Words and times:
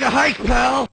take 0.00 0.04
a 0.04 0.08
hike, 0.08 0.42
pal! 0.46 0.88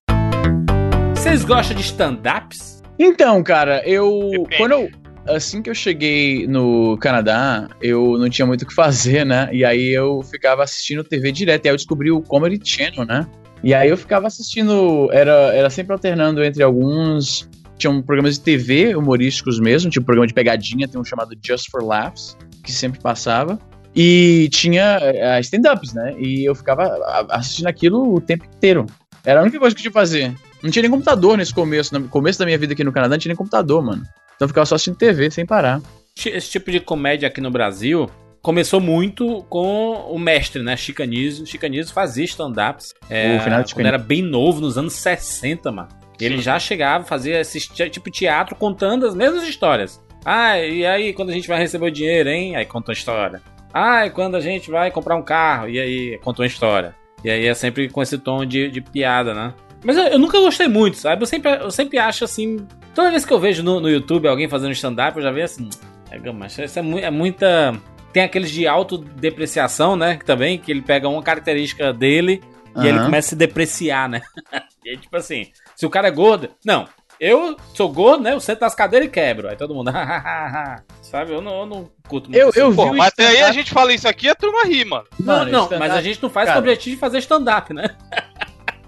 Vocês 1.16 1.46
gostam 1.46 1.76
de 1.76 1.84
stand-ups? 1.84 2.84
Então, 3.00 3.42
cara, 3.42 3.82
eu. 3.86 4.30
Depende. 4.32 4.58
Quando 4.58 4.72
eu. 4.74 4.90
Assim 5.28 5.62
que 5.62 5.70
eu 5.70 5.76
cheguei 5.76 6.48
no 6.48 6.98
Canadá, 7.00 7.68
eu 7.82 8.18
não 8.18 8.30
tinha 8.30 8.46
muito 8.46 8.62
o 8.62 8.66
que 8.66 8.74
fazer, 8.74 9.26
né? 9.26 9.50
E 9.52 9.66
aí 9.66 9.92
eu 9.92 10.22
ficava 10.24 10.64
assistindo 10.64 11.04
TV 11.04 11.34
direto. 11.34 11.66
E 11.66 11.68
aí 11.68 11.74
eu 11.74 11.78
descobri 11.78 12.12
o 12.12 12.22
Comedy 12.22 12.58
Channel, 12.64 13.06
né? 13.06 13.28
E 13.62 13.74
aí 13.74 13.90
eu 13.90 13.98
ficava 13.98 14.28
assistindo. 14.28 15.10
Era, 15.12 15.54
era 15.54 15.70
sempre 15.70 15.92
alternando 15.94 16.44
entre 16.44 16.64
alguns. 16.64 17.50
Tinham 17.78 18.02
programas 18.02 18.36
de 18.36 18.42
TV 18.42 18.96
humorísticos 18.96 19.60
mesmo, 19.60 19.92
tipo 19.92 20.06
programa 20.06 20.28
de 20.28 20.34
pegadinha, 20.34 20.88
tem 20.88 21.00
um 21.00 21.04
chamado 21.04 21.36
Just 21.46 21.70
for 21.70 21.84
Laughs, 21.84 22.36
que 22.64 22.72
sempre 22.72 23.00
passava. 23.00 23.60
E 23.96 24.48
tinha 24.52 25.00
eh, 25.02 25.40
stand-ups, 25.42 25.94
né? 25.94 26.14
E 26.20 26.48
eu 26.48 26.54
ficava 26.54 26.84
a- 26.84 27.26
assistindo 27.38 27.68
aquilo 27.68 28.14
o 28.16 28.22
tempo 28.22 28.46
inteiro. 28.46 28.86
Era 29.26 29.40
a 29.40 29.44
única 29.44 29.60
coisa 29.60 29.76
que 29.76 29.80
eu 29.80 29.84
tinha 29.84 29.92
que 29.92 30.00
fazer. 30.00 30.34
Não 30.62 30.70
tinha 30.72 30.82
nem 30.84 30.92
computador 30.92 31.38
nesse 31.38 31.54
começo. 31.54 31.98
No 31.98 32.08
começo 32.08 32.38
da 32.40 32.46
minha 32.46 32.58
vida 32.58 32.74
aqui 32.74 32.84
no 32.84 32.92
Canadá, 32.92 33.16
não 33.16 33.20
tinha 33.20 33.32
nem 33.32 33.36
computador, 33.38 33.84
mano. 33.84 34.02
Então 34.36 34.46
eu 34.46 34.48
ficava 34.48 34.66
só 34.66 34.76
assistindo 34.76 34.96
TV, 34.98 35.30
sem 35.32 35.46
parar. 35.46 35.82
Esse 36.26 36.50
tipo 36.50 36.72
de 36.72 36.80
comédia 36.80 37.28
aqui 37.28 37.42
no 37.42 37.52
Brasil 37.52 38.10
começou 38.42 38.80
muito 38.80 39.44
com 39.50 39.94
o 40.10 40.18
mestre, 40.18 40.64
né? 40.64 40.76
Chicanísio. 40.78 41.46
Chicanísio 41.46 41.94
fazia 41.94 42.24
stand-ups. 42.26 42.94
É, 43.10 43.38
O 43.38 43.42
final 43.42 43.64
de 43.64 43.74
quando 43.74 43.86
era 43.88 43.98
bem 43.98 44.22
novo, 44.22 44.62
nos 44.62 44.78
anos 44.78 44.94
60, 44.94 45.72
mano. 45.72 45.90
Ele 46.20 46.42
já 46.42 46.58
chegava, 46.58 47.04
fazia 47.04 47.40
esse 47.42 47.60
ti- 47.60 47.90
tipo 47.90 48.10
teatro 48.10 48.56
contando 48.56 49.06
as 49.06 49.14
mesmas 49.14 49.44
histórias. 49.48 50.02
Ah, 50.26 50.58
e 50.60 50.84
aí 50.86 51.14
quando 51.14 51.30
a 51.30 51.34
gente 51.34 51.48
vai 51.48 51.60
receber 51.60 51.86
o 51.86 51.92
dinheiro, 51.92 52.30
hein? 52.30 52.56
Aí 52.56 52.66
conta 52.66 52.92
uma 52.92 52.94
história. 52.94 53.40
Ah, 53.74 54.06
e 54.06 54.10
quando 54.10 54.36
a 54.36 54.40
gente 54.40 54.72
vai 54.72 54.90
comprar 54.92 55.16
um 55.16 55.22
carro? 55.22 55.70
E 55.70 55.80
aí 55.80 56.18
conta 56.20 56.42
uma 56.42 56.48
história. 56.48 56.96
E 57.24 57.30
aí 57.30 57.46
é 57.46 57.54
sempre 57.54 57.90
com 57.90 58.02
esse 58.02 58.18
tom 58.18 58.46
de, 58.46 58.70
de 58.70 58.82
piada, 58.82 59.34
né? 59.34 59.54
Mas 59.84 59.98
eu, 59.98 60.04
eu 60.06 60.20
nunca 60.20 60.40
gostei 60.40 60.68
muito, 60.68 60.98
sabe? 60.98 61.22
Eu 61.24 61.28
sempre, 61.28 61.52
eu 61.52 61.72
sempre 61.72 61.98
acho 62.00 62.24
assim. 62.24 62.66
Toda 62.96 63.12
vez 63.12 63.26
que 63.26 63.32
eu 63.34 63.40
vejo 63.40 63.62
no, 63.64 63.80
no 63.80 63.90
YouTube 63.90 64.28
alguém 64.28 64.48
fazendo 64.48 64.72
stand-up, 64.72 65.16
eu 65.18 65.24
já 65.24 65.32
vejo 65.32 65.46
assim. 65.46 65.70
É, 66.10 66.32
mas 66.32 66.58
isso 66.58 66.80
é, 66.80 66.82
mu- 66.82 67.00
é 67.00 67.12
muita. 67.12 67.74
Tem 68.14 68.24
aqueles 68.24 68.50
de 68.50 68.66
autodepreciação, 68.68 69.96
né? 69.96 70.18
Que 70.18 70.26
também, 70.26 70.58
que 70.58 70.72
ele 70.72 70.82
pega 70.82 71.08
uma 71.08 71.22
característica 71.22 71.92
dele 71.94 72.42
e 72.76 72.80
aí 72.82 72.88
ele 72.90 73.00
começa 73.00 73.28
a 73.28 73.30
se 73.30 73.36
depreciar, 73.36 74.08
né? 74.10 74.22
e 74.86 74.90
aí, 74.92 74.98
tipo 74.98 75.16
assim, 75.18 75.48
se 75.76 75.86
o 75.86 75.90
cara 75.90 76.08
é 76.08 76.12
gordo. 76.12 76.50
Não, 76.66 76.88
eu 77.20 77.58
sou 77.74 77.92
gordo, 77.92 78.24
né? 78.24 78.34
Eu 78.34 78.40
sento 78.40 78.62
nas 78.62 78.76
cadeiras 78.76 79.08
e 79.08 79.12
quebro. 79.12 79.50
Aí 79.50 79.56
todo 79.56 79.74
mundo. 79.74 79.92
sabe? 81.02 81.34
Eu 81.34 81.42
não, 81.42 81.60
eu 81.62 81.66
não 81.66 81.92
curto 82.08 82.30
muito 82.30 82.42
Eu- 82.42 82.50
isso. 82.50 82.60
eu 82.60 82.74
Pô, 82.76 82.84
vi 82.86 82.90
o 82.92 82.98
mas 82.98 83.08
até 83.08 83.28
aí 83.28 83.42
a 83.44 83.52
gente 83.52 83.72
fala 83.72 83.94
isso 83.94 84.08
aqui 84.08 84.28
e 84.28 84.30
a 84.30 84.36
turma 84.36 84.64
ri, 84.66 84.84
mano. 84.86 85.06
Não, 85.20 85.38
Mano, 85.40 85.52
não, 85.52 85.70
mas 85.80 85.92
a 85.94 86.02
gente 86.02 86.22
não 86.22 86.30
faz 86.30 86.48
cara, 86.48 86.60
com 86.62 86.66
o 86.66 86.70
objetivo 86.70 86.96
de 86.96 87.00
fazer 87.00 87.18
stand-up, 87.20 87.74
né? 87.74 87.96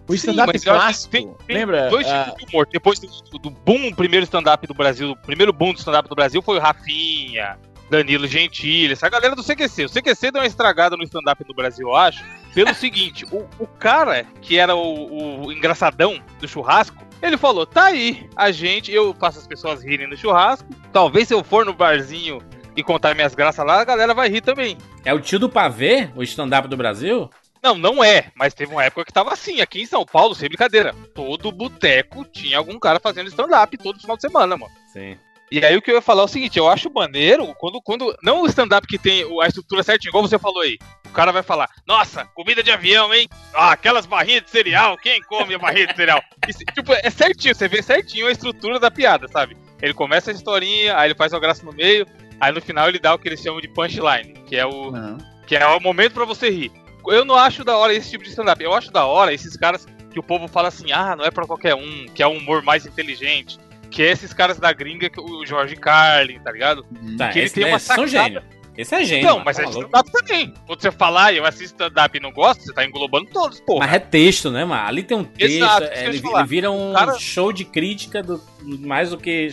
O 0.07 0.11
Sim, 0.13 0.31
stand-up 0.31 0.52
mas 0.53 0.66
eu 0.66 0.73
acho 0.73 0.81
que 0.81 0.85
clássico, 0.85 1.11
tem- 1.11 1.33
tem 1.47 1.55
lembra? 1.57 1.89
Dois 1.89 2.07
Ah, 2.07 2.23
tipos 2.25 2.39
de 2.39 2.50
humor. 2.55 2.67
Depois 2.72 3.00
do, 3.00 3.07
do 3.39 3.50
boom, 3.52 3.89
o 3.89 3.95
primeiro 3.95 4.23
stand-up 4.23 4.66
do 4.66 4.73
Brasil, 4.73 5.11
o 5.11 5.16
primeiro 5.16 5.53
boom 5.53 5.72
do 5.73 5.77
stand-up 5.80 6.09
do 6.09 6.16
Brasil 6.16 6.41
foi 6.41 6.57
o 6.57 6.59
Rafinha, 6.59 7.57
Danilo 7.91 8.25
Gentili, 8.27 8.94
essa 8.94 9.07
galera 9.07 9.35
do 9.35 9.44
CQC. 9.44 9.85
O 9.85 9.89
CQC 9.89 10.31
deu 10.31 10.41
uma 10.41 10.47
estragada 10.47 10.97
no 10.97 11.03
stand-up 11.03 11.44
no 11.47 11.53
Brasil, 11.53 11.88
eu 11.88 11.95
acho, 11.95 12.23
pelo 12.55 12.73
seguinte: 12.75 13.23
o, 13.31 13.47
o 13.59 13.67
cara 13.67 14.25
que 14.41 14.57
era 14.57 14.75
o, 14.75 15.45
o 15.45 15.52
engraçadão 15.52 16.19
do 16.39 16.47
churrasco, 16.47 16.97
ele 17.22 17.38
falou: 17.38 17.66
tá 17.66 17.86
aí, 17.86 18.30
a 18.36 18.52
gente, 18.52 18.92
eu 18.92 19.14
faço 19.14 19.39
as 19.39 19.48
pessoas 19.48 19.84
rirem 19.84 20.08
no 20.08 20.17
churrasco. 20.17 20.67
Talvez 20.92 21.28
se 21.28 21.34
eu 21.34 21.44
for 21.44 21.66
no 21.66 21.73
barzinho 21.73 22.42
e 22.75 22.84
contar 22.84 23.16
minhas 23.16 23.36
graças 23.36 23.66
lá, 23.66 23.81
a 23.81 23.86
galera 23.86 24.14
vai 24.14 24.30
rir 24.30 24.42
também. 24.42 24.78
É 25.03 25.14
o 25.14 25.20
tio 25.20 25.40
do 25.40 25.50
pavê, 25.50 26.09
o 26.16 26.23
stand-up 26.23 26.67
do 26.67 26.78
Brasil? 26.78 27.30
Não, 27.62 27.78
não 27.78 28.02
é, 28.02 28.31
mas 28.36 28.53
teve 28.53 28.72
uma 28.72 28.86
época 28.86 29.03
que 29.03 29.12
tava 29.12 29.34
assim, 29.34 29.59
aqui 29.59 29.81
em 29.81 29.86
São 29.86 30.06
Paulo, 30.06 30.34
sem 30.34 30.47
brincadeira. 30.47 30.95
Todo 31.14 31.52
boteco 31.52 32.23
tinha 32.23 32.58
algum 32.58 32.80
cara 32.80 33.00
fazendo 33.02 33.28
stand-up 33.28 33.78
todo 33.78 34.00
final 34.00 34.16
de 34.16 34.22
semana, 34.22 34.56
mano. 34.56 34.72
Sim. 34.94 35.17
E 35.52 35.64
aí 35.66 35.75
o 35.75 35.81
que 35.81 35.89
eu 35.89 35.95
ia 35.95 36.02
falar 36.02 36.22
é 36.22 36.25
o 36.25 36.28
seguinte, 36.28 36.58
eu 36.59 36.69
acho 36.69 36.92
maneiro 36.94 37.53
quando, 37.58 37.81
quando 37.81 38.16
não 38.22 38.41
o 38.44 38.46
stand-up 38.47 38.85
que 38.88 38.97
tem 39.00 39.25
o- 39.25 39.41
a 39.41 39.47
estrutura 39.47 39.81
certinha, 39.84 40.09
igual 40.09 40.28
você 40.28 40.38
falou 40.38 40.62
aí. 40.62 40.78
O 41.07 41.09
cara 41.12 41.31
vai 41.31 41.41
falar, 41.41 41.68
nossa, 41.88 42.25
comida 42.35 42.62
de 42.62 42.69
avião, 42.72 43.12
hein? 43.13 43.28
Ah, 43.53 43.72
aquelas 43.72 44.06
barrinhas 44.06 44.44
de 44.44 44.50
cereal, 44.51 44.96
quem 44.97 45.22
come 45.23 45.56
a 45.56 45.59
barrinha 45.59 45.88
de 45.88 45.96
cereal? 45.96 46.22
Tipo, 46.75 46.94
é 46.94 47.09
certinho, 47.09 47.56
você 47.56 47.68
vê 47.68 47.81
certinho 47.81 48.28
a 48.28 48.31
estrutura 48.31 48.79
da 48.79 48.91
piada, 48.91 49.28
sabe? 49.28 49.57
Ele 49.81 49.94
começa 49.94 50.29
a 50.29 50.34
historinha, 50.34 50.97
aí 50.97 51.07
ele 51.07 51.16
faz 51.16 51.34
uma 51.34 51.40
graça 51.40 51.66
no 51.66 51.72
meio, 51.73 52.06
aí 52.40 52.52
no 52.52 52.62
final 52.62 52.88
ele 52.88 53.00
dá 53.00 53.13
o 53.16 53.18
que 53.19 53.28
eles 53.28 53.41
chamam 53.41 53.59
de 53.62 53.68
punchline, 53.69 54.34
que 54.46 54.56
é 54.56 54.66
o, 54.68 54.91
não. 54.91 55.18
que 55.47 55.56
é 55.56 55.66
o 55.66 55.79
momento 55.79 56.13
pra 56.13 56.25
você 56.25 56.50
rir. 56.50 56.72
Eu 57.07 57.25
não 57.25 57.34
acho 57.35 57.63
da 57.63 57.75
hora 57.75 57.94
esse 57.94 58.12
tipo 58.12 58.23
de 58.23 58.29
stand-up. 58.29 58.62
Eu 58.63 58.73
acho 58.73 58.91
da 58.91 59.06
hora 59.06 59.34
esses 59.34 59.56
caras 59.57 59.88
que 60.12 60.19
o 60.19 60.23
povo 60.23 60.47
fala 60.47 60.68
assim, 60.68 60.91
ah, 60.91 61.16
não 61.16 61.25
é 61.25 61.31
pra 61.31 61.47
qualquer 61.47 61.73
um, 61.73 62.06
que 62.13 62.22
é 62.22 62.28
um 62.28 62.38
humor 62.38 62.62
mais 62.62 62.85
inteligente. 62.85 63.57
Que 63.89 64.03
é 64.03 64.11
esses 64.11 64.33
caras 64.33 64.59
da 64.59 64.72
gringa, 64.72 65.09
o 65.17 65.45
Jorge 65.45 65.75
Carlin, 65.75 66.39
tá 66.39 66.51
ligado? 66.51 66.85
Tá, 67.17 67.29
Que 67.29 67.39
ele 67.39 67.50
tem 67.50 67.66
uma 67.66 67.79
são 67.79 68.07
sacada. 68.07 68.07
gênio. 68.09 68.44
Esse 68.77 68.95
é 68.95 69.03
gênio. 69.03 69.25
Mano, 69.25 69.41
mas 69.44 69.57
tá 69.57 69.63
é 69.63 69.66
stand-up 69.69 70.09
também. 70.09 70.53
Quando 70.66 70.81
você 70.81 70.89
falar, 70.89 71.33
eu 71.33 71.44
assisto 71.44 71.66
stand-up 71.75 72.17
e 72.17 72.22
não 72.22 72.31
gosto, 72.31 72.63
você 72.63 72.72
tá 72.72 72.85
englobando 72.85 73.25
todos, 73.29 73.59
porra. 73.59 73.85
Mas 73.85 73.95
é 73.95 73.99
texto, 73.99 74.49
né, 74.49 74.63
mano? 74.63 74.88
Ali 74.88 75.03
tem 75.03 75.17
um 75.17 75.23
texto, 75.25 75.55
Exato, 75.57 75.83
é, 75.83 76.05
ele, 76.07 76.17
ele 76.25 76.44
vira 76.47 76.72
um 76.72 76.94
cara- 76.94 77.19
show 77.19 77.51
de 77.51 77.66
crítica 77.66 78.23
do, 78.23 78.41
mais 78.63 79.09
do 79.09 79.17
que 79.17 79.49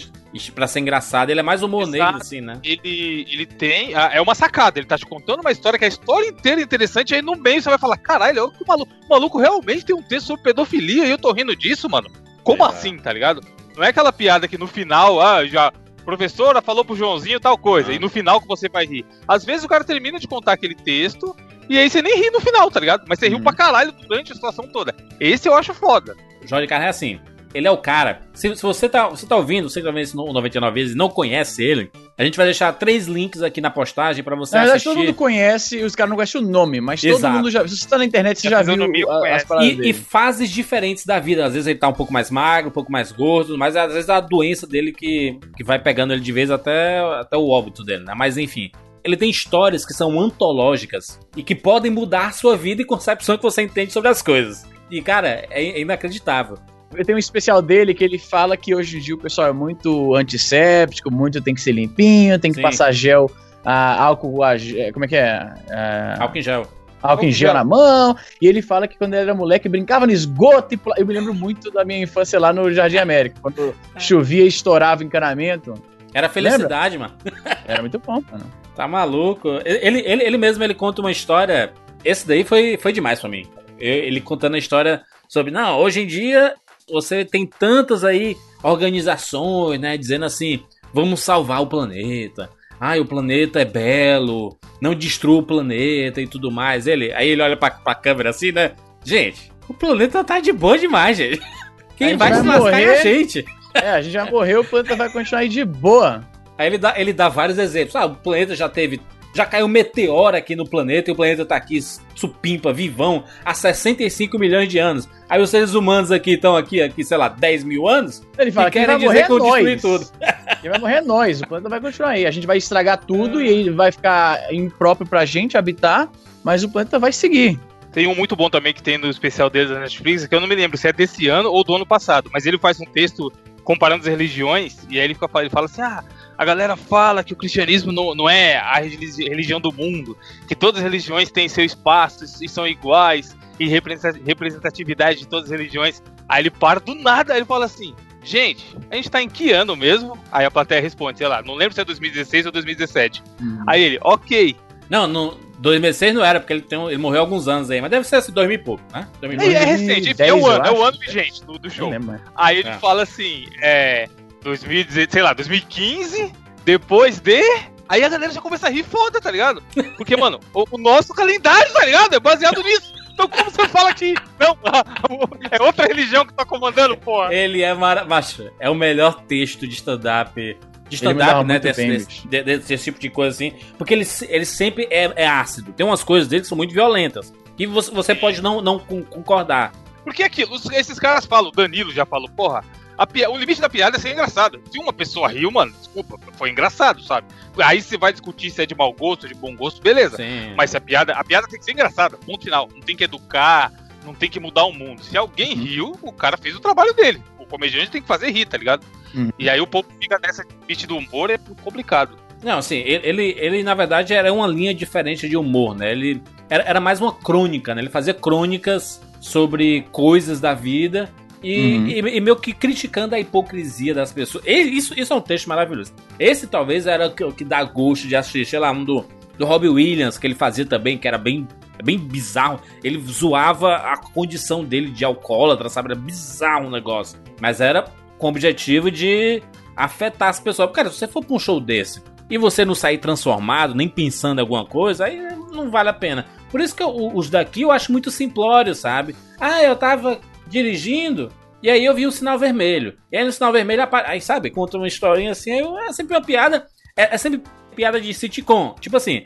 pra 0.54 0.68
ser 0.68 0.78
engraçado. 0.78 1.30
Ele 1.30 1.40
é 1.40 1.42
mais 1.42 1.60
humor 1.64 1.82
Exato. 1.82 1.96
negro, 1.96 2.16
assim, 2.18 2.40
né? 2.40 2.60
Ele, 2.62 3.26
ele 3.28 3.46
tem. 3.46 3.96
ah, 3.96 4.10
É 4.12 4.20
uma 4.20 4.34
sacada, 4.36 4.78
ele 4.78 4.86
tá 4.86 4.96
te 4.96 5.06
contando 5.06 5.40
uma 5.40 5.50
história 5.50 5.76
que 5.76 5.84
a 5.84 5.88
história 5.88 6.28
inteira 6.28 6.60
é 6.60 6.64
interessante, 6.64 7.12
aí 7.12 7.20
no 7.22 7.34
meio 7.34 7.60
você 7.60 7.68
vai 7.68 7.78
falar: 7.78 7.96
caralho, 7.96 8.44
olha 8.44 8.52
que 8.52 8.62
o 8.62 8.66
maluco, 8.68 8.92
o 9.06 9.08
maluco 9.08 9.38
realmente 9.40 9.84
tem 9.84 9.96
um 9.96 10.02
texto 10.02 10.26
sobre 10.28 10.44
pedofilia 10.44 11.04
e 11.04 11.10
eu 11.10 11.18
tô 11.18 11.32
rindo 11.32 11.56
disso, 11.56 11.90
mano. 11.90 12.08
Como 12.44 12.64
É. 12.64 12.68
assim, 12.68 12.96
tá 12.96 13.12
ligado? 13.12 13.40
Não 13.76 13.84
é 13.84 13.88
aquela 13.88 14.12
piada 14.12 14.48
que 14.48 14.56
no 14.58 14.66
final, 14.66 15.20
ah, 15.20 15.44
já. 15.46 15.72
Professora 16.04 16.62
falou 16.62 16.84
pro 16.84 16.94
Joãozinho 16.94 17.40
tal 17.40 17.58
coisa, 17.58 17.90
Ah. 17.90 17.94
e 17.94 17.98
no 17.98 18.08
final 18.08 18.40
que 18.40 18.46
você 18.46 18.68
vai 18.68 18.86
rir. 18.86 19.04
Às 19.26 19.44
vezes 19.44 19.64
o 19.64 19.68
cara 19.68 19.82
termina 19.82 20.20
de 20.20 20.28
contar 20.28 20.52
aquele 20.52 20.74
texto, 20.76 21.34
e 21.68 21.76
aí 21.76 21.90
você 21.90 22.00
nem 22.00 22.16
ri 22.22 22.30
no 22.30 22.40
final, 22.40 22.70
tá 22.70 22.78
ligado? 22.78 23.04
Mas 23.08 23.18
você 23.18 23.26
riu 23.28 23.38
Uhum. 23.38 23.42
pra 23.42 23.52
caralho 23.52 23.90
durante 23.92 24.30
a 24.30 24.34
situação 24.34 24.68
toda. 24.68 24.94
Esse 25.18 25.48
eu 25.48 25.54
acho 25.54 25.74
foda. 25.74 26.14
O 26.42 26.46
Jorge 26.46 26.68
Carré 26.68 26.86
é 26.86 26.88
assim. 26.90 27.18
Ele 27.54 27.66
é 27.66 27.70
o 27.70 27.78
cara. 27.78 28.20
Se, 28.34 28.54
se 28.54 28.62
você, 28.62 28.88
tá, 28.88 29.08
você 29.08 29.24
tá 29.26 29.34
ouvindo, 29.36 29.70
você 29.70 29.80
tá 29.80 29.90
vendo 29.90 30.00
isso 30.02 30.16
no 30.16 30.30
99 30.32 30.74
vezes 30.74 30.94
e 30.94 30.98
não 30.98 31.08
conhece 31.08 31.62
ele, 31.64 31.90
a 32.18 32.24
gente 32.24 32.36
vai 32.36 32.44
deixar 32.44 32.70
três 32.74 33.06
links 33.06 33.40
aqui 33.42 33.60
na 33.62 33.70
postagem 33.70 34.22
pra 34.22 34.36
você 34.36 34.54
Na 34.54 34.62
verdade, 34.62 34.76
assistir. 34.76 34.94
todo 34.94 35.04
mundo 35.06 35.14
conhece, 35.14 35.82
os 35.82 35.94
caras 35.94 36.10
não 36.10 36.16
conhecem 36.16 36.40
o 36.40 36.44
nome, 36.44 36.80
mas 36.80 37.00
todo 37.00 37.10
Exato. 37.12 37.34
mundo 37.36 37.50
já. 37.50 37.66
Se 37.66 37.76
você 37.78 37.88
tá 37.88 37.96
na 37.98 38.04
internet, 38.04 38.40
você 38.40 38.50
Já 38.50 38.56
já 38.58 38.62
viu 38.62 38.76
nome, 38.76 39.04
a- 39.08 39.36
as 39.36 39.44
paradas 39.44 39.70
E, 39.78 39.88
e 39.88 39.92
fases 39.94 40.50
diferentes 40.50 41.06
da 41.06 41.18
vida. 41.18 41.46
Às 41.46 41.54
vezes 41.54 41.66
ele 41.66 41.78
tá 41.78 41.88
um 41.88 41.92
pouco 41.94 42.12
mais 42.12 42.30
magro, 42.30 42.68
um 42.68 42.72
pouco 42.72 42.92
mais 42.92 43.10
gordo, 43.10 43.56
mas 43.56 43.74
às 43.74 43.92
vezes 43.92 44.08
é 44.08 44.12
a 44.12 44.20
doença 44.20 44.66
dele 44.66 44.92
que, 44.92 45.38
que 45.56 45.64
vai 45.64 45.78
pegando 45.78 46.12
ele 46.12 46.20
de 46.22 46.32
vez 46.32 46.50
até, 46.50 46.98
até 47.20 47.36
o 47.36 47.48
óbito 47.48 47.82
dele, 47.84 48.04
né? 48.04 48.12
Mas 48.16 48.36
enfim. 48.36 48.70
Ele 49.04 49.16
tem 49.16 49.30
histórias 49.30 49.86
que 49.86 49.94
são 49.94 50.20
antológicas 50.20 51.20
e 51.36 51.42
que 51.42 51.54
podem 51.54 51.92
mudar 51.92 52.26
a 52.26 52.32
sua 52.32 52.56
vida 52.56 52.82
e 52.82 52.84
concepção 52.84 53.36
que 53.36 53.42
você 53.42 53.62
entende 53.62 53.92
sobre 53.92 54.08
as 54.08 54.20
coisas. 54.20 54.64
E, 54.90 55.00
cara, 55.00 55.46
é, 55.48 55.62
é 55.62 55.80
inacreditável. 55.80 56.58
Tem 57.04 57.14
um 57.14 57.18
especial 57.18 57.60
dele 57.60 57.92
que 57.94 58.02
ele 58.04 58.18
fala 58.18 58.56
que 58.56 58.74
hoje 58.74 58.96
em 58.98 59.00
dia 59.00 59.14
o 59.14 59.18
pessoal 59.18 59.48
é 59.48 59.52
muito 59.52 60.14
antisséptico, 60.14 61.10
muito 61.10 61.40
tem 61.40 61.54
que 61.54 61.60
ser 61.60 61.72
limpinho, 61.72 62.38
tem 62.38 62.50
que 62.50 62.56
Sim. 62.56 62.62
passar 62.62 62.92
gel, 62.92 63.30
ah, 63.64 64.02
álcool, 64.04 64.42
ah, 64.42 64.56
ge- 64.56 64.92
como 64.92 65.04
é 65.04 65.08
que 65.08 65.16
é? 65.16 65.52
Ah, 65.70 66.16
Álcool 66.20 66.38
em 66.38 66.42
gel. 66.42 66.66
álcool 67.02 67.24
em 67.26 67.32
gel 67.32 67.52
na 67.54 67.64
mão. 67.64 68.16
E 68.40 68.46
ele 68.46 68.62
fala 68.62 68.86
que 68.88 68.96
quando 68.96 69.14
ele 69.14 69.22
era 69.22 69.34
moleque 69.34 69.68
brincava 69.68 70.06
no 70.06 70.12
esgoto. 70.12 70.74
E 70.74 70.76
pula- 70.76 70.94
eu 70.98 71.06
me 71.06 71.12
lembro 71.14 71.34
muito 71.34 71.70
da 71.70 71.84
minha 71.84 72.00
infância 72.02 72.38
lá 72.38 72.52
no 72.52 72.72
Jardim 72.72 72.96
América, 72.98 73.36
quando 73.42 73.74
chovia 73.98 74.44
e 74.44 74.48
estourava 74.48 75.02
o 75.02 75.04
encanamento. 75.04 75.74
Era 76.14 76.28
felicidade, 76.28 76.96
mano. 76.96 77.14
Era 77.66 77.80
muito 77.82 77.98
bom, 77.98 78.22
mano. 78.30 78.44
Tá 78.74 78.86
maluco. 78.88 79.48
Ele, 79.64 80.00
ele, 80.06 80.22
ele 80.22 80.38
mesmo 80.38 80.62
ele 80.64 80.74
conta 80.74 81.00
uma 81.00 81.10
história. 81.12 81.72
Esse 82.04 82.26
daí 82.26 82.44
foi, 82.44 82.76
foi 82.76 82.92
demais 82.92 83.20
pra 83.20 83.28
mim. 83.28 83.46
Ele 83.78 84.20
contando 84.20 84.54
a 84.54 84.58
história 84.58 85.02
sobre. 85.28 85.50
Não, 85.50 85.78
hoje 85.78 86.00
em 86.02 86.06
dia 86.06 86.54
você 86.90 87.24
tem 87.24 87.46
tantas 87.46 88.04
aí 88.04 88.36
organizações, 88.62 89.80
né? 89.80 89.96
Dizendo 89.96 90.24
assim: 90.24 90.62
vamos 90.92 91.20
salvar 91.20 91.62
o 91.62 91.66
planeta. 91.66 92.48
Ai, 92.80 93.00
o 93.00 93.06
planeta 93.06 93.60
é 93.60 93.64
belo. 93.64 94.56
Não 94.80 94.94
destrua 94.94 95.38
o 95.38 95.42
planeta 95.42 96.20
e 96.20 96.26
tudo 96.26 96.50
mais. 96.50 96.86
Ele, 96.86 97.12
aí 97.12 97.28
ele 97.28 97.42
olha 97.42 97.56
pra, 97.56 97.70
pra 97.70 97.94
câmera 97.94 98.30
assim, 98.30 98.52
né? 98.52 98.72
Gente, 99.04 99.50
o 99.68 99.74
planeta 99.74 100.22
tá 100.22 100.40
de 100.40 100.52
boa 100.52 100.78
demais, 100.78 101.16
gente. 101.16 101.40
A 101.42 101.98
Quem 101.98 102.08
gente 102.10 102.18
vai 102.18 102.30
vai 102.30 102.40
se 102.40 102.46
lascar 102.46 102.80
é 102.80 102.98
a 102.98 103.02
gente. 103.02 103.44
É, 103.72 103.90
a 103.90 104.02
gente 104.02 104.12
já 104.12 104.26
morreu, 104.26 104.60
o 104.60 104.64
planeta 104.64 104.96
vai 104.96 105.10
continuar 105.10 105.40
aí 105.40 105.48
de 105.48 105.64
boa. 105.64 106.22
Aí 106.58 106.66
ele 106.66 106.78
dá, 106.78 106.94
ele 106.98 107.12
dá 107.12 107.28
vários 107.28 107.58
exemplos. 107.58 107.96
Ah, 107.96 108.06
o 108.06 108.14
planeta 108.14 108.54
já 108.54 108.68
teve. 108.68 109.00
Já 109.36 109.44
caiu 109.44 109.66
um 109.66 109.68
meteoro 109.68 110.34
aqui 110.34 110.56
no 110.56 110.66
planeta 110.66 111.10
e 111.10 111.12
o 111.12 111.14
planeta 111.14 111.44
tá 111.44 111.56
aqui 111.56 111.78
supimpa, 112.14 112.72
vivão, 112.72 113.22
há 113.44 113.52
65 113.52 114.38
milhões 114.38 114.66
de 114.66 114.78
anos. 114.78 115.06
Aí 115.28 115.42
os 115.42 115.50
seres 115.50 115.74
humanos 115.74 116.10
aqui 116.10 116.30
estão 116.30 116.56
aqui, 116.56 116.80
aqui, 116.80 117.04
sei 117.04 117.18
lá, 117.18 117.28
10 117.28 117.64
mil 117.64 117.86
anos 117.86 118.26
Ele 118.38 118.50
fala 118.50 118.68
e 118.68 118.70
que 118.70 118.78
querem 118.78 118.96
vai 118.96 119.04
morrer 119.04 119.14
dizer 119.14 119.26
que 119.26 119.32
eu 119.32 119.38
destruí 119.38 119.72
nós. 119.72 119.82
tudo. 119.82 120.10
Quem 120.62 120.70
vai 120.70 120.80
morrer 120.80 120.94
é 120.94 121.00
nós, 121.02 121.42
o 121.42 121.46
planeta 121.46 121.68
vai 121.68 121.80
continuar 121.82 122.10
aí. 122.12 122.24
A 122.24 122.30
gente 122.30 122.46
vai 122.46 122.56
estragar 122.56 123.04
tudo 123.04 123.42
e 123.42 123.46
ele 123.46 123.70
vai 123.72 123.92
ficar 123.92 124.40
impróprio 124.54 125.06
pra 125.06 125.26
gente 125.26 125.58
habitar, 125.58 126.08
mas 126.42 126.64
o 126.64 126.70
planeta 126.70 126.98
vai 126.98 127.12
seguir. 127.12 127.60
Tem 127.92 128.06
um 128.06 128.14
muito 128.14 128.34
bom 128.34 128.48
também 128.48 128.72
que 128.72 128.82
tem 128.82 128.96
no 128.96 129.10
especial 129.10 129.50
deles 129.50 129.68
da 129.68 129.80
Netflix, 129.80 130.26
que 130.26 130.34
eu 130.34 130.40
não 130.40 130.48
me 130.48 130.54
lembro 130.54 130.78
se 130.78 130.88
é 130.88 130.94
desse 130.94 131.28
ano 131.28 131.50
ou 131.50 131.62
do 131.62 131.74
ano 131.74 131.84
passado, 131.84 132.30
mas 132.32 132.46
ele 132.46 132.56
faz 132.56 132.80
um 132.80 132.86
texto 132.86 133.30
comparando 133.66 134.00
as 134.00 134.06
religiões, 134.06 134.86
e 134.88 134.98
aí 134.98 135.04
ele, 135.04 135.12
fica, 135.12 135.28
ele 135.40 135.50
fala 135.50 135.66
assim: 135.66 135.82
ah, 135.82 136.02
a 136.36 136.44
galera 136.44 136.76
fala 136.76 137.24
que 137.24 137.32
o 137.32 137.36
cristianismo 137.36 137.92
não, 137.92 138.14
não 138.14 138.28
é 138.28 138.56
a 138.56 138.76
religião 138.76 139.60
do 139.60 139.72
mundo, 139.72 140.16
que 140.46 140.54
todas 140.54 140.78
as 140.78 140.84
religiões 140.84 141.30
têm 141.30 141.48
seu 141.48 141.64
espaço 141.64 142.24
e 142.42 142.48
são 142.48 142.66
iguais, 142.66 143.36
e 143.58 143.68
representatividade 143.68 145.20
de 145.20 145.28
todas 145.28 145.50
as 145.50 145.58
religiões. 145.58 146.02
Aí 146.28 146.42
ele 146.42 146.50
para 146.50 146.80
do 146.80 146.94
nada, 146.94 147.36
ele 147.36 147.46
fala 147.46 147.64
assim: 147.64 147.94
gente, 148.22 148.76
a 148.90 148.96
gente 148.96 149.10
tá 149.10 149.22
em 149.22 149.28
que 149.28 149.52
ano 149.52 149.76
mesmo? 149.76 150.18
Aí 150.30 150.44
a 150.44 150.50
plateia 150.50 150.80
responde, 150.80 151.18
sei 151.18 151.28
lá, 151.28 151.42
não 151.42 151.54
lembro 151.54 151.74
se 151.74 151.80
é 151.80 151.84
2016 151.84 152.46
ou 152.46 152.52
2017. 152.52 153.22
Uhum. 153.40 153.64
Aí 153.66 153.82
ele, 153.82 153.98
ok. 154.02 154.56
Não, 154.88 155.06
no 155.06 155.36
2016 155.58 156.14
não 156.14 156.24
era, 156.24 156.38
porque 156.38 156.52
ele, 156.52 156.62
tem, 156.62 156.80
ele 156.86 156.98
morreu 156.98 157.20
há 157.20 157.22
alguns 157.22 157.48
anos 157.48 157.70
aí, 157.70 157.80
mas 157.80 157.90
deve 157.90 158.06
ser 158.06 158.16
assim, 158.16 158.30
2000 158.30 158.54
e 158.54 158.58
pouco, 158.58 158.82
né? 158.92 159.08
2000 159.20 159.40
é, 159.40 159.52
é 159.54 159.64
recente, 159.64 160.14
10, 160.14 160.20
é 160.20 160.34
o 160.34 160.46
ano, 160.46 160.66
é 160.66 160.70
o 160.70 160.82
ano 160.82 160.98
vigente 160.98 161.44
do, 161.44 161.58
do 161.58 161.70
show. 161.70 161.90
Aí 162.34 162.58
ele 162.58 162.68
é. 162.68 162.74
fala 162.74 163.02
assim, 163.02 163.46
é. 163.60 164.08
2016, 164.46 165.08
sei 165.10 165.22
lá, 165.22 165.32
2015, 165.32 166.32
depois 166.64 167.18
de. 167.18 167.42
Aí 167.88 168.02
a 168.02 168.08
galera 168.08 168.32
já 168.32 168.40
começa 168.40 168.66
a 168.66 168.70
rir 168.70 168.84
foda, 168.84 169.20
tá 169.20 169.30
ligado? 169.30 169.62
Porque, 169.96 170.16
mano, 170.16 170.40
o, 170.54 170.64
o 170.70 170.78
nosso 170.78 171.12
calendário, 171.12 171.72
tá 171.72 171.84
ligado? 171.84 172.14
É 172.14 172.20
baseado 172.20 172.62
nisso. 172.62 172.94
Então 173.12 173.28
como 173.28 173.50
você 173.50 173.66
fala 173.68 173.94
que 173.94 174.14
não, 174.38 174.56
é 175.50 175.62
outra 175.62 175.86
religião 175.86 176.26
que 176.26 176.34
tá 176.34 176.44
comandando, 176.44 176.96
porra? 176.96 177.32
Ele 177.34 177.62
é 177.62 177.72
maravilhoso. 177.74 178.50
É 178.60 178.68
o 178.68 178.74
melhor 178.74 179.22
texto 179.22 179.66
de 179.66 179.74
stand-up 179.74 180.56
de 180.88 180.94
stand-up, 180.94 181.44
né? 181.44 181.58
Desse, 181.58 181.86
desse, 181.86 182.28
desse, 182.28 182.68
desse, 182.68 182.84
tipo 182.84 183.00
de 183.00 183.10
coisa 183.10 183.34
assim. 183.34 183.52
Porque 183.76 183.94
ele, 183.94 184.06
ele 184.28 184.44
sempre 184.44 184.86
é, 184.90 185.10
é, 185.16 185.26
ácido. 185.26 185.72
Tem 185.72 185.84
umas 185.84 186.04
coisas 186.04 186.28
dele 186.28 186.42
que 186.42 186.48
são 186.48 186.56
muito 186.56 186.72
violentas. 186.72 187.32
Que 187.56 187.66
você, 187.66 187.90
você 187.90 188.14
pode 188.14 188.40
não, 188.40 188.60
não 188.60 188.78
concordar. 188.78 189.72
Porque 190.04 190.22
aquilo, 190.22 190.54
esses 190.72 191.00
caras 191.00 191.24
falam, 191.24 191.50
Danilo 191.50 191.92
já 191.92 192.06
falou, 192.06 192.28
porra, 192.28 192.62
Pia... 193.04 193.28
o 193.28 193.36
limite 193.36 193.60
da 193.60 193.68
piada 193.68 193.96
é 193.96 194.00
ser 194.00 194.12
engraçado. 194.12 194.60
Se 194.70 194.78
uma 194.78 194.92
pessoa 194.92 195.28
riu, 195.28 195.50
mano, 195.50 195.72
desculpa, 195.72 196.18
foi 196.34 196.50
engraçado, 196.50 197.02
sabe? 197.02 197.26
Aí 197.58 197.82
você 197.82 197.98
vai 197.98 198.12
discutir 198.12 198.50
se 198.50 198.62
é 198.62 198.66
de 198.66 198.74
mau 198.74 198.92
gosto, 198.92 199.26
de 199.26 199.34
bom 199.34 199.54
gosto, 199.56 199.82
beleza. 199.82 200.16
Sim. 200.16 200.54
Mas 200.56 200.70
se 200.70 200.76
a 200.76 200.80
piada, 200.80 201.12
a 201.14 201.24
piada 201.24 201.48
tem 201.48 201.58
que 201.58 201.64
ser 201.64 201.72
engraçada, 201.72 202.16
ponto 202.16 202.44
final. 202.44 202.68
Não 202.72 202.80
tem 202.80 202.96
que 202.96 203.04
educar, 203.04 203.72
não 204.04 204.14
tem 204.14 204.30
que 204.30 204.38
mudar 204.38 204.64
o 204.64 204.72
mundo. 204.72 205.02
Se 205.02 205.16
alguém 205.16 205.54
uhum. 205.54 205.64
riu, 205.64 205.98
o 206.00 206.12
cara 206.12 206.36
fez 206.36 206.54
o 206.54 206.60
trabalho 206.60 206.94
dele. 206.94 207.20
O 207.38 207.44
comediante 207.44 207.90
tem 207.90 208.00
que 208.00 208.08
fazer 208.08 208.30
rir, 208.30 208.46
tá 208.46 208.56
ligado? 208.56 208.86
Uhum. 209.14 209.30
E 209.38 209.50
aí 209.50 209.60
o 209.60 209.66
povo 209.66 209.88
fica 210.00 210.18
nessa 210.22 210.44
limite 210.60 210.86
do 210.86 210.96
humor, 210.96 211.30
é 211.30 211.38
complicado. 211.62 212.16
Não, 212.42 212.58
assim, 212.58 212.76
ele, 212.76 213.34
ele, 213.38 213.62
na 213.62 213.74
verdade 213.74 214.12
era 214.12 214.32
uma 214.32 214.46
linha 214.46 214.74
diferente 214.74 215.28
de 215.28 215.36
humor, 215.36 215.74
né? 215.74 215.90
Ele 215.90 216.22
era, 216.48 216.62
era 216.64 216.80
mais 216.80 217.00
uma 217.00 217.12
crônica, 217.12 217.74
né? 217.74 217.80
Ele 217.80 217.90
fazia 217.90 218.14
crônicas 218.14 219.00
sobre 219.20 219.86
coisas 219.90 220.38
da 220.38 220.54
vida 220.54 221.10
e, 221.42 221.76
uhum. 221.76 221.86
e, 221.86 222.16
e, 222.16 222.20
meio 222.20 222.36
que 222.36 222.52
criticando 222.52 223.14
a 223.14 223.20
hipocrisia 223.20 223.94
das 223.94 224.12
pessoas. 224.12 224.44
E 224.46 224.52
isso, 224.52 224.98
isso 224.98 225.12
é 225.12 225.16
um 225.16 225.20
texto 225.20 225.48
maravilhoso. 225.48 225.92
Esse 226.18 226.46
talvez 226.46 226.86
era 226.86 227.06
o 227.06 227.10
que, 227.10 227.24
o 227.24 227.32
que 227.32 227.44
dá 227.44 227.62
gosto 227.62 228.08
de 228.08 228.16
assistir, 228.16 228.46
sei 228.46 228.58
lá, 228.58 228.70
um 228.70 228.84
do, 228.84 229.04
do 229.38 229.44
Robbie 229.44 229.68
Williams, 229.68 230.18
que 230.18 230.26
ele 230.26 230.34
fazia 230.34 230.64
também, 230.64 230.98
que 230.98 231.06
era 231.06 231.18
bem, 231.18 231.46
bem 231.84 231.98
bizarro. 231.98 232.60
Ele 232.82 233.00
zoava 233.06 233.76
a 233.76 233.96
condição 233.96 234.64
dele 234.64 234.90
de 234.90 235.04
alcoólatra, 235.04 235.68
sabe? 235.68 235.92
Era 235.92 236.00
bizarro 236.00 236.68
o 236.68 236.70
negócio. 236.70 237.18
Mas 237.40 237.60
era 237.60 237.84
com 238.18 238.26
o 238.26 238.30
objetivo 238.30 238.90
de 238.90 239.42
afetar 239.76 240.30
as 240.30 240.40
pessoas. 240.40 240.70
Cara, 240.72 240.90
se 240.90 240.98
você 240.98 241.06
for 241.06 241.24
pra 241.24 241.36
um 241.36 241.38
show 241.38 241.60
desse 241.60 242.02
e 242.28 242.38
você 242.38 242.64
não 242.64 242.74
sair 242.74 242.98
transformado, 242.98 243.74
nem 243.74 243.88
pensando 243.88 244.38
em 244.38 244.40
alguma 244.40 244.64
coisa, 244.64 245.04
aí 245.04 245.20
não 245.52 245.70
vale 245.70 245.90
a 245.90 245.92
pena. 245.92 246.26
Por 246.50 246.60
isso 246.60 246.74
que 246.74 246.82
eu, 246.82 247.14
os 247.14 247.28
daqui 247.28 247.62
eu 247.62 247.70
acho 247.70 247.92
muito 247.92 248.10
simplório, 248.10 248.74
sabe? 248.74 249.14
Ah, 249.38 249.62
eu 249.62 249.76
tava 249.76 250.18
dirigindo. 250.46 251.32
E 251.62 251.70
aí 251.70 251.84
eu 251.84 251.94
vi 251.94 252.06
o 252.06 252.12
sinal 252.12 252.38
vermelho. 252.38 252.96
E 253.10 253.16
aí 253.16 253.24
no 253.24 253.32
sinal 253.32 253.52
vermelho, 253.52 253.82
aí 254.04 254.20
sabe, 254.20 254.50
conta 254.50 254.76
uma 254.76 254.86
historinha 254.86 255.32
assim, 255.32 255.62
é 255.88 255.92
sempre 255.92 256.16
uma 256.16 256.22
piada. 256.22 256.66
É, 256.96 257.14
é 257.14 257.18
sempre 257.18 257.42
piada 257.74 258.00
de 258.00 258.12
sitcom. 258.14 258.74
Tipo 258.80 258.96
assim, 258.96 259.24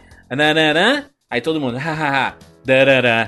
aí 1.28 1.40
todo 1.40 1.61
mundo, 1.61 1.76
hahaha, 1.76 2.37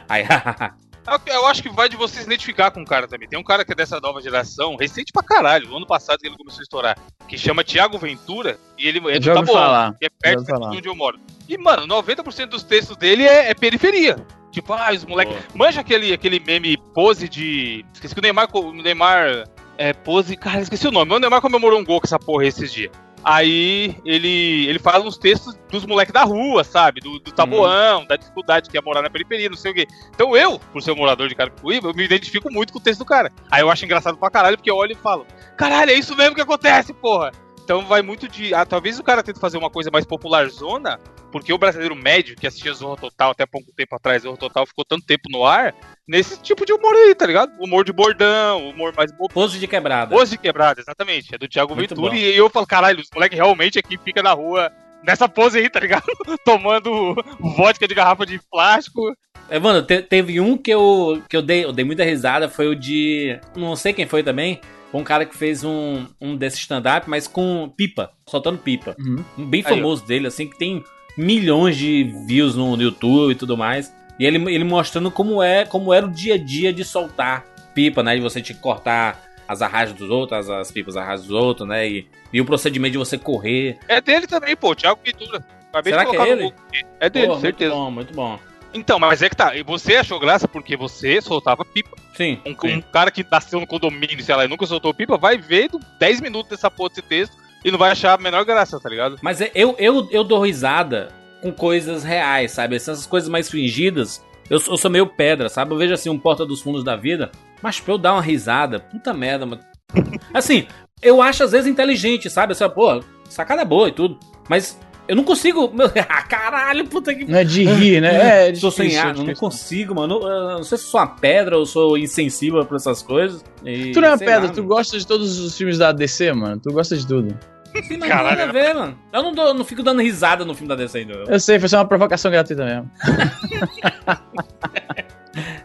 aí 0.08 0.22
hahaha. 0.22 0.81
Eu 1.26 1.46
acho 1.46 1.62
que 1.62 1.69
vai 1.69 1.88
de 1.88 1.96
você 1.96 2.20
se 2.20 2.26
identificar 2.26 2.70
com 2.70 2.82
o 2.82 2.84
cara 2.84 3.08
também. 3.08 3.28
Tem 3.28 3.38
um 3.38 3.43
cara 3.43 3.64
que 3.64 3.72
é 3.72 3.75
dessa 3.75 3.99
nova 4.00 4.20
geração, 4.20 4.76
recente 4.76 5.12
pra 5.12 5.22
caralho, 5.22 5.69
no 5.69 5.76
ano 5.76 5.87
passado 5.87 6.20
que 6.20 6.26
ele 6.26 6.37
começou 6.37 6.60
a 6.60 6.62
estourar, 6.62 6.99
que 7.28 7.37
chama 7.37 7.64
Thiago 7.64 7.99
Ventura, 7.99 8.58
e 8.78 8.87
ele 8.87 8.99
é 9.10 9.19
do 9.19 9.34
Taboão, 9.34 9.94
que 9.99 10.06
é 10.06 10.08
perto 10.08 10.44
de 10.44 10.76
onde 10.76 10.88
eu 10.88 10.94
moro. 10.94 11.19
E, 11.49 11.58
mano, 11.58 11.87
90% 11.87 12.46
dos 12.46 12.62
textos 12.62 12.96
dele 12.96 13.25
é, 13.25 13.50
é 13.50 13.54
periferia. 13.54 14.16
Tipo, 14.52 14.75
ah, 14.75 14.93
os 14.93 15.04
moleques. 15.04 15.34
Manja 15.54 15.81
aquele, 15.81 16.12
aquele 16.12 16.38
meme 16.38 16.76
pose 16.76 17.28
de. 17.28 17.84
Esqueci 17.93 18.14
que 18.14 18.20
o 18.20 18.22
Neymar. 18.22 18.48
O 18.55 18.72
Neymar. 18.72 19.48
É, 19.78 19.94
pose. 19.94 20.37
Cara, 20.37 20.60
esqueci 20.60 20.87
o 20.87 20.93
nome. 20.93 21.12
O 21.12 21.19
Neymar 21.19 21.40
comemorou 21.40 21.81
um 21.81 21.84
gol 21.84 22.00
com 22.00 22.06
essa 22.06 22.19
porra 22.19 22.44
esses 22.44 22.72
dias. 22.72 22.93
Aí 23.24 23.96
ele, 24.04 24.66
ele 24.66 24.78
fala 24.78 25.04
uns 25.04 25.16
textos 25.16 25.54
dos 25.70 25.86
moleques 25.86 26.12
da 26.12 26.24
rua, 26.24 26.64
sabe? 26.64 27.00
Do, 27.00 27.19
do 27.20 27.30
tabuão, 27.32 28.02
hum. 28.02 28.06
da 28.06 28.16
dificuldade 28.16 28.69
que 28.69 28.76
é 28.76 28.80
morar 28.80 29.02
na 29.02 29.10
periferia, 29.10 29.48
não 29.48 29.56
sei 29.56 29.70
o 29.70 29.74
quê. 29.74 29.86
Então 30.14 30.36
eu, 30.36 30.58
por 30.58 30.82
ser 30.82 30.92
um 30.92 30.96
morador 30.96 31.28
de 31.28 31.34
Carapicuíba, 31.34 31.88
eu 31.88 31.94
me 31.94 32.04
identifico 32.04 32.52
muito 32.52 32.72
com 32.72 32.78
o 32.78 32.82
texto 32.82 33.00
do 33.00 33.04
cara. 33.04 33.30
Aí 33.50 33.62
eu 33.62 33.70
acho 33.70 33.84
engraçado 33.84 34.16
pra 34.16 34.30
caralho, 34.30 34.56
porque 34.56 34.70
eu 34.70 34.76
olho 34.76 34.92
e 34.92 34.96
falo: 34.96 35.26
caralho, 35.56 35.90
é 35.90 35.94
isso 35.94 36.16
mesmo 36.16 36.34
que 36.34 36.40
acontece, 36.40 36.92
porra! 36.92 37.32
Então 37.64 37.86
vai 37.86 38.02
muito 38.02 38.28
de. 38.28 38.52
Ah, 38.52 38.66
talvez 38.66 38.98
o 38.98 39.04
cara 39.04 39.22
tente 39.22 39.38
fazer 39.38 39.56
uma 39.56 39.70
coisa 39.70 39.90
mais 39.90 40.04
popular 40.04 40.48
zona, 40.48 40.98
porque 41.32 41.52
o 41.52 41.58
brasileiro 41.58 41.96
médio 41.96 42.37
que 42.37 42.46
assistia 42.46 42.75
Zorro 42.75 42.96
Total 42.96 43.31
até 43.31 43.46
pouco 43.46 43.73
tempo 43.75 43.96
atrás, 43.96 44.23
Zorro 44.23 44.37
Total 44.37 44.67
ficou 44.67 44.84
tanto 44.84 45.06
tempo 45.06 45.29
no 45.31 45.44
ar, 45.44 45.75
nesse 46.06 46.40
tipo 46.40 46.67
de 46.67 46.73
humor 46.73 46.94
aí, 46.94 47.14
tá 47.14 47.26
ligado? 47.26 47.52
Humor 47.58 47.84
de 47.84 47.93
bordão, 47.93 48.69
humor 48.69 48.93
mais 48.94 49.11
bobo. 49.11 49.32
Pose 49.32 49.58
de 49.58 49.67
quebrada. 49.67 50.14
Pose 50.14 50.32
de 50.32 50.38
quebrada, 50.38 50.81
exatamente. 50.81 51.34
É 51.34 51.38
do 51.38 51.49
Thiago 51.49 51.75
muito 51.75 51.94
Ventura. 51.94 52.11
Bom. 52.11 52.17
E 52.17 52.37
eu 52.37 52.50
falo, 52.50 52.67
caralho, 52.67 53.00
os 53.00 53.08
moleques 53.12 53.38
realmente 53.38 53.79
aqui 53.79 53.99
fica 53.99 54.23
na 54.23 54.32
rua 54.32 54.70
nessa 55.02 55.29
pose 55.29 55.58
aí, 55.58 55.69
tá 55.69 55.81
ligado? 55.81 56.05
Tomando 56.44 57.17
vodka 57.40 57.88
de 57.88 57.94
garrafa 57.94 58.26
de 58.26 58.38
plástico. 58.50 59.17
É, 59.49 59.58
mano, 59.58 59.82
te, 59.82 60.02
teve 60.02 60.40
um 60.40 60.56
que 60.56 60.70
eu, 60.70 61.23
que 61.29 61.37
eu 61.37 61.43
dei, 61.43 61.64
eu 61.64 61.73
dei 61.73 61.84
muita 61.84 62.05
risada, 62.05 62.49
foi 62.49 62.69
o 62.69 62.76
de. 62.76 63.38
Não 63.56 63.75
sei 63.75 63.93
quem 63.93 64.06
foi 64.06 64.23
também 64.23 64.61
um 64.93 65.02
cara 65.02 65.25
que 65.25 65.37
fez 65.37 65.64
um, 65.64 66.06
um 66.20 66.37
desse 66.37 66.58
stand-up, 66.58 67.08
mas 67.08 67.26
com 67.26 67.73
pipa, 67.76 68.11
soltando 68.29 68.58
pipa. 68.58 68.94
Uhum. 68.99 69.25
Um 69.38 69.46
bem 69.46 69.62
famoso 69.62 70.02
Aí, 70.02 70.08
dele, 70.08 70.26
assim, 70.26 70.46
que 70.46 70.58
tem 70.58 70.84
milhões 71.16 71.76
de 71.76 72.04
views 72.26 72.54
no, 72.54 72.76
no, 72.76 72.82
YouTube 72.82 73.32
e 73.32 73.34
tudo 73.34 73.56
mais. 73.56 73.94
E 74.18 74.26
ele, 74.26 74.38
ele 74.52 74.64
mostrando 74.64 75.10
como 75.10 75.42
é 75.42 75.64
como 75.64 75.92
era 75.92 76.06
o 76.06 76.10
dia 76.10 76.34
a 76.34 76.38
dia 76.38 76.72
de 76.72 76.84
soltar 76.84 77.44
pipa, 77.74 78.02
né? 78.02 78.14
De 78.14 78.20
você 78.20 78.40
te 78.40 78.54
cortar 78.54 79.20
as 79.48 79.62
arragens 79.62 79.98
dos 79.98 80.10
outros, 80.10 80.38
as, 80.38 80.50
as 80.50 80.70
pipas 80.70 80.96
arrajas 80.96 81.26
dos 81.26 81.34
outros, 81.34 81.69
né? 81.69 81.88
E, 81.88 82.06
e 82.32 82.40
o 82.40 82.44
procedimento 82.44 82.92
de 82.92 82.98
você 82.98 83.19
correr. 83.19 83.78
É 83.88 84.00
dele 84.00 84.26
também, 84.26 84.56
pô, 84.56 84.74
Thiago 84.74 85.00
Pintura. 85.02 85.44
Acabei 85.70 85.92
Será 85.92 86.04
de 86.04 86.10
colocar 86.10 86.24
que 86.26 86.31
é 86.31 86.32
ele? 86.32 86.54
É 87.00 87.10
dele, 87.10 87.26
Porra, 87.28 87.40
certeza. 87.40 87.74
Muito 87.74 87.84
bom, 87.84 87.90
muito 87.90 88.14
bom. 88.14 88.38
Então, 88.74 88.98
mas 88.98 89.22
é 89.22 89.28
que 89.28 89.36
tá. 89.36 89.54
E 89.54 89.62
você 89.62 89.96
achou 89.96 90.19
graça 90.19 90.48
porque 90.48 90.76
você 90.76 91.20
soltava 91.20 91.64
pipa. 91.64 91.96
Sim. 92.14 92.40
Um, 92.46 92.54
sim. 92.58 92.76
um 92.76 92.81
cara 92.81 93.10
que 93.10 93.24
nasceu 93.31 93.60
no 93.60 93.66
condomínio, 93.66 94.22
sei 94.22 94.34
lá, 94.34 94.44
e 94.44 94.48
nunca 94.48 94.66
soltou 94.66 94.94
pipa, 94.94 95.16
vai 95.16 95.36
ver 95.36 95.70
10 95.98 96.20
minutos 96.20 96.50
dessa 96.50 96.70
porra 96.70 96.90
desse 96.90 97.02
texto 97.02 97.42
e 97.64 97.70
não 97.70 97.78
vai 97.78 97.90
achar 97.90 98.19
a 98.19 98.22
menor 98.22 98.44
graça, 98.44 98.78
tá 98.81 98.88
ligado? 98.88 99.19
Mas 99.22 99.40
é, 99.40 99.50
eu, 99.54 99.74
eu, 99.78 100.08
eu 100.10 100.24
dou 100.24 100.40
risada 100.42 101.08
com 101.40 101.52
coisas 101.52 102.04
reais, 102.04 102.52
sabe? 102.52 102.76
Essas 102.76 103.06
coisas 103.06 103.28
mais 103.28 103.50
fingidas. 103.50 104.24
Eu, 104.48 104.60
eu 104.69 104.76
sou 104.76 104.90
meio 104.90 105.06
pedra, 105.06 105.48
sabe? 105.48 105.72
Eu 105.72 105.78
vejo 105.78 105.94
assim 105.94 106.08
um 106.08 106.19
Porta 106.19 106.44
dos 106.44 106.60
Fundos 106.60 106.84
da 106.84 106.96
vida. 106.96 107.31
Mas 107.62 107.81
pra 107.81 107.94
eu 107.94 107.98
dar 107.98 108.14
uma 108.14 108.22
risada, 108.22 108.81
puta 108.81 109.12
merda, 109.12 109.46
mano. 109.46 109.62
Assim, 110.34 110.66
eu 111.02 111.20
acho 111.22 111.44
às 111.44 111.52
vezes 111.52 111.66
inteligente, 111.66 112.28
sabe? 112.28 112.52
Assim, 112.52 112.69
pô, 112.70 113.02
sacada 113.28 113.64
boa 113.64 113.88
e 113.88 113.92
tudo. 113.92 114.19
Mas 114.48 114.78
eu 115.06 115.16
não 115.16 115.24
consigo. 115.24 115.70
Meu, 115.74 115.90
ah, 116.08 116.22
caralho, 116.22 116.86
puta 116.86 117.14
que. 117.14 117.24
Não 117.24 117.38
é 117.38 117.44
de 117.44 117.64
rir, 117.64 118.00
né? 118.00 118.48
É, 118.48 118.52
Tô 118.52 118.70
sem 118.70 118.96
ar, 118.96 119.14
não 119.14 119.34
consigo, 119.34 119.94
mano. 119.94 120.20
Eu 120.22 120.56
não 120.56 120.64
sei 120.64 120.78
se 120.78 120.84
sou 120.84 121.00
uma 121.00 121.06
pedra 121.06 121.58
ou 121.58 121.66
sou 121.66 121.96
insensível 121.98 122.64
pra 122.64 122.76
essas 122.76 123.02
coisas. 123.02 123.44
E, 123.64 123.92
tu 123.92 124.00
não 124.00 124.08
é 124.08 124.10
uma 124.12 124.19
pedra, 124.19 124.46
lá, 124.46 124.48
tu 124.48 124.62
gosta 124.62 124.98
de 124.98 125.06
todos 125.06 125.38
os 125.38 125.56
filmes 125.56 125.78
da 125.78 125.92
DC, 125.92 126.32
mano. 126.32 126.60
Tu 126.60 126.72
gosta 126.72 126.96
de 126.96 127.06
tudo. 127.06 127.38
Sim, 127.86 127.96
mas 127.98 128.08
Caralho. 128.08 128.36
nada 128.38 128.50
a 128.50 128.52
ver, 128.52 128.74
mano. 128.74 128.98
Eu 129.12 129.22
não, 129.22 129.32
dou, 129.32 129.55
não 129.55 129.64
fico 129.64 129.82
dando 129.82 130.02
risada 130.02 130.44
no 130.44 130.55
filme 130.55 130.69
da 130.69 130.74
DC 130.74 130.98
ainda. 130.98 131.12
Eu 131.26 131.41
sei, 131.41 131.58
foi 131.58 131.69
só 131.69 131.79
uma 131.79 131.86
provocação 131.88 132.31
gratuita 132.31 132.64
mesmo. 132.64 132.91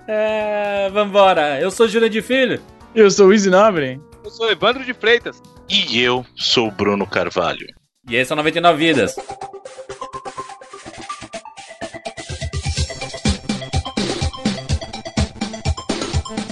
é, 0.08 0.90
vambora. 0.92 1.60
Eu 1.60 1.70
sou 1.72 1.88
Júlia 1.88 2.10
de 2.10 2.22
Filho. 2.22 2.62
Eu 2.96 3.12
sou 3.12 3.28
o 3.28 3.34
Easy 3.34 3.50
Nobre. 3.50 4.00
Eu 4.24 4.30
sou 4.32 4.50
Evandro 4.52 4.84
de 4.84 4.94
Freitas. 4.94 5.42
E 5.70 6.02
eu 6.02 6.26
sou 6.36 6.72
Bruno 6.72 7.06
Carvalho. 7.06 7.68
E 8.10 8.16
esse 8.16 8.32
é 8.32 8.36
99 8.36 8.78
Vidas. 8.78 9.16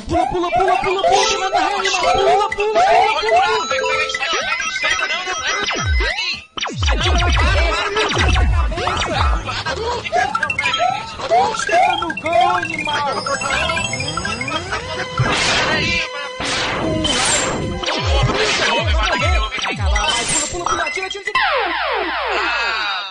Pula, 0.07 0.25
pula, 0.29 0.50
pula, 0.51 0.75
pula, 0.77 1.01
pula, 1.03 1.03
pula, 1.03 1.51
pula, 1.51 1.51
pula, 1.51 2.50
pula, 2.50 2.50
pula, 2.50 2.50
pula, 2.50 2.75
pula. 3.69 3.95
Ah, 4.97 5.14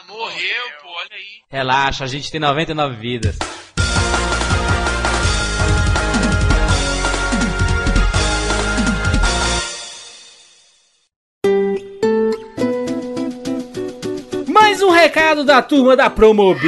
morreu, 0.08 0.64
pô, 0.82 0.88
olha 0.88 1.08
aí. 1.12 1.42
Relaxa, 1.50 2.04
a 2.04 2.06
gente 2.06 2.30
tem 2.30 2.40
99 2.40 2.96
vidas. 2.96 3.38
Recado 15.04 15.44
da 15.44 15.61
turma 15.61 15.94
da 15.96 16.08
Promobit. 16.08 16.64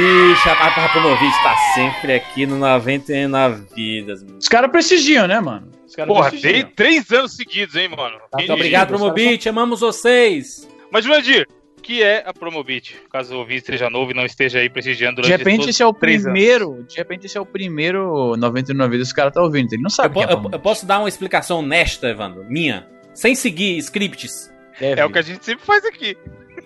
A, 0.47 0.85
a 0.85 0.89
Promobit 0.89 1.43
tá 1.43 1.55
sempre 1.73 2.13
aqui 2.13 2.45
no 2.45 2.57
99 2.57 3.63
vidas. 3.75 4.21
mano. 4.23 4.37
Os 4.39 4.47
caras 4.47 4.69
prestigiam, 4.71 5.27
né, 5.27 5.39
mano? 5.39 5.71
Os 5.87 5.95
caras 5.95 6.13
Porra, 6.13 6.31
três 6.75 7.11
anos 7.11 7.35
seguidos, 7.35 7.75
hein, 7.75 7.89
mano. 7.89 8.17
Tá, 8.31 8.53
obrigado, 8.53 8.89
Promobit. 8.89 9.49
Amamos 9.49 9.79
vocês. 9.79 10.67
Mas, 10.91 11.03
Jurandir, 11.03 11.47
o 11.77 11.81
que 11.81 12.03
é 12.03 12.23
a 12.27 12.31
Promobit? 12.33 12.95
Caso 13.11 13.35
o 13.35 13.39
ouvinte 13.39 13.59
esteja 13.61 13.89
novo 13.89 14.11
e 14.11 14.13
não 14.13 14.23
esteja 14.25 14.59
aí 14.59 14.69
prestigiando 14.69 15.15
De 15.15 15.21
durante 15.23 15.39
repente 15.39 15.57
todos 15.61 15.69
esse 15.75 15.81
é 15.81 15.85
o 15.87 15.93
três 15.93 16.25
anos. 16.25 16.33
primeiro. 16.39 16.85
De 16.87 16.95
repente 16.97 17.25
esse 17.25 17.37
é 17.37 17.41
o 17.41 17.45
primeiro 17.45 18.35
99 18.37 18.91
vidas 18.91 19.07
que 19.07 19.11
os 19.11 19.15
caras 19.15 19.33
tá 19.33 19.41
ouvindo. 19.41 19.73
Ele 19.73 19.81
não 19.81 19.87
Eu, 19.87 19.89
sabe 19.89 20.13
po- 20.13 20.19
quem 20.19 20.29
é 20.29 20.33
eu- 20.33 20.49
eu 20.51 20.59
posso 20.59 20.85
dar 20.85 20.99
uma 20.99 21.09
explicação 21.09 21.59
honesta, 21.59 22.07
Evandro? 22.07 22.45
Minha. 22.47 22.85
Sem 23.15 23.33
seguir 23.33 23.77
scripts. 23.79 24.51
É 24.79 25.03
o 25.03 25.09
que 25.09 25.17
a 25.17 25.23
gente 25.23 25.43
sempre 25.43 25.65
faz 25.65 25.83
aqui. 25.85 26.15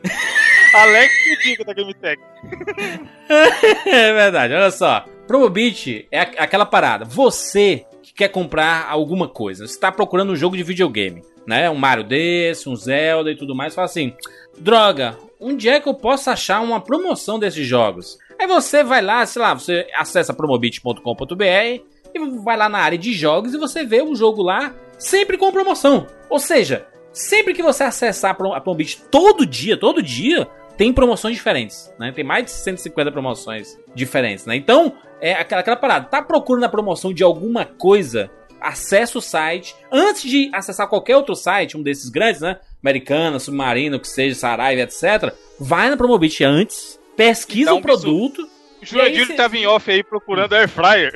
Alex 0.74 1.14
que 1.24 1.38
diga 1.44 1.66
da 1.66 1.74
GameTech. 1.74 2.22
É 3.86 4.14
verdade, 4.14 4.54
olha 4.54 4.72
só. 4.72 5.06
Promobit 5.28 6.08
é 6.12 6.20
aquela 6.20 6.66
parada. 6.66 7.06
Você 7.06 7.86
que 8.04 8.14
quer 8.14 8.28
comprar 8.30 8.88
alguma 8.90 9.28
coisa, 9.28 9.66
você 9.66 9.74
está 9.74 9.92
procurando 9.92 10.34
um 10.34 10.36
jogo 10.36 10.58
de 10.58 10.64
videogame, 10.64 11.24
né? 11.48 11.70
Um 11.70 11.76
Mario 11.76 12.04
desse, 12.04 12.68
um 12.68 12.76
Zelda 12.76 13.32
e 13.32 13.38
tudo 13.38 13.56
mais, 13.56 13.74
fala 13.74 13.86
assim: 13.86 14.14
droga, 14.58 15.18
onde 15.40 15.70
é 15.70 15.80
que 15.80 15.88
eu 15.88 15.94
posso 15.94 16.30
achar 16.30 16.62
uma 16.62 16.82
promoção 16.82 17.40
desses 17.40 17.66
jogos? 17.66 18.18
Aí 18.38 18.48
você 18.48 18.84
vai 18.84 19.02
lá, 19.02 19.26
sei 19.26 19.42
lá, 19.42 19.54
você 19.54 19.88
acessa 19.96 20.34
promobit.com.br 20.34 21.44
e 22.14 22.20
vai 22.44 22.58
lá 22.58 22.68
na 22.68 22.80
área 22.80 22.98
de 22.98 23.14
jogos 23.14 23.54
e 23.54 23.58
você 23.58 23.86
vê 23.86 24.02
o 24.02 24.16
jogo 24.16 24.42
lá 24.42 24.74
sempre 24.98 25.38
com 25.38 25.52
promoção. 25.52 26.08
Ou 26.30 26.40
seja, 26.40 26.86
sempre 27.14 27.54
que 27.54 27.64
você 27.64 27.84
acessar 27.84 28.32
a 28.32 28.60
Promobit 28.62 29.02
todo 29.10 29.46
dia, 29.46 29.78
todo 29.78 30.02
dia, 30.02 30.48
tem 30.78 30.92
promoções 30.92 31.36
diferentes, 31.36 31.94
né? 32.00 32.12
Tem 32.12 32.24
mais 32.24 32.46
de 32.46 32.52
150 32.52 33.12
promoções 33.12 33.78
diferentes, 33.94 34.46
né? 34.46 34.56
Então, 34.56 34.94
é 35.20 35.34
aquela, 35.34 35.62
aquela 35.62 35.78
parada. 35.78 36.08
Tá 36.08 36.22
procurando 36.22 36.64
a 36.64 36.70
promoção 36.70 37.14
de 37.14 37.24
alguma 37.24 37.66
coisa? 37.66 38.32
Acessa 38.60 39.18
o 39.18 39.22
site. 39.22 39.76
Antes 39.92 40.24
de 40.24 40.50
acessar 40.54 40.88
qualquer 40.88 41.18
outro 41.18 41.36
site, 41.36 41.78
um 41.78 41.84
desses 41.84 42.10
grandes, 42.10 42.42
né? 42.42 42.60
Americana, 42.84 43.40
Submarino, 43.40 44.00
que 44.00 44.08
seja, 44.08 44.36
Saraiva, 44.36 44.82
etc. 44.82 45.34
Vai 45.60 45.90
na 45.90 45.98
Promobit 45.98 46.44
antes, 46.44 47.00
pesquisa 47.16 47.74
o 47.74 47.78
um 47.78 47.82
produto. 47.82 48.48
Jurandir 48.82 49.28
cê- 49.28 49.34
tava 49.34 49.58
em 49.58 49.66
off 49.68 49.90
aí 49.90 50.04
procurando 50.04 50.54
Air 50.54 50.68
Fryer. 50.70 51.12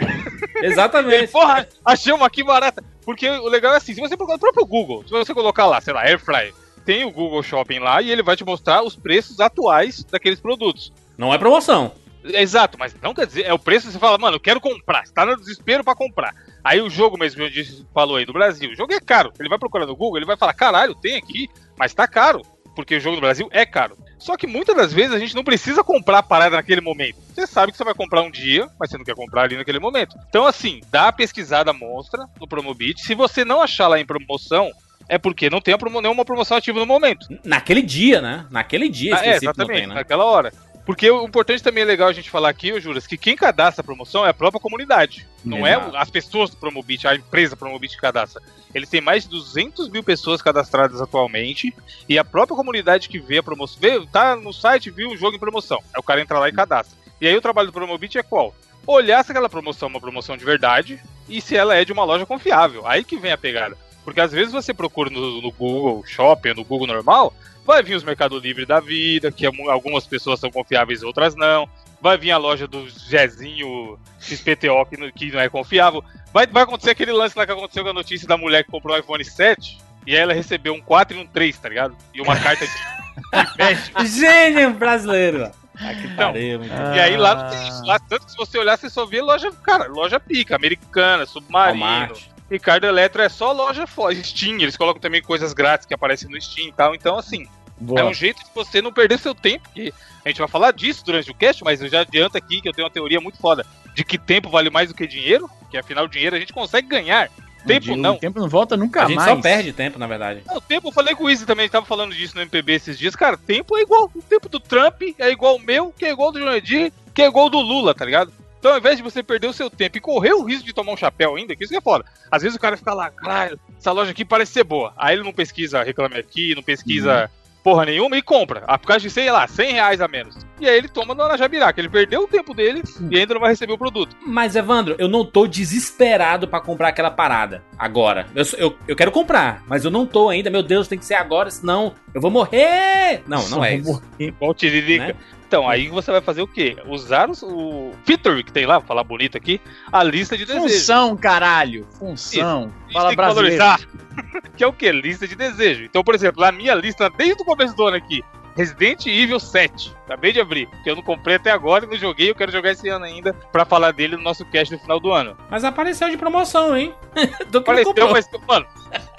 Ele, 0.56 0.68
Exatamente. 0.68 1.32
porra, 1.34 1.68
achei 1.84 2.14
uma 2.14 2.28
aqui 2.28 2.44
barata. 2.44 2.84
Porque 3.04 3.28
o 3.30 3.48
legal 3.48 3.74
é 3.74 3.78
assim, 3.78 3.94
se 3.94 4.00
você 4.00 4.16
procurar 4.18 4.36
no 4.36 4.40
próprio 4.42 4.66
Google, 4.66 5.04
se 5.04 5.12
você 5.12 5.34
colocar 5.34 5.66
lá, 5.66 5.80
sei 5.82 5.94
lá, 5.94 6.02
Air 6.02 6.20
Fryer, 6.20 6.54
tem 6.86 7.04
o 7.06 7.12
Google 7.12 7.44
Shopping 7.44 7.80
lá 7.80 8.02
e 8.02 8.12
ele 8.12 8.24
vai 8.24 8.36
te 8.36 8.44
mostrar 8.44 8.84
os 8.84 8.96
preços 8.96 9.40
atuais 9.40 10.04
daqueles 10.04 10.40
produtos. 10.40 10.92
Não 11.18 11.34
é 11.34 11.38
promoção. 11.38 11.92
Exato, 12.24 12.76
mas 12.80 12.96
não 13.04 13.14
quer 13.14 13.28
dizer, 13.28 13.44
é 13.44 13.54
o 13.54 13.60
preço 13.60 13.86
que 13.86 13.94
você 13.94 14.00
fala, 14.00 14.18
mano, 14.18 14.38
eu 14.38 14.40
quero 14.40 14.60
comprar, 14.60 15.06
você 15.06 15.14
tá 15.14 15.24
no 15.26 15.38
desespero 15.38 15.84
pra 15.84 15.94
comprar. 15.94 16.34
Aí 16.64 16.82
o 16.82 16.90
jogo 16.90 17.20
mesmo, 17.20 17.38
que 17.38 17.44
eu 17.44 17.50
disse, 17.52 17.86
falou 17.94 18.16
aí, 18.18 18.26
do 18.26 18.34
Brasil, 18.34 18.72
o 18.72 18.76
jogo 18.76 18.92
é 18.94 19.00
caro. 19.00 19.32
Ele 19.40 19.48
vai 19.50 19.60
procurar 19.60 19.86
no 19.86 19.96
Google, 19.96 20.18
ele 20.18 20.26
vai 20.26 20.36
falar, 20.36 20.54
caralho, 20.56 20.96
tem 20.96 21.16
aqui, 21.16 21.48
mas 21.78 21.94
tá 21.94 22.08
caro. 22.08 22.42
Porque 22.76 22.96
o 22.96 23.00
jogo 23.00 23.18
do 23.18 23.22
Brasil 23.22 23.48
é 23.52 23.64
caro. 23.64 23.96
Só 24.18 24.36
que 24.38 24.48
muitas 24.48 24.76
das 24.76 24.92
vezes 24.94 25.14
a 25.14 25.20
gente 25.20 25.36
não 25.36 25.44
precisa 25.44 25.84
comprar 25.84 26.20
a 26.20 26.24
parada 26.24 26.56
naquele 26.56 26.82
momento. 26.82 27.18
Você 27.34 27.46
sabe 27.46 27.72
que 27.72 27.78
você 27.78 27.84
vai 27.84 27.94
comprar 27.94 28.22
um 28.22 28.32
dia, 28.32 28.68
mas 28.80 28.90
você 28.90 28.98
não 28.98 29.06
quer 29.06 29.16
comprar 29.16 29.44
ali 29.44 29.58
naquele 29.58 29.80
momento. 29.80 30.16
Então, 30.30 30.46
assim, 30.48 30.82
dá 30.90 31.10
a 31.10 31.12
pesquisada 31.12 31.72
monstra 31.74 32.26
no 32.40 32.48
Promobit. 32.48 33.02
Se 33.02 33.14
você 33.14 33.44
não 33.46 33.62
achar 33.62 33.88
lá 33.88 34.00
em 34.00 34.06
promoção, 34.06 34.72
é 35.08 35.18
porque 35.18 35.50
não 35.50 35.62
tem 35.62 35.78
promo- 35.78 36.02
nenhuma 36.02 36.26
promoção 36.26 36.58
ativa 36.58 36.80
no 36.80 36.86
momento. 36.86 37.28
Naquele 37.44 37.82
dia, 37.82 38.22
né? 38.22 38.46
Naquele 38.50 38.90
dia 38.90 39.16
Ah, 39.16 39.26
é, 39.26 39.36
exatamente, 39.36 39.78
tem, 39.80 39.88
né? 39.88 39.94
naquela 39.96 40.24
hora. 40.26 40.52
Porque 40.86 41.10
o 41.10 41.24
importante 41.26 41.64
também 41.64 41.82
é 41.82 41.86
legal 41.86 42.08
a 42.08 42.14
gente 42.14 42.30
falar 42.30 42.50
aqui, 42.50 42.80
Juras, 42.80 43.08
que 43.08 43.18
quem 43.18 43.36
cadastra 43.36 43.82
a 43.82 43.84
promoção 43.84 44.24
é 44.26 44.30
a 44.30 44.34
própria 44.34 44.60
comunidade. 44.62 45.28
Não 45.44 45.66
é 45.66 45.72
Exato. 45.74 45.90
o- 45.92 45.98
as 45.98 46.10
pessoas 46.12 46.50
do 46.52 46.58
Promobit, 46.58 47.08
a 47.08 47.16
empresa 47.16 47.56
Promobit 47.58 47.96
que 47.96 48.02
cadastra. 48.02 48.42
Eles 48.74 48.88
têm 48.90 49.02
mais 49.02 49.24
de 49.24 49.30
200 49.30 49.90
mil 49.90 50.04
pessoas 50.04 50.42
cadastradas 50.44 51.02
atualmente. 51.02 51.74
E 52.08 52.20
a 52.20 52.24
própria 52.24 52.56
comunidade 52.56 53.10
que 53.10 53.20
vê 53.20 53.40
a 53.40 53.44
promoção, 53.44 53.80
vê, 53.82 54.06
tá 54.12 54.36
no 54.36 54.54
site, 54.54 54.92
viu 54.92 55.10
o 55.10 55.18
jogo 55.18 55.36
em 55.36 55.40
promoção. 55.40 55.80
Aí 55.94 56.00
o 56.00 56.04
cara 56.04 56.22
entra 56.22 56.38
lá 56.38 56.48
e 56.50 56.54
cadastra. 56.54 56.96
E 57.20 57.28
aí 57.28 57.36
o 57.36 57.42
trabalho 57.42 57.68
do 57.70 57.74
Promobit 57.74 58.18
é 58.20 58.24
qual? 58.24 58.54
Olhar 58.86 59.24
se 59.26 59.32
aquela 59.32 59.50
promoção 59.50 59.88
é 59.88 59.90
uma 59.90 60.00
promoção 60.02 60.38
de 60.38 60.46
verdade 60.46 61.02
e 61.28 61.42
se 61.42 61.56
ela 61.58 61.74
é 61.76 61.84
de 61.84 61.92
uma 61.94 62.04
loja 62.04 62.26
confiável. 62.28 62.86
Aí 62.86 63.04
que 63.04 63.18
vem 63.18 63.32
a 63.32 63.38
pegada. 63.38 63.76
Porque 64.06 64.22
às 64.22 64.32
vezes 64.32 64.54
você 64.54 64.74
procura 64.74 65.10
no, 65.10 65.42
no 65.42 65.52
Google 65.52 66.06
Shopping, 66.06 66.54
no 66.54 66.64
Google 66.64 66.88
normal, 66.88 67.34
vai 67.66 67.84
vir 67.84 67.96
os 67.96 68.04
Mercado 68.04 68.40
Livre 68.40 68.66
da 68.66 68.80
vida, 68.80 69.32
que 69.32 69.50
mu- 69.52 69.70
algumas 69.70 70.06
pessoas 70.08 70.40
são 70.40 70.50
confiáveis, 70.52 71.04
outras 71.04 71.36
não. 71.36 71.68
Vai 72.02 72.18
vir 72.18 72.32
a 72.32 72.38
loja 72.38 72.68
do 72.68 72.88
Zezinho 72.90 73.98
XPTO, 74.20 74.86
que 74.88 74.98
não, 74.98 75.12
que 75.12 75.32
não 75.32 75.40
é 75.40 75.50
confiável. 75.50 76.04
Vai, 76.32 76.46
vai 76.46 76.64
acontecer 76.64 76.92
aquele 76.92 77.12
lance 77.12 77.38
lá 77.38 77.46
que 77.46 77.52
aconteceu 77.52 77.84
com 77.84 77.90
a 77.90 77.94
notícia 77.94 78.28
da 78.28 78.38
mulher 78.38 78.64
que 78.64 78.70
comprou 78.72 78.96
o 78.96 79.00
iPhone 79.00 79.24
7 79.26 79.78
e 80.06 80.12
aí 80.16 80.22
ela 80.22 80.34
recebeu 80.34 80.74
um 80.74 80.82
4 80.82 81.18
e 81.18 81.20
um 81.20 81.26
3, 81.26 81.58
tá 81.58 81.68
ligado? 81.70 81.98
E 82.14 82.22
uma 82.22 82.38
carta 82.40 82.66
de, 82.68 82.72
de 82.74 83.58
México. 83.58 84.06
Gênio 84.06 84.72
brasileiro. 84.74 85.50
Ah, 85.78 85.94
que 85.96 86.06
Então, 86.08 86.32
pariu. 86.32 86.62
E 86.64 87.00
aí 87.00 87.18
lá 87.18 87.36
não 87.36 87.50
tem 87.50 87.68
isso. 87.68 87.84
Lá, 87.86 87.98
tanto 88.00 88.26
que 88.26 88.32
se 88.32 88.38
você 88.38 88.58
olhar, 88.60 88.78
você 88.78 88.90
só 88.90 89.06
vê 89.06 89.22
loja, 89.22 89.52
cara, 89.52 89.88
loja 89.88 90.20
pica, 90.20 90.56
americana, 90.56 91.26
submarino. 91.26 91.84
Walmart. 91.84 92.22
Ricardo 92.50 92.86
Eletro 92.86 93.22
é 93.22 93.30
só 93.30 93.52
loja 93.52 93.88
fora. 93.88 94.16
Steam, 94.16 94.60
eles 94.60 94.78
colocam 94.78 95.02
também 95.02 95.22
coisas 95.22 95.54
grátis 95.54 95.86
que 95.86 95.94
aparecem 95.94 96.30
no 96.30 96.40
Steam 96.42 96.68
e 96.68 96.72
tal. 96.74 96.94
Então, 96.94 97.18
assim, 97.18 97.48
Boa. 97.78 98.02
é 98.02 98.04
um 98.04 98.14
jeito 98.14 98.38
de 98.44 98.50
você 98.54 98.82
não 98.82 98.94
perder 98.94 99.18
seu 99.20 99.34
tempo. 99.34 99.68
Que 99.74 99.94
a 100.24 100.30
gente 100.30 100.38
vai 100.40 100.48
falar 100.48 100.72
disso 100.72 101.04
durante 101.04 101.32
o 101.32 101.34
cast, 101.36 101.64
mas 101.64 101.82
eu 101.82 101.88
já 101.90 102.02
adianto 102.02 102.38
aqui 102.38 102.62
que 102.62 102.70
eu 102.70 102.74
tenho 102.74 102.86
uma 102.88 102.94
teoria 102.94 103.20
muito 103.20 103.38
foda 103.40 103.66
de 103.94 104.04
que 104.04 104.18
tempo 104.18 104.50
vale 104.50 104.70
mais 104.70 104.90
do 104.90 104.96
que 104.96 105.08
dinheiro. 105.08 105.50
Que 105.72 105.78
afinal, 105.78 106.08
dinheiro 106.08 106.36
a 106.36 106.40
gente 106.40 106.54
consegue 106.54 106.88
ganhar. 106.88 107.30
Tempo 107.66 107.94
O 107.94 107.96
não. 107.96 108.16
tempo 108.18 108.40
não 108.40 108.48
volta 108.48 108.78
nunca 108.78 109.02
A 109.04 109.08
gente 109.08 109.16
mais. 109.16 109.28
só 109.30 109.42
perde 109.42 109.74
tempo, 109.74 109.98
na 109.98 110.06
verdade. 110.06 110.44
Não, 110.46 110.58
O 110.58 110.62
tempo, 110.62 110.90
eu 110.90 110.92
falei 110.92 111.16
com 111.16 111.24
o 111.24 111.30
Easy 111.32 111.48
também, 111.48 111.64
a 111.64 111.66
gente 111.66 111.72
tava 111.72 111.86
falando 111.88 112.14
disso 112.14 112.36
no 112.36 112.42
MPB 112.44 112.74
esses 112.74 113.00
dias. 113.00 113.16
Cara, 113.16 113.36
tempo 113.38 113.76
é 113.76 113.82
igual. 113.82 114.12
O 114.14 114.22
tempo 114.22 114.48
do 114.48 114.60
Trump 114.60 115.02
é 115.18 115.32
igual 115.32 115.56
o 115.56 115.60
meu, 115.60 115.92
que 115.98 116.06
é 116.06 116.12
igual 116.12 116.32
do 116.32 116.38
Jurandir, 116.38 116.94
que 117.12 117.24
é 117.24 117.26
igual 117.26 117.50
do 117.50 117.60
Lula, 117.60 117.96
tá 117.96 118.06
ligado? 118.06 118.32
Então, 118.66 118.74
ao 118.74 118.80
invés 118.80 118.98
de 118.98 119.04
você 119.04 119.22
perder 119.22 119.46
o 119.46 119.54
seu 119.54 119.70
tempo 119.70 119.96
e 119.96 120.02
correr 120.02 120.34
o 120.34 120.44
risco 120.44 120.66
de 120.66 120.74
tomar 120.74 120.92
um 120.92 120.98
chapéu 120.98 121.36
ainda, 121.36 121.56
que 121.56 121.64
isso 121.64 121.72
que 121.72 121.78
é 121.78 121.82
foda. 121.82 122.04
Às 122.32 122.42
vezes 122.42 122.58
o 122.58 122.60
cara 122.60 122.76
fica 122.76 122.96
lá, 122.96 123.12
caralho, 123.12 123.60
essa 123.78 123.92
loja 123.92 124.10
aqui 124.10 124.26
parece 124.26 124.54
ser 124.54 124.64
boa. 124.64 124.92
Aí 124.98 125.16
ele 125.16 125.24
não 125.24 125.32
pesquisa 125.32 125.84
Reclame 125.84 126.18
Aqui, 126.18 126.56
não 126.56 126.64
pesquisa 126.64 127.30
porra 127.64 127.86
nenhuma 127.86 128.18
e 128.18 128.24
compra. 128.24 128.64
A 128.66 128.78
por 128.80 128.88
causa 128.88 129.02
de, 129.02 129.10
sei 129.12 129.32
lá, 129.32 129.48
100 129.48 129.72
reais 129.72 130.02
a 130.02 130.08
menos. 130.08 130.36
E 130.60 130.68
aí 130.68 130.80
ele 130.80 130.88
toma 130.88 131.14
na 131.14 131.38
Jabiraca. 131.38 131.80
Ele 131.80 131.90
perdeu 131.90 132.24
o 132.24 132.28
tempo 132.28 132.56
dele 132.56 132.82
e 133.12 133.20
ainda 133.20 133.36
não 133.36 133.42
vai 133.42 133.52
receber 133.52 133.74
o 133.74 133.78
produto. 133.78 134.16
Mas, 134.26 134.56
Evandro, 134.56 134.96
eu 134.98 135.08
não 135.08 135.24
tô 135.24 135.46
desesperado 135.46 136.48
pra 136.48 136.60
comprar 136.60 136.88
aquela 136.88 137.12
parada 137.12 137.64
agora. 137.78 138.26
Eu, 138.34 138.46
eu, 138.58 138.78
eu 138.88 138.96
quero 138.96 139.12
comprar, 139.12 139.64
mas 139.68 139.86
eu 139.86 139.92
não 139.92 140.08
tô 140.08 140.30
ainda. 140.30 140.50
Meu 140.50 140.64
Deus, 140.64 140.88
tem 140.88 140.98
que 140.98 141.06
ser 141.06 141.16
agora, 141.16 141.52
senão 141.52 141.94
eu 142.16 142.22
vou 142.22 142.32
morrer. 142.32 143.22
Não, 143.28 143.48
não 143.50 143.64
é 143.64 143.76
isso. 143.76 144.02
Igual 144.20 144.52
o 144.52 144.54
Tiririca. 144.56 145.08
Né? 145.08 145.16
Então, 145.56 145.70
aí 145.70 145.88
você 145.88 146.12
vai 146.12 146.20
fazer 146.20 146.42
o 146.42 146.48
quê? 146.48 146.76
Usar 146.86 147.30
os- 147.30 147.42
o 147.42 147.92
feature 148.04 148.44
que 148.44 148.52
tem 148.52 148.66
lá, 148.66 148.78
vou 148.80 148.88
falar 148.88 149.06
bonito 149.06 149.38
aqui, 149.38 149.62
a 149.90 150.04
lista 150.04 150.38
de 150.38 150.46
desejos. 150.46 150.72
Função, 150.74 151.16
caralho. 151.16 151.88
Função. 151.98 152.74
Gente 152.84 152.94
Fala 152.94 153.08
tem 153.08 153.18
que 153.18 153.24
brasileiro. 153.24 153.58
valorizar. 153.58 153.88
que 154.58 154.64
é 154.64 154.68
o 154.68 154.74
quê? 154.74 154.92
Lista 154.92 155.26
de 155.26 155.34
desejo. 155.36 155.86
Então, 155.86 156.04
por 156.04 156.14
exemplo, 156.14 156.42
na 156.42 156.52
minha 156.52 156.76
lista, 156.76 157.10
desde 157.10 157.42
o 157.42 157.46
começo 157.46 157.74
do 157.74 157.86
ano 157.88 157.96
aqui, 157.96 158.22
Resident 158.54 159.06
Evil 159.06 159.40
7. 159.40 159.94
Acabei 160.06 160.34
de 160.34 160.42
abrir, 160.42 160.68
porque 160.68 160.90
eu 160.90 160.96
não 160.98 161.04
comprei 161.04 161.36
até 161.38 161.52
agora 161.52 161.86
e 161.86 161.88
não 161.90 161.96
joguei. 161.98 162.30
Eu 162.32 162.36
quero 162.36 162.52
jogar 162.52 162.72
esse 162.72 162.90
ano 162.90 163.06
ainda 163.06 163.34
pra 163.52 163.64
falar 163.64 163.92
dele 163.92 164.18
no 164.18 164.24
nosso 164.24 164.44
cast 164.46 164.74
no 164.74 164.80
final 164.82 165.00
do 165.00 165.12
ano. 165.14 165.38
Mas 165.50 165.64
apareceu 165.64 166.10
de 166.10 166.18
promoção, 166.18 166.76
hein? 166.76 166.94
Do 167.50 167.62
que 167.62 167.70
Apareceu, 167.72 168.12
mas, 168.12 168.28
mano, 168.46 168.66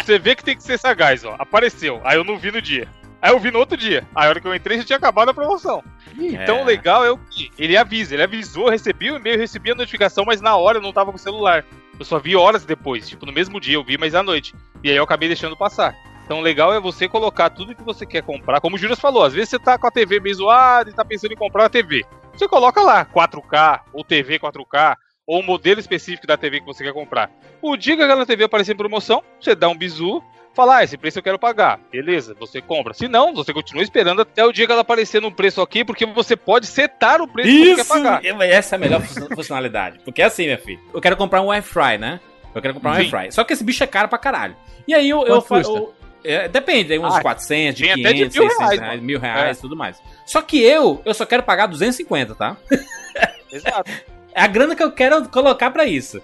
você 0.04 0.18
vê 0.18 0.34
que 0.34 0.44
tem 0.44 0.54
que 0.56 0.62
ser 0.62 0.78
sagaz, 0.78 1.24
ó. 1.24 1.34
Apareceu, 1.38 1.98
aí 2.04 2.18
eu 2.18 2.24
não 2.24 2.36
vi 2.38 2.50
no 2.50 2.60
dia. 2.60 2.86
Aí 3.20 3.32
eu 3.32 3.38
vi 3.38 3.50
no 3.50 3.58
outro 3.58 3.76
dia. 3.76 4.06
Aí 4.14 4.26
a 4.26 4.28
hora 4.30 4.40
que 4.40 4.46
eu 4.46 4.54
entrei 4.54 4.78
já 4.78 4.84
tinha 4.84 4.96
acabado 4.98 5.28
a 5.30 5.34
promoção. 5.34 5.82
Então 6.18 6.58
É. 6.58 6.62
o 6.62 6.64
legal 6.64 7.04
é 7.04 7.10
o 7.10 7.18
que 7.18 7.50
ele 7.58 7.76
avisa. 7.76 8.14
Ele 8.14 8.22
avisou, 8.22 8.68
recebi 8.68 9.10
o 9.10 9.16
e-mail, 9.16 9.38
recebi 9.38 9.70
a 9.72 9.74
notificação, 9.74 10.24
mas 10.24 10.40
na 10.40 10.56
hora 10.56 10.78
eu 10.78 10.82
não 10.82 10.92
tava 10.92 11.10
com 11.10 11.16
o 11.16 11.20
celular. 11.20 11.64
Eu 11.98 12.04
só 12.04 12.18
vi 12.18 12.36
horas 12.36 12.64
depois, 12.64 13.08
tipo, 13.08 13.24
no 13.24 13.32
mesmo 13.32 13.58
dia 13.58 13.74
eu 13.76 13.84
vi, 13.84 13.96
mas 13.98 14.14
à 14.14 14.22
noite. 14.22 14.54
E 14.84 14.90
aí 14.90 14.96
eu 14.96 15.04
acabei 15.04 15.28
deixando 15.28 15.56
passar. 15.56 15.94
Então, 16.24 16.40
legal 16.40 16.72
é 16.74 16.80
você 16.80 17.08
colocar 17.08 17.48
tudo 17.50 17.74
que 17.74 17.82
você 17.84 18.04
quer 18.04 18.22
comprar. 18.22 18.60
Como 18.60 18.74
o 18.74 18.78
Júlio 18.78 18.96
falou, 18.96 19.22
às 19.22 19.32
vezes 19.32 19.48
você 19.50 19.58
tá 19.60 19.78
com 19.78 19.86
a 19.86 19.90
TV 19.92 20.18
meio 20.18 20.34
zoada 20.34 20.90
e 20.90 20.92
tá 20.92 21.04
pensando 21.04 21.32
em 21.32 21.36
comprar 21.36 21.62
uma 21.62 21.70
TV. 21.70 22.04
Você 22.34 22.48
coloca 22.48 22.80
lá 22.82 23.04
4K 23.06 23.80
ou 23.92 24.02
TV 24.04 24.38
4K 24.38 24.96
ou 25.26 25.40
o 25.40 25.42
modelo 25.42 25.78
específico 25.80 26.26
da 26.26 26.36
TV 26.36 26.60
que 26.60 26.66
você 26.66 26.82
quer 26.84 26.92
comprar. 26.92 27.30
O 27.62 27.76
dia 27.76 27.96
que 27.96 28.02
aquela 28.02 28.26
TV 28.26 28.44
aparecer 28.44 28.72
em 28.74 28.76
promoção, 28.76 29.22
você 29.40 29.54
dá 29.54 29.68
um 29.68 29.76
bizu, 29.78 30.20
fala, 30.56 30.78
ah, 30.78 30.84
esse 30.84 30.96
preço 30.96 31.18
eu 31.18 31.22
quero 31.22 31.38
pagar. 31.38 31.78
Beleza, 31.92 32.34
você 32.38 32.60
compra. 32.62 32.94
Se 32.94 33.06
não, 33.06 33.34
você 33.34 33.52
continua 33.52 33.82
esperando 33.82 34.22
até 34.22 34.44
o 34.44 34.50
dia 34.50 34.66
que 34.66 34.72
ela 34.72 34.80
aparecer 34.80 35.20
no 35.20 35.30
preço 35.30 35.60
aqui, 35.60 35.84
porque 35.84 36.06
você 36.06 36.34
pode 36.34 36.66
setar 36.66 37.20
o 37.20 37.28
preço 37.28 37.48
que 37.48 37.74
você 37.74 37.76
quer 37.76 37.86
pagar. 37.86 38.24
Essa 38.42 38.74
é 38.74 38.76
a 38.76 38.80
melhor 38.80 39.02
funcionalidade. 39.02 40.00
Porque 40.04 40.22
é 40.22 40.24
assim, 40.24 40.44
minha 40.44 40.58
filha. 40.58 40.80
Eu 40.92 41.00
quero 41.00 41.16
comprar 41.16 41.42
um 41.42 41.52
air 41.52 41.62
né? 42.00 42.18
Eu 42.54 42.62
quero 42.62 42.74
comprar 42.74 42.92
um 42.92 42.94
air 42.94 43.32
Só 43.32 43.44
que 43.44 43.52
esse 43.52 43.62
bicho 43.62 43.84
é 43.84 43.86
caro 43.86 44.08
pra 44.08 44.18
caralho. 44.18 44.56
E 44.88 44.94
aí 44.94 45.08
eu, 45.08 45.26
eu, 45.26 45.44
eu, 45.50 45.94
é, 46.24 46.48
depende, 46.48 46.88
tem 46.88 46.98
uns 46.98 47.14
ah, 47.14 47.20
400, 47.20 47.76
de 47.76 47.84
500, 47.92 48.12
de 48.12 48.18
mil 48.18 48.30
600 48.30 48.58
reais, 48.58 48.80
reais 48.80 49.00
mil 49.02 49.20
reais 49.20 49.56
e 49.56 49.58
é. 49.58 49.60
tudo 49.60 49.76
mais. 49.76 50.02
Só 50.24 50.40
que 50.40 50.62
eu, 50.62 51.02
eu 51.04 51.12
só 51.12 51.26
quero 51.26 51.42
pagar 51.42 51.66
250, 51.66 52.34
tá? 52.34 52.56
Exato. 53.52 53.90
É 54.34 54.40
a 54.40 54.46
grana 54.46 54.74
que 54.74 54.82
eu 54.82 54.90
quero 54.90 55.28
colocar 55.28 55.70
para 55.70 55.84
isso. 55.84 56.20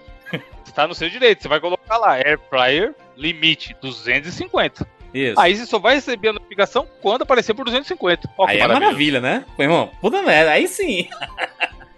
Está 0.65 0.87
no 0.89 0.95
seu 0.95 1.09
direito, 1.09 1.43
você 1.43 1.49
vai 1.49 1.61
colocar 1.61 1.97
lá, 1.99 2.15
Air 2.15 2.39
Fryer 2.49 2.95
limite 3.17 3.77
250. 3.81 4.87
Isso. 5.13 5.39
Aí 5.39 5.55
você 5.55 5.67
só 5.67 5.79
vai 5.79 5.97
receber 5.97 6.29
a 6.29 6.33
notificação 6.33 6.87
quando 7.01 7.23
aparecer 7.23 7.55
por 7.55 7.65
250. 7.65 8.31
Ó, 8.39 8.47
aí 8.47 8.59
é 8.59 8.67
maravilha, 8.67 9.21
né? 9.21 9.45
Pô, 9.57 9.63
irmão, 9.63 9.91
puta 10.01 10.23
merda, 10.23 10.53
aí 10.53 10.67
sim. 10.67 11.09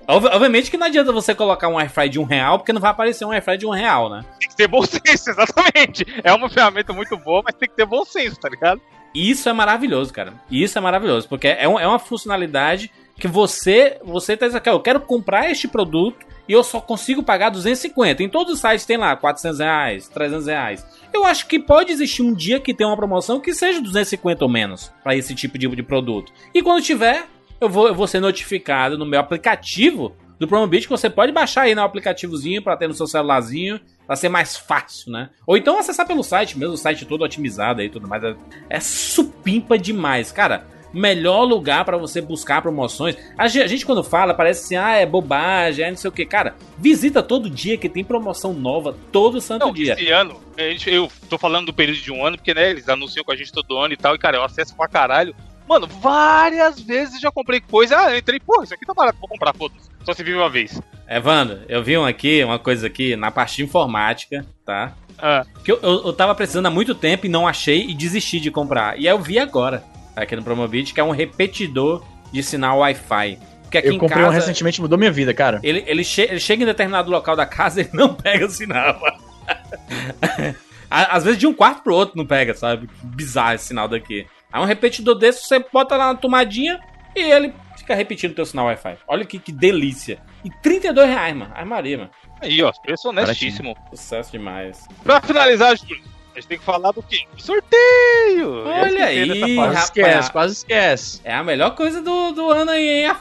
Obviamente 0.06 0.70
que 0.70 0.76
não 0.76 0.86
adianta 0.86 1.12
você 1.12 1.34
colocar 1.34 1.68
um 1.68 1.78
airfryer 1.78 2.10
de 2.10 2.18
um 2.18 2.24
real, 2.24 2.58
porque 2.58 2.72
não 2.72 2.80
vai 2.80 2.90
aparecer 2.90 3.24
um 3.24 3.30
airfryer 3.30 3.58
de 3.58 3.66
um 3.66 3.70
real, 3.70 4.10
né? 4.10 4.24
Tem 4.38 4.48
que 4.48 4.56
ter 4.56 4.68
bom 4.68 4.82
senso, 4.84 5.30
exatamente. 5.30 6.04
É 6.22 6.32
uma 6.32 6.50
ferramenta 6.50 6.92
muito 6.92 7.16
boa, 7.16 7.42
mas 7.42 7.54
tem 7.54 7.68
que 7.68 7.74
ter 7.74 7.86
bom 7.86 8.04
senso, 8.04 8.38
tá 8.38 8.48
ligado? 8.48 8.80
Isso 9.14 9.48
é 9.48 9.52
maravilhoso, 9.52 10.12
cara. 10.12 10.34
Isso 10.50 10.76
é 10.76 10.80
maravilhoso, 10.80 11.28
porque 11.28 11.48
é, 11.48 11.68
um, 11.68 11.78
é 11.78 11.86
uma 11.86 11.98
funcionalidade 11.98 12.90
que 13.18 13.28
você 13.28 13.98
você 14.04 14.36
tá 14.36 14.46
dizendo, 14.46 14.66
eu 14.66 14.80
quero 14.80 15.00
comprar 15.00 15.48
este 15.50 15.68
produto 15.68 16.26
e 16.48 16.52
eu 16.52 16.62
só 16.62 16.80
consigo 16.80 17.22
pagar 17.22 17.50
250. 17.50 18.22
Em 18.22 18.28
todos 18.28 18.54
os 18.54 18.60
sites 18.60 18.84
tem 18.84 18.96
lá 18.96 19.16
400 19.16 19.58
reais, 19.58 20.08
300 20.08 20.46
reais. 20.46 20.86
Eu 21.12 21.24
acho 21.24 21.46
que 21.46 21.58
pode 21.58 21.92
existir 21.92 22.22
um 22.22 22.34
dia 22.34 22.60
que 22.60 22.74
tem 22.74 22.86
uma 22.86 22.96
promoção 22.96 23.40
que 23.40 23.54
seja 23.54 23.80
250 23.80 24.44
ou 24.44 24.50
menos 24.50 24.92
para 25.02 25.16
esse 25.16 25.34
tipo 25.34 25.56
de, 25.58 25.68
de 25.68 25.82
produto. 25.82 26.32
E 26.52 26.62
quando 26.62 26.82
tiver, 26.82 27.26
eu 27.60 27.68
vou, 27.68 27.88
eu 27.88 27.94
vou 27.94 28.06
ser 28.06 28.20
notificado 28.20 28.98
no 28.98 29.06
meu 29.06 29.20
aplicativo 29.20 30.14
do 30.38 30.48
Promobit 30.48 30.82
que 30.86 30.90
você 30.90 31.08
pode 31.08 31.32
baixar 31.32 31.62
aí 31.62 31.74
no 31.74 31.82
aplicativozinho 31.82 32.62
para 32.62 32.76
ter 32.76 32.88
no 32.88 32.94
seu 32.94 33.06
celularzinho, 33.06 33.80
para 34.06 34.16
ser 34.16 34.28
mais 34.28 34.56
fácil, 34.56 35.12
né? 35.12 35.30
Ou 35.46 35.56
então 35.56 35.78
acessar 35.78 36.06
pelo 36.06 36.22
site, 36.22 36.58
mesmo 36.58 36.74
o 36.74 36.78
site 36.78 37.06
todo 37.06 37.22
otimizado 37.22 37.80
aí 37.80 37.86
e 37.86 37.90
tudo 37.90 38.08
mais. 38.08 38.22
É, 38.22 38.36
é 38.68 38.80
supimpa 38.80 39.78
demais, 39.78 40.32
cara. 40.32 40.66
Melhor 40.94 41.42
lugar 41.42 41.84
para 41.84 41.96
você 41.96 42.20
buscar 42.20 42.62
promoções. 42.62 43.16
A 43.36 43.48
gente, 43.48 43.84
quando 43.84 44.04
fala, 44.04 44.32
parece 44.32 44.64
assim, 44.64 44.76
ah, 44.76 44.94
é 44.94 45.04
bobagem, 45.04 45.84
é 45.84 45.90
não 45.90 45.96
sei 45.96 46.08
o 46.08 46.12
que. 46.12 46.24
Cara, 46.24 46.54
visita 46.78 47.22
todo 47.22 47.50
dia 47.50 47.76
que 47.76 47.88
tem 47.88 48.04
promoção 48.04 48.54
nova, 48.54 48.96
todo 49.10 49.40
santo 49.40 49.66
não, 49.66 49.72
dia. 49.72 49.94
Esse 49.94 50.10
ano, 50.10 50.40
eu 50.86 51.10
tô 51.28 51.36
falando 51.36 51.66
do 51.66 51.74
período 51.74 52.00
de 52.00 52.12
um 52.12 52.24
ano, 52.24 52.36
porque, 52.36 52.54
né, 52.54 52.70
eles 52.70 52.88
anunciam 52.88 53.24
com 53.24 53.32
a 53.32 53.36
gente 53.36 53.52
todo 53.52 53.76
ano 53.76 53.92
e 53.92 53.96
tal, 53.96 54.14
e, 54.14 54.18
cara, 54.18 54.36
eu 54.36 54.44
acesso 54.44 54.74
pra 54.76 54.88
caralho. 54.88 55.34
Mano, 55.68 55.86
várias 55.86 56.80
vezes 56.80 57.20
já 57.20 57.30
comprei 57.30 57.60
coisa. 57.60 57.96
Ah, 57.98 58.16
entrei, 58.16 58.38
porra, 58.38 58.64
isso 58.64 58.74
aqui 58.74 58.86
tá 58.86 58.94
barato, 58.94 59.18
vou 59.18 59.28
comprar, 59.28 59.54
foda-se. 59.54 59.90
Só 60.04 60.12
se 60.12 60.22
vive 60.22 60.36
uma 60.36 60.50
vez. 60.50 60.80
Evandro, 61.08 61.60
eu 61.68 61.82
vi 61.82 61.96
um 61.96 62.04
aqui, 62.04 62.44
uma 62.44 62.58
coisa 62.58 62.86
aqui, 62.86 63.16
na 63.16 63.30
parte 63.30 63.56
de 63.56 63.64
informática, 63.64 64.44
tá? 64.64 64.94
Ah. 65.18 65.44
Que 65.64 65.72
eu, 65.72 65.78
eu, 65.82 66.06
eu 66.06 66.12
tava 66.12 66.34
precisando 66.34 66.66
há 66.66 66.70
muito 66.70 66.94
tempo 66.94 67.26
e 67.26 67.28
não 67.28 67.48
achei 67.48 67.86
e 67.88 67.94
desisti 67.94 68.40
de 68.40 68.50
comprar. 68.50 68.98
E 68.98 69.08
aí 69.08 69.14
eu 69.14 69.18
vi 69.18 69.38
agora, 69.38 69.82
aqui 70.16 70.36
no 70.36 70.42
Promobit, 70.42 70.92
que 70.92 71.00
é 71.00 71.04
um 71.04 71.10
repetidor 71.10 72.04
de 72.32 72.42
sinal 72.42 72.78
Wi-Fi. 72.78 73.38
Porque 73.62 73.78
aqui 73.78 73.88
eu 73.88 73.98
comprei 73.98 74.22
casa, 74.22 74.30
um 74.30 74.34
recentemente, 74.34 74.80
mudou 74.80 74.98
minha 74.98 75.10
vida, 75.10 75.34
cara. 75.34 75.60
Ele, 75.62 75.82
ele, 75.86 76.04
che 76.04 76.22
ele 76.22 76.40
chega 76.40 76.62
em 76.62 76.66
determinado 76.66 77.10
local 77.10 77.34
da 77.34 77.46
casa 77.46 77.82
e 77.82 77.88
não 77.92 78.14
pega 78.14 78.46
o 78.46 78.50
sinal. 78.50 79.00
Às 80.90 81.24
vezes 81.24 81.38
de 81.38 81.46
um 81.46 81.52
quarto 81.52 81.82
pro 81.82 81.94
outro 81.94 82.16
não 82.16 82.24
pega, 82.24 82.54
sabe? 82.54 82.88
Bizarro 83.02 83.54
esse 83.54 83.66
sinal 83.66 83.88
daqui. 83.88 84.26
Aí 84.52 84.62
um 84.62 84.64
repetidor 84.64 85.16
desse, 85.16 85.44
você 85.44 85.58
bota 85.58 85.96
lá 85.96 86.12
na 86.12 86.18
tomadinha 86.18 86.78
e 87.16 87.20
ele 87.20 87.52
fica 87.76 87.94
repetindo 87.94 88.30
o 88.30 88.34
teu 88.34 88.46
sinal 88.46 88.66
Wi-Fi. 88.66 88.98
Olha 89.08 89.24
que, 89.24 89.40
que 89.40 89.50
delícia. 89.50 90.20
E 90.44 90.50
32 90.62 91.08
reais, 91.08 91.34
mano. 91.34 91.52
Ai, 91.54 91.64
Maria, 91.64 91.98
mano. 91.98 92.10
Aí, 92.40 92.62
ó, 92.62 92.70
preço 92.70 93.08
honestíssimo. 93.08 93.74
Sucesso 93.90 94.30
demais. 94.30 94.86
Pra 95.02 95.20
finalizar, 95.20 95.76
Júlio, 95.76 96.02
a 96.34 96.40
gente 96.40 96.48
tem 96.48 96.58
que 96.58 96.64
falar 96.64 96.90
do 96.90 97.02
quê? 97.02 97.24
Sorteio! 97.38 98.64
Olha 98.66 99.04
aí, 99.06 99.54
quase 99.54 99.84
esquece, 99.84 100.32
quase 100.32 100.52
esquece. 100.54 101.20
É 101.22 101.32
a 101.32 101.44
melhor 101.44 101.76
coisa 101.76 102.02
do, 102.02 102.32
do 102.32 102.50
ano 102.50 102.72
aí, 102.72 103.04
hein? 103.04 103.14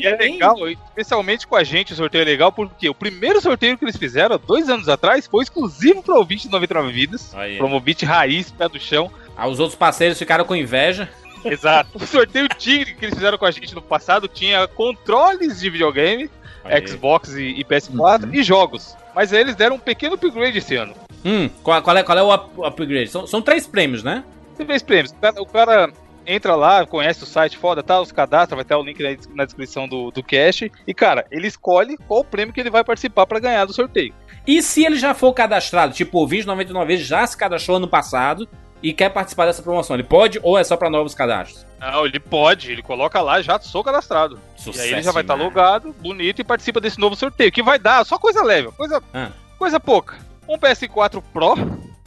E 0.00 0.06
é 0.06 0.16
legal, 0.16 0.56
especialmente 0.68 1.46
com 1.46 1.56
a 1.56 1.64
gente, 1.64 1.92
o 1.92 1.96
sorteio 1.96 2.22
é 2.22 2.24
legal, 2.24 2.52
porque 2.52 2.88
o 2.88 2.94
primeiro 2.94 3.40
sorteio 3.40 3.76
que 3.76 3.84
eles 3.84 3.96
fizeram, 3.96 4.38
dois 4.38 4.68
anos 4.68 4.88
atrás, 4.88 5.26
foi 5.26 5.42
exclusivo 5.42 6.02
para 6.02 6.14
o 6.14 6.18
ouvinte 6.18 6.44
de 6.46 6.52
99 6.52 6.92
Vidas. 6.92 7.34
Promovite 7.58 8.04
raiz, 8.04 8.52
pé 8.52 8.68
do 8.68 8.78
chão. 8.78 9.10
Ah, 9.36 9.48
os 9.48 9.58
outros 9.58 9.76
parceiros 9.76 10.18
ficaram 10.18 10.44
com 10.44 10.54
inveja. 10.54 11.08
Exato. 11.44 11.90
O 11.94 12.06
sorteio 12.06 12.48
Tigre 12.48 12.94
que 12.94 13.06
eles 13.06 13.14
fizeram 13.14 13.38
com 13.38 13.46
a 13.46 13.50
gente 13.50 13.74
no 13.74 13.82
passado 13.82 14.28
tinha 14.28 14.68
controles 14.68 15.60
de 15.60 15.70
videogame, 15.70 16.30
Aí. 16.62 16.86
Xbox 16.86 17.30
e, 17.34 17.58
e 17.58 17.64
PS4 17.64 18.24
uhum. 18.24 18.34
e 18.34 18.42
jogos. 18.42 18.94
Mas 19.14 19.32
eles 19.32 19.56
deram 19.56 19.76
um 19.76 19.78
pequeno 19.78 20.14
upgrade 20.14 20.58
esse 20.58 20.76
ano. 20.76 20.94
Hum, 21.24 21.48
qual, 21.62 21.82
qual, 21.82 21.96
é, 21.96 22.02
qual 22.02 22.18
é 22.18 22.22
o 22.22 22.32
upgrade? 22.64 23.10
São, 23.10 23.26
são 23.26 23.42
três 23.42 23.66
prêmios, 23.66 24.02
né? 24.02 24.24
Três 24.56 24.82
prêmios. 24.82 25.14
O 25.38 25.46
cara 25.46 25.90
entra 26.26 26.54
lá, 26.54 26.86
conhece 26.86 27.22
o 27.22 27.26
site 27.26 27.56
foda, 27.56 27.82
tá? 27.82 28.00
Os 28.00 28.12
cadastra, 28.12 28.56
vai 28.56 28.64
ter 28.64 28.74
o 28.74 28.82
link 28.82 29.00
na 29.34 29.44
descrição 29.44 29.88
do, 29.88 30.10
do 30.10 30.22
cache. 30.22 30.70
E, 30.86 30.94
cara, 30.94 31.26
ele 31.30 31.46
escolhe 31.46 31.96
qual 32.08 32.24
prêmio 32.24 32.52
que 32.52 32.60
ele 32.60 32.70
vai 32.70 32.84
participar 32.84 33.26
para 33.26 33.40
ganhar 33.40 33.64
do 33.64 33.72
sorteio. 33.72 34.14
E 34.46 34.62
se 34.62 34.84
ele 34.84 34.98
já 34.98 35.14
for 35.14 35.32
cadastrado, 35.32 35.92
tipo, 35.92 36.18
o 36.18 36.26
2099 36.26 36.86
vezes 36.86 37.06
já 37.06 37.26
se 37.26 37.36
cadastrou 37.36 37.76
ano 37.76 37.88
passado, 37.88 38.48
e 38.82 38.92
quer 38.92 39.10
participar 39.10 39.46
dessa 39.46 39.62
promoção, 39.62 39.94
ele 39.94 40.02
pode 40.02 40.40
ou 40.42 40.58
é 40.58 40.64
só 40.64 40.76
para 40.76 40.88
novos 40.88 41.14
cadastros? 41.14 41.66
Não, 41.78 42.06
ele 42.06 42.18
pode, 42.18 42.72
ele 42.72 42.82
coloca 42.82 43.20
lá, 43.20 43.42
já 43.42 43.58
sou 43.60 43.84
cadastrado. 43.84 44.38
Sucesso, 44.56 44.78
e 44.78 44.88
aí 44.88 44.92
ele 44.94 45.02
já 45.02 45.12
vai 45.12 45.22
estar 45.22 45.36
tá 45.36 45.42
logado, 45.42 45.94
bonito 46.00 46.40
e 46.40 46.44
participa 46.44 46.80
desse 46.80 46.98
novo 46.98 47.14
sorteio, 47.14 47.52
que 47.52 47.62
vai 47.62 47.78
dar 47.78 48.04
só 48.04 48.18
coisa 48.18 48.42
leve, 48.42 48.70
coisa, 48.72 49.02
ah. 49.12 49.30
coisa 49.58 49.78
pouca. 49.78 50.16
Um 50.50 50.58
PS4 50.58 51.22
Pro. 51.32 51.54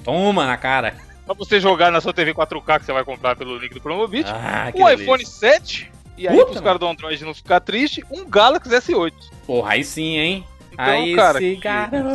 Toma 0.03 0.45
na 0.45 0.57
cara. 0.57 0.95
Pra 1.25 1.33
você 1.33 1.61
jogar 1.61 1.89
na 1.91 2.01
sua 2.01 2.13
TV 2.13 2.33
4K 2.33 2.79
que 2.79 2.85
você 2.85 2.91
vai 2.91 3.05
comprar 3.05 3.37
pelo 3.37 3.57
link 3.57 3.73
do 3.73 3.79
Promobit. 3.79 4.29
Ah, 4.29 4.69
um 4.75 4.85
delícia. 4.85 5.03
iPhone 5.03 5.25
7. 5.25 5.91
E 6.17 6.27
aí, 6.27 6.35
Puta, 6.35 6.51
pros 6.51 6.61
caras 6.61 6.79
do 6.79 6.87
Android 6.87 7.23
não 7.23 7.33
ficar 7.33 7.61
triste, 7.61 8.03
um 8.11 8.29
Galaxy 8.29 8.69
S8. 8.69 9.13
Porra, 9.47 9.71
aí 9.71 9.83
sim, 9.83 10.17
hein? 10.17 10.45
Então, 10.73 10.85
aí 10.85 11.15
cara, 11.15 11.39
se, 11.39 11.59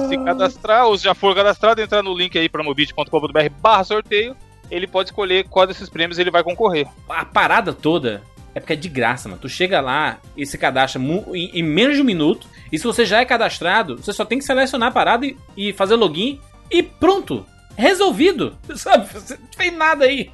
se 0.08 0.18
cadastrar, 0.18 0.86
ou 0.86 0.98
se 0.98 1.04
já 1.04 1.14
for 1.14 1.34
cadastrado, 1.34 1.80
entrar 1.80 2.02
no 2.02 2.14
link 2.14 2.38
aí, 2.38 2.48
promobit.com.br 2.48 3.50
barra 3.60 3.84
sorteio 3.84 4.36
ele 4.70 4.86
pode 4.86 5.08
escolher 5.08 5.48
qual 5.48 5.66
desses 5.66 5.88
prêmios 5.88 6.18
ele 6.18 6.30
vai 6.30 6.42
concorrer. 6.42 6.86
A 7.08 7.24
parada 7.24 7.72
toda 7.72 8.22
é 8.54 8.60
porque 8.60 8.72
é 8.72 8.76
de 8.76 8.88
graça, 8.88 9.28
mano. 9.28 9.40
Tu 9.40 9.48
chega 9.48 9.80
lá 9.80 10.18
e 10.36 10.44
se 10.46 10.58
cadastra 10.58 11.00
em, 11.00 11.58
em, 11.58 11.62
menos 11.62 11.96
de 11.96 12.02
um 12.02 12.04
minuto. 12.04 12.46
E 12.72 12.78
se 12.78 12.84
você 12.84 13.04
já 13.04 13.20
é 13.20 13.24
cadastrado, 13.24 13.96
você 13.96 14.12
só 14.12 14.24
tem 14.24 14.38
que 14.38 14.44
selecionar 14.44 14.88
a 14.88 14.92
parada 14.92 15.26
e, 15.26 15.36
e 15.56 15.72
fazer 15.72 15.94
login 15.94 16.40
e 16.70 16.82
pronto. 16.82 17.46
Resolvido. 17.76 18.56
Sabe? 18.74 19.06
Você 19.12 19.36
não 19.36 19.48
fez 19.56 19.72
nada 19.72 20.04
aí. 20.04 20.30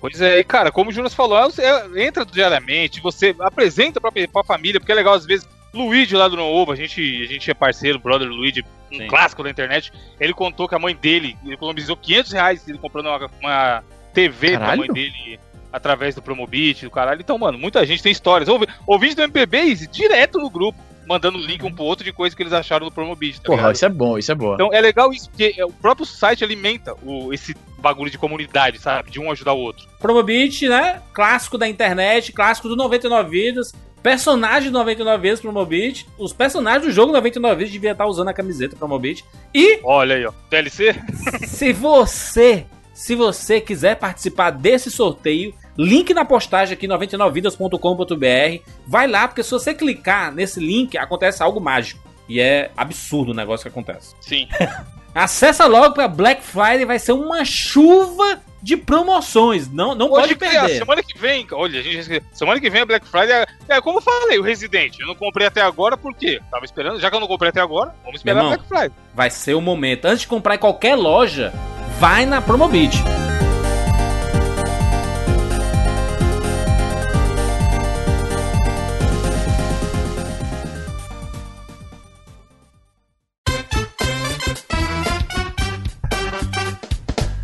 Pois 0.00 0.20
é, 0.20 0.38
e 0.38 0.44
cara, 0.44 0.70
como 0.70 0.90
o 0.90 0.92
Jonas 0.92 1.12
falou, 1.12 1.36
é, 1.38 2.04
entra 2.04 2.24
diariamente, 2.24 3.00
você 3.00 3.34
apresenta 3.40 4.00
pra, 4.00 4.12
pra 4.12 4.44
família, 4.44 4.78
porque 4.78 4.92
é 4.92 4.94
legal 4.94 5.14
às 5.14 5.26
vezes. 5.26 5.46
Luigi 5.74 6.16
lá 6.16 6.28
do 6.28 6.36
Novo, 6.36 6.72
a 6.72 6.76
gente, 6.76 7.22
a 7.22 7.26
gente 7.26 7.50
é 7.50 7.52
parceiro, 7.52 7.98
brother 7.98 8.26
Luigi, 8.26 8.64
um 8.90 8.96
Sim. 8.96 9.06
clássico 9.06 9.42
da 9.42 9.50
internet. 9.50 9.92
Ele 10.18 10.32
contou 10.32 10.66
que 10.66 10.74
a 10.74 10.78
mãe 10.78 10.96
dele 10.96 11.36
ele 11.44 11.54
economizou 11.54 11.94
500 11.94 12.32
reais 12.32 12.66
ele 12.66 12.78
comprando 12.78 13.06
uma, 13.06 13.30
uma 13.38 13.84
TV 14.14 14.52
caralho? 14.52 14.66
pra 14.66 14.76
mãe 14.76 14.88
dele 14.88 15.38
através 15.72 16.14
do 16.14 16.22
Promobit, 16.22 16.84
do 16.84 16.90
caralho. 16.90 17.20
Então, 17.20 17.38
mano, 17.38 17.58
muita 17.58 17.84
gente 17.86 18.02
tem 18.02 18.12
histórias. 18.12 18.48
Ouvi, 18.48 18.66
ouvinte 18.86 19.14
do 19.14 19.22
MPB 19.22 19.74
direto 19.90 20.38
no 20.38 20.50
grupo, 20.50 20.78
mandando 21.06 21.38
link 21.38 21.64
um 21.64 21.72
pro 21.72 21.84
outro 21.84 22.04
de 22.04 22.12
coisa 22.12 22.34
que 22.34 22.42
eles 22.42 22.52
acharam 22.52 22.86
no 22.86 22.92
Promobit. 22.92 23.40
Tá 23.40 23.46
Porra, 23.46 23.56
ligado? 23.56 23.74
isso 23.74 23.84
é 23.86 23.88
bom, 23.88 24.18
isso 24.18 24.32
é 24.32 24.34
bom. 24.34 24.54
Então 24.54 24.72
é 24.72 24.80
legal 24.80 25.12
isso, 25.12 25.30
porque 25.30 25.54
é, 25.56 25.64
o 25.64 25.72
próprio 25.72 26.06
site 26.06 26.44
alimenta 26.44 26.94
o, 27.02 27.32
esse 27.32 27.56
bagulho 27.78 28.10
de 28.10 28.18
comunidade, 28.18 28.78
sabe? 28.78 29.10
De 29.10 29.20
um 29.20 29.30
ajudar 29.30 29.52
o 29.52 29.58
outro. 29.58 29.86
Promobit, 29.98 30.68
né? 30.68 31.00
Clássico 31.12 31.56
da 31.56 31.68
internet, 31.68 32.32
clássico 32.32 32.68
do 32.68 32.76
99 32.76 33.30
Vidas 33.30 33.72
personagem 34.02 34.70
99 34.70 35.22
vezes 35.22 35.40
Promobit. 35.40 36.06
Os 36.18 36.32
personagens 36.32 36.86
do 36.86 36.92
jogo 36.92 37.12
99 37.12 37.56
vezes 37.56 37.72
deviam 37.72 37.92
estar 37.92 38.06
usando 38.06 38.28
a 38.28 38.32
camiseta 38.32 38.76
Promobit. 38.76 39.24
E. 39.54 39.80
Olha 39.82 40.16
aí, 40.16 40.24
ó. 40.24 40.32
DLC? 40.50 40.94
se 41.46 41.72
você. 41.72 42.66
Se 42.98 43.14
você 43.14 43.60
quiser 43.60 43.94
participar 43.94 44.50
desse 44.50 44.90
sorteio, 44.90 45.54
link 45.78 46.12
na 46.12 46.24
postagem 46.24 46.74
aqui 46.74 46.88
99vidas.com.br. 46.88 48.70
Vai 48.84 49.06
lá, 49.06 49.28
porque 49.28 49.44
se 49.44 49.52
você 49.52 49.72
clicar 49.72 50.34
nesse 50.34 50.58
link, 50.58 50.98
acontece 50.98 51.40
algo 51.40 51.60
mágico. 51.60 52.02
E 52.28 52.40
é 52.40 52.72
absurdo 52.76 53.30
o 53.30 53.34
negócio 53.34 53.62
que 53.62 53.68
acontece. 53.68 54.16
Sim. 54.20 54.48
Acessa 55.14 55.66
logo 55.66 55.94
para 55.94 56.08
Black 56.08 56.42
Friday, 56.42 56.84
vai 56.84 56.98
ser 56.98 57.12
uma 57.12 57.44
chuva 57.44 58.42
de 58.60 58.76
promoções. 58.76 59.70
Não, 59.70 59.94
não 59.94 60.10
Hoje 60.10 60.34
pode 60.34 60.34
que 60.34 60.44
é, 60.44 60.60
perder. 60.60 60.78
semana 60.78 61.00
que 61.00 61.16
vem, 61.16 61.46
olha, 61.52 61.78
a 61.78 61.82
gente, 61.84 62.22
semana 62.32 62.60
que 62.60 62.68
vem 62.68 62.80
é 62.80 62.84
Black 62.84 63.06
Friday. 63.06 63.30
É, 63.30 63.76
é, 63.76 63.80
como 63.80 63.98
eu 63.98 64.02
falei, 64.02 64.40
o 64.40 64.42
Resident. 64.42 64.98
Eu 64.98 65.06
não 65.06 65.14
comprei 65.14 65.46
até 65.46 65.60
agora, 65.60 65.96
por 65.96 66.12
quê? 66.16 66.40
Tava 66.50 66.64
esperando, 66.64 66.98
já 66.98 67.08
que 67.08 67.14
eu 67.14 67.20
não 67.20 67.28
comprei 67.28 67.50
até 67.50 67.60
agora, 67.60 67.94
vamos 68.02 68.18
esperar 68.18 68.40
irmão. 68.40 68.56
Black 68.56 68.66
Friday. 68.66 68.90
Vai 69.14 69.30
ser 69.30 69.54
o 69.54 69.60
momento. 69.60 70.06
Antes 70.06 70.22
de 70.22 70.26
comprar 70.26 70.56
em 70.56 70.58
qualquer 70.58 70.96
loja, 70.96 71.52
vai 71.98 72.24
na 72.24 72.40
Promobit. 72.40 72.96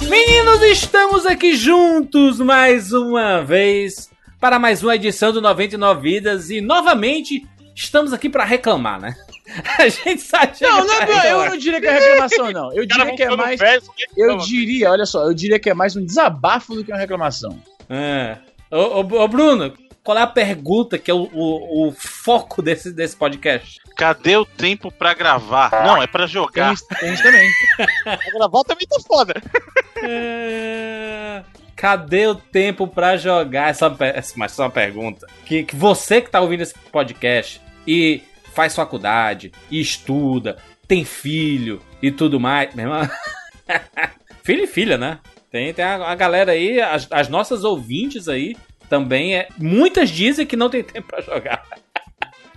Meninos, 0.09 0.63
estamos 0.63 1.27
aqui 1.27 1.57
juntos 1.57 2.39
mais 2.39 2.93
uma 2.93 3.43
vez 3.43 4.09
para 4.39 4.61
mais 4.61 4.85
uma 4.85 4.95
edição 4.95 5.33
do 5.33 5.41
99 5.41 6.01
Vidas 6.01 6.51
e 6.51 6.61
novamente 6.61 7.45
estamos 7.75 8.13
aqui 8.13 8.29
para 8.29 8.45
reclamar, 8.45 9.01
né? 9.01 9.17
A 9.79 9.89
gente 9.89 10.23
sabe 10.23 10.53
Não, 10.61 10.85
não, 10.87 11.03
é- 11.03 11.33
eu 11.33 11.45
não 11.51 11.57
diria 11.57 11.81
que 11.81 11.87
é 11.87 11.99
reclamação, 11.99 12.51
não. 12.51 12.73
Eu 12.73 12.87
diria 12.87 13.15
que 13.15 13.23
é 13.23 13.37
mais. 13.37 13.61
Eu 14.17 14.37
diria, 14.39 14.91
olha 14.91 15.05
só, 15.07 15.25
eu 15.25 15.35
diria 15.35 15.59
que 15.59 15.69
é 15.69 15.75
mais 15.75 15.95
um 15.97 16.05
desabafo 16.05 16.75
do 16.75 16.85
que 16.85 16.91
uma 16.91 16.99
reclamação. 16.99 17.61
É. 17.91 18.39
Ô, 18.71 18.77
ô, 19.01 19.23
ô, 19.23 19.29
Bruno, 19.29 19.73
qual 20.03 20.17
é 20.19 20.23
a 20.23 20.27
pergunta 20.27 20.99
que 20.99 21.11
é 21.11 21.15
o, 21.15 21.29
o, 21.33 21.89
o 21.89 21.93
foco 21.93 22.63
desse, 22.63 22.91
desse 22.93 23.15
podcast? 23.17 23.79
Cadê 23.97 24.37
o 24.37 24.45
tempo 24.47 24.91
pra 24.91 25.15
gravar? 25.15 25.71
Não, 25.85 26.03
é 26.03 26.07
pra 26.07 26.27
jogar. 26.27 26.73
isso- 26.75 26.87
tem 26.99 27.13
isso 27.13 27.23
também. 27.23 27.49
gravar 28.35 28.65
também 28.65 28.87
tá 28.89 28.99
foda. 29.07 29.35
É, 30.03 31.43
Cadê 31.77 32.27
o 32.27 32.35
tempo 32.35 32.87
pra 32.87 33.17
jogar? 33.17 33.69
Essa, 33.71 33.91
pe- 33.91 34.05
essa- 34.15 34.35
mas 34.37 34.53
essa 34.53 34.63
é 34.63 34.65
uma 34.65 34.71
pergunta. 34.71 35.27
Que, 35.45 35.65
que 35.65 35.77
você 35.77 36.21
que 36.21 36.31
tá 36.31 36.41
ouvindo 36.41 36.63
esse 36.63 36.75
podcast 36.91 37.61
e 37.87 38.23
faz 38.55 38.75
faculdade, 38.75 39.51
e 39.71 39.81
estuda, 39.81 40.57
tem 40.87 41.05
filho 41.05 41.81
e 42.03 42.11
tudo 42.11 42.39
mais. 42.39 42.75
Meu 42.75 42.87
irmão. 42.87 43.09
filho 44.45 44.65
e 44.65 44.67
filha, 44.67 44.97
né? 44.99 45.19
Tem, 45.51 45.73
tem 45.73 45.85
a, 45.85 45.95
a 46.11 46.15
galera 46.15 46.53
aí, 46.53 46.81
as, 46.81 47.07
as 47.11 47.29
nossas 47.29 47.65
ouvintes 47.65 48.29
aí 48.29 48.57
também. 48.89 49.35
É, 49.37 49.49
muitas 49.59 50.11
dizem 50.11 50.47
que 50.47 50.57
não 50.57 50.69
tem 50.69 50.83
tempo 50.85 51.09
pra 51.09 51.21
jogar. 51.21 51.65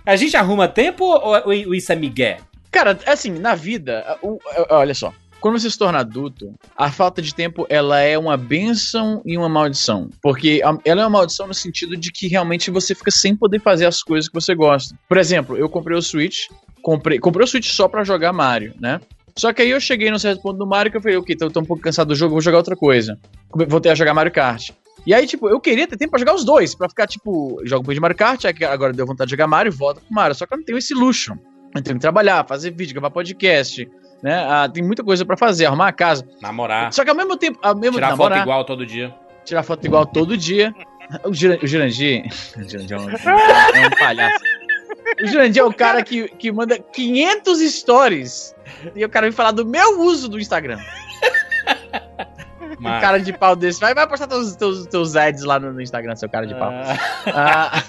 A 0.04 0.16
gente 0.16 0.36
arruma 0.36 0.68
tempo 0.68 1.04
ou, 1.04 1.46
ou 1.46 1.74
isso 1.74 1.92
é 1.92 1.96
migué? 1.96 2.38
Cara, 2.70 2.98
assim, 3.06 3.30
na 3.32 3.54
vida, 3.54 4.18
o- 4.22 4.38
olha 4.70 4.94
só. 4.94 5.12
Quando 5.40 5.58
você 5.58 5.70
se 5.70 5.78
torna 5.78 6.00
adulto, 6.00 6.52
a 6.76 6.90
falta 6.90 7.22
de 7.22 7.32
tempo 7.32 7.64
ela 7.68 8.00
é 8.00 8.18
uma 8.18 8.36
benção 8.36 9.22
e 9.24 9.38
uma 9.38 9.48
maldição. 9.48 10.10
Porque 10.20 10.60
ela 10.84 11.02
é 11.02 11.04
uma 11.04 11.18
maldição 11.18 11.46
no 11.46 11.54
sentido 11.54 11.96
de 11.96 12.10
que 12.10 12.26
realmente 12.26 12.70
você 12.70 12.94
fica 12.94 13.10
sem 13.10 13.36
poder 13.36 13.60
fazer 13.60 13.86
as 13.86 14.02
coisas 14.02 14.28
que 14.28 14.34
você 14.34 14.54
gosta. 14.54 14.96
Por 15.08 15.16
exemplo, 15.16 15.56
eu 15.56 15.68
comprei 15.68 15.96
o 15.96 16.02
Switch, 16.02 16.46
comprei, 16.82 17.20
comprei 17.20 17.44
o 17.44 17.46
Switch 17.46 17.70
só 17.70 17.86
pra 17.86 18.02
jogar 18.02 18.32
Mario, 18.32 18.74
né? 18.80 19.00
Só 19.36 19.52
que 19.52 19.62
aí 19.62 19.70
eu 19.70 19.80
cheguei 19.80 20.10
num 20.10 20.18
certo 20.18 20.42
ponto 20.42 20.58
do 20.58 20.66
Mario 20.66 20.90
que 20.90 20.96
eu 20.96 21.00
falei, 21.00 21.16
ok, 21.16 21.36
tô, 21.36 21.48
tô 21.48 21.60
um 21.60 21.64
pouco 21.64 21.80
cansado 21.80 22.08
do 22.08 22.16
jogo, 22.16 22.32
vou 22.32 22.40
jogar 22.40 22.58
outra 22.58 22.74
coisa. 22.74 23.16
Voltei 23.68 23.92
a 23.92 23.94
jogar 23.94 24.12
Mario 24.12 24.32
Kart. 24.32 24.70
E 25.06 25.14
aí, 25.14 25.24
tipo, 25.28 25.48
eu 25.48 25.60
queria 25.60 25.86
ter 25.86 25.96
tempo 25.96 26.10
pra 26.10 26.18
jogar 26.18 26.34
os 26.34 26.44
dois, 26.44 26.74
pra 26.74 26.88
ficar, 26.88 27.06
tipo, 27.06 27.60
jogo 27.64 27.88
um 27.88 27.94
de 27.94 28.00
Mario 28.00 28.16
Kart, 28.16 28.44
agora 28.68 28.92
deu 28.92 29.06
vontade 29.06 29.28
de 29.28 29.32
jogar 29.34 29.46
Mario, 29.46 29.70
volta 29.70 30.00
pro 30.00 30.12
Mario. 30.12 30.34
Só 30.34 30.44
que 30.44 30.52
eu 30.52 30.58
não 30.58 30.64
tenho 30.64 30.78
esse 30.78 30.92
luxo. 30.92 31.34
Eu 31.72 31.82
tenho 31.82 31.96
que 31.96 32.00
trabalhar, 32.00 32.44
fazer 32.48 32.72
vídeo, 32.72 32.94
gravar 32.94 33.10
podcast, 33.10 33.88
né? 34.22 34.44
Ah, 34.48 34.68
tem 34.68 34.82
muita 34.82 35.02
coisa 35.04 35.24
pra 35.24 35.36
fazer, 35.36 35.66
arrumar 35.66 35.88
a 35.88 35.92
casa. 35.92 36.26
Namorar. 36.40 36.92
Só 36.92 37.04
que 37.04 37.10
ao 37.10 37.16
mesmo 37.16 37.36
tempo, 37.36 37.58
ao 37.62 37.76
mesmo 37.76 37.94
Tirar 37.96 38.10
namorar, 38.10 38.38
foto 38.38 38.42
igual 38.44 38.64
todo 38.64 38.86
dia. 38.86 39.14
tirar 39.44 39.62
foto 39.62 39.84
igual 39.86 40.04
todo 40.06 40.36
dia. 40.36 40.74
O 41.24 41.32
Juran- 41.32 41.58
o 41.62 41.66
Jurandir. 41.66 42.24
O 42.56 42.62
Jurandir 42.68 42.96
é 42.96 43.00
um, 43.00 43.10
é 43.10 43.86
um 43.86 43.90
palhaço. 43.98 44.44
O 45.22 45.26
Jurandir 45.26 45.62
é 45.62 45.64
o 45.64 45.72
cara 45.72 46.02
que, 46.02 46.28
que 46.28 46.52
manda 46.52 46.78
500 46.78 47.60
stories 47.72 48.54
e 48.94 49.04
o 49.04 49.08
cara 49.08 49.26
vem 49.26 49.32
falar 49.32 49.52
do 49.52 49.64
meu 49.64 50.00
uso 50.02 50.28
do 50.28 50.38
Instagram. 50.38 50.78
Um 52.78 52.82
Mas- 52.82 53.00
cara 53.00 53.18
de 53.18 53.32
pau 53.32 53.56
desse. 53.56 53.80
Vai, 53.80 53.94
vai 53.94 54.06
postar 54.06 54.26
teus, 54.26 54.54
teus, 54.54 54.86
teus 54.86 55.16
ads 55.16 55.42
lá 55.44 55.58
no, 55.58 55.72
no 55.72 55.80
Instagram, 55.80 56.14
seu 56.14 56.28
cara 56.28 56.46
de 56.46 56.54
pau. 56.54 56.70
Ah, 56.70 57.82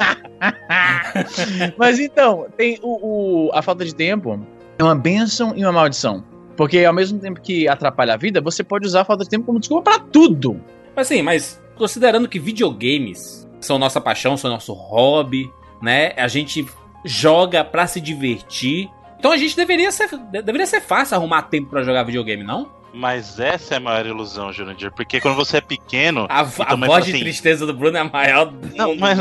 Ah. 0.00 0.56
Mas 1.78 1.98
então, 1.98 2.46
tem 2.56 2.78
o, 2.82 3.46
o- 3.48 3.50
a 3.54 3.62
falta 3.62 3.84
de 3.84 3.94
tempo 3.94 4.44
é 4.78 4.82
uma 4.82 4.94
benção 4.94 5.52
e 5.56 5.62
uma 5.64 5.72
maldição. 5.72 6.24
Porque 6.56 6.84
ao 6.84 6.92
mesmo 6.94 7.18
tempo 7.18 7.40
que 7.40 7.68
atrapalha 7.68 8.14
a 8.14 8.16
vida, 8.16 8.40
você 8.40 8.64
pode 8.64 8.86
usar 8.86 9.02
a 9.02 9.04
falta 9.04 9.24
de 9.24 9.30
tempo 9.30 9.44
como 9.44 9.60
desculpa 9.60 9.90
pra 9.90 9.98
tudo. 9.98 10.60
Mas 10.94 11.06
assim, 11.10 11.22
mas 11.22 11.62
considerando 11.76 12.26
que 12.28 12.38
videogames 12.38 13.46
são 13.60 13.78
nossa 13.78 14.00
paixão, 14.00 14.36
são 14.36 14.50
nosso 14.50 14.72
hobby, 14.72 15.50
né? 15.82 16.12
A 16.16 16.28
gente 16.28 16.66
joga 17.04 17.62
pra 17.64 17.86
se 17.86 18.00
divertir. 18.00 18.88
Então 19.18 19.30
a 19.32 19.36
gente 19.36 19.54
deveria 19.56 19.90
ser, 19.92 20.08
de- 20.08 20.42
deveria 20.42 20.66
ser 20.66 20.80
fácil 20.80 21.16
arrumar 21.16 21.42
tempo 21.42 21.68
pra 21.70 21.82
jogar 21.82 22.02
videogame, 22.04 22.42
não? 22.42 22.70
Mas 22.98 23.38
essa 23.38 23.74
é 23.74 23.76
a 23.76 23.80
maior 23.80 24.06
ilusão, 24.06 24.50
Jurandir. 24.50 24.90
Porque 24.90 25.20
quando 25.20 25.34
você 25.36 25.58
é 25.58 25.60
pequeno. 25.60 26.26
A, 26.30 26.40
a 26.40 26.44
voz 26.44 27.02
assim, 27.02 27.12
de 27.12 27.20
tristeza 27.20 27.66
do 27.66 27.74
Bruno 27.74 27.94
é 27.98 28.00
a 28.00 28.04
maior 28.04 28.46
do 28.46 28.74
Não, 28.74 28.88
mundo. 28.88 29.00
mas- 29.00 29.18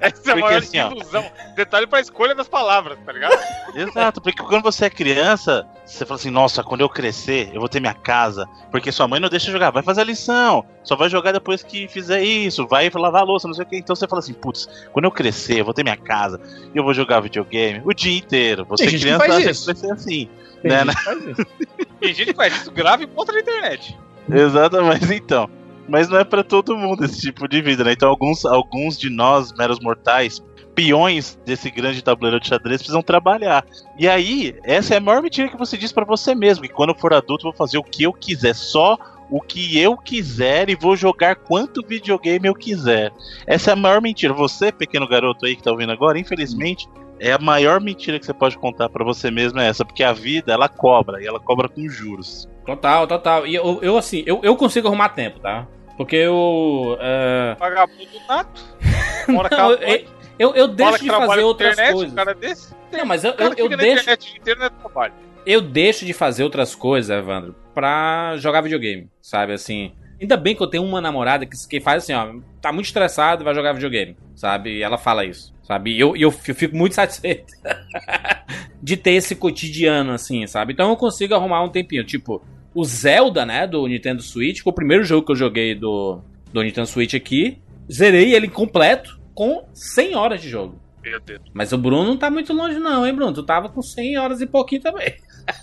Essa 0.00 0.30
é 0.30 0.32
a 0.32 0.36
maior 0.36 0.58
assim, 0.58 0.78
ó. 0.78 0.90
ilusão. 0.90 1.24
Detalhe 1.56 1.86
pra 1.86 1.98
escolha 2.00 2.34
das 2.34 2.46
palavras, 2.46 2.98
tá 3.06 3.12
ligado? 3.12 3.38
Exato, 3.74 4.20
porque 4.20 4.42
quando 4.42 4.62
você 4.62 4.84
é 4.84 4.90
criança, 4.90 5.66
você 5.84 6.04
fala 6.04 6.20
assim, 6.20 6.30
nossa, 6.30 6.62
quando 6.62 6.82
eu 6.82 6.90
crescer, 6.90 7.48
eu 7.54 7.60
vou 7.60 7.70
ter 7.70 7.80
minha 7.80 7.94
casa. 7.94 8.46
Porque 8.70 8.92
sua 8.92 9.08
mãe 9.08 9.18
não 9.18 9.30
deixa 9.30 9.50
jogar, 9.50 9.70
vai 9.70 9.82
fazer 9.82 10.02
a 10.02 10.04
lição. 10.04 10.62
Só 10.84 10.94
vai 10.94 11.08
jogar 11.08 11.32
depois 11.32 11.62
que 11.62 11.88
fizer 11.88 12.22
isso, 12.22 12.66
vai 12.66 12.90
lavar 12.94 13.22
a 13.22 13.24
louça, 13.24 13.48
não 13.48 13.54
sei 13.54 13.64
o 13.64 13.66
que. 13.66 13.76
Então 13.78 13.96
você 13.96 14.06
fala 14.06 14.20
assim, 14.20 14.34
putz, 14.34 14.68
quando 14.92 15.06
eu 15.06 15.10
crescer, 15.10 15.60
eu 15.60 15.64
vou 15.64 15.72
ter 15.72 15.82
minha 15.82 15.96
casa, 15.96 16.38
e 16.74 16.76
eu 16.76 16.84
vou 16.84 16.92
jogar 16.92 17.20
videogame 17.20 17.80
o 17.82 17.94
dia 17.94 18.16
inteiro. 18.18 18.66
Você 18.68 18.86
criança 18.88 19.18
faz 19.24 19.34
acha 19.36 19.50
isso. 19.50 19.64
vai 19.66 19.74
ser 19.74 19.90
assim. 19.92 20.28
Tem 20.62 20.70
Né, 20.70 20.78
gente 20.78 20.86
né? 20.86 20.94
que 20.94 21.04
faz 21.04 21.26
isso. 21.26 21.46
Tem 22.00 22.14
gente 22.14 22.26
que 22.26 22.36
faz 22.36 22.56
isso 22.56 22.70
grave 22.70 23.04
e 23.04 23.06
posta 23.06 23.32
na 23.32 23.40
internet. 23.40 23.98
Exatamente, 24.30 25.12
então. 25.14 25.48
Mas 25.88 26.08
não 26.08 26.18
é 26.18 26.24
pra 26.24 26.42
todo 26.42 26.76
mundo 26.76 27.04
esse 27.04 27.20
tipo 27.20 27.46
de 27.48 27.62
vida, 27.62 27.84
né? 27.84 27.92
Então 27.92 28.08
alguns, 28.08 28.44
alguns 28.44 28.98
de 28.98 29.08
nós, 29.08 29.52
meros 29.52 29.78
mortais, 29.78 30.42
peões 30.74 31.38
desse 31.46 31.70
grande 31.70 32.02
tabuleiro 32.02 32.40
de 32.40 32.48
xadrez, 32.48 32.78
precisam 32.80 33.02
trabalhar. 33.02 33.64
E 33.98 34.08
aí, 34.08 34.56
essa 34.64 34.94
é 34.94 34.96
a 34.98 35.00
maior 35.00 35.22
mentira 35.22 35.48
que 35.48 35.56
você 35.56 35.76
diz 35.76 35.92
pra 35.92 36.04
você 36.04 36.34
mesmo, 36.34 36.64
que 36.64 36.72
quando 36.72 36.90
eu 36.90 36.98
for 36.98 37.14
adulto 37.14 37.46
eu 37.46 37.52
vou 37.52 37.56
fazer 37.56 37.78
o 37.78 37.84
que 37.84 38.02
eu 38.02 38.12
quiser, 38.12 38.54
só 38.54 38.98
o 39.30 39.40
que 39.40 39.78
eu 39.78 39.96
quiser 39.96 40.68
e 40.68 40.76
vou 40.76 40.96
jogar 40.96 41.36
quanto 41.36 41.86
videogame 41.86 42.46
eu 42.46 42.54
quiser. 42.54 43.12
Essa 43.46 43.70
é 43.70 43.72
a 43.72 43.76
maior 43.76 44.00
mentira. 44.02 44.32
Você, 44.34 44.70
pequeno 44.70 45.08
garoto 45.08 45.46
aí 45.46 45.56
que 45.56 45.62
tá 45.62 45.70
ouvindo 45.70 45.92
agora, 45.92 46.18
infelizmente, 46.18 46.88
é 47.18 47.32
a 47.32 47.38
maior 47.38 47.80
mentira 47.80 48.18
que 48.18 48.26
você 48.26 48.34
pode 48.34 48.58
contar 48.58 48.88
pra 48.88 49.04
você 49.04 49.30
mesmo 49.30 49.58
é 49.60 49.68
essa, 49.68 49.84
porque 49.84 50.02
a 50.02 50.12
vida 50.12 50.52
ela 50.52 50.68
cobra 50.68 51.22
e 51.22 51.26
ela 51.26 51.40
cobra 51.40 51.68
com 51.68 51.88
juros. 51.88 52.48
Total, 52.64 53.06
total. 53.06 53.46
E 53.46 53.54
eu, 53.54 53.78
eu 53.82 53.96
assim, 53.96 54.22
eu, 54.26 54.40
eu 54.42 54.56
consigo 54.56 54.88
arrumar 54.88 55.10
tempo, 55.10 55.38
tá? 55.40 55.66
Porque 55.96 56.16
eu. 56.16 56.96
é, 57.00 57.56
Vagabundo 57.58 58.20
nato. 58.28 58.62
Mora 59.28 59.48
Não, 59.50 59.72
eu, 59.72 60.04
eu, 60.38 60.54
eu 60.54 60.68
deixo 60.68 61.02
de 61.02 61.08
fazer 61.08 61.42
outras 61.42 61.72
internet, 61.72 61.94
coisas. 61.94 62.12
Um 62.12 62.16
cara 62.16 62.34
desse? 62.34 62.74
Não, 62.92 63.06
mas 63.06 63.24
eu, 63.24 63.32
eu, 63.32 63.54
eu 63.56 63.76
deixo. 63.76 64.02
internet 64.02 64.40
é 64.46 64.68
trabalho. 64.68 65.14
eu 65.44 65.60
deixo 65.60 66.04
de 66.04 66.12
fazer 66.12 66.44
outras 66.44 66.74
coisas, 66.74 67.10
Evandro, 67.16 67.54
pra 67.74 68.34
jogar 68.36 68.60
videogame, 68.60 69.08
sabe? 69.22 69.54
Assim, 69.54 69.92
ainda 70.20 70.36
bem 70.36 70.54
que 70.54 70.62
eu 70.62 70.66
tenho 70.66 70.84
uma 70.84 71.00
namorada 71.00 71.46
que, 71.46 71.56
que 71.68 71.80
faz 71.80 72.02
assim, 72.02 72.12
ó, 72.12 72.40
tá 72.60 72.70
muito 72.72 72.86
estressado 72.86 73.42
e 73.42 73.44
vai 73.44 73.54
jogar 73.54 73.72
videogame, 73.72 74.16
sabe? 74.34 74.76
E 74.76 74.82
ela 74.82 74.98
fala 74.98 75.24
isso, 75.24 75.52
sabe? 75.66 75.90
E 75.92 76.00
eu, 76.00 76.16
eu, 76.16 76.32
eu 76.46 76.54
fico 76.54 76.76
muito 76.76 76.94
satisfeito 76.94 77.52
de 78.82 78.96
ter 78.96 79.12
esse 79.12 79.34
cotidiano, 79.34 80.12
assim, 80.12 80.46
sabe? 80.46 80.72
Então 80.72 80.90
eu 80.90 80.96
consigo 80.96 81.34
arrumar 81.34 81.62
um 81.62 81.68
tempinho. 81.68 82.04
Tipo, 82.04 82.42
o 82.74 82.84
Zelda, 82.84 83.44
né, 83.44 83.66
do 83.66 83.86
Nintendo 83.86 84.22
Switch, 84.22 84.58
que 84.58 84.62
foi 84.62 84.70
o 84.72 84.74
primeiro 84.74 85.04
jogo 85.04 85.26
que 85.26 85.32
eu 85.32 85.36
joguei 85.36 85.74
do, 85.74 86.20
do 86.52 86.62
Nintendo 86.62 86.86
Switch 86.86 87.14
aqui, 87.14 87.58
zerei 87.90 88.34
ele 88.34 88.48
completo 88.48 89.18
com 89.34 89.64
100 89.74 90.14
horas 90.14 90.40
de 90.40 90.48
jogo. 90.48 90.80
Meu 91.02 91.20
Deus. 91.20 91.40
Mas 91.52 91.72
o 91.72 91.78
Bruno 91.78 92.04
não 92.04 92.16
tá 92.16 92.30
muito 92.30 92.52
longe, 92.52 92.78
não, 92.78 93.06
hein, 93.06 93.14
Bruno? 93.14 93.32
Tu 93.32 93.42
tava 93.42 93.68
com 93.68 93.80
100 93.82 94.18
horas 94.18 94.40
e 94.40 94.46
pouquinho 94.46 94.82
também. 94.82 95.14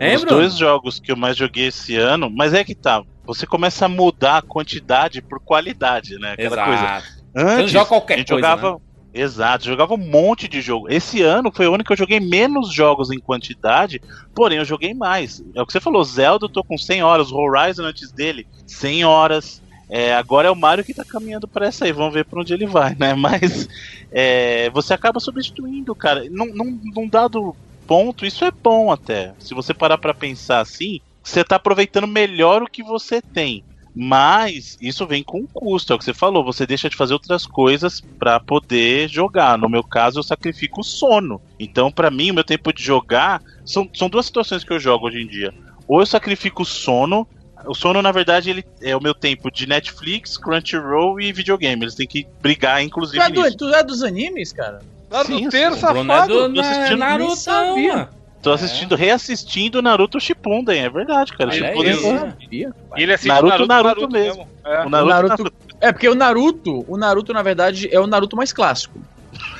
É, 0.00 0.14
Os 0.14 0.22
Bruno? 0.22 0.36
dois 0.38 0.56
jogos 0.56 1.00
que 1.00 1.10
eu 1.10 1.16
mais 1.16 1.34
joguei 1.36 1.68
esse 1.68 1.96
ano, 1.96 2.28
mas 2.30 2.52
é 2.52 2.62
que 2.62 2.74
tá. 2.74 3.02
Você 3.24 3.46
começa 3.46 3.86
a 3.86 3.88
mudar 3.88 4.36
a 4.38 4.42
quantidade 4.42 5.22
por 5.22 5.40
qualidade, 5.40 6.18
né? 6.18 6.32
Aquela 6.32 6.64
coisa. 6.64 6.84
Exato. 6.84 7.06
Você 7.06 7.44
não 7.44 7.50
Antes, 7.54 7.70
joga 7.72 7.86
qualquer 7.86 8.14
a 8.14 8.16
gente 8.18 8.28
coisa, 8.28 8.48
jogava. 8.48 8.72
né? 8.74 8.78
Exato, 9.14 9.66
jogava 9.66 9.94
um 9.94 9.98
monte 9.98 10.48
de 10.48 10.60
jogo. 10.62 10.90
Esse 10.90 11.22
ano 11.22 11.52
foi 11.52 11.68
o 11.68 11.74
ano 11.74 11.84
que 11.84 11.92
eu 11.92 11.96
joguei 11.96 12.18
menos 12.18 12.72
jogos 12.72 13.10
em 13.10 13.18
quantidade, 13.18 14.00
porém 14.34 14.58
eu 14.58 14.64
joguei 14.64 14.94
mais. 14.94 15.42
É 15.54 15.60
o 15.60 15.66
que 15.66 15.72
você 15.72 15.80
falou, 15.80 16.02
Zelda 16.02 16.46
eu 16.46 16.50
tô 16.50 16.64
com 16.64 16.78
100 16.78 17.02
horas, 17.02 17.30
Horizon 17.30 17.84
antes 17.84 18.10
dele, 18.10 18.46
100 18.66 19.04
horas. 19.04 19.62
É, 19.90 20.14
agora 20.14 20.48
é 20.48 20.50
o 20.50 20.56
Mario 20.56 20.84
que 20.84 20.94
tá 20.94 21.04
caminhando 21.04 21.46
pra 21.46 21.66
essa 21.66 21.84
aí, 21.84 21.92
vamos 21.92 22.14
ver 22.14 22.24
pra 22.24 22.40
onde 22.40 22.54
ele 22.54 22.66
vai, 22.66 22.94
né? 22.94 23.12
Mas 23.14 23.68
é, 24.10 24.70
você 24.70 24.94
acaba 24.94 25.20
substituindo, 25.20 25.94
cara. 25.94 26.24
Num, 26.30 26.46
num, 26.46 26.80
num 26.94 27.06
dado 27.06 27.54
ponto, 27.86 28.24
isso 28.24 28.42
é 28.46 28.50
bom 28.50 28.90
até. 28.90 29.34
Se 29.38 29.52
você 29.52 29.74
parar 29.74 29.98
pra 29.98 30.14
pensar 30.14 30.60
assim, 30.60 31.00
você 31.22 31.44
tá 31.44 31.56
aproveitando 31.56 32.06
melhor 32.06 32.62
o 32.62 32.66
que 32.66 32.82
você 32.82 33.20
tem. 33.20 33.62
Mas 33.94 34.76
isso 34.80 35.06
vem 35.06 35.22
com 35.22 35.46
custo, 35.46 35.92
é 35.92 35.96
o 35.96 35.98
que 35.98 36.04
você 36.04 36.14
falou. 36.14 36.44
Você 36.44 36.66
deixa 36.66 36.88
de 36.88 36.96
fazer 36.96 37.12
outras 37.12 37.46
coisas 37.46 38.00
pra 38.18 38.40
poder 38.40 39.08
jogar. 39.08 39.58
No 39.58 39.68
meu 39.68 39.84
caso, 39.84 40.18
eu 40.18 40.22
sacrifico 40.22 40.80
o 40.80 40.84
sono. 40.84 41.40
Então, 41.60 41.90
pra 41.90 42.10
mim, 42.10 42.30
o 42.30 42.34
meu 42.34 42.44
tempo 42.44 42.72
de 42.72 42.82
jogar 42.82 43.42
são, 43.64 43.88
são 43.94 44.08
duas 44.08 44.26
situações 44.26 44.64
que 44.64 44.72
eu 44.72 44.80
jogo 44.80 45.06
hoje 45.08 45.20
em 45.22 45.26
dia. 45.26 45.52
Ou 45.86 46.00
eu 46.00 46.06
sacrifico 46.06 46.62
o 46.62 46.66
sono. 46.66 47.26
O 47.66 47.74
sono, 47.74 48.02
na 48.02 48.10
verdade, 48.10 48.50
ele 48.50 48.64
é 48.80 48.96
o 48.96 49.00
meu 49.02 49.14
tempo 49.14 49.50
de 49.50 49.68
Netflix, 49.68 50.36
Crunchyroll 50.36 51.20
e 51.20 51.32
videogame. 51.32 51.84
Eles 51.84 51.94
têm 51.94 52.06
que 52.08 52.26
brigar, 52.40 52.80
Tu 52.80 52.86
inclusive, 52.86 53.22
é, 53.22 53.30
do- 53.30 53.56
tu 53.56 53.72
é 53.74 53.84
dos 53.84 54.02
animes, 54.02 54.52
cara? 54.52 54.80
Naruteiro, 55.10 55.74
sim, 55.76 55.84
O 55.84 55.88
Bruno 55.88 56.12
é 56.12 56.16
safado. 56.16 56.32
do 56.32 56.40
tô 56.40 56.48
na, 56.48 56.60
assistindo, 56.70 56.98
Naruto, 56.98 57.26
nem 57.28 57.36
sabia. 57.36 57.96
mano. 57.96 58.08
Tô 58.42 58.52
assistindo, 58.52 58.96
reassistindo 58.96 59.80
Naruto 59.80 60.18
Shippuden, 60.18 60.82
é 60.84 60.90
verdade, 60.90 61.32
cara. 61.32 61.50
Olha 61.50 61.66
Shippuden, 61.68 61.94
sabia? 62.40 62.72
E 62.96 63.02
ele 63.02 63.12
assiste 63.12 63.28
Naruto, 63.28 63.48
Naruto, 63.66 63.68
Naruto 63.68 64.10
mesmo. 64.10 64.48
É. 64.64 64.84
o 64.84 64.88
Naruto, 64.88 65.14
O 65.14 65.28
Naruto- 65.28 65.52
É, 65.80 65.92
porque 65.92 66.08
o 66.08 66.14
Naruto, 66.14 66.84
o 66.88 66.96
Naruto, 66.96 67.32
na 67.32 67.42
verdade, 67.42 67.88
é 67.92 68.00
o 68.00 68.06
Naruto 68.06 68.36
mais 68.36 68.52
clássico. 68.52 68.98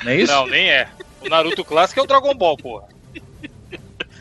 Não 0.03 0.11
é 0.11 0.17
isso? 0.17 0.31
Não, 0.33 0.45
nem 0.47 0.69
é. 0.69 0.87
O 1.25 1.29
Naruto 1.29 1.63
clássico 1.63 1.99
é 1.99 2.03
o 2.03 2.07
Dragon 2.07 2.33
Ball, 2.35 2.57
porra. 2.57 2.83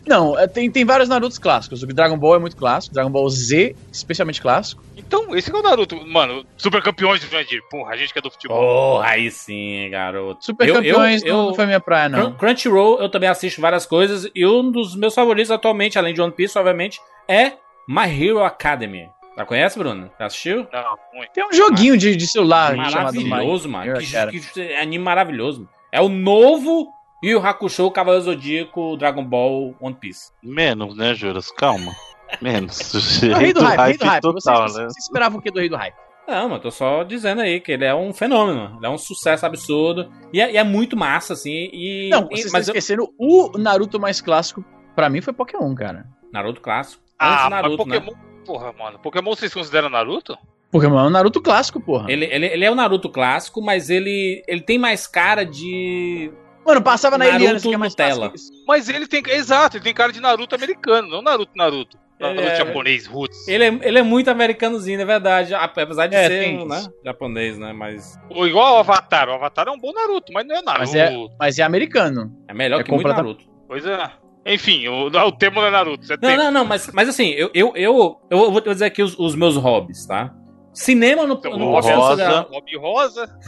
Não, 0.07 0.39
é, 0.39 0.47
tem, 0.47 0.71
tem 0.71 0.85
vários 0.85 1.09
Narutos 1.09 1.39
clássicos. 1.39 1.83
O 1.83 1.87
Dragon 1.87 2.17
Ball 2.19 2.37
é 2.37 2.39
muito 2.39 2.57
clássico, 2.57 2.95
Dragon 2.95 3.11
Ball 3.11 3.29
Z, 3.31 3.77
especialmente 3.93 4.41
clássico. 4.43 4.83
Então, 4.97 5.35
esse 5.37 5.51
que 5.51 5.57
é 5.57 5.61
o 5.61 5.63
Naruto. 5.63 5.97
Mano, 6.07 6.45
super 6.57 6.83
campeões 6.83 7.21
de 7.21 7.27
Jurandir. 7.29 7.61
Porra, 7.71 7.93
a 7.93 7.97
gente 7.97 8.13
que 8.13 8.19
é 8.19 8.23
do 8.23 8.31
futebol. 8.31 8.59
Porra, 8.97 9.09
aí 9.11 9.31
sim, 9.31 9.89
garoto. 9.91 10.45
Super 10.45 10.69
Eu- 10.69 10.75
campeões 10.77 11.23
eu- 11.23 11.33
não, 11.33 11.41
eu- 11.43 11.47
não 11.49 11.55
foi 11.55 11.67
minha 11.67 11.81
praia, 11.81 12.09
não. 12.09 12.33
Crunchyroll, 12.35 13.01
eu 13.01 13.09
também 13.09 13.29
assisto 13.29 13.61
várias 13.61 13.87
coisas. 13.87 14.29
E 14.35 14.47
um 14.47 14.71
dos 14.71 14.97
meus 14.97 15.15
favoritos 15.15 15.51
atualmente, 15.51 15.99
além 15.99 16.15
de 16.15 16.21
One 16.21 16.33
Piece, 16.33 16.59
obviamente, 16.59 17.01
é 17.29 17.53
My 17.89 18.09
Hero 18.09 18.43
Academy. 18.43 19.09
Já 19.37 19.47
conhece, 19.47 19.79
Bruno? 19.79 20.11
Já 20.19 20.27
assistiu? 20.27 20.67
Não, 20.73 20.97
muito. 21.15 21.31
Tem 21.33 21.47
um 21.47 21.53
joguinho 21.53 21.97
de, 21.97 22.15
de 22.15 22.27
celular 22.27 22.75
chamado 22.91 23.21
Maravilhoso, 23.23 23.69
mano. 23.69 23.95
Que, 23.99 24.41
que 24.41 24.75
anime 24.75 25.03
maravilhoso. 25.03 25.67
É 25.91 26.01
o 26.03 26.09
novo 26.09 26.89
Yu 27.23 27.31
Yu 27.31 27.47
Hakusho, 27.47 27.91
Cavaleiro 27.91 28.25
Zodíaco, 28.25 28.97
Dragon 28.97 29.25
Ball, 29.25 29.75
One 29.81 29.95
Piece. 29.95 30.31
Menos, 30.43 30.97
né, 30.97 31.15
Juras? 31.15 31.51
Calma. 31.51 31.93
Menos. 32.41 32.93
É 33.23 33.27
o 33.35 33.37
rei 33.39 33.53
do 33.53 33.61
hype, 33.63 33.81
rei 33.81 33.97
do 33.99 34.05
hype. 34.05 34.23
Você, 34.23 34.33
total, 34.51 34.69
você, 34.69 34.81
né? 34.83 34.89
você 34.89 34.99
esperava 35.01 35.37
o 35.37 35.43
que 35.43 35.51
do 35.51 35.61
rei 35.61 35.69
do 35.69 35.77
hype? 35.77 35.95
Não, 36.27 36.49
mas 36.49 36.63
tô 36.63 36.71
só 36.71 37.03
dizendo 37.03 37.43
aí 37.43 37.61
que 37.61 37.73
ele 37.73 37.85
é 37.85 37.95
um 37.95 38.13
fenômeno. 38.13 38.77
Ele 38.79 38.87
é 38.87 38.89
um 38.89 38.97
sucesso 38.99 39.45
absurdo. 39.45 40.11
E 40.33 40.41
é, 40.41 40.53
e 40.53 40.57
é 40.57 40.65
muito 40.65 40.97
massa, 40.97 41.33
assim. 41.35 41.69
E, 41.73 42.09
Não, 42.11 42.23
e- 42.31 42.37
vocês 42.37 42.47
estão 42.47 42.53
mas 42.59 42.69
eu- 42.69 42.73
esquecendo, 42.73 43.09
o 43.19 43.59
Naruto 43.59 44.01
mais 44.01 44.21
clássico, 44.21 44.65
pra 44.95 45.09
mim, 45.11 45.21
foi 45.21 45.33
Pokémon, 45.33 45.75
cara. 45.75 46.07
Naruto 46.33 46.61
clássico. 46.61 47.03
Ah, 47.19 47.51
Naruto, 47.51 47.85
mas 47.87 48.01
né? 48.01 48.07
Pokémon. 48.07 48.19
Porra, 48.47 48.73
mano. 48.73 48.99
Pokémon 48.99 49.35
vocês 49.35 49.53
consideram 49.53 49.89
Naruto? 49.91 50.39
Pokémon 50.71 50.99
é 50.99 51.03
um 51.03 51.11
Naruto 51.11 51.41
clássico, 51.43 51.81
porra. 51.81 52.11
Ele, 52.11 52.25
ele, 52.25 52.47
ele 52.47 52.65
é 52.65 52.71
o 52.71 52.75
Naruto 52.75 53.11
clássico, 53.11 53.61
mas 53.61 53.91
ele, 53.91 54.43
ele 54.49 54.63
tem 54.63 54.79
mais 54.79 55.07
cara 55.07 55.45
de. 55.45 56.33
Mano, 56.65 56.81
passava 56.83 57.19
na 57.19 57.25
Naruto 57.25 57.43
Eliana, 57.43 57.61
que 57.61 57.75
é 57.75 57.77
mais 57.77 57.93
Nutella. 57.93 58.33
Mas 58.67 58.89
ele 58.89 59.07
tem. 59.07 59.23
Exato, 59.29 59.77
ele 59.77 59.85
tem 59.85 59.93
cara 59.95 60.13
de 60.13 60.21
Naruto 60.21 60.55
americano, 60.55 61.09
não 61.09 61.23
Naruto 61.23 61.53
Naruto. 61.57 61.99
Ele 62.21 62.35
Naruto 62.35 62.53
é- 62.53 62.57
japonês, 62.57 63.07
roots. 63.07 63.49
Ele 63.49 63.65
é, 63.65 63.79
ele 63.83 63.99
é 63.99 64.03
muito 64.03 64.29
americanozinho, 64.31 65.01
é 65.01 65.05
verdade. 65.05 65.53
Apesar 65.55 66.07
de 66.07 66.15
É, 66.15 66.29
ser 66.29 66.49
um, 66.57 66.67
né, 66.69 66.85
japonês, 67.05 67.59
né? 67.59 67.73
Mas 67.73 68.17
Ou 68.31 68.47
igual 68.47 68.77
o 68.77 68.79
Avatar. 68.79 69.29
O 69.29 69.33
Avatar 69.33 69.67
é 69.67 69.71
um 69.73 69.79
bom 69.79 69.93
Naruto, 69.93 70.33
mas 70.33 70.47
não 70.47 70.55
é 70.57 70.63
Naruto. 70.63 70.81
Mas 70.81 70.95
é, 70.95 71.13
mas 71.39 71.59
é 71.59 71.63
americano. 71.65 72.33
é 72.47 72.55
melhor 72.55 72.81
É 72.81 72.85
que 72.85 72.91
muito 72.93 73.03
completa- 73.03 73.23
Naruto. 73.23 73.45
Pois 73.67 73.85
é. 73.85 74.11
Enfim, 74.47 74.87
o, 74.89 75.07
o 75.07 75.33
termo 75.33 75.61
não 75.61 75.69
é 75.69 75.71
Naruto. 75.71 76.05
Você 76.07 76.13
Não, 76.15 76.21
tem. 76.21 76.37
não, 76.37 76.51
não, 76.51 76.65
mas, 76.65 76.89
mas 76.93 77.09
assim, 77.09 77.31
eu, 77.31 77.51
eu, 77.55 77.73
eu, 77.77 78.21
eu 78.31 78.51
vou 78.53 78.61
dizer 78.61 78.85
aqui 78.87 79.03
os, 79.03 79.19
os 79.19 79.35
meus 79.35 79.57
hobbies, 79.57 80.07
tá? 80.07 80.33
Cinema 80.73 81.23
eu 81.23 81.27
não, 81.29 81.41
eu 81.45 81.59
não 81.59 81.69
o 81.69 81.73
posso 81.73 81.89
Rosa. 81.91 82.01
considerar. 82.25 82.41
Hobby 82.51 82.77
Rosa, 82.77 83.39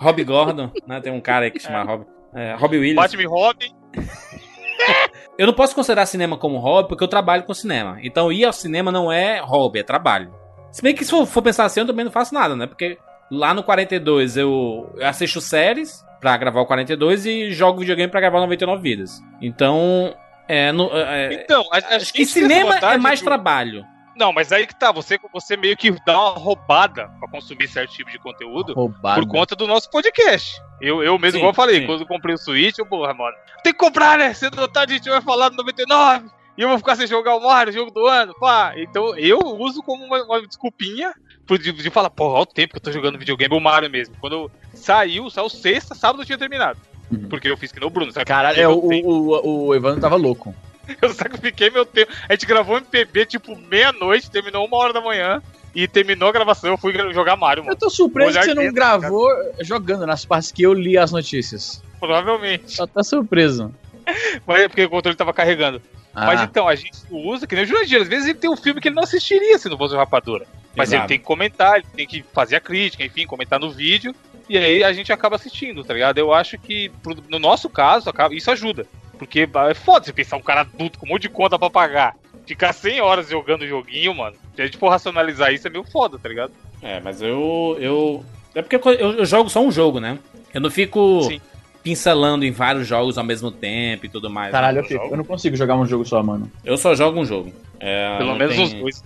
Rob 0.00 0.24
Gordon, 0.24 0.70
né? 0.86 1.00
Tem 1.00 1.12
um 1.12 1.20
cara 1.20 1.44
aí 1.46 1.50
que 1.50 1.58
chama 1.60 1.82
Rob. 1.82 2.06
É, 2.34 2.54
Robbie 2.54 2.78
Williams. 2.78 3.12
Batman 3.12 3.28
Robin. 3.28 3.74
Eu 5.38 5.46
não 5.46 5.54
posso 5.54 5.74
considerar 5.74 6.06
cinema 6.06 6.36
como 6.36 6.58
hobby 6.58 6.88
porque 6.88 7.02
eu 7.02 7.08
trabalho 7.08 7.44
com 7.44 7.54
cinema. 7.54 7.98
Então 8.02 8.30
ir 8.30 8.44
ao 8.44 8.52
cinema 8.52 8.92
não 8.92 9.10
é 9.10 9.40
hobby, 9.40 9.78
é 9.78 9.82
trabalho. 9.82 10.32
Se 10.70 10.82
bem 10.82 10.94
que 10.94 11.04
se 11.04 11.10
for, 11.10 11.24
for 11.26 11.40
pensar 11.42 11.64
assim, 11.64 11.80
eu 11.80 11.86
também 11.86 12.04
não 12.04 12.12
faço 12.12 12.34
nada, 12.34 12.54
né? 12.54 12.66
Porque 12.66 12.98
lá 13.30 13.54
no 13.54 13.62
42 13.62 14.36
eu, 14.36 14.92
eu 14.96 15.06
assisto 15.06 15.40
séries 15.40 16.04
pra 16.20 16.36
gravar 16.36 16.60
o 16.60 16.66
42 16.66 17.24
e 17.26 17.50
jogo 17.50 17.80
videogame 17.80 18.10
pra 18.10 18.20
gravar 18.20 18.38
o 18.38 18.42
99 18.42 18.82
vidas. 18.82 19.20
Então, 19.40 20.14
é, 20.48 20.70
no- 20.72 20.90
é, 20.92 21.32
Então, 21.34 21.64
a, 21.72 21.78
a 21.78 21.96
acho 21.96 22.12
que 22.12 22.26
cinema 22.26 22.76
é 22.76 22.98
mais 22.98 23.20
trabalho. 23.22 23.84
Não, 24.16 24.32
mas 24.32 24.52
aí 24.52 24.66
que 24.66 24.74
tá, 24.78 24.92
você, 24.92 25.18
você 25.32 25.56
meio 25.56 25.76
que 25.76 25.90
dá 26.04 26.18
uma 26.18 26.38
roubada 26.38 27.08
pra 27.18 27.28
consumir 27.30 27.66
certo 27.68 27.92
tipo 27.92 28.10
de 28.10 28.18
conteúdo 28.18 28.74
Roubado. 28.74 29.20
por 29.20 29.28
conta 29.28 29.56
do 29.56 29.66
nosso 29.66 29.90
podcast. 29.90 30.60
Eu, 30.80 31.02
eu 31.02 31.18
mesmo, 31.18 31.32
Sim, 31.32 31.38
igual 31.38 31.50
eu 31.50 31.54
falei, 31.54 31.80
sim. 31.80 31.86
quando 31.86 32.00
eu 32.00 32.06
comprei 32.06 32.34
o 32.34 32.38
Switch, 32.38 32.78
eu, 32.78 32.86
porra, 32.86 33.14
mano, 33.14 33.34
tem 33.64 33.72
que 33.72 33.78
comprar, 33.78 34.18
né? 34.18 34.34
Cedo 34.34 34.60
ou 34.60 34.68
tarde 34.68 34.94
a 34.94 34.96
gente 34.96 35.08
vai 35.08 35.20
falar 35.22 35.48
do 35.48 35.56
99 35.56 36.26
e 36.58 36.62
eu 36.62 36.68
vou 36.68 36.76
ficar 36.78 36.96
sem 36.96 37.06
jogar 37.06 37.34
o 37.36 37.42
Mario, 37.42 37.72
jogo 37.72 37.90
do 37.90 38.06
ano, 38.06 38.34
pá. 38.38 38.74
Então 38.76 39.16
eu 39.16 39.38
uso 39.38 39.82
como 39.82 40.04
uma, 40.04 40.22
uma 40.24 40.46
desculpinha 40.46 41.12
pro- 41.46 41.58
de, 41.58 41.72
de 41.72 41.90
falar, 41.90 42.10
porra, 42.10 42.34
olha 42.34 42.42
o 42.42 42.46
tempo 42.46 42.72
que 42.72 42.78
eu 42.78 42.82
tô 42.82 42.92
jogando 42.92 43.18
videogame, 43.18 43.54
o 43.54 43.60
Mario 43.60 43.88
mesmo. 43.90 44.14
Quando 44.20 44.32
eu 44.34 44.50
saiu, 44.74 45.30
saiu 45.30 45.48
sexta, 45.48 45.94
sábado 45.94 46.22
eu 46.22 46.26
tinha 46.26 46.36
terminado. 46.38 46.78
Uhum. 47.10 47.28
Porque 47.28 47.48
eu 47.48 47.56
fiz 47.56 47.72
que 47.72 47.78
nem 47.80 47.86
o 47.86 47.90
Bruno, 47.90 48.12
sabe? 48.12 48.26
Caralho, 48.26 48.60
é, 48.60 48.68
o, 48.68 48.72
o, 48.74 49.46
o, 49.46 49.66
o 49.68 49.74
Evandro 49.74 50.00
tava 50.00 50.16
louco. 50.16 50.54
Eu 51.00 51.12
sacrifiquei 51.12 51.70
meu 51.70 51.84
tempo. 51.86 52.12
A 52.28 52.32
gente 52.32 52.46
gravou 52.46 52.76
MPB 52.76 53.26
tipo 53.26 53.56
meia-noite, 53.56 54.30
terminou 54.30 54.66
uma 54.66 54.76
hora 54.76 54.92
da 54.92 55.00
manhã. 55.00 55.42
E 55.74 55.88
terminou 55.88 56.28
a 56.28 56.32
gravação, 56.32 56.68
eu 56.68 56.76
fui 56.76 56.92
jogar 57.14 57.34
Mario, 57.34 57.62
Eu 57.62 57.64
mano. 57.64 57.78
tô 57.78 57.88
surpreso 57.88 58.38
que 58.38 58.44
você 58.44 58.52
não 58.52 58.62
dentro, 58.62 58.74
gravou 58.74 59.26
jogando 59.62 60.06
nas 60.06 60.22
partes 60.22 60.52
que 60.52 60.62
eu 60.62 60.74
li 60.74 60.98
as 60.98 61.10
notícias. 61.10 61.82
Provavelmente. 61.98 62.72
Só 62.72 62.86
tá 62.86 63.02
surpreso. 63.02 63.74
Mas 64.46 64.60
é 64.60 64.68
porque 64.68 64.84
o 64.84 64.90
controle 64.90 65.16
tava 65.16 65.32
carregando. 65.32 65.80
Mas 66.12 66.40
Ah, 66.40 66.44
então, 66.44 66.68
a 66.68 66.74
gente 66.74 66.92
usa, 67.10 67.46
que 67.46 67.54
nem 67.54 67.64
o 67.64 67.66
Jurandir. 67.66 68.02
Às 68.02 68.08
vezes 68.08 68.26
ele 68.28 68.38
tem 68.38 68.50
um 68.50 68.56
filme 68.56 68.82
que 68.82 68.88
ele 68.88 68.96
não 68.96 69.02
assistiria 69.02 69.58
se 69.58 69.68
não 69.70 69.78
fosse 69.78 69.94
o 69.94 69.96
Rapadura. 69.96 70.44
Mas 70.76 70.90
Exato. 70.90 71.04
ele 71.04 71.08
tem 71.08 71.18
que 71.18 71.24
comentar, 71.24 71.76
ele 71.76 71.86
tem 71.96 72.06
que 72.06 72.22
fazer 72.34 72.56
a 72.56 72.60
crítica, 72.60 73.02
enfim, 73.02 73.26
comentar 73.26 73.58
no 73.58 73.70
vídeo. 73.70 74.14
E 74.50 74.58
aí 74.58 74.84
a 74.84 74.92
gente 74.92 75.10
acaba 75.10 75.36
assistindo, 75.36 75.82
tá 75.82 75.94
ligado? 75.94 76.18
Eu 76.18 76.34
acho 76.34 76.58
que, 76.58 76.92
no 77.30 77.38
nosso 77.38 77.70
caso, 77.70 78.12
isso 78.32 78.50
ajuda. 78.50 78.86
Porque 79.24 79.48
é 79.70 79.74
foda 79.74 80.04
você 80.04 80.12
pensar 80.12 80.36
um 80.36 80.42
cara 80.42 80.62
adulto 80.62 80.98
com 80.98 81.06
um 81.06 81.08
monte 81.10 81.22
de 81.22 81.28
conta 81.28 81.58
pra 81.58 81.70
pagar. 81.70 82.14
Ficar 82.46 82.72
100 82.72 83.00
horas 83.00 83.28
jogando 83.28 83.66
joguinho, 83.66 84.14
mano. 84.14 84.36
Se 84.54 84.62
a 84.62 84.64
gente 84.66 84.76
for 84.76 84.88
racionalizar 84.88 85.52
isso, 85.52 85.66
é 85.66 85.70
meio 85.70 85.84
foda, 85.84 86.18
tá 86.18 86.28
ligado? 86.28 86.52
É, 86.82 87.00
mas 87.00 87.22
eu. 87.22 87.76
eu 87.80 88.24
é 88.54 88.60
porque 88.62 88.76
eu, 88.76 89.12
eu 89.12 89.24
jogo 89.24 89.48
só 89.48 89.60
um 89.64 89.70
jogo, 89.70 90.00
né? 90.00 90.18
Eu 90.52 90.60
não 90.60 90.70
fico 90.70 91.22
Sim. 91.22 91.40
pincelando 91.82 92.44
em 92.44 92.50
vários 92.50 92.86
jogos 92.86 93.16
ao 93.16 93.24
mesmo 93.24 93.50
tempo 93.50 94.06
e 94.06 94.08
tudo 94.08 94.28
mais. 94.28 94.50
Caralho, 94.52 94.78
eu, 94.78 94.82
né? 94.82 94.88
fico. 94.88 95.04
eu 95.04 95.16
não 95.16 95.24
consigo 95.24 95.56
jogar 95.56 95.76
um 95.76 95.86
jogo 95.86 96.04
só, 96.04 96.22
mano. 96.22 96.50
Eu 96.64 96.76
só 96.76 96.94
jogo 96.94 97.20
um 97.20 97.24
jogo. 97.24 97.52
É, 97.80 98.18
Pelo 98.18 98.34
menos 98.34 98.54
tem- 98.56 98.64
os 98.64 98.72
dois. 98.74 99.04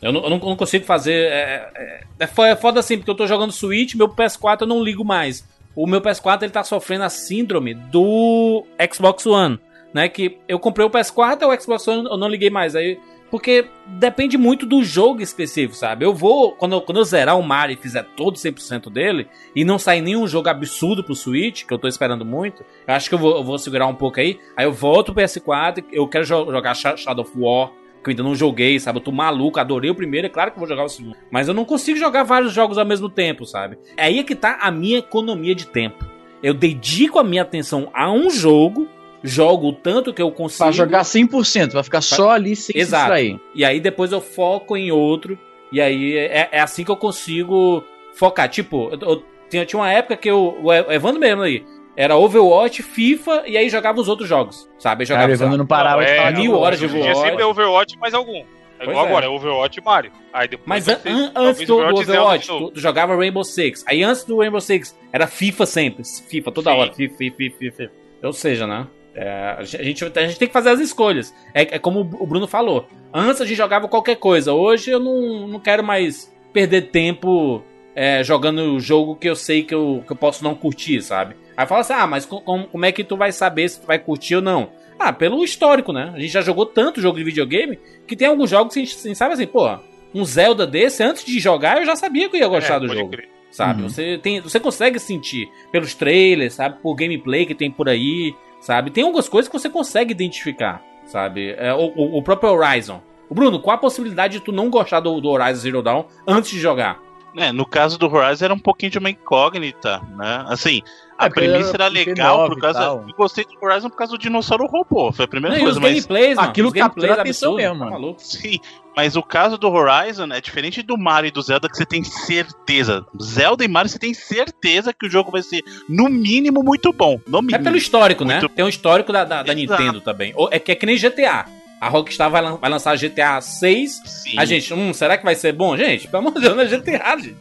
Eu 0.00 0.12
não, 0.12 0.22
eu 0.24 0.30
não- 0.30 0.38
consigo 0.56 0.84
fazer. 0.86 1.12
É, 1.12 1.70
é, 1.74 2.00
é 2.20 2.26
fo- 2.26 2.44
é 2.44 2.56
foda 2.56 2.80
assim, 2.80 2.96
porque 2.96 3.10
eu 3.10 3.14
tô 3.14 3.26
jogando 3.26 3.52
Switch, 3.52 3.94
meu 3.94 4.08
PS4 4.08 4.62
eu 4.62 4.66
não 4.66 4.82
ligo 4.82 5.04
mais. 5.04 5.44
O 5.74 5.86
meu 5.86 6.00
PS4 6.00 6.42
ele 6.42 6.52
tá 6.52 6.64
sofrendo 6.64 7.04
a 7.04 7.08
síndrome 7.08 7.74
do 7.74 8.64
Xbox 8.92 9.24
One, 9.26 9.58
né? 9.94 10.08
Que 10.08 10.38
eu 10.48 10.58
comprei 10.58 10.86
o 10.86 10.90
PS4 10.90 11.42
e 11.42 11.44
o 11.44 11.60
Xbox 11.60 11.86
One 11.88 12.06
eu 12.08 12.16
não 12.16 12.28
liguei 12.28 12.50
mais. 12.50 12.74
Aí, 12.74 12.98
porque 13.30 13.66
depende 13.86 14.36
muito 14.36 14.66
do 14.66 14.82
jogo 14.82 15.22
específico, 15.22 15.76
sabe? 15.76 16.04
Eu 16.04 16.12
vou, 16.12 16.52
quando 16.52 16.72
eu, 16.74 16.80
quando 16.80 16.98
eu 16.98 17.04
zerar 17.04 17.38
o 17.38 17.42
Mario 17.42 17.74
e 17.74 17.76
fizer 17.80 18.02
todo 18.16 18.34
100% 18.36 18.90
dele, 18.90 19.28
e 19.54 19.64
não 19.64 19.78
sair 19.78 20.00
nenhum 20.00 20.26
jogo 20.26 20.48
absurdo 20.48 21.04
pro 21.04 21.14
Switch, 21.14 21.64
que 21.64 21.72
eu 21.72 21.78
tô 21.78 21.86
esperando 21.86 22.24
muito, 22.24 22.64
eu 22.88 22.92
acho 22.94 23.08
que 23.08 23.14
eu 23.14 23.18
vou, 23.20 23.36
eu 23.36 23.44
vou 23.44 23.56
segurar 23.56 23.86
um 23.86 23.94
pouco 23.94 24.18
aí. 24.18 24.40
Aí 24.56 24.64
eu 24.66 24.72
volto 24.72 25.14
pro 25.14 25.22
PS4, 25.22 25.84
eu 25.92 26.08
quero 26.08 26.24
jo- 26.24 26.50
jogar 26.50 26.74
Sha- 26.74 26.96
Shadow 26.96 27.24
of 27.24 27.32
War, 27.36 27.70
que 28.02 28.08
eu 28.08 28.12
ainda 28.12 28.22
não 28.22 28.34
joguei, 28.34 28.78
sabe? 28.78 28.98
Eu 28.98 29.02
tô 29.02 29.12
maluco, 29.12 29.60
adorei 29.60 29.90
o 29.90 29.94
primeiro, 29.94 30.26
é 30.26 30.30
claro 30.30 30.50
que 30.50 30.56
eu 30.56 30.60
vou 30.60 30.68
jogar 30.68 30.84
o 30.84 30.88
segundo. 30.88 31.16
Mas 31.30 31.48
eu 31.48 31.54
não 31.54 31.64
consigo 31.64 31.98
jogar 31.98 32.22
vários 32.22 32.52
jogos 32.52 32.78
ao 32.78 32.86
mesmo 32.86 33.08
tempo, 33.08 33.44
sabe? 33.44 33.78
É 33.96 34.04
aí 34.04 34.24
que 34.24 34.34
tá 34.34 34.58
a 34.60 34.70
minha 34.70 34.98
economia 34.98 35.54
de 35.54 35.66
tempo. 35.66 36.04
Eu 36.42 36.54
dedico 36.54 37.18
a 37.18 37.24
minha 37.24 37.42
atenção 37.42 37.90
a 37.92 38.10
um 38.10 38.30
jogo, 38.30 38.88
jogo 39.22 39.68
o 39.68 39.72
tanto 39.72 40.12
que 40.12 40.22
eu 40.22 40.30
consigo. 40.30 40.64
Pra 40.64 40.72
jogar 40.72 41.02
100%, 41.02 41.72
pra 41.72 41.82
ficar 41.82 42.00
só 42.00 42.30
ali 42.30 42.56
sem 42.56 42.78
Exato. 42.78 43.14
se 43.14 43.22
distrair. 43.22 43.40
E 43.54 43.64
aí 43.64 43.80
depois 43.80 44.12
eu 44.12 44.20
foco 44.20 44.76
em 44.76 44.90
outro. 44.90 45.38
E 45.70 45.80
aí 45.80 46.16
é, 46.16 46.48
é 46.52 46.60
assim 46.60 46.84
que 46.84 46.90
eu 46.90 46.96
consigo 46.96 47.84
focar. 48.14 48.48
Tipo, 48.48 48.90
eu, 48.92 48.98
eu 49.00 49.24
tinha, 49.50 49.66
tinha 49.66 49.80
uma 49.80 49.92
época 49.92 50.16
que 50.16 50.30
eu. 50.30 50.58
O 50.62 50.72
Evandro 50.72 51.20
mesmo 51.20 51.42
aí. 51.42 51.64
Era 52.00 52.16
Overwatch, 52.16 52.82
FIFA 52.82 53.42
e 53.46 53.58
aí 53.58 53.68
jogava 53.68 54.00
os 54.00 54.08
outros 54.08 54.26
jogos. 54.28 54.66
Sabe? 54.78 55.02
Eu 55.02 55.06
jogava. 55.08 55.24
Cara, 55.24 55.32
Evandro 55.34 55.58
não 55.58 55.66
parava 55.66 56.00
Não, 56.00 56.06
de 56.06 56.12
é, 56.12 56.16
falar 56.16 56.30
mil 56.32 56.54
horas 56.54 56.78
de 56.78 56.86
Overwatch. 56.86 57.20
sempre 57.20 57.42
é 57.42 57.46
Overwatch 57.46 57.98
mais 57.98 58.14
algum. 58.14 58.38
É 58.38 58.44
Pois 58.84 58.88
igual 58.92 59.04
é. 59.04 59.08
agora, 59.10 59.26
é 59.26 59.28
Overwatch 59.28 59.78
e 59.78 59.84
Mario. 59.84 60.12
Aí 60.32 60.48
depois 60.48 60.66
Mas 60.66 60.88
an- 60.88 60.98
an- 61.04 61.32
antes 61.36 61.66
do, 61.66 61.76
Overwatch, 61.78 62.48
novo. 62.48 62.68
tu, 62.68 62.74
tu 62.74 62.80
jogava 62.80 63.14
Rainbow 63.14 63.44
Six. 63.44 63.84
Aí 63.86 64.02
antes 64.02 64.24
do 64.24 64.38
Rainbow 64.38 64.60
Six, 64.62 64.98
era 65.12 65.26
FIFA 65.26 65.66
sempre. 65.66 66.02
FIFA 66.26 66.52
toda 66.52 66.70
Sim. 66.72 66.78
hora. 66.78 66.92
FIFA, 66.94 67.14
FIFA, 67.18 67.36
FIFA, 67.36 67.76
FIFA. 67.76 67.92
Ou 68.22 68.32
seja, 68.32 68.66
né? 68.66 68.86
É, 69.14 69.56
a, 69.58 69.62
gente, 69.62 70.02
a 70.04 70.26
gente 70.26 70.38
tem 70.38 70.48
que 70.48 70.54
fazer 70.54 70.70
as 70.70 70.80
escolhas. 70.80 71.34
É, 71.52 71.76
é 71.76 71.78
como 71.78 72.00
o 72.00 72.26
Bruno 72.26 72.48
falou. 72.48 72.86
Antes 73.12 73.42
a 73.42 73.44
gente 73.44 73.58
jogava 73.58 73.86
qualquer 73.88 74.16
coisa. 74.16 74.54
Hoje 74.54 74.90
eu 74.90 74.98
não, 75.00 75.46
não 75.46 75.60
quero 75.60 75.84
mais 75.84 76.34
perder 76.50 76.90
tempo 76.90 77.62
é, 77.94 78.22
jogando 78.24 78.60
o 78.76 78.80
jogo 78.80 79.16
que 79.16 79.28
eu 79.28 79.36
sei 79.36 79.62
que 79.62 79.74
eu, 79.74 80.02
que 80.06 80.12
eu 80.12 80.16
posso 80.16 80.42
não 80.42 80.54
curtir, 80.54 81.02
sabe? 81.02 81.34
Aí 81.56 81.66
fala 81.66 81.80
assim: 81.80 81.92
ah, 81.92 82.06
mas 82.06 82.24
com, 82.26 82.40
como 82.40 82.84
é 82.84 82.92
que 82.92 83.04
tu 83.04 83.16
vai 83.16 83.32
saber 83.32 83.68
se 83.68 83.80
tu 83.80 83.86
vai 83.86 83.98
curtir 83.98 84.36
ou 84.36 84.42
não? 84.42 84.70
Ah, 84.98 85.12
pelo 85.12 85.42
histórico, 85.42 85.92
né? 85.92 86.12
A 86.14 86.18
gente 86.20 86.30
já 86.32 86.42
jogou 86.42 86.66
tanto 86.66 87.00
jogo 87.00 87.16
de 87.18 87.24
videogame 87.24 87.78
que 88.06 88.14
tem 88.14 88.28
alguns 88.28 88.50
jogos 88.50 88.74
que 88.74 88.80
a 88.80 88.84
gente, 88.84 88.96
a 88.98 89.02
gente 89.08 89.16
sabe 89.16 89.32
assim, 89.34 89.46
pô, 89.46 89.66
um 90.14 90.24
Zelda 90.24 90.66
desse, 90.66 91.02
antes 91.02 91.24
de 91.24 91.38
jogar, 91.40 91.78
eu 91.78 91.86
já 91.86 91.96
sabia 91.96 92.28
que 92.28 92.36
eu 92.36 92.40
ia 92.40 92.48
gostar 92.48 92.74
É, 92.76 92.80
do 92.80 92.88
jogo. 92.88 93.10
crer. 93.10 93.28
Sabe? 93.50 93.82
Uhum. 93.82 93.88
Você, 93.88 94.18
tem, 94.22 94.40
você 94.40 94.60
consegue 94.60 94.98
sentir 95.00 95.48
pelos 95.72 95.94
trailers, 95.94 96.54
sabe? 96.54 96.76
Por 96.82 96.94
gameplay 96.94 97.44
que 97.46 97.54
tem 97.54 97.68
por 97.70 97.88
aí, 97.88 98.32
sabe? 98.60 98.90
Tem 98.90 99.02
algumas 99.02 99.28
coisas 99.28 99.48
que 99.48 99.58
você 99.58 99.68
consegue 99.70 100.12
identificar, 100.12 100.80
sabe? 101.06 101.54
É, 101.58 101.72
o, 101.74 101.92
o- 101.96 102.18
o 102.18 102.22
próprio 102.22 102.50
Horizon. 102.52 103.00
Bruno, 103.30 103.58
qual 103.58 103.74
a 103.76 103.78
possibilidade 103.80 104.34
de 104.38 104.44
tu 104.44 104.52
não 104.52 104.68
gostar 104.70 105.00
do, 105.00 105.20
do 105.20 105.28
Horizon 105.30 105.60
Zero 105.60 105.82
Dawn 105.82 106.04
antes 106.26 106.50
de 106.50 106.60
jogar? 106.60 107.00
É, 107.36 107.50
no 107.52 107.64
caso 107.64 107.96
do 107.98 108.06
Horizon 108.12 108.44
era 108.44 108.54
um 108.54 108.58
pouquinho 108.58 108.90
de 108.92 108.98
uma 108.98 109.08
incógnita, 109.10 110.00
né? 110.16 110.44
Assim, 110.48 110.82
a 111.20 111.26
É, 111.26 111.30
premissa 111.30 111.70
era 111.74 111.86
legal 111.88 112.44
P9 112.44 112.48
por 112.48 112.60
causa. 112.60 112.80
Eu 112.82 113.14
gostei 113.16 113.44
do 113.44 113.50
Horizon 113.64 113.90
por 113.90 113.96
causa 113.96 114.12
do 114.12 114.18
dinossauro 114.18 114.66
robô. 114.66 115.12
Foi 115.12 115.24
a 115.24 115.28
primeira 115.28 115.56
Não, 115.56 115.62
e 115.62 115.66
os 115.68 115.74
coisa, 115.78 115.80
mas. 115.80 115.94
gameplays, 115.94 116.36
mano. 116.36 116.48
aquilo 116.48 116.68
os 116.68 116.72
gameplays 116.74 116.94
captura 117.08 117.12
a 117.18 117.22
atenção 117.22 117.52
absurdos, 117.52 117.56
mesmo, 117.70 117.78
tá 117.78 117.84
mano. 117.90 118.00
maluco? 118.00 118.20
Sim, 118.22 118.58
mas 118.96 119.16
o 119.16 119.22
caso 119.22 119.56
do 119.58 119.68
Horizon 119.70 120.28
é 120.32 120.40
diferente 120.40 120.82
do 120.82 120.96
Mario 120.98 121.28
e 121.28 121.30
do 121.30 121.40
Zelda 121.42 121.68
que 121.68 121.76
você 121.76 121.86
tem 121.86 122.02
certeza. 122.02 123.04
Zelda 123.22 123.64
e 123.64 123.68
Mario 123.68 123.90
você 123.90 123.98
tem 123.98 124.14
certeza 124.14 124.92
que 124.92 125.06
o 125.06 125.10
jogo 125.10 125.30
vai 125.30 125.42
ser, 125.42 125.62
no 125.88 126.08
mínimo, 126.08 126.62
muito 126.62 126.92
bom. 126.92 127.20
No 127.26 127.38
É 127.38 127.42
mínimo. 127.42 127.64
pelo 127.64 127.76
histórico, 127.76 128.24
né? 128.24 128.40
Tem 128.54 128.64
um 128.64 128.68
histórico 128.68 129.12
da, 129.12 129.24
da, 129.24 129.42
da. 129.42 129.54
Nintendo 129.54 130.00
também. 130.00 130.34
É 130.50 130.58
que 130.58 130.72
é 130.72 130.74
que 130.74 130.86
nem 130.86 130.96
GTA. 130.96 131.44
A 131.80 131.88
Rockstar 131.88 132.28
vai, 132.30 132.42
lan- 132.42 132.56
vai 132.56 132.68
lançar 132.68 132.94
GTA 132.98 133.40
6. 133.40 134.02
Sim. 134.04 134.38
A 134.38 134.44
gente, 134.44 134.74
hum, 134.74 134.92
será 134.92 135.16
que 135.16 135.24
vai 135.24 135.34
ser 135.34 135.52
bom? 135.54 135.74
Gente, 135.78 136.06
pelo 136.08 136.18
amor 136.28 136.34
de 136.34 136.40
Deus, 136.40 136.54
não 136.54 136.62
é 136.62 136.66
GTA, 136.66 137.16
gente. 137.18 137.36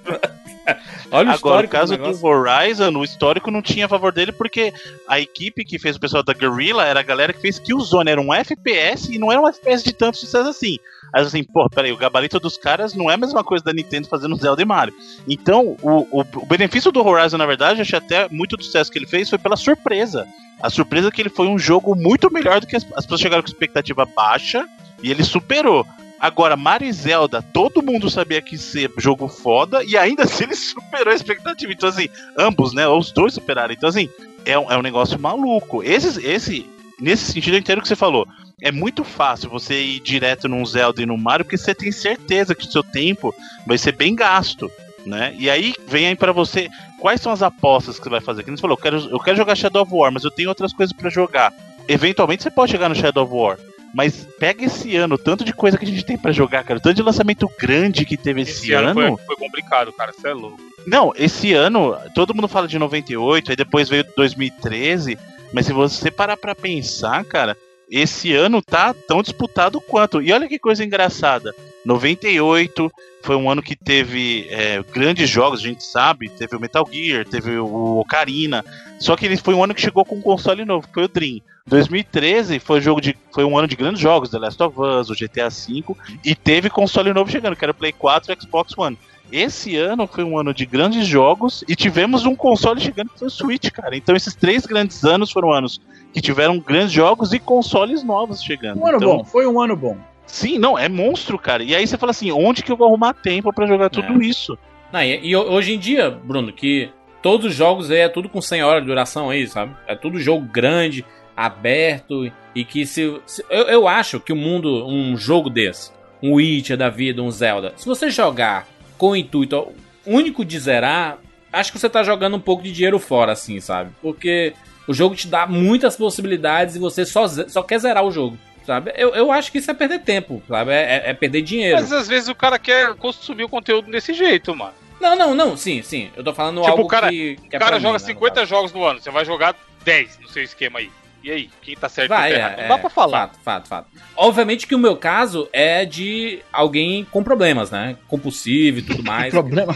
Olha 1.11 1.29
o 1.29 1.33
Agora, 1.33 1.65
o 1.65 1.69
caso 1.69 1.97
do 1.97 2.11
do 2.11 2.25
Horizon, 2.25 2.91
o 2.97 3.03
histórico 3.03 3.51
não 3.51 3.61
tinha 3.61 3.85
a 3.85 3.89
favor 3.89 4.11
dele 4.11 4.31
porque 4.31 4.73
a 5.07 5.19
equipe 5.19 5.63
que 5.65 5.79
fez 5.79 5.95
o 5.95 5.99
pessoal 5.99 6.23
da 6.23 6.33
Guerrilla 6.33 6.85
era 6.85 6.99
a 6.99 7.03
galera 7.03 7.33
que 7.33 7.41
fez 7.41 7.59
Killzone, 7.59 8.11
era 8.11 8.21
um 8.21 8.33
FPS 8.33 9.13
e 9.13 9.17
não 9.17 9.31
era 9.31 9.41
um 9.41 9.47
FPS 9.47 9.83
de 9.83 9.93
tanto 9.93 10.17
sucesso 10.17 10.49
assim. 10.49 10.77
Aí 11.13 11.23
assim, 11.23 11.43
pô, 11.43 11.67
peraí, 11.69 11.91
o 11.91 11.97
gabarito 11.97 12.39
dos 12.39 12.57
caras 12.57 12.93
não 12.93 13.09
é 13.09 13.15
a 13.15 13.17
mesma 13.17 13.43
coisa 13.43 13.63
da 13.63 13.73
Nintendo 13.73 14.07
fazendo 14.07 14.35
Zelda 14.35 14.61
e 14.61 14.65
Mario. 14.65 14.93
Então, 15.27 15.75
o, 15.81 16.07
o, 16.11 16.21
o 16.21 16.45
benefício 16.45 16.91
do 16.91 17.05
Horizon, 17.05 17.37
na 17.37 17.45
verdade, 17.45 17.79
eu 17.79 17.81
achei 17.81 17.97
até 17.97 18.27
muito 18.29 18.55
do 18.55 18.63
sucesso 18.63 18.91
que 18.91 18.99
ele 18.99 19.07
fez 19.07 19.29
foi 19.29 19.39
pela 19.39 19.57
surpresa. 19.57 20.27
A 20.61 20.69
surpresa 20.69 21.07
é 21.07 21.11
que 21.11 21.21
ele 21.21 21.29
foi 21.29 21.47
um 21.47 21.57
jogo 21.57 21.95
muito 21.95 22.31
melhor 22.31 22.59
do 22.59 22.67
que 22.67 22.75
as, 22.75 22.85
as 22.93 23.05
pessoas 23.05 23.21
chegaram 23.21 23.41
com 23.41 23.49
expectativa 23.49 24.05
baixa 24.05 24.67
e 25.01 25.09
ele 25.09 25.23
superou. 25.23 25.85
Agora, 26.19 26.57
Mario 26.57 26.87
e 26.87 26.91
Zelda, 26.91 27.41
todo 27.41 27.81
mundo 27.81 28.09
sabia 28.09 28.41
que 28.41 28.55
ia 28.55 28.59
ser 28.59 28.91
jogo 28.97 29.27
foda 29.27 29.83
e 29.83 29.97
ainda 29.97 30.23
assim 30.29 30.43
ele 30.43 30.55
superou 30.55 31.13
a 31.13 31.15
expectativa. 31.15 31.71
Então, 31.71 31.89
assim, 31.89 32.09
ambos, 32.37 32.73
né? 32.73 32.87
Os 32.87 33.11
dois 33.11 33.33
superaram. 33.33 33.73
Então, 33.73 33.87
assim, 33.87 34.09
é 34.45 34.57
um, 34.57 34.71
é 34.71 34.77
um 34.77 34.81
negócio 34.81 35.19
maluco. 35.19 35.81
Esse, 35.83 36.25
esse, 36.25 36.69
nesse 36.99 37.31
sentido, 37.31 37.55
eu 37.55 37.59
entendo 37.59 37.79
o 37.79 37.81
que 37.81 37.87
você 37.87 37.95
falou. 37.95 38.27
É 38.61 38.71
muito 38.71 39.05
fácil 39.05 39.49
você 39.49 39.81
ir 39.81 39.99
direto 40.01 40.49
num 40.49 40.65
Zelda 40.65 41.01
e 41.01 41.05
num 41.05 41.15
Mario, 41.15 41.45
porque 41.45 41.57
você 41.57 41.73
tem 41.73 41.91
certeza 41.91 42.53
que 42.53 42.65
o 42.65 42.71
seu 42.71 42.83
tempo 42.83 43.33
vai 43.65 43.77
ser 43.77 43.93
bem 43.93 44.13
gasto. 44.13 44.69
Né? 45.05 45.33
E 45.39 45.49
aí 45.49 45.73
vem 45.87 46.07
aí 46.07 46.15
pra 46.15 46.33
você 46.33 46.69
quais 46.99 47.21
são 47.21 47.31
as 47.31 47.41
apostas 47.41 47.97
que 47.97 48.03
você 48.03 48.09
vai 48.09 48.21
fazer. 48.21 48.43
Que 48.43 48.51
você 48.51 48.57
falou, 48.57 48.75
eu 48.75 48.81
quero, 48.81 48.97
eu 49.09 49.19
quero 49.19 49.37
jogar 49.37 49.55
Shadow 49.55 49.83
of 49.83 49.93
War, 49.93 50.11
mas 50.11 50.25
eu 50.25 50.31
tenho 50.31 50.49
outras 50.49 50.73
coisas 50.73 50.91
pra 50.91 51.09
jogar. 51.09 51.53
Eventualmente 51.87 52.43
você 52.43 52.51
pode 52.51 52.71
chegar 52.71 52.89
no 52.89 52.95
Shadow 52.95 53.23
of 53.23 53.33
War. 53.33 53.57
Mas 53.93 54.27
pega 54.39 54.65
esse 54.65 54.95
ano, 54.95 55.17
tanto 55.17 55.43
de 55.43 55.53
coisa 55.53 55.77
que 55.77 55.85
a 55.85 55.87
gente 55.87 56.05
tem 56.05 56.17
pra 56.17 56.31
jogar, 56.31 56.63
cara. 56.63 56.77
O 56.79 56.81
tanto 56.81 56.95
de 56.95 57.01
lançamento 57.01 57.49
grande 57.59 58.05
que 58.05 58.17
teve 58.17 58.41
esse, 58.41 58.51
Esse 58.51 58.73
ano 58.73 58.99
ano. 58.99 59.17
foi, 59.17 59.25
foi 59.25 59.35
complicado, 59.35 59.91
cara. 59.91 60.13
Você 60.13 60.27
é 60.27 60.33
louco. 60.33 60.59
Não, 60.85 61.11
esse 61.15 61.53
ano, 61.53 61.97
todo 62.13 62.33
mundo 62.33 62.47
fala 62.47 62.67
de 62.67 62.79
98, 62.79 63.51
aí 63.51 63.55
depois 63.55 63.89
veio 63.89 64.05
2013, 64.15 65.17
mas 65.51 65.65
se 65.65 65.73
você 65.73 66.09
parar 66.09 66.37
pra 66.37 66.55
pensar, 66.55 67.23
cara, 67.25 67.57
esse 67.89 68.33
ano 68.33 68.61
tá 68.61 68.93
tão 68.93 69.21
disputado 69.21 69.81
quanto. 69.81 70.21
E 70.21 70.31
olha 70.31 70.47
que 70.47 70.59
coisa 70.59 70.83
engraçada. 70.83 71.53
98 71.85 72.91
foi 73.23 73.35
um 73.35 73.49
ano 73.49 73.61
que 73.61 73.75
teve 73.75 74.47
é, 74.49 74.83
grandes 74.93 75.29
jogos, 75.29 75.59
a 75.59 75.63
gente 75.63 75.83
sabe. 75.83 76.29
Teve 76.29 76.55
o 76.55 76.59
Metal 76.59 76.87
Gear, 76.91 77.25
teve 77.25 77.57
o 77.57 77.99
Ocarina. 77.99 78.63
Só 78.99 79.15
que 79.15 79.25
ele 79.25 79.37
foi 79.37 79.53
um 79.53 79.63
ano 79.63 79.73
que 79.73 79.81
chegou 79.81 80.03
com 80.03 80.15
um 80.15 80.21
console 80.21 80.65
novo, 80.65 80.87
que 80.87 80.93
foi 80.93 81.05
o 81.05 81.07
Dream. 81.07 81.41
2013 81.65 82.59
foi, 82.59 82.81
jogo 82.81 82.99
de, 82.99 83.15
foi 83.31 83.43
um 83.43 83.57
ano 83.57 83.67
de 83.67 83.75
grandes 83.75 84.01
jogos, 84.01 84.29
The 84.29 84.39
Last 84.39 84.61
of 84.61 84.79
Us, 84.79 85.09
o 85.09 85.13
GTA 85.13 85.49
V, 85.49 85.95
e 86.25 86.35
teve 86.35 86.69
console 86.69 87.13
novo 87.13 87.31
chegando, 87.31 87.55
que 87.55 87.63
era 87.63 87.71
o 87.71 87.75
Play 87.75 87.93
4 87.93 88.31
e 88.31 88.35
o 88.35 88.41
Xbox 88.41 88.77
One. 88.77 88.97
Esse 89.31 89.77
ano 89.77 90.07
foi 90.07 90.23
um 90.23 90.37
ano 90.37 90.53
de 90.53 90.65
grandes 90.65 91.05
jogos 91.05 91.63
e 91.67 91.75
tivemos 91.75 92.25
um 92.25 92.35
console 92.35 92.81
chegando 92.81 93.09
que 93.09 93.19
foi 93.19 93.27
o 93.27 93.31
Switch, 93.31 93.69
cara. 93.69 93.95
Então 93.95 94.15
esses 94.15 94.33
três 94.33 94.65
grandes 94.65 95.03
anos 95.03 95.31
foram 95.31 95.51
anos 95.51 95.79
que 96.11 96.19
tiveram 96.19 96.59
grandes 96.59 96.91
jogos 96.91 97.31
e 97.31 97.39
consoles 97.39 98.03
novos 98.03 98.41
chegando. 98.41 98.81
Um 98.81 98.87
ano 98.87 98.97
então, 98.97 99.17
bom, 99.17 99.23
foi 99.23 99.45
um 99.45 99.61
ano 99.61 99.75
bom. 99.75 99.95
Sim, 100.25 100.57
não, 100.57 100.77
é 100.77 100.89
monstro, 100.89 101.37
cara. 101.37 101.63
E 101.63 101.75
aí 101.75 101.85
você 101.85 101.97
fala 101.97 102.11
assim, 102.11 102.31
onde 102.31 102.63
que 102.63 102.71
eu 102.71 102.77
vou 102.77 102.87
arrumar 102.87 103.13
tempo 103.13 103.53
pra 103.53 103.67
jogar 103.67 103.89
tudo 103.89 104.21
isso? 104.21 104.57
Não, 104.91 105.01
e, 105.01 105.27
e 105.27 105.35
hoje 105.35 105.73
em 105.73 105.79
dia, 105.79 106.09
Bruno, 106.09 106.51
que 106.51 106.89
todos 107.21 107.47
os 107.47 107.53
jogos 107.55 107.89
aí 107.91 107.99
é 107.99 108.09
tudo 108.09 108.29
com 108.29 108.41
100 108.41 108.63
horas 108.63 108.81
de 108.81 108.87
duração 108.87 109.29
aí, 109.29 109.47
sabe? 109.47 109.75
É 109.87 109.95
tudo 109.95 110.19
jogo 110.19 110.45
grande, 110.45 111.05
aberto 111.35 112.31
e 112.55 112.63
que 112.65 112.85
se, 112.85 113.19
se- 113.25 113.45
eu, 113.49 113.63
eu 113.67 113.87
acho 113.87 114.19
que 114.19 114.33
o 114.33 114.35
mundo, 114.35 114.85
um 114.87 115.15
jogo 115.17 115.49
desse, 115.49 115.91
um 116.21 116.33
Witcher 116.33 116.77
da 116.77 116.89
vida, 116.89 117.21
um 117.21 117.31
Zelda, 117.31 117.73
se 117.77 117.85
você 117.85 118.09
jogar 118.09 118.67
com 118.97 119.11
o 119.11 119.15
intuito 119.15 119.69
único 120.05 120.43
de 120.43 120.59
zerar, 120.59 121.17
acho 121.51 121.71
que 121.71 121.79
você 121.79 121.89
tá 121.89 122.03
jogando 122.03 122.35
um 122.37 122.39
pouco 122.41 122.63
de 122.63 122.71
dinheiro 122.71 122.99
fora, 122.99 123.31
assim, 123.31 123.59
sabe? 123.59 123.91
Porque 124.01 124.53
o 124.87 124.93
jogo 124.93 125.15
te 125.15 125.27
dá 125.27 125.47
muitas 125.47 125.95
possibilidades 125.95 126.75
e 126.75 126.79
você 126.79 127.05
só, 127.05 127.27
só 127.27 127.61
quer 127.63 127.79
zerar 127.79 128.03
o 128.03 128.11
jogo. 128.11 128.37
Sabe? 128.65 128.93
Eu, 128.95 129.15
eu 129.15 129.31
acho 129.31 129.51
que 129.51 129.57
isso 129.57 129.71
é 129.71 129.73
perder 129.73 129.99
tempo, 130.01 130.43
sabe? 130.47 130.71
É, 130.71 130.75
é- 131.07 131.09
é 131.09 131.13
perder 131.13 131.41
dinheiro. 131.41 131.77
Mas 131.79 131.91
às 131.91 132.07
vezes 132.07 132.29
o 132.29 132.35
cara 132.35 132.59
quer 132.59 132.93
consumir 132.95 133.43
o 133.45 133.49
conteúdo 133.49 133.89
desse 133.89 134.13
jeito, 134.13 134.55
mano. 134.55 134.73
Não, 134.99 135.15
não, 135.15 135.33
não, 135.35 135.55
sim, 135.57 135.81
sim. 135.81 136.09
Eu 136.15 136.23
tô 136.23 136.33
falando 136.33 136.57
Tipo, 136.61 136.71
algo 136.71 136.83
o 136.83 136.87
cara- 136.87 137.09
que, 137.09 137.35
que 137.35 137.55
O 137.55 137.55
é 137.55 137.59
cara 137.59 137.79
joga 137.79 137.79
mim, 137.79 137.85
né, 137.87 137.93
no 137.93 137.99
50 137.99 138.35
caso. 138.35 138.45
jogos 138.49 138.73
no 138.73 138.83
ano, 138.83 138.99
você 139.01 139.09
vai 139.11 139.23
jogar 139.25 139.55
10 139.83 140.19
no 140.19 140.27
seu 140.27 140.43
esquema 140.43 140.79
aí. 140.79 140.89
E 141.21 141.29
aí, 141.29 141.49
quem 141.61 141.75
tá 141.75 141.89
certo 141.89 142.07
Vai, 142.07 142.29
quem 142.31 142.37
é, 142.37 142.39
tá 142.41 142.45
errado? 142.45 142.57
Não 142.59 142.63
é, 142.63 142.67
dá 142.69 142.77
pra 142.77 142.89
falar. 142.89 143.27
Fato, 143.27 143.39
fato, 143.43 143.67
fato. 143.67 143.87
Obviamente 144.15 144.65
que 144.65 144.73
o 144.73 144.79
meu 144.79 144.95
caso 144.95 145.49
é 145.51 145.83
de 145.83 146.39
alguém 146.51 147.03
com 147.11 147.21
problemas, 147.21 147.69
né? 147.71 147.97
Compulsivo 148.07 148.79
e 148.79 148.81
tudo 148.81 149.03
mais. 149.03 149.29
Problema. 149.33 149.75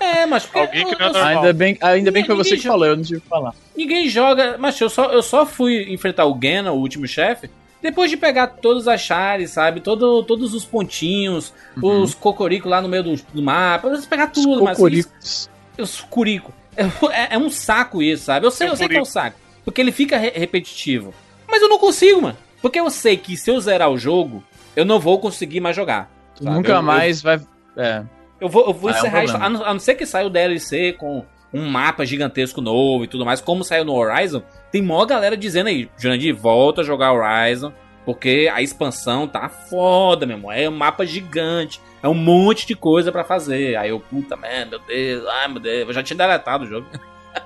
é, 0.00 0.26
mas 0.26 0.48
Alguém 0.52 0.84
que 0.84 0.98
não 0.98 1.06
é 1.06 1.12
normal. 1.12 1.26
Ainda 1.36 1.52
bem, 1.52 1.78
ainda 1.80 2.10
bem 2.10 2.22
que 2.24 2.26
foi 2.26 2.36
você 2.36 2.56
que 2.56 2.66
falou, 2.66 2.86
eu 2.86 2.96
não 2.96 3.04
tive 3.04 3.20
que 3.20 3.28
falar. 3.28 3.54
ninguém 3.76 4.08
joga. 4.08 4.56
Mas 4.58 4.80
eu 4.80 4.90
só, 4.90 5.12
eu 5.12 5.22
só 5.22 5.46
fui 5.46 5.92
enfrentar 5.92 6.24
o 6.26 6.36
Gena, 6.42 6.72
o 6.72 6.76
último 6.80 7.06
chefe, 7.06 7.48
depois 7.84 8.10
de 8.10 8.16
pegar 8.16 8.46
todos 8.48 8.88
as 8.88 9.00
chaves, 9.00 9.50
sabe? 9.50 9.80
Todo, 9.80 10.22
todos 10.24 10.54
os 10.54 10.64
pontinhos, 10.64 11.52
Uhum. 11.80 12.00
os 12.02 12.14
cocoricos 12.14 12.70
lá 12.70 12.80
no 12.80 12.88
meio 12.88 13.02
do, 13.02 13.14
do 13.32 13.42
mapa. 13.42 13.86
Eu 13.88 14.02
pegar 14.02 14.28
tudo, 14.28 14.64
mas 14.64 14.78
isso, 14.78 14.82
Cocoricos. 15.08 15.50
os 15.78 16.00
curico. 16.00 16.52
É, 17.12 17.34
é 17.34 17.38
um 17.38 17.48
saco 17.50 18.02
isso, 18.02 18.24
sabe? 18.24 18.44
Eu 18.46 18.50
sei, 18.50 18.68
eu 18.68 18.74
sei 18.74 18.88
que 18.88 18.96
é 18.96 19.00
um 19.02 19.04
saco. 19.04 19.36
Porque 19.64 19.80
ele 19.80 19.92
fica 19.92 20.16
re- 20.18 20.32
repetitivo. 20.34 21.14
Mas 21.48 21.62
eu 21.62 21.68
não 21.68 21.78
consigo, 21.78 22.20
mano. 22.22 22.36
Porque 22.60 22.80
eu 22.80 22.90
sei 22.90 23.16
que 23.16 23.36
se 23.36 23.48
eu 23.50 23.60
zerar 23.60 23.90
o 23.90 23.96
jogo, 23.98 24.42
eu 24.74 24.84
não 24.84 24.98
vou 24.98 25.18
conseguir 25.20 25.60
mais 25.60 25.76
jogar. 25.76 26.10
Nunca 26.40 26.72
Eu- 26.72 26.82
mais 26.82 27.22
vai. 27.22 27.40
É. 27.76 28.02
Eu 28.40 28.48
vou, 28.48 28.66
eu 28.66 28.72
vou 28.74 28.90
Ah, 28.90 28.92
é 28.92 28.96
um 28.96 28.98
encerrar 28.98 29.24
isso. 29.24 29.36
A 29.36 29.48
não, 29.48 29.64
a 29.64 29.72
não 29.74 29.78
ser 29.78 29.94
que 29.94 30.04
saia 30.04 30.26
o 30.26 30.30
DLC 30.30 30.92
com 30.94 31.24
um 31.54 31.70
mapa 31.70 32.04
gigantesco 32.04 32.60
novo 32.60 33.04
e 33.04 33.06
tudo 33.06 33.24
mais, 33.24 33.40
como 33.40 33.62
saiu 33.62 33.84
no 33.84 33.94
Horizon. 33.94 34.42
Tem 34.72 34.82
mó 34.82 35.06
galera 35.06 35.36
dizendo 35.36 35.68
aí, 35.68 35.88
Jurandir, 35.96 36.34
volta 36.34 36.80
a 36.80 36.84
jogar 36.84 37.12
Horizon. 37.12 37.72
Porque 38.04 38.50
a 38.52 38.60
expansão 38.60 39.26
tá 39.26 39.48
foda, 39.48 40.26
meu 40.26 40.36
irmão. 40.36 40.52
É 40.52 40.68
um 40.68 40.76
mapa 40.76 41.06
gigante. 41.06 41.80
É 42.02 42.08
um 42.08 42.12
monte 42.12 42.66
de 42.66 42.74
coisa 42.74 43.10
pra 43.10 43.24
fazer. 43.24 43.76
Aí 43.76 43.88
eu, 43.88 43.98
puta 43.98 44.36
merda, 44.36 44.78
meu 44.78 44.86
Deus, 44.86 45.26
ai 45.26 45.48
meu 45.48 45.60
Deus. 45.60 45.88
Eu 45.88 45.94
já 45.94 46.02
tinha 46.02 46.16
deletado 46.16 46.64
o 46.64 46.66
jogo. 46.66 46.86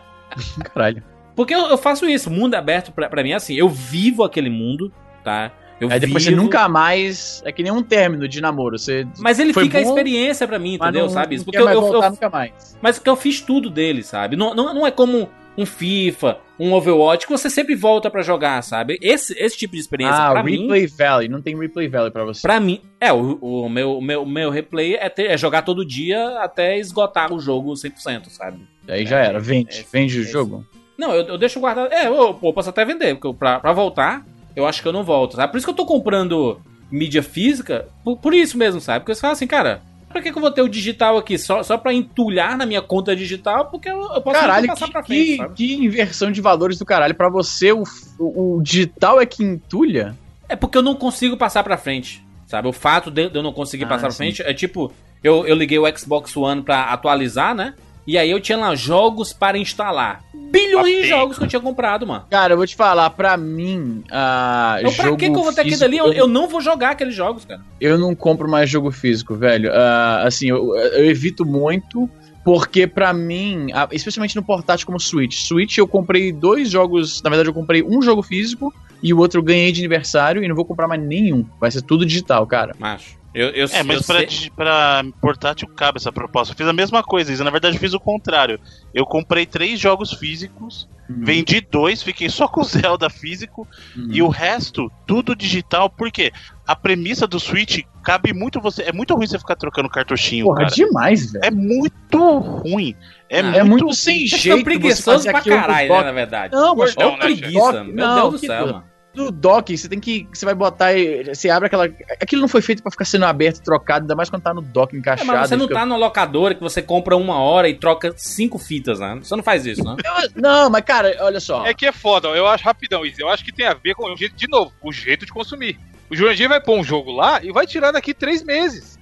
Caralho. 0.74 1.04
Porque 1.36 1.54
eu, 1.54 1.66
eu 1.66 1.78
faço 1.78 2.08
isso. 2.08 2.28
Mundo 2.28 2.56
aberto 2.56 2.90
pra, 2.90 3.08
pra 3.08 3.22
mim 3.22 3.30
é 3.30 3.34
assim. 3.34 3.54
Eu 3.54 3.68
vivo 3.68 4.24
aquele 4.24 4.50
mundo, 4.50 4.92
tá? 5.22 5.52
Eu 5.80 5.90
Aí 5.90 6.00
depois 6.00 6.24
vivo, 6.24 6.36
você 6.36 6.42
nunca 6.42 6.68
mais. 6.68 7.42
É 7.44 7.52
que 7.52 7.62
nem 7.62 7.70
um 7.72 7.82
término 7.82 8.26
de 8.28 8.40
namoro. 8.40 8.78
Você. 8.78 9.06
Mas 9.18 9.38
ele 9.38 9.52
fica 9.52 9.78
a 9.78 9.82
bom, 9.82 9.88
experiência 9.88 10.46
pra 10.46 10.58
mim, 10.58 10.74
entendeu? 10.74 11.02
não, 11.04 11.08
sabe? 11.08 11.36
não 11.36 11.44
Porque 11.44 11.58
eu, 11.58 11.64
mais 11.64 11.76
eu- 11.76 11.80
voltar 11.82 12.06
eu- 12.06 12.10
nunca 12.10 12.28
mais. 12.30 12.76
Mas 12.82 12.98
porque 12.98 13.10
eu 13.10 13.16
fiz 13.16 13.40
tudo 13.40 13.70
dele, 13.70 14.02
sabe? 14.02 14.34
Não, 14.36 14.54
não, 14.54 14.74
não 14.74 14.86
é 14.86 14.90
como 14.90 15.28
um 15.56 15.66
FIFA, 15.66 16.38
um 16.58 16.72
Overwatch, 16.72 17.26
que 17.26 17.32
você 17.32 17.50
sempre 17.50 17.74
volta 17.74 18.08
pra 18.08 18.22
jogar, 18.22 18.62
sabe? 18.62 18.96
Esse, 19.02 19.32
esse 19.38 19.56
tipo 19.56 19.74
de 19.74 19.80
experiência, 19.80 20.16
Ah, 20.16 20.30
pra 20.32 20.42
mim, 20.42 20.62
Replay 20.62 20.86
Valley. 20.86 21.28
Não 21.28 21.40
tem 21.42 21.56
Replay 21.58 21.88
Valley 21.88 22.10
pra 22.12 22.24
você. 22.24 22.42
pra 22.42 22.60
mim, 22.60 22.80
é, 23.00 23.12
o, 23.12 23.34
o 23.40 23.68
meu, 23.68 24.00
meu, 24.00 24.24
meu 24.24 24.50
replay 24.50 24.94
é, 24.94 25.08
ter- 25.08 25.30
é 25.30 25.36
jogar 25.36 25.62
todo 25.62 25.84
dia 25.84 26.38
até 26.40 26.78
esgotar 26.78 27.32
o 27.32 27.40
jogo 27.40 27.72
100%, 27.74 28.28
sabe? 28.30 28.60
Aí 28.88 29.04
já 29.04 29.18
era. 29.18 29.38
Vende. 29.40 29.70
Esse- 29.70 29.86
Vende 29.92 30.20
o 30.20 30.24
jogo. 30.24 30.64
Não, 30.96 31.12
eu, 31.14 31.24
eu 31.26 31.38
deixo 31.38 31.58
guardado. 31.60 31.92
É, 31.92 32.06
eu, 32.06 32.38
eu 32.42 32.52
posso 32.52 32.70
até 32.70 32.84
vender, 32.84 33.14
porque 33.14 33.26
eu, 33.26 33.34
pra, 33.34 33.58
pra 33.60 33.72
voltar, 33.72 34.24
eu 34.58 34.66
acho 34.66 34.82
que 34.82 34.88
eu 34.88 34.92
não 34.92 35.04
volto, 35.04 35.36
sabe? 35.36 35.50
Por 35.52 35.58
isso 35.58 35.66
que 35.66 35.70
eu 35.70 35.76
tô 35.76 35.86
comprando 35.86 36.60
mídia 36.90 37.22
física, 37.22 37.86
por, 38.04 38.16
por 38.18 38.34
isso 38.34 38.56
mesmo, 38.58 38.80
sabe? 38.80 39.00
Porque 39.00 39.14
você 39.14 39.20
fala 39.20 39.32
assim, 39.34 39.46
cara, 39.46 39.82
pra 40.08 40.20
que, 40.22 40.32
que 40.32 40.36
eu 40.38 40.42
vou 40.42 40.50
ter 40.50 40.62
o 40.62 40.68
digital 40.68 41.16
aqui? 41.18 41.38
Só, 41.38 41.62
só 41.62 41.76
pra 41.78 41.92
entulhar 41.92 42.56
na 42.56 42.66
minha 42.66 42.82
conta 42.82 43.14
digital, 43.14 43.66
porque 43.66 43.88
eu, 43.88 44.00
eu 44.00 44.20
posso 44.20 44.40
Caralho, 44.40 44.66
passar 44.66 44.86
que, 44.86 44.92
pra 44.92 45.02
frente, 45.02 45.24
que, 45.24 45.36
sabe? 45.36 45.54
que 45.54 45.74
inversão 45.74 46.32
de 46.32 46.40
valores 46.40 46.78
do 46.78 46.84
caralho. 46.86 47.14
Pra 47.14 47.28
você, 47.28 47.72
o, 47.72 47.84
o, 48.18 48.60
digital 48.62 49.20
é 49.20 49.26
que 49.26 49.44
entulha? 49.44 50.16
É 50.48 50.56
porque 50.56 50.78
eu 50.78 50.82
não 50.82 50.94
consigo 50.94 51.36
passar 51.36 51.62
pra 51.62 51.76
frente, 51.76 52.24
sabe? 52.46 52.66
O 52.68 52.72
fato 52.72 53.10
de 53.10 53.30
eu 53.32 53.42
não 53.42 53.52
conseguir 53.52 53.84
Ah, 53.84 53.88
passar 53.88 54.02
pra 54.02 54.10
sim. 54.12 54.16
frente 54.16 54.42
é 54.42 54.54
tipo, 54.54 54.90
eu, 55.22 55.46
eu 55.46 55.54
liguei 55.54 55.78
o 55.78 55.98
Xbox 55.98 56.34
One 56.36 56.62
pra 56.62 56.84
atualizar, 56.84 57.54
né? 57.54 57.74
E 58.08 58.16
aí 58.16 58.30
eu 58.30 58.40
tinha 58.40 58.56
lá 58.56 58.74
jogos 58.74 59.34
para 59.34 59.58
instalar. 59.58 60.24
Bilhões 60.32 61.02
de 61.02 61.08
jogos 61.08 61.36
que 61.36 61.44
eu 61.44 61.48
tinha 61.48 61.60
comprado, 61.60 62.06
mano. 62.06 62.24
Cara, 62.30 62.54
eu 62.54 62.56
vou 62.56 62.66
te 62.66 62.74
falar, 62.74 63.10
pra 63.10 63.36
mim, 63.36 64.02
ah, 64.10 64.76
Então 64.80 64.94
pra 64.94 65.04
jogo 65.04 65.18
que, 65.18 65.28
que 65.28 65.36
eu 65.36 65.42
vou 65.42 65.52
ter 65.52 65.60
aquilo 65.60 65.84
ali? 65.84 65.98
Eu, 65.98 66.10
eu 66.14 66.26
não 66.26 66.48
vou 66.48 66.58
jogar 66.62 66.92
aqueles 66.92 67.14
jogos, 67.14 67.44
cara. 67.44 67.60
eu 67.78 67.98
não 67.98 68.14
compro 68.14 68.50
mais 68.50 68.70
jogo 68.70 68.90
físico, 68.90 69.34
velho. 69.34 69.70
Ah, 69.74 70.22
assim, 70.24 70.48
eu, 70.48 70.74
eu 70.74 71.04
evito 71.04 71.44
muito, 71.44 72.08
porque 72.42 72.86
pra 72.86 73.12
mim, 73.12 73.66
especialmente 73.92 74.34
no 74.34 74.42
portátil 74.42 74.86
como 74.86 74.98
Switch. 74.98 75.42
Switch 75.42 75.76
eu 75.76 75.86
comprei 75.86 76.32
dois 76.32 76.70
jogos, 76.70 77.22
na 77.22 77.28
verdade 77.28 77.50
eu 77.50 77.54
comprei 77.54 77.82
um 77.82 78.00
jogo 78.00 78.22
físico 78.22 78.72
e 79.02 79.12
o 79.12 79.18
outro 79.18 79.40
eu 79.40 79.44
ganhei 79.44 79.70
de 79.70 79.80
aniversário 79.82 80.42
e 80.42 80.48
não 80.48 80.56
vou 80.56 80.64
comprar 80.64 80.88
mais 80.88 81.02
nenhum. 81.02 81.44
Vai 81.60 81.70
ser 81.70 81.82
tudo 81.82 82.06
digital, 82.06 82.46
cara. 82.46 82.74
Macho. 82.78 83.17
Eu, 83.34 83.48
eu, 83.50 83.66
É, 83.70 83.82
mas 83.82 83.98
eu 84.00 84.04
pra, 84.06 84.28
sei- 84.30 84.50
pra 84.56 85.04
portátil 85.20 85.68
cabe 85.68 85.98
essa 85.98 86.10
proposta. 86.10 86.52
Eu 86.52 86.56
fiz 86.56 86.66
a 86.66 86.72
mesma 86.72 87.02
coisa, 87.02 87.30
Isa. 87.32 87.44
Na 87.44 87.50
verdade, 87.50 87.76
eu 87.76 87.80
fiz 87.80 87.92
o 87.92 88.00
contrário. 88.00 88.58
Eu 88.94 89.04
comprei 89.04 89.44
três 89.44 89.78
jogos 89.78 90.12
físicos, 90.14 90.88
Uhum. 91.10 91.24
vendi 91.24 91.60
dois, 91.60 92.02
fiquei 92.02 92.28
só 92.28 92.46
com 92.48 92.60
o 92.62 92.64
Zelda 92.64 93.08
físico 93.10 93.66
Uhum. 93.96 94.08
e 94.10 94.22
o 94.22 94.28
resto, 94.28 94.90
tudo 95.06 95.36
digital. 95.36 95.88
Por 95.90 96.10
quê? 96.10 96.32
A 96.66 96.74
premissa 96.74 97.26
do 97.26 97.38
Switch 97.38 97.80
cabe 98.02 98.32
muito 98.32 98.60
você. 98.60 98.82
É 98.84 98.92
muito 98.92 99.14
ruim 99.14 99.26
você 99.26 99.38
ficar 99.38 99.56
trocando 99.56 99.88
cartuchinho, 99.90 100.46
Porra, 100.46 100.60
cara. 100.64 100.70
demais, 100.74 101.30
velho. 101.32 101.44
É 101.44 101.50
muito 101.50 102.38
ruim. 102.38 102.94
É, 103.30 103.38
É 103.40 103.42
muito, 103.62 103.84
muito 103.84 103.94
sem 103.94 104.26
jeito. 104.26 104.64
fazer 105.02 105.30
pra 105.30 105.40
caralho, 105.42 105.88
né, 105.92 106.02
na 106.02 106.12
verdade. 106.12 106.54
Não, 106.54 106.74
mas 106.74 106.94
Gordão, 106.94 107.10
Ó, 107.10 107.12
né, 107.12 107.18
preguiça. 107.20 107.84
Meu 107.84 107.94
Não, 107.94 108.14
Deus 108.30 108.40
do 108.40 108.46
céu, 108.46 108.66
mano. 108.66 108.84
Do 109.24 109.30
dock, 109.30 109.76
você 109.76 109.88
tem 109.88 110.00
que. 110.00 110.26
Você 110.32 110.44
vai 110.44 110.54
botar. 110.54 110.92
e- 110.94 111.24
Você 111.34 111.50
abre 111.50 111.66
aquela. 111.66 111.84
Aquilo 112.20 112.40
não 112.40 112.48
foi 112.48 112.62
feito 112.62 112.82
pra 112.82 112.90
ficar 112.90 113.04
sendo 113.04 113.24
aberto 113.26 113.58
e 113.58 113.62
trocado, 113.62 114.04
ainda 114.04 114.14
mais 114.16 114.30
quando 114.30 114.42
tá 114.42 114.54
no 114.54 114.62
dock 114.62 114.94
É, 114.94 114.98
encaixado. 114.98 115.26
mas 115.30 115.48
você 115.48 115.56
não 115.56 115.66
fica- 115.66 115.80
tá 115.80 115.86
numa 115.86 115.96
locadora 115.98 116.54
que 116.54 116.60
você 116.62 116.80
compra 116.80 117.16
uma 117.16 117.38
hora 117.38 117.68
e 117.68 117.74
troca 117.74 118.12
cinco 118.16 118.58
fitas, 118.58 118.98
né? 119.00 119.18
Você 119.22 119.36
não 119.36 119.42
faz 119.42 119.66
isso, 119.66 119.82
né? 119.84 119.96
Não, 120.34 120.70
mas 120.70 120.82
cara, 120.84 121.16
olha 121.20 121.40
só. 121.40 121.66
É 121.66 121.74
que 121.74 121.86
é 121.86 121.92
foda, 121.92 122.28
eu 122.28 122.46
acho 122.46 122.64
rapidão, 122.64 123.04
Izzy. 123.04 123.20
Eu 123.20 123.28
acho 123.28 123.44
que 123.44 123.52
tem 123.52 123.66
a 123.66 123.74
ver 123.74 123.94
com 123.94 124.10
o 124.12 124.16
jeito, 124.16 124.34
de 124.36 124.48
novo, 124.48 124.72
o 124.82 124.92
jeito 124.92 125.26
de 125.26 125.32
consumir. 125.32 125.78
O 126.10 126.16
Jurandir 126.16 126.48
vai 126.48 126.60
pôr 126.60 126.78
um 126.78 126.82
jogo 126.84 127.12
lá 127.12 127.40
e 127.42 127.52
vai 127.52 127.66
tirar 127.66 127.90
daqui 127.92 128.14
três 128.14 128.42
meses. 128.42 128.98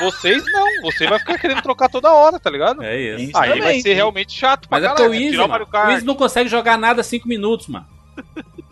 Vocês 0.00 0.44
não, 0.52 0.82
você 0.82 1.06
vai 1.06 1.18
ficar 1.18 1.38
querendo 1.38 1.62
trocar 1.62 1.88
toda 1.88 2.12
hora, 2.12 2.38
tá 2.38 2.50
ligado? 2.50 2.82
É 2.82 3.00
isso. 3.00 3.24
Isso 3.30 3.38
Aí 3.38 3.48
também, 3.48 3.62
vai 3.64 3.74
ser 3.76 3.88
sim. 3.90 3.94
realmente 3.94 4.32
chato 4.38 4.68
pra 4.68 4.78
Mas 4.78 5.00
é 5.00 5.08
o 5.08 5.14
Easy, 5.14 5.30
tirar 5.30 5.62
o. 5.86 5.90
Easy 5.90 6.04
não 6.04 6.14
consegue 6.14 6.50
jogar 6.50 6.76
nada 6.76 7.02
5 7.02 7.26
minutos, 7.26 7.68
mano. 7.68 7.86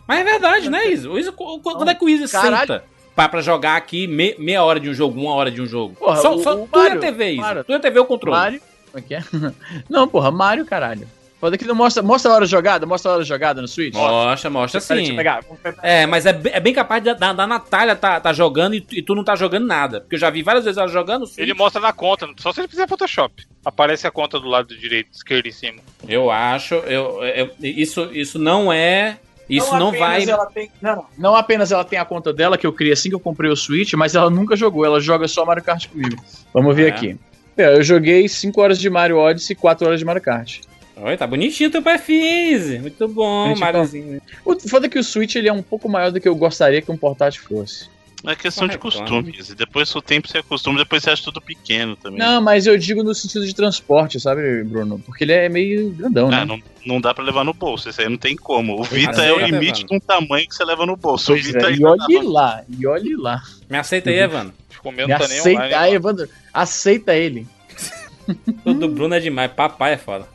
Mas 0.07 0.19
é 0.19 0.23
verdade, 0.23 0.69
né, 0.69 0.87
Easy? 0.87 1.07
O 1.07 1.59
quando 1.61 1.89
é 1.89 1.95
que 1.95 2.03
o 2.05 2.29
Caralho. 2.29 2.57
senta 2.67 2.83
pra, 3.15 3.27
pra 3.29 3.41
jogar 3.41 3.75
aqui 3.75 4.05
me- 4.07 4.35
meia 4.37 4.63
hora 4.63 4.79
de 4.79 4.89
um 4.89 4.93
jogo, 4.93 5.19
uma 5.19 5.33
hora 5.33 5.49
de 5.49 5.61
um 5.61 5.65
jogo? 5.65 5.95
Porra, 5.95 6.17
só 6.17 6.35
o- 6.35 6.43
só 6.43 6.53
o 6.63 6.67
tu 6.67 6.77
e 6.77 6.79
a 6.79 6.83
Mario, 6.83 7.01
TV. 7.01 7.35
Mario. 7.35 7.63
Tu 7.63 7.71
e 7.71 7.75
a 7.75 7.79
TV 7.79 7.99
o 7.99 8.05
controle. 8.05 8.37
Mario. 8.37 8.61
Como 8.91 8.99
é 8.99 9.01
que 9.01 9.15
é? 9.15 9.23
Não, 9.89 10.07
porra, 10.07 10.29
Mario, 10.31 10.65
caralho. 10.65 11.07
Foda 11.37 11.57
que 11.57 11.65
não 11.65 11.75
mostra, 11.75 12.01
mostra 12.01 12.31
a 12.31 12.35
hora 12.35 12.45
jogada, 12.45 12.85
mostra 12.85 13.11
a 13.11 13.15
hora 13.15 13.23
jogada 13.23 13.61
no 13.61 13.67
Switch. 13.67 13.93
Mostra, 13.93 14.49
mostra 14.49 14.79
sim. 14.79 15.15
É, 15.83 16.05
mas 16.05 16.25
é, 16.25 16.31
bem- 16.31 16.53
é 16.53 16.59
bem 16.61 16.73
capaz 16.73 17.03
da, 17.03 17.13
da, 17.13 17.33
da 17.33 17.45
Natália 17.45 17.93
tá, 17.95 18.19
tá 18.21 18.31
jogando 18.31 18.73
e, 18.75 18.81
tu- 18.81 18.95
e 18.95 19.01
tu 19.01 19.13
não 19.13 19.23
tá 19.23 19.35
jogando 19.35 19.67
nada. 19.67 19.99
Porque 19.99 20.15
eu 20.15 20.19
já 20.19 20.29
vi 20.29 20.41
várias 20.41 20.63
vezes 20.63 20.77
ela 20.77 20.87
jogando. 20.87 21.27
Switch. 21.27 21.39
Ele 21.39 21.53
mostra 21.53 21.81
na 21.81 21.91
conta, 21.91 22.27
só 22.37 22.53
se 22.53 22.61
ele 22.61 22.69
fizer 22.69 22.87
Photoshop. 22.87 23.43
Aparece 23.65 24.07
a 24.07 24.11
conta 24.11 24.39
do 24.39 24.47
lado 24.47 24.75
direito, 24.77 25.09
esquerdo 25.11 25.45
em 25.47 25.51
cima. 25.51 25.79
Eu 26.07 26.31
acho, 26.31 26.75
eu, 26.75 27.21
eu- 27.23 27.51
isso, 27.61 28.09
isso 28.13 28.39
não 28.39 28.71
é. 28.71 29.17
Isso 29.49 29.77
não, 29.77 29.91
vai. 29.91 30.17
apenas 30.23 30.27
Ela 30.29 30.45
tem, 30.47 30.71
não, 30.81 30.95
não. 30.95 31.05
Não 31.17 31.35
apenas 31.35 31.71
ela 31.71 31.83
tem 31.83 31.99
a 31.99 32.05
conta 32.05 32.33
dela, 32.33 32.57
que 32.57 32.65
eu 32.65 32.73
criei 32.73 32.93
assim 32.93 33.09
que 33.09 33.15
eu 33.15 33.19
comprei 33.19 33.49
o 33.51 33.55
Switch, 33.55 33.93
mas 33.93 34.15
ela 34.15 34.29
nunca 34.29 34.55
jogou. 34.55 34.85
Ela 34.85 34.99
joga 34.99 35.27
só 35.27 35.45
Mario 35.45 35.63
Kart 35.63 35.87
comigo. 35.87 36.15
Vamos 36.53 36.75
ver 36.75 36.87
É. 36.87 36.89
aqui. 36.89 37.17
É, 37.57 37.77
eu 37.77 37.83
joguei 37.83 38.27
5 38.27 38.59
horas 38.61 38.79
de 38.79 38.89
Mario 38.89 39.17
Odyssey 39.17 39.53
e 39.53 39.55
4 39.55 39.87
horas 39.87 39.99
de 39.99 40.05
Mario 40.05 40.21
Kart. 40.21 40.59
Oi, 40.97 41.17
tá 41.17 41.27
bonitinho 41.27 41.69
teu 41.69 41.81
perfil. 41.81 42.81
Muito 42.81 43.07
bom. 43.07 43.53
Mariozinho. 43.55 44.21
O 44.45 44.57
foda 44.67 44.87
é 44.87 44.89
que 44.89 44.97
o 44.99 45.03
Switch 45.03 45.35
ele 45.35 45.49
é 45.49 45.53
um 45.53 45.61
pouco 45.61 45.87
maior 45.89 46.11
do 46.11 46.19
que 46.19 46.27
eu 46.27 46.35
gostaria 46.35 46.81
que 46.81 46.91
um 46.91 46.97
portátil 46.97 47.43
fosse. 47.43 47.89
É 48.27 48.35
questão 48.35 48.67
de 48.67 48.77
Correto. 48.77 49.03
costumes. 49.03 49.49
E 49.49 49.55
depois 49.55 49.91
com 49.91 49.99
o 49.99 50.01
tempo 50.01 50.27
você 50.27 50.39
acostuma, 50.39 50.77
depois 50.79 51.03
você 51.03 51.09
acha 51.11 51.23
tudo 51.23 51.39
pequeno 51.41 51.95
também. 51.95 52.19
Não, 52.19 52.41
mas 52.41 52.65
eu 52.67 52.77
digo 52.77 53.03
no 53.03 53.13
sentido 53.13 53.45
de 53.45 53.53
transporte, 53.53 54.19
sabe, 54.19 54.63
Bruno? 54.63 54.99
Porque 55.05 55.23
ele 55.23 55.33
é 55.33 55.47
meio 55.49 55.89
grandão, 55.91 56.29
né? 56.29 56.39
Ah, 56.41 56.45
não, 56.45 56.59
não 56.85 57.01
dá 57.01 57.13
pra 57.13 57.23
levar 57.23 57.43
no 57.43 57.53
bolso, 57.53 57.89
isso 57.89 58.01
aí 58.01 58.09
não 58.09 58.17
tem 58.17 58.35
como. 58.35 58.79
O 58.79 58.83
Vita 58.83 59.11
Aceita, 59.11 59.29
é 59.29 59.33
o 59.33 59.45
limite 59.45 59.83
mano. 59.83 59.87
de 59.87 59.95
um 59.95 59.99
tamanho 59.99 60.47
que 60.47 60.55
você 60.55 60.63
leva 60.65 60.85
no 60.85 60.95
bolso. 60.95 61.27
Pois 61.27 61.41
o 61.41 61.43
Vita 61.45 61.69
é, 61.69 61.73
e 61.75 61.85
olhe 61.85 62.21
lá, 62.23 62.63
e 62.69 62.87
olhe 62.87 63.15
lá. 63.15 63.41
Me 63.69 63.77
aceita 63.77 64.09
aí, 64.09 64.17
Evandro. 64.19 64.53
Ficou 64.69 64.91
meio 64.91 65.07
Me 65.07 65.17
tá 65.17 65.27
nem 65.27 65.39
aceita, 65.39 65.59
online. 65.59 65.73
aí. 65.75 65.93
Evandro, 65.93 66.29
aceita 66.53 67.13
ele. 67.15 67.47
O 68.65 68.73
do 68.73 68.87
Bruno 68.89 69.13
é 69.15 69.19
demais. 69.19 69.51
Papai 69.51 69.93
é 69.93 69.97
foda. 69.97 70.27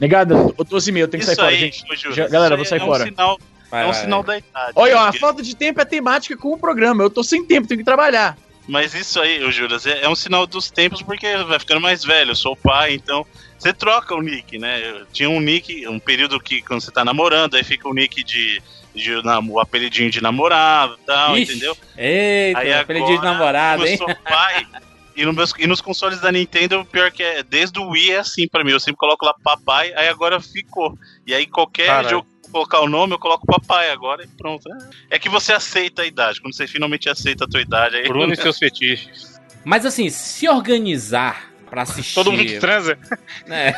Negado, 0.00 0.54
eu 0.58 0.64
tô 0.64 0.76
assim 0.76 0.90
meio, 0.90 1.04
eu 1.04 1.08
tenho 1.08 1.22
que 1.22 1.26
Isso 1.30 1.36
sair 1.36 1.44
fora, 1.44 1.56
aí, 1.56 1.60
gente. 1.60 1.84
ô, 1.92 1.94
Júlio, 1.94 2.16
Já- 2.16 2.28
galera, 2.28 2.56
vou 2.56 2.64
sair 2.64 2.80
é 2.80 2.84
fora. 2.84 3.04
Um 3.04 3.06
sinal, 3.08 3.38
Vai, 3.70 3.82
é 3.84 3.86
um 3.86 3.92
vai, 3.92 4.00
sinal 4.00 4.22
vai. 4.22 4.40
da 4.40 4.46
idade. 4.48 4.72
Olha, 4.76 4.96
ó, 4.96 5.00
a 5.00 5.04
porque- 5.06 5.18
falta 5.18 5.42
de 5.42 5.56
tempo 5.56 5.80
é 5.80 5.84
temática 5.84 6.36
com 6.36 6.52
o 6.52 6.58
programa. 6.58 7.02
Eu 7.02 7.10
tô 7.10 7.22
sem 7.24 7.44
tempo, 7.44 7.66
tenho 7.68 7.78
que 7.78 7.84
trabalhar. 7.84 8.36
Mas 8.68 8.94
isso 8.94 9.20
aí, 9.20 9.44
ô 9.44 9.50
Júlio, 9.50 9.76
é, 9.86 10.04
é 10.04 10.08
um 10.08 10.14
sinal 10.16 10.44
dos 10.46 10.70
tempos 10.70 11.00
porque 11.00 11.36
vai 11.44 11.58
ficando 11.58 11.80
mais 11.80 12.02
velho. 12.04 12.32
Eu 12.32 12.36
sou 12.36 12.56
pai, 12.56 12.94
então 12.94 13.24
você 13.58 13.72
troca 13.72 14.14
o 14.14 14.20
nick, 14.20 14.58
né? 14.58 14.80
Eu 14.90 15.06
tinha 15.12 15.30
um 15.30 15.40
nick, 15.40 15.86
um 15.86 16.00
período 16.00 16.40
que 16.40 16.60
quando 16.62 16.80
você 16.80 16.90
tá 16.90 17.04
namorando, 17.04 17.54
aí 17.54 17.62
fica 17.62 17.88
o 17.88 17.94
nick 17.94 18.24
de. 18.24 18.60
de 18.94 19.12
o 19.50 19.60
apelidinho 19.60 20.10
de 20.10 20.20
namorado 20.20 20.98
e 21.00 21.06
tal, 21.06 21.36
Ixi, 21.38 21.52
entendeu? 21.52 21.76
Eita, 21.96 22.58
Aí 22.60 22.72
aquele 22.72 22.98
dia 23.00 23.08
de 23.08 23.14
agora, 23.18 23.32
namorado, 23.32 23.76
como 23.82 23.86
eu 23.86 23.90
hein? 23.92 23.98
sou 23.98 24.14
pai, 24.24 24.66
e, 25.14 25.24
no 25.24 25.32
meus- 25.32 25.52
e 25.58 25.66
nos 25.66 25.80
consoles 25.80 26.18
da 26.20 26.32
Nintendo, 26.32 26.80
o 26.80 26.84
pior 26.84 27.10
que 27.12 27.22
é, 27.22 27.42
desde 27.44 27.78
o 27.78 27.90
Wii 27.90 28.12
é 28.12 28.18
assim 28.18 28.48
pra 28.48 28.64
mim. 28.64 28.72
Eu 28.72 28.80
sempre 28.80 28.96
coloco 28.98 29.24
lá 29.24 29.32
papai, 29.44 29.92
aí 29.94 30.08
agora 30.08 30.40
ficou. 30.40 30.98
E 31.26 31.32
aí 31.34 31.46
qualquer 31.46 31.86
Caralho. 31.86 32.08
jogo 32.08 32.26
colocar 32.46 32.80
o 32.80 32.88
nome, 32.88 33.14
eu 33.14 33.18
coloco 33.18 33.46
papai 33.46 33.90
agora 33.90 34.24
e 34.24 34.28
pronto. 34.28 34.68
É 35.10 35.18
que 35.18 35.28
você 35.28 35.52
aceita 35.52 36.02
a 36.02 36.06
idade. 36.06 36.40
Quando 36.40 36.54
você 36.54 36.66
finalmente 36.66 37.08
aceita 37.08 37.44
a 37.44 37.48
tua 37.48 37.60
idade, 37.60 37.96
aí. 37.96 38.08
Bruno 38.08 38.32
e 38.32 38.36
seus 38.40 38.58
fetiches. 38.58 39.40
Mas 39.64 39.84
assim, 39.84 40.08
se 40.08 40.48
organizar 40.48 41.50
pra 41.68 41.82
assistir. 41.82 42.14
Todo 42.14 42.32
mundo 42.32 42.58
transa. 42.58 42.98
né? 43.46 43.74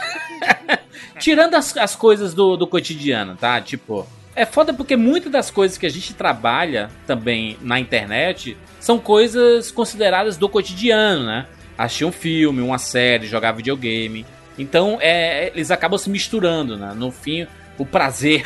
Tirando 1.18 1.54
as, 1.54 1.76
as 1.76 1.96
coisas 1.96 2.34
do, 2.34 2.56
do 2.56 2.66
cotidiano, 2.66 3.36
tá? 3.36 3.60
Tipo, 3.60 4.06
é 4.34 4.46
foda 4.46 4.72
porque 4.72 4.96
muitas 4.96 5.32
das 5.32 5.50
coisas 5.50 5.76
que 5.76 5.86
a 5.86 5.90
gente 5.90 6.14
trabalha 6.14 6.90
também 7.06 7.58
na 7.60 7.80
internet 7.80 8.56
são 8.78 8.98
coisas 8.98 9.72
consideradas 9.72 10.36
do 10.36 10.48
cotidiano, 10.48 11.26
né? 11.26 11.46
Assistir 11.76 12.04
um 12.04 12.12
filme, 12.12 12.62
uma 12.62 12.78
série, 12.78 13.26
jogar 13.26 13.52
videogame. 13.52 14.24
Então, 14.56 14.98
é, 15.00 15.48
eles 15.48 15.70
acabam 15.70 15.98
se 15.98 16.10
misturando, 16.10 16.76
né? 16.76 16.92
No 16.94 17.10
fim, 17.10 17.46
o 17.78 17.86
prazer 17.86 18.44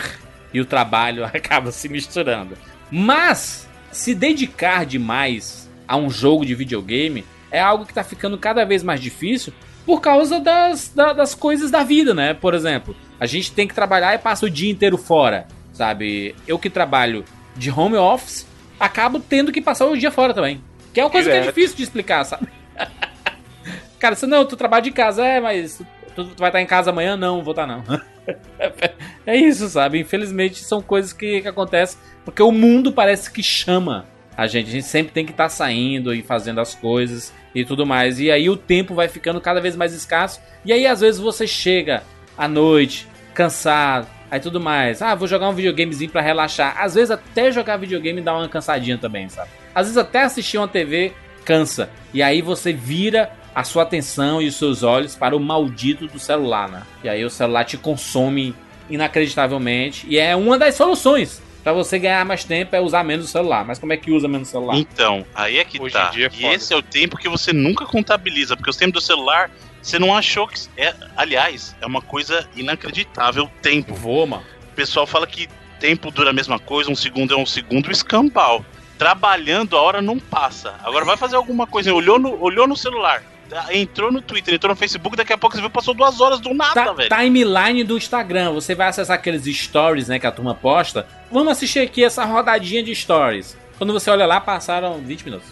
e 0.55 0.61
o 0.61 0.65
trabalho 0.65 1.25
acabam 1.27 1.73
se 1.73 1.89
misturando. 1.89 2.57
Mas, 2.91 3.69
se 3.91 4.15
dedicar 4.15 4.85
demais 4.87 5.69
a 5.89 5.97
um 5.97 6.09
jogo 6.11 6.45
de 6.47 6.55
videogame 6.55 7.25
é 7.51 7.61
algo 7.61 7.85
que 7.87 7.93
tá 7.95 8.05
ficando 8.05 8.39
cada 8.39 8.65
vez 8.65 8.83
mais 8.83 9.01
difícil 9.01 9.53
por 9.85 10.01
causa 10.01 10.39
das, 10.39 10.89
da- 10.95 11.13
das 11.13 11.35
coisas 11.35 11.71
da 11.71 11.83
vida, 11.83 12.15
né? 12.15 12.35
Por 12.35 12.55
exemplo, 12.55 12.95
a 13.19 13.27
gente 13.27 13.53
tem 13.53 13.67
que 13.67 13.75
trabalhar 13.75 14.15
e 14.15 14.19
passa 14.19 14.47
o 14.47 14.51
dia 14.51 14.71
inteiro 14.71 14.97
fora, 14.97 15.47
sabe? 15.73 16.35
Eu 16.47 16.59
que 16.59 16.71
trabalho 16.71 17.25
de 17.57 17.71
home 17.71 17.97
office, 17.97 18.47
acabo 18.79 19.19
tendo 19.21 19.51
que 19.53 19.61
passar 19.61 19.87
o 19.87 19.97
dia 19.97 20.11
fora 20.11 20.33
também. 20.33 20.63
Que 20.95 21.01
é 21.01 21.05
uma 21.05 21.11
coisa 21.11 21.31
que 21.31 21.37
é 21.37 21.41
difícil 21.41 21.77
de 21.77 21.83
explicar, 21.83 22.25
sabe? 22.25 22.47
Cara, 23.99 24.15
você 24.15 24.27
não, 24.27 24.45
tu 24.45 24.57
trabalha 24.57 24.83
de 24.83 24.91
casa, 24.91 25.25
é, 25.25 25.41
mas 25.41 25.81
tu, 26.15 26.25
tu 26.25 26.35
vai 26.39 26.49
estar 26.51 26.61
em 26.61 26.67
casa 26.67 26.91
amanhã? 26.91 27.17
Não, 27.17 27.43
vou 27.43 27.53
estar 27.53 27.67
não. 27.67 27.83
é 29.27 29.37
isso, 29.37 29.69
sabe? 29.69 29.99
Infelizmente 29.99 30.63
são 30.63 30.81
coisas 30.81 31.13
que, 31.13 31.41
que 31.41 31.49
acontecem 31.49 31.99
porque 32.25 32.43
o 32.43 32.53
mundo 32.53 32.93
parece 32.93 33.31
que 33.31 33.43
chama 33.43 34.07
a 34.37 34.47
gente. 34.47 34.69
A 34.69 34.73
gente 34.73 34.87
sempre 34.87 35.13
tem 35.13 35.25
que 35.25 35.33
estar 35.33 35.49
saindo 35.49 36.15
e 36.15 36.23
fazendo 36.23 36.61
as 36.61 36.75
coisas 36.75 37.33
e 37.55 37.65
tudo 37.65 37.85
mais. 37.85 38.21
E 38.21 38.31
aí 38.31 38.49
o 38.49 38.57
tempo 38.57 38.95
vai 38.95 39.09
ficando 39.09 39.41
cada 39.41 39.61
vez 39.61 39.77
mais 39.77 39.93
escasso. 39.93 40.41
E 40.65 40.73
aí 40.73 40.87
às 40.87 41.01
vezes 41.01 41.21
você 41.21 41.47
chega 41.47 42.03
à 42.37 42.49
noite, 42.49 43.07
cansado, 43.35 44.07
aí 44.31 44.41
tudo 44.41 44.61
mais. 44.61 45.03
Ah, 45.03 45.15
vou 45.15 45.29
jogar 45.29 45.49
um 45.49 45.55
videogamezinho 45.55 46.11
pra 46.11 46.21
relaxar. 46.23 46.77
Às 46.79 46.95
vezes 46.95 47.11
até 47.11 47.51
jogar 47.51 47.77
videogame 47.77 48.21
dá 48.21 48.37
uma 48.37 48.49
cansadinha 48.49 48.99
também, 48.99 49.29
sabe? 49.29 49.51
Às 49.75 49.87
vezes 49.87 49.99
até 49.99 50.23
assistir 50.23 50.59
uma 50.59 50.69
TV 50.69 51.13
cansa. 51.45 51.91
E 52.15 52.23
aí 52.23 52.41
você 52.41 52.73
vira 52.73 53.31
a 53.55 53.65
sua 53.65 53.83
atenção 53.83 54.41
e 54.41 54.49
os 54.49 54.57
seus 54.57 54.83
olhos 54.83 55.15
para 55.15 55.37
o 55.37 55.41
maldito 55.41 56.07
do 56.07 56.19
celular, 56.19 56.69
né? 56.69 56.83
E 57.05 57.09
aí 57.09 57.25
o 57.25 57.31
celular 57.31 57.65
te 57.65 57.77
consome 57.77 58.55
inacreditavelmente. 58.89 60.07
E 60.09 60.19
é 60.19 60.35
uma 60.35 60.59
das 60.59 60.75
soluções 60.75 61.43
para 61.63 61.73
você 61.73 61.99
ganhar 61.99 62.25
mais 62.25 62.45
tempo 62.45 62.75
é 62.75 62.81
usar 62.81 63.05
menos 63.05 63.27
o 63.27 63.29
celular. 63.29 63.65
Mas 63.65 63.79
como 63.79 63.93
é 63.93 63.97
que 63.97 64.11
usa 64.11 64.27
menos 64.27 64.49
o 64.49 64.51
celular? 64.51 64.77
Então, 64.77 65.25
aí 65.35 65.59
é 65.59 65.65
que 65.65 65.81
Hoje 65.81 65.95
tá. 65.95 66.09
em 66.09 66.11
dia 66.11 66.27
é 66.27 66.31
e 66.37 66.47
esse 66.47 66.73
é 66.73 66.77
o 66.77 66.83
tempo 66.83 67.17
que 67.17 67.29
você 67.29 67.53
nunca 67.53 67.87
contabiliza, 67.87 68.57
porque 68.57 68.71
o 68.71 68.75
tempo 68.75 68.93
do 68.93 69.01
celular, 69.01 69.51
você 69.81 69.99
não 69.99 70.15
achou 70.15 70.47
que. 70.47 70.61
É, 70.77 70.95
aliás, 71.17 71.77
é 71.81 71.87
uma 71.87 72.03
coisa 72.03 72.49
inacreditável 72.57 73.45
o 73.45 73.51
tempo. 73.61 73.95
Vou, 73.95 74.27
mano. 74.27 74.43
O 74.73 74.75
pessoal 74.75 75.07
fala 75.07 75.27
que 75.27 75.49
tempo 75.79 76.11
dura 76.11 76.31
a 76.31 76.33
mesma 76.33 76.59
coisa, 76.59 76.91
um 76.91 76.97
segundo 76.97 77.35
é 77.35 77.37
um 77.37 77.47
segundo, 77.47 77.91
escambau. 77.91 78.65
Trabalhando, 78.99 79.77
a 79.77 79.83
hora 79.83 80.01
não 80.01 80.19
passa. 80.19 80.77
Agora 80.85 81.05
vai 81.05 81.17
fazer 81.17 81.37
alguma 81.37 81.67
coisa, 81.67 81.93
olhou 81.93 82.19
no, 82.19 82.41
olhou 82.41 82.69
no 82.69 82.77
celular, 82.77 83.23
entrou 83.71 84.11
no 84.13 84.21
Twitter, 84.23 84.55
entrou 84.55 84.71
no 84.73 84.77
Facebook, 84.77 85.17
daqui 85.17 85.33
a 85.33 85.39
pouco 85.39 85.55
você 85.57 85.61
viu, 85.61 85.71
passou 85.71 85.95
duas 85.95 86.21
horas 86.21 86.41
do 86.41 86.53
nada, 86.55 86.73
Tá- 86.75 86.93
velho. 86.93 87.09
timeline 87.09 87.85
do 87.85 87.97
Instagram. 87.97 88.53
Você 88.53 88.75
vai 88.75 88.89
acessar 88.89 89.17
aqueles 89.17 89.45
stories, 89.57 90.09
né, 90.09 90.19
que 90.19 90.27
a 90.27 90.33
turma 90.33 90.55
posta. 90.55 91.07
Vamos 91.31 91.53
assistir 91.53 91.81
aqui 91.81 92.05
essa 92.05 92.25
rodadinha 92.25 92.83
de 92.83 92.95
stories. 92.95 93.57
Quando 93.79 93.93
você 93.93 94.11
olha 94.11 94.27
lá, 94.27 94.41
passaram 94.41 94.99
20 94.99 95.25
minutos. 95.25 95.49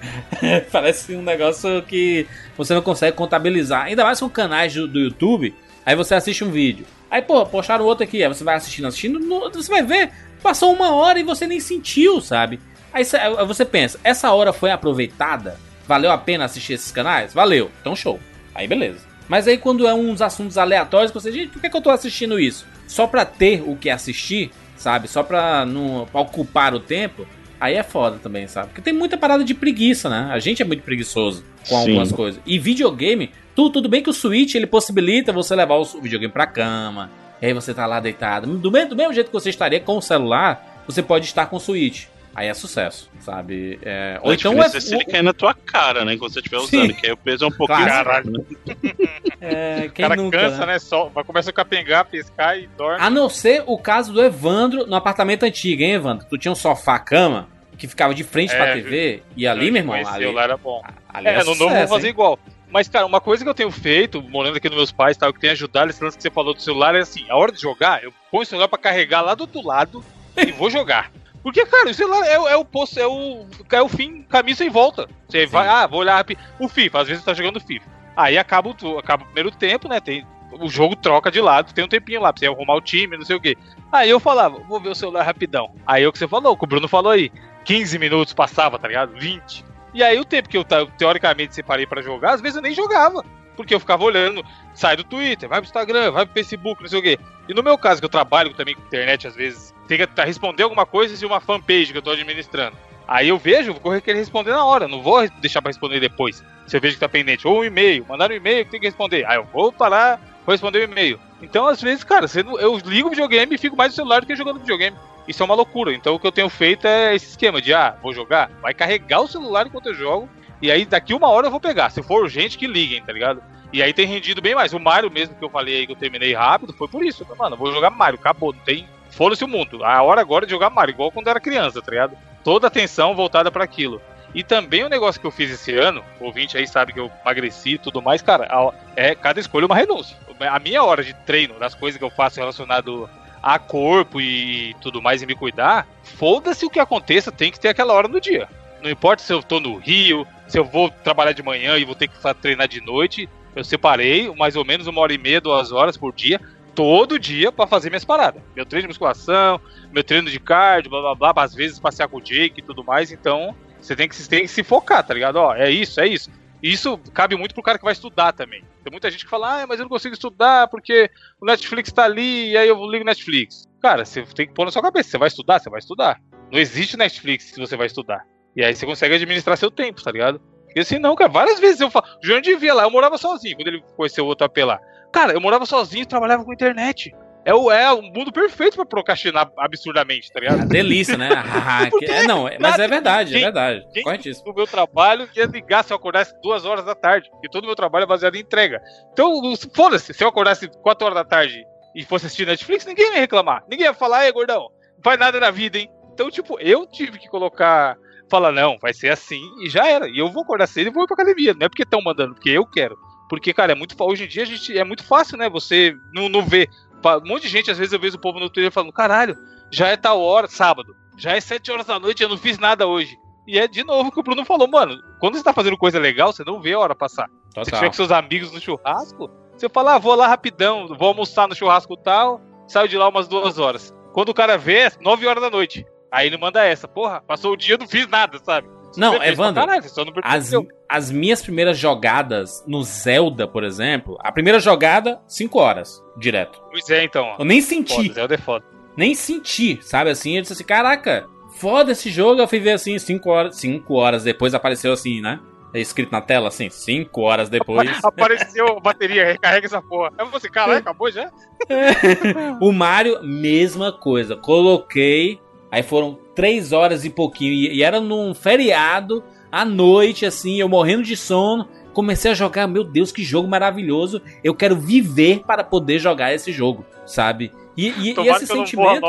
Parece 0.70 1.14
um 1.16 1.22
negócio 1.22 1.82
que 1.82 2.26
você 2.56 2.74
não 2.74 2.82
consegue 2.82 3.16
contabilizar. 3.16 3.84
Ainda 3.84 4.04
mais 4.04 4.20
com 4.20 4.28
canais 4.28 4.74
do, 4.74 4.86
do 4.86 4.98
YouTube. 5.00 5.54
Aí 5.86 5.94
você 5.94 6.14
assiste 6.14 6.44
um 6.44 6.50
vídeo. 6.50 6.86
Aí, 7.10 7.22
pô, 7.22 7.44
postaram 7.46 7.84
outro 7.84 8.04
aqui. 8.04 8.22
Aí 8.22 8.28
você 8.28 8.44
vai 8.44 8.56
assistindo, 8.56 8.86
assistindo. 8.86 9.18
no- 9.18 9.50
você 9.50 9.70
vai 9.70 9.82
ver. 9.82 10.10
Passou 10.42 10.72
uma 10.72 10.94
hora 10.94 11.18
e 11.18 11.22
você 11.22 11.46
nem 11.46 11.60
sentiu, 11.60 12.20
sabe? 12.20 12.60
Aí 12.92 13.04
você 13.46 13.64
pensa, 13.64 13.98
essa 14.04 14.30
hora 14.32 14.52
foi 14.52 14.70
aproveitada? 14.70 15.58
Valeu 15.86 16.10
a 16.10 16.18
pena 16.18 16.44
assistir 16.44 16.74
esses 16.74 16.90
canais? 16.90 17.34
Valeu. 17.34 17.70
Então 17.80 17.94
show. 17.94 18.18
Aí 18.54 18.66
beleza. 18.66 19.00
Mas 19.28 19.48
aí 19.48 19.58
quando 19.58 19.86
é 19.86 19.94
uns 19.94 20.20
assuntos 20.20 20.58
aleatórios, 20.58 21.12
você, 21.12 21.32
gente, 21.32 21.48
por 21.48 21.60
que, 21.60 21.70
que 21.70 21.76
eu 21.76 21.82
tô 21.82 21.90
assistindo 21.90 22.38
isso? 22.38 22.66
Só 22.86 23.06
pra 23.06 23.24
ter 23.24 23.62
o 23.66 23.76
que 23.76 23.88
assistir, 23.88 24.50
sabe? 24.76 25.08
Só 25.08 25.22
pra 25.22 25.64
não 25.64 26.06
pra 26.10 26.20
ocupar 26.20 26.74
o 26.74 26.80
tempo. 26.80 27.26
Aí 27.60 27.74
é 27.74 27.82
foda 27.82 28.18
também, 28.22 28.46
sabe? 28.46 28.68
Porque 28.68 28.82
tem 28.82 28.92
muita 28.92 29.16
parada 29.16 29.42
de 29.42 29.54
preguiça, 29.54 30.10
né? 30.10 30.28
A 30.30 30.38
gente 30.38 30.60
é 30.60 30.64
muito 30.64 30.82
preguiçoso 30.82 31.44
com 31.66 31.76
Sim. 31.76 31.88
algumas 31.88 32.12
coisas. 32.12 32.40
E 32.44 32.58
videogame, 32.58 33.30
tu, 33.54 33.70
tudo 33.70 33.88
bem 33.88 34.02
que 34.02 34.10
o 34.10 34.12
Switch 34.12 34.54
ele 34.54 34.66
possibilita 34.66 35.32
você 35.32 35.54
levar 35.54 35.76
o 35.76 35.84
videogame 35.84 36.32
pra 36.32 36.46
cama. 36.46 37.10
E 37.40 37.46
aí 37.46 37.52
você 37.52 37.72
tá 37.72 37.86
lá 37.86 38.00
deitado. 38.00 38.46
Do 38.58 38.70
mesmo, 38.70 38.90
do 38.90 38.96
mesmo 38.96 39.14
jeito 39.14 39.28
que 39.28 39.32
você 39.32 39.50
estaria 39.50 39.80
com 39.80 39.96
o 39.96 40.02
celular, 40.02 40.82
você 40.86 41.02
pode 41.02 41.24
estar 41.24 41.46
com 41.46 41.56
o 41.56 41.60
Switch. 41.60 42.06
Aí 42.34 42.48
é 42.48 42.54
sucesso, 42.54 43.08
sabe? 43.20 43.78
É, 43.82 44.18
ou 44.22 44.32
A 44.32 44.34
então 44.34 44.60
é, 44.62 44.66
é 44.66 44.68
se 44.80 44.94
ele 44.94 45.04
cair 45.04 45.22
na 45.22 45.32
tua 45.32 45.54
cara, 45.54 46.04
né? 46.04 46.14
Enquanto 46.14 46.32
você 46.32 46.40
estiver 46.40 46.58
Sim. 46.60 46.64
usando, 46.78 46.94
que 46.94 47.06
aí 47.06 47.12
o 47.12 47.16
peso 47.16 47.44
é 47.44 47.48
um 47.48 47.52
pouquinho. 47.52 47.86
Claro. 47.86 48.04
Caralho. 48.04 48.46
é, 49.40 49.84
O 49.86 49.90
quem 49.92 50.02
cara 50.02 50.16
nunca, 50.16 50.38
cansa, 50.38 50.66
né? 50.66 50.72
né? 50.74 50.78
Só, 50.78 51.08
vai 51.08 51.22
começar 51.22 51.50
a 51.50 51.52
capengar, 51.52 52.04
pescar 52.06 52.58
e 52.58 52.66
dorme. 52.66 52.98
A 53.00 53.08
não 53.08 53.28
ser 53.28 53.62
o 53.66 53.78
caso 53.78 54.12
do 54.12 54.22
Evandro 54.22 54.86
no 54.86 54.96
apartamento 54.96 55.44
antigo, 55.44 55.82
hein, 55.82 55.92
Evandro? 55.92 56.26
Tu 56.28 56.36
tinha 56.38 56.50
um 56.52 56.56
sofá-cama 56.56 57.48
que 57.78 57.86
ficava 57.86 58.14
de 58.14 58.24
frente 58.24 58.52
É, 58.52 58.56
pra 58.56 58.72
TV. 58.74 59.22
E 59.36 59.46
ali, 59.46 59.70
meu 59.70 59.80
irmão, 59.82 59.94
ali, 59.94 60.26
lá 60.32 60.42
era 60.44 60.56
bom. 60.56 60.82
ali 61.08 61.28
É, 61.28 61.38
no 61.44 61.54
novo 61.54 61.74
vou 61.74 61.88
fazer 61.88 62.06
hein? 62.06 62.10
igual. 62.10 62.38
Mas, 62.70 62.88
cara, 62.88 63.06
uma 63.06 63.20
coisa 63.20 63.44
que 63.44 63.48
eu 63.48 63.54
tenho 63.54 63.70
feito, 63.70 64.20
morando 64.20 64.56
aqui 64.56 64.68
nos 64.68 64.76
meus 64.76 64.90
pais, 64.92 65.16
tal, 65.16 65.32
que 65.32 65.38
tem 65.38 65.50
ajudado, 65.50 65.90
esse 65.90 66.02
lance 66.02 66.16
que 66.16 66.22
você 66.24 66.30
falou 66.30 66.52
do 66.54 66.60
celular, 66.60 66.96
é 66.96 67.00
assim, 67.00 67.24
a 67.30 67.36
hora 67.36 67.52
de 67.52 67.60
jogar, 67.60 68.02
eu 68.02 68.12
ponho 68.32 68.42
o 68.42 68.46
celular 68.46 68.66
pra 68.66 68.78
carregar 68.78 69.20
lá 69.22 69.34
do 69.36 69.42
outro 69.42 69.64
lado 69.64 70.04
e 70.36 70.50
vou 70.50 70.68
jogar. 70.68 71.10
Porque, 71.44 71.64
cara, 71.66 71.90
o 71.90 71.94
celular 71.94 72.26
é, 72.26 72.38
o- 72.40 72.48
é 72.48 72.56
o 72.56 72.64
posto, 72.64 72.98
é 72.98 73.06
o, 73.06 73.46
é 73.70 73.82
o 73.82 73.88
fim, 73.88 74.22
caminho 74.22 74.56
sem 74.56 74.68
volta. 74.70 75.06
Você 75.28 75.46
vai, 75.46 75.68
ah, 75.68 75.86
vou 75.86 76.00
olhar 76.00 76.16
rápido. 76.16 76.40
O 76.58 76.68
FIFA, 76.68 77.00
às 77.02 77.06
vezes 77.08 77.22
você 77.22 77.30
tá 77.30 77.34
jogando 77.34 77.60
FIFA. 77.60 77.86
Aí 78.16 78.36
acaba 78.38 78.70
o, 78.82 78.98
acaba 78.98 79.22
o 79.22 79.26
primeiro 79.26 79.50
tempo, 79.52 79.86
né? 79.88 80.00
Tem, 80.00 80.26
o 80.58 80.68
jogo 80.68 80.96
troca 80.96 81.30
de 81.30 81.40
lado, 81.40 81.72
tem 81.74 81.84
um 81.84 81.88
tempinho 81.88 82.20
lá 82.20 82.32
pra 82.32 82.40
você 82.40 82.46
arrumar 82.46 82.74
o 82.74 82.80
time, 82.80 83.16
não 83.16 83.24
sei 83.24 83.36
o 83.36 83.40
quê. 83.40 83.56
Aí 83.92 84.08
eu 84.10 84.18
falava, 84.18 84.58
vou 84.60 84.80
ver 84.80 84.88
o 84.88 84.94
celular 84.94 85.22
rapidão. 85.22 85.72
Aí 85.86 86.02
é 86.02 86.08
o 86.08 86.12
que 86.12 86.18
você 86.18 86.26
falou, 86.26 86.56
que 86.56 86.64
o 86.64 86.66
Bruno 86.66 86.88
falou 86.88 87.12
aí. 87.12 87.30
15 87.64 87.98
minutos 87.98 88.32
passava, 88.34 88.78
tá 88.78 88.88
ligado? 88.88 89.12
20. 89.18 89.64
E 89.92 90.02
aí 90.02 90.18
o 90.18 90.24
tempo 90.24 90.48
que 90.48 90.56
eu 90.56 90.64
ta- 90.64 90.86
teoricamente 90.98 91.54
separei 91.54 91.86
pra 91.86 92.02
jogar, 92.02 92.32
às 92.34 92.40
vezes 92.40 92.56
eu 92.56 92.62
nem 92.62 92.72
jogava. 92.74 93.22
Porque 93.56 93.74
eu 93.74 93.80
ficava 93.80 94.02
olhando, 94.04 94.44
sai 94.74 94.96
do 94.96 95.04
Twitter, 95.04 95.48
vai 95.48 95.60
pro 95.60 95.66
Instagram, 95.66 96.10
vai 96.10 96.24
pro 96.26 96.34
Facebook, 96.34 96.82
não 96.82 96.88
sei 96.88 96.98
o 96.98 97.02
quê. 97.02 97.18
E 97.48 97.54
no 97.54 97.62
meu 97.62 97.76
caso, 97.78 98.00
que 98.00 98.04
eu 98.04 98.08
trabalho 98.10 98.52
também 98.54 98.74
com 98.74 98.82
internet, 98.82 99.26
às 99.26 99.34
vezes, 99.34 99.74
tem 99.86 99.98
que 99.98 100.06
tá- 100.06 100.24
responder 100.24 100.62
alguma 100.64 100.86
coisa 100.86 101.16
de 101.16 101.24
uma 101.26 101.40
fanpage 101.40 101.92
que 101.92 101.98
eu 101.98 102.02
tô 102.02 102.10
administrando. 102.10 102.76
Aí 103.06 103.28
eu 103.28 103.36
vejo, 103.38 103.72
vou 103.72 103.80
correr 103.80 104.00
querer 104.00 104.18
responder 104.18 104.50
na 104.52 104.64
hora, 104.64 104.88
não 104.88 105.02
vou 105.02 105.28
deixar 105.40 105.60
pra 105.60 105.68
responder 105.68 106.00
depois. 106.00 106.42
Se 106.66 106.76
eu 106.76 106.80
vejo 106.80 106.94
que 106.94 107.00
tá 107.00 107.08
pendente. 107.08 107.46
Ou 107.46 107.60
um 107.60 107.64
e-mail, 107.64 108.06
mandaram 108.08 108.32
um 108.34 108.38
e-mail 108.38 108.64
que 108.64 108.70
tem 108.70 108.80
que 108.80 108.86
responder. 108.86 109.26
Aí 109.26 109.36
eu 109.36 109.44
vou 109.52 109.70
parar, 109.70 110.16
vou 110.46 110.52
responder 110.52 110.78
o 110.78 110.84
e-mail. 110.84 111.20
Então, 111.42 111.68
às 111.68 111.82
vezes, 111.82 112.02
cara, 112.02 112.26
eu 112.58 112.78
ligo 112.78 113.08
o 113.08 113.10
videogame 113.10 113.54
e 113.54 113.58
fico 113.58 113.76
mais 113.76 113.90
no 113.92 113.96
celular 113.96 114.20
do 114.20 114.26
que 114.26 114.34
jogando 114.34 114.60
videogame. 114.60 114.96
Isso 115.28 115.42
é 115.42 115.46
uma 115.46 115.54
loucura. 115.54 115.92
Então 115.92 116.14
o 116.14 116.18
que 116.18 116.26
eu 116.26 116.32
tenho 116.32 116.48
feito 116.48 116.86
é 116.86 117.14
esse 117.14 117.30
esquema 117.30 117.60
de, 117.60 117.74
ah, 117.74 117.94
vou 118.02 118.14
jogar, 118.14 118.50
vai 118.62 118.72
carregar 118.72 119.20
o 119.20 119.28
celular 119.28 119.66
enquanto 119.66 119.86
eu 119.86 119.94
jogo. 119.94 120.28
E 120.64 120.70
aí 120.70 120.86
daqui 120.86 121.12
uma 121.12 121.28
hora 121.28 121.48
eu 121.48 121.50
vou 121.50 121.60
pegar. 121.60 121.90
Se 121.90 122.02
for 122.02 122.22
urgente, 122.22 122.56
que 122.56 122.66
liguem, 122.66 123.02
tá 123.02 123.12
ligado? 123.12 123.42
E 123.70 123.82
aí 123.82 123.92
tem 123.92 124.06
rendido 124.06 124.40
bem 124.40 124.54
mais. 124.54 124.72
O 124.72 124.80
Mario 124.80 125.10
mesmo 125.10 125.34
que 125.34 125.44
eu 125.44 125.50
falei 125.50 125.76
aí 125.76 125.86
que 125.86 125.92
eu 125.92 125.96
terminei 125.96 126.32
rápido, 126.32 126.72
foi 126.72 126.88
por 126.88 127.04
isso. 127.04 127.26
Mano, 127.38 127.54
vou 127.54 127.70
jogar 127.70 127.90
Mario, 127.90 128.18
acabou, 128.18 128.50
não 128.50 128.60
tem. 128.60 128.88
Foda-se 129.10 129.44
o 129.44 129.48
mundo. 129.48 129.84
A 129.84 130.00
hora 130.02 130.22
agora 130.22 130.44
é 130.44 130.46
de 130.46 130.52
jogar 130.52 130.70
Mario, 130.70 130.94
igual 130.94 131.12
quando 131.12 131.28
era 131.28 131.38
criança, 131.38 131.82
tá 131.82 131.90
ligado? 131.90 132.16
Toda 132.42 132.66
atenção 132.66 133.14
voltada 133.14 133.52
pra 133.52 133.62
aquilo. 133.62 134.00
E 134.34 134.42
também 134.42 134.82
o 134.84 134.88
negócio 134.88 135.20
que 135.20 135.26
eu 135.26 135.30
fiz 135.30 135.50
esse 135.50 135.76
ano, 135.76 136.02
o 136.18 136.24
ouvinte 136.24 136.56
aí 136.56 136.66
sabe 136.66 136.94
que 136.94 137.00
eu 137.00 137.12
emagreci 137.20 137.74
e 137.74 137.78
tudo 137.78 138.00
mais, 138.00 138.22
cara, 138.22 138.48
é 138.96 139.14
cada 139.14 139.40
escolha 139.40 139.66
uma 139.66 139.76
renúncia. 139.76 140.16
A 140.50 140.58
minha 140.58 140.82
hora 140.82 141.04
de 141.04 141.12
treino, 141.12 141.58
das 141.58 141.74
coisas 141.74 141.98
que 141.98 142.04
eu 142.04 142.10
faço 142.10 142.40
relacionado 142.40 143.06
a 143.42 143.58
corpo 143.58 144.18
e 144.18 144.74
tudo 144.80 145.02
mais 145.02 145.20
e 145.20 145.26
me 145.26 145.34
cuidar, 145.34 145.86
foda-se 146.02 146.64
o 146.64 146.70
que 146.70 146.80
aconteça, 146.80 147.30
tem 147.30 147.52
que 147.52 147.60
ter 147.60 147.68
aquela 147.68 147.92
hora 147.92 148.08
no 148.08 148.18
dia. 148.18 148.48
Não 148.84 148.90
importa 148.90 149.22
se 149.22 149.32
eu 149.32 149.42
tô 149.42 149.58
no 149.58 149.78
Rio, 149.78 150.26
se 150.46 150.58
eu 150.58 150.64
vou 150.64 150.90
trabalhar 150.90 151.32
de 151.32 151.42
manhã 151.42 151.78
e 151.78 151.86
vou 151.86 151.94
ter 151.94 152.06
que 152.06 152.18
treinar 152.34 152.68
de 152.68 152.82
noite, 152.82 153.26
eu 153.56 153.64
separei 153.64 154.30
mais 154.36 154.56
ou 154.56 154.64
menos 154.64 154.86
uma 154.86 155.00
hora 155.00 155.14
e 155.14 155.16
meia, 155.16 155.40
duas 155.40 155.72
horas 155.72 155.96
por 155.96 156.12
dia, 156.12 156.38
todo 156.74 157.18
dia 157.18 157.50
pra 157.50 157.66
fazer 157.66 157.88
minhas 157.88 158.04
paradas. 158.04 158.42
Meu 158.54 158.66
treino 158.66 158.82
de 158.82 158.88
musculação, 158.88 159.58
meu 159.90 160.04
treino 160.04 160.30
de 160.30 160.38
cardio, 160.38 160.90
blá 160.90 161.14
blá 161.14 161.32
blá, 161.32 161.44
às 161.44 161.54
vezes 161.54 161.78
passear 161.80 162.08
com 162.08 162.18
o 162.18 162.20
Jake 162.20 162.60
e 162.60 162.62
tudo 162.62 162.84
mais, 162.84 163.10
então 163.10 163.56
você 163.80 163.96
tem 163.96 164.06
que, 164.06 164.14
se- 164.14 164.28
tem 164.28 164.42
que 164.42 164.48
se 164.48 164.62
focar, 164.62 165.02
tá 165.02 165.14
ligado? 165.14 165.36
Ó, 165.36 165.54
é 165.54 165.70
isso, 165.70 165.98
é 165.98 166.06
isso. 166.06 166.30
E 166.62 166.70
Isso 166.70 166.98
cabe 167.14 167.36
muito 167.36 167.54
pro 167.54 167.62
cara 167.62 167.78
que 167.78 167.84
vai 167.84 167.92
estudar 167.94 168.32
também. 168.32 168.62
Tem 168.82 168.90
muita 168.90 169.10
gente 169.10 169.24
que 169.24 169.30
fala, 169.30 169.62
ah, 169.62 169.66
mas 169.66 169.78
eu 169.78 169.84
não 169.84 169.90
consigo 169.90 170.14
estudar 170.14 170.68
porque 170.68 171.10
o 171.40 171.46
Netflix 171.46 171.90
tá 171.90 172.04
ali 172.04 172.50
e 172.52 172.56
aí 172.56 172.68
eu 172.68 172.76
ligo 172.86 173.02
o 173.02 173.06
Netflix. 173.06 173.66
Cara, 173.80 174.04
você 174.04 174.22
tem 174.24 174.46
que 174.46 174.52
pôr 174.54 174.64
na 174.66 174.70
sua 174.70 174.82
cabeça, 174.82 175.08
você 175.10 175.18
vai 175.18 175.28
estudar, 175.28 175.58
você 175.58 175.70
vai 175.70 175.78
estudar. 175.78 176.20
Não 176.52 176.58
existe 176.58 176.96
Netflix 176.98 177.44
se 177.46 177.60
você 177.60 177.76
vai 177.76 177.86
estudar. 177.86 178.24
E 178.56 178.64
aí 178.64 178.74
você 178.74 178.86
consegue 178.86 179.14
administrar 179.14 179.56
seu 179.56 179.70
tempo, 179.70 180.02
tá 180.02 180.10
ligado? 180.12 180.40
E 180.74 180.80
assim, 180.80 180.98
não, 180.98 181.14
cara, 181.14 181.30
várias 181.30 181.58
vezes 181.60 181.80
eu 181.80 181.90
falo. 181.90 182.04
O 182.22 182.26
Jurandir 182.26 182.58
via 182.58 182.74
lá, 182.74 182.82
eu 182.84 182.90
morava 182.90 183.16
sozinho 183.18 183.56
quando 183.56 183.68
ele 183.68 183.82
conheceu 183.96 184.24
o 184.24 184.28
outro 184.28 184.44
AP 184.46 184.58
lá. 184.58 184.78
Cara, 185.12 185.32
eu 185.32 185.40
morava 185.40 185.64
sozinho 185.66 186.02
e 186.02 186.06
trabalhava 186.06 186.44
com 186.44 186.52
internet. 186.52 187.14
É 187.46 187.54
o, 187.54 187.70
é 187.70 187.92
o 187.92 188.00
mundo 188.00 188.32
perfeito 188.32 188.74
pra 188.74 188.86
procrastinar 188.86 189.50
absurdamente, 189.58 190.32
tá 190.32 190.40
ligado? 190.40 190.62
A 190.62 190.64
delícia, 190.64 191.16
né? 191.18 191.28
Ah, 191.46 191.88
que- 191.90 192.06
é, 192.06 192.26
não, 192.26 192.48
é- 192.48 192.56
mas 192.58 192.70
nada- 192.72 192.84
é 192.84 192.88
verdade, 192.88 193.30
é 193.30 193.32
Quem- 193.34 193.42
verdade. 193.44 193.86
quem- 193.92 194.02
Corretíssimo. 194.02 194.48
no 194.48 194.54
meu 194.54 194.66
trabalho 194.66 195.28
ia 195.36 195.44
ligar 195.44 195.84
se 195.84 195.92
eu 195.92 195.96
acordasse 195.96 196.34
duas 196.42 196.64
horas 196.64 196.84
da 196.86 196.94
tarde, 196.94 197.28
porque 197.30 197.48
todo 197.50 197.64
o 197.64 197.66
meu 197.66 197.76
trabalho 197.76 198.04
é 198.04 198.06
baseado 198.06 198.34
em 198.36 198.40
entrega. 198.40 198.80
Então, 199.12 199.42
foda-se, 199.74 200.14
se 200.14 200.24
eu 200.24 200.28
acordasse 200.28 200.68
quatro 200.82 201.04
horas 201.04 201.16
da 201.16 201.24
tarde 201.24 201.62
e 201.94 202.02
fosse 202.02 202.26
assistir 202.26 202.46
Netflix, 202.46 202.86
ninguém 202.86 203.12
ia 203.12 203.20
reclamar. 203.20 203.62
Ninguém 203.70 203.86
ia 203.86 203.94
falar, 203.94 204.24
ei, 204.24 204.32
gordão, 204.32 204.62
não 204.96 205.02
faz 205.04 205.18
nada 205.20 205.38
na 205.38 205.50
vida, 205.50 205.78
hein? 205.78 205.90
Então, 206.14 206.30
tipo, 206.30 206.58
eu 206.60 206.86
tive 206.86 207.18
que 207.18 207.28
colocar, 207.28 207.94
falar, 208.30 208.52
não, 208.52 208.78
vai 208.80 208.92
ser 208.92 209.10
assim 209.10 209.42
e 209.60 209.68
já 209.68 209.86
era. 209.86 210.08
E 210.08 210.18
eu 210.18 210.30
vou 210.30 210.42
acordar 210.42 210.66
cedo 210.66 210.88
e 210.88 210.90
vou 210.90 211.04
ir 211.04 211.06
pra 211.06 211.14
academia. 211.14 211.54
Não 211.54 211.66
é 211.66 211.68
porque 211.68 211.82
estão 211.82 212.02
mandando, 212.02 212.34
porque 212.34 212.50
eu 212.50 212.66
quero. 212.66 212.96
Porque, 213.28 213.52
cara, 213.52 213.72
é 213.72 213.74
muito 213.74 213.94
hoje 214.02 214.24
em 214.24 214.28
dia 214.28 214.42
a 214.42 214.46
gente, 214.46 214.78
é 214.78 214.84
muito 214.84 215.04
fácil, 215.04 215.36
né? 215.38 215.48
Você 215.48 215.94
não, 216.12 216.28
não 216.28 216.42
vê. 216.42 216.68
Um 217.04 217.28
monte 217.28 217.42
de 217.42 217.48
gente, 217.48 217.70
às 217.70 217.78
vezes 217.78 217.92
eu 217.92 218.00
vejo 218.00 218.16
o 218.16 218.20
povo 218.20 218.38
no 218.38 218.48
Twitter 218.48 218.72
falando, 218.72 218.92
caralho, 218.92 219.36
já 219.70 219.88
é 219.88 219.96
tal 219.96 220.20
hora, 220.20 220.46
sábado. 220.46 220.94
Já 221.16 221.32
é 221.32 221.40
sete 221.40 221.70
horas 221.70 221.86
da 221.86 221.98
noite, 221.98 222.22
eu 222.22 222.28
não 222.28 222.38
fiz 222.38 222.58
nada 222.58 222.86
hoje. 222.86 223.16
E 223.46 223.58
é 223.58 223.68
de 223.68 223.84
novo 223.84 224.08
o 224.08 224.12
que 224.12 224.20
o 224.20 224.22
Bruno 224.22 224.44
falou, 224.44 224.66
mano. 224.66 224.96
Quando 225.20 225.36
você 225.36 225.44
tá 225.44 225.52
fazendo 225.52 225.76
coisa 225.76 225.98
legal, 225.98 226.32
você 226.32 226.42
não 226.44 226.60
vê 226.60 226.72
a 226.72 226.78
hora 226.78 226.94
passar. 226.94 227.28
Se 227.48 227.54
Total. 227.54 227.78
tiver 227.78 227.86
com 227.88 227.92
seus 227.92 228.10
amigos 228.10 228.50
no 228.52 228.60
churrasco, 228.60 229.30
você 229.56 229.68
fala, 229.68 229.94
ah, 229.94 229.98
vou 229.98 230.14
lá 230.14 230.26
rapidão, 230.26 230.88
vou 230.88 231.08
almoçar 231.08 231.46
no 231.46 231.54
churrasco 231.54 231.96
tal, 231.96 232.40
saio 232.66 232.88
de 232.88 232.96
lá 232.96 233.08
umas 233.08 233.28
duas 233.28 233.58
horas. 233.58 233.94
Quando 234.12 234.30
o 234.30 234.34
cara 234.34 234.56
vê, 234.56 234.78
é 234.78 234.92
nove 235.00 235.26
horas 235.26 235.42
da 235.42 235.50
noite. 235.50 235.84
Aí 236.14 236.28
ele 236.28 236.36
manda 236.38 236.64
essa, 236.64 236.86
porra, 236.86 237.20
passou 237.26 237.54
o 237.54 237.56
dia, 237.56 237.74
eu 237.74 237.78
não 237.78 237.88
fiz 237.88 238.06
nada, 238.06 238.38
sabe? 238.38 238.68
Não, 238.96 239.14
Você 239.14 239.18
fez 239.18 239.34
pra 239.34 239.46
Evandro, 239.46 239.66
caralho, 239.66 239.84
não 239.96 240.14
As, 240.22 240.52
as 240.88 241.10
minhas 241.10 241.42
primeiras 241.42 241.76
jogadas 241.76 242.62
no 242.68 242.84
Zelda, 242.84 243.48
por 243.48 243.64
exemplo, 243.64 244.16
a 244.20 244.30
primeira 244.30 244.60
jogada, 244.60 245.20
5 245.26 245.58
horas, 245.58 246.00
direto. 246.16 246.62
Pois 246.70 246.88
é, 246.88 247.02
então. 247.02 247.34
Eu 247.36 247.44
nem 247.44 247.60
Foda, 247.60 247.74
senti, 247.74 248.12
Zelda 248.12 248.34
é 248.34 248.38
foda. 248.38 248.64
nem 248.96 249.12
senti, 249.12 249.80
sabe 249.82 250.10
assim? 250.10 250.36
Eu 250.36 250.42
disse 250.42 250.52
assim, 250.52 250.62
caraca, 250.62 251.26
foda 251.56 251.90
esse 251.90 252.08
jogo. 252.10 252.40
Eu 252.40 252.46
fui 252.46 252.60
ver 252.60 252.72
assim, 252.72 252.96
5 252.96 253.28
horas, 253.28 253.56
cinco 253.56 253.94
horas 253.94 254.22
depois 254.22 254.54
apareceu 254.54 254.92
assim, 254.92 255.20
né? 255.20 255.40
É 255.72 255.80
escrito 255.80 256.12
na 256.12 256.20
tela 256.20 256.46
assim, 256.46 256.70
5 256.70 257.20
horas 257.20 257.48
depois. 257.48 257.90
Apareceu 258.04 258.76
a 258.76 258.80
bateria, 258.80 259.26
recarrega 259.26 259.66
essa 259.66 259.82
porra. 259.82 260.12
Aí 260.16 260.24
você, 260.28 260.48
caralho, 260.48 260.78
acabou 260.78 261.10
já? 261.10 261.28
o 262.62 262.70
Mario, 262.70 263.20
mesma 263.24 263.90
coisa. 263.90 264.36
Coloquei, 264.36 265.40
aí 265.74 265.82
foram 265.82 266.18
3 266.34 266.72
horas 266.72 267.04
e 267.04 267.10
pouquinho. 267.10 267.52
E, 267.52 267.76
e 267.78 267.82
era 267.82 268.00
num 268.00 268.32
feriado, 268.34 269.22
à 269.50 269.64
noite, 269.64 270.24
assim, 270.26 270.60
eu 270.60 270.68
morrendo 270.68 271.02
de 271.02 271.16
sono. 271.16 271.68
Comecei 271.92 272.30
a 272.30 272.34
jogar, 272.34 272.66
meu 272.66 272.82
Deus, 272.82 273.12
que 273.12 273.22
jogo 273.22 273.46
maravilhoso. 273.48 274.20
Eu 274.42 274.54
quero 274.54 274.76
viver 274.76 275.42
para 275.46 275.62
poder 275.62 275.98
jogar 275.98 276.34
esse 276.34 276.50
jogo, 276.52 276.84
sabe? 277.06 277.52
E, 277.76 277.88
e- 277.88 278.14
e 278.24 278.28
esse 278.36 278.46
sentimento. 278.60 279.00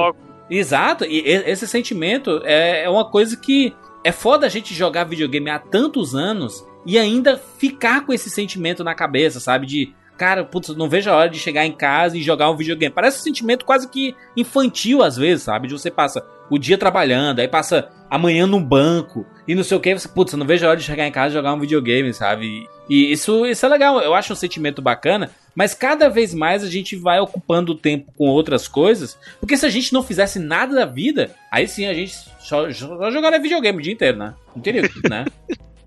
Exato, 0.50 1.06
e 1.06 1.20
e- 1.22 1.44
esse 1.50 1.68
sentimento 1.68 2.42
é 2.44 2.84
é 2.84 2.90
uma 2.90 3.06
coisa 3.10 3.36
que 3.36 3.74
é 4.04 4.12
foda 4.12 4.46
a 4.46 4.50
gente 4.50 4.74
jogar 4.76 5.04
videogame 5.06 5.50
há 5.50 5.58
tantos 5.58 6.14
anos 6.14 6.64
e 6.86 7.00
ainda 7.00 7.42
ficar 7.58 8.06
com 8.06 8.14
esse 8.14 8.30
sentimento 8.30 8.84
na 8.84 8.94
cabeça, 8.94 9.40
sabe? 9.40 9.66
De, 9.66 9.92
cara, 10.16 10.44
putz, 10.44 10.70
não 10.76 10.88
vejo 10.88 11.10
a 11.10 11.16
hora 11.16 11.30
de 11.30 11.40
chegar 11.40 11.66
em 11.66 11.72
casa 11.72 12.16
e 12.16 12.22
jogar 12.22 12.52
um 12.52 12.56
videogame. 12.56 12.94
Parece 12.94 13.20
um 13.20 13.24
sentimento 13.24 13.66
quase 13.66 13.90
que 13.90 14.16
infantil 14.38 15.02
às 15.02 15.18
vezes, 15.18 15.46
sabe? 15.46 15.68
De 15.68 15.74
você 15.74 15.90
passa 15.90 16.24
o 16.50 16.58
dia 16.58 16.78
trabalhando, 16.78 17.40
aí 17.40 17.48
passa 17.48 17.90
amanhã 18.10 18.46
num 18.46 18.64
banco 18.64 19.26
e 19.48 19.56
não 19.56 19.64
sei 19.64 19.78
o 19.78 19.80
que, 19.80 19.98
você, 19.98 20.08
putz, 20.08 20.34
eu 20.34 20.40
não 20.40 20.46
vejo 20.46 20.66
a 20.66 20.70
hora 20.70 20.80
de 20.80 20.86
chegar 20.86 21.08
em 21.08 21.12
casa 21.12 21.30
e 21.30 21.38
jogar 21.38 21.54
um 21.54 21.60
videogame, 21.60 22.14
sabe? 22.14 22.68
E 22.90 23.12
isso, 23.12 23.46
isso 23.46 23.66
é 23.66 23.70
legal, 23.70 24.00
eu 24.00 24.14
acho 24.14 24.34
um 24.34 24.36
sentimento 24.36 24.82
bacana, 24.82 25.32
mas 25.56 25.74
cada 25.74 26.10
vez 26.10 26.34
mais 26.34 26.64
a 26.64 26.70
gente 26.70 26.96
vai 26.96 27.20
ocupando 27.20 27.72
o 27.72 27.78
tempo 27.78 28.12
com 28.16 28.28
outras 28.28 28.68
coisas, 28.68 29.18
porque 29.40 29.58
se 29.58 29.66
a 29.66 29.70
gente 29.70 29.94
não 29.94 30.04
fizesse 30.04 30.40
nada 30.40 30.76
da 30.76 30.86
vida, 30.86 31.36
aí 31.52 31.68
sim 31.68 31.86
a 31.88 31.94
gente 31.94 32.16
só, 32.40 32.72
só 32.72 33.12
jogaria 33.12 33.40
videogame 33.40 33.80
o 33.80 33.82
dia 33.82 33.94
inteiro, 33.94 34.18
né? 34.18 34.34
Não 34.56 34.62
teria, 34.62 34.82
né? 35.10 35.26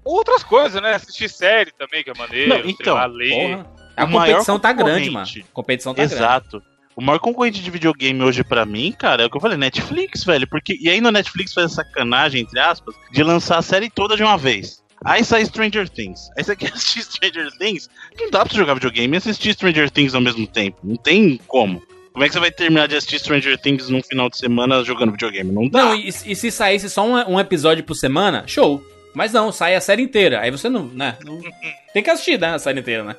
Outras 0.05 0.43
coisas, 0.43 0.81
né? 0.83 0.95
Assistir 0.95 1.29
série 1.29 1.71
também, 1.71 2.03
que 2.03 2.11
é 2.11 2.15
maneiro. 2.17 2.49
Não, 2.49 2.63
sei 2.63 2.71
então, 2.71 2.95
lá, 2.95 3.07
ler. 3.07 3.57
Porra. 3.57 3.79
A 3.95 4.07
competição 4.07 4.59
tá 4.59 4.73
grande, 4.73 5.11
mano. 5.11 5.27
A 5.27 5.53
competição 5.53 5.93
tá 5.93 6.03
grande. 6.03 6.15
Exato. 6.15 6.63
O 6.99 7.01
maior 7.01 7.21
concorrente 7.21 7.63
de 7.63 7.71
videogame 7.71 8.21
hoje 8.25 8.43
pra 8.43 8.67
mim, 8.67 8.91
cara, 8.91 9.23
é 9.23 9.27
o 9.27 9.31
que 9.31 9.37
eu 9.37 9.41
falei, 9.41 9.57
Netflix, 9.57 10.25
velho. 10.25 10.49
Porque, 10.49 10.77
e 10.81 10.91
aí 10.91 11.01
no 11.01 11.13
Netflix 11.13 11.55
faz 11.55 11.67
essa 11.67 11.77
sacanagem, 11.77 12.41
entre 12.41 12.59
aspas, 12.59 12.93
de 13.13 13.23
lançar 13.23 13.59
a 13.59 13.63
série 13.63 13.89
toda 13.89 14.17
de 14.17 14.25
uma 14.25 14.37
vez. 14.37 14.83
Aí 15.05 15.23
sai 15.23 15.45
Stranger 15.47 15.89
Things. 15.89 16.29
Aí 16.37 16.43
você 16.43 16.57
quer 16.59 16.73
assistir 16.73 17.03
Stranger 17.03 17.57
Things? 17.57 17.89
Não 18.19 18.29
dá 18.33 18.41
pra 18.41 18.51
você 18.51 18.57
jogar 18.57 18.75
videogame 18.75 19.15
e 19.15 19.19
assistir 19.19 19.53
Stranger 19.55 19.89
Things 19.93 20.13
ao 20.13 20.21
mesmo 20.21 20.45
tempo. 20.45 20.79
Não 20.83 20.97
tem 20.97 21.41
como. 21.47 21.81
Como 22.13 22.25
é 22.25 22.27
que 22.27 22.35
você 22.35 22.41
vai 22.41 22.51
terminar 22.51 22.89
de 22.89 22.97
assistir 22.97 23.21
Stranger 23.21 23.57
Things 23.59 23.89
num 23.89 24.03
final 24.03 24.29
de 24.29 24.37
semana 24.37 24.83
jogando 24.83 25.13
videogame? 25.13 25.53
Não 25.53 25.69
dá. 25.69 25.85
Não, 25.85 25.95
e, 25.95 26.09
e 26.09 26.35
se 26.35 26.51
saísse 26.51 26.91
só 26.91 27.07
um, 27.07 27.35
um 27.35 27.39
episódio 27.39 27.85
por 27.85 27.95
semana, 27.95 28.43
show. 28.45 28.83
Mas 29.15 29.33
não, 29.33 29.53
sai 29.53 29.77
a 29.77 29.81
série 29.81 30.03
inteira. 30.03 30.41
Aí 30.41 30.51
você 30.51 30.69
não, 30.69 30.89
né? 30.89 31.17
não- 31.25 31.41
tem 31.95 32.03
que 32.03 32.11
assistir, 32.11 32.41
né? 32.41 32.55
A 32.55 32.59
série 32.59 32.81
inteira, 32.81 33.05
né? 33.05 33.15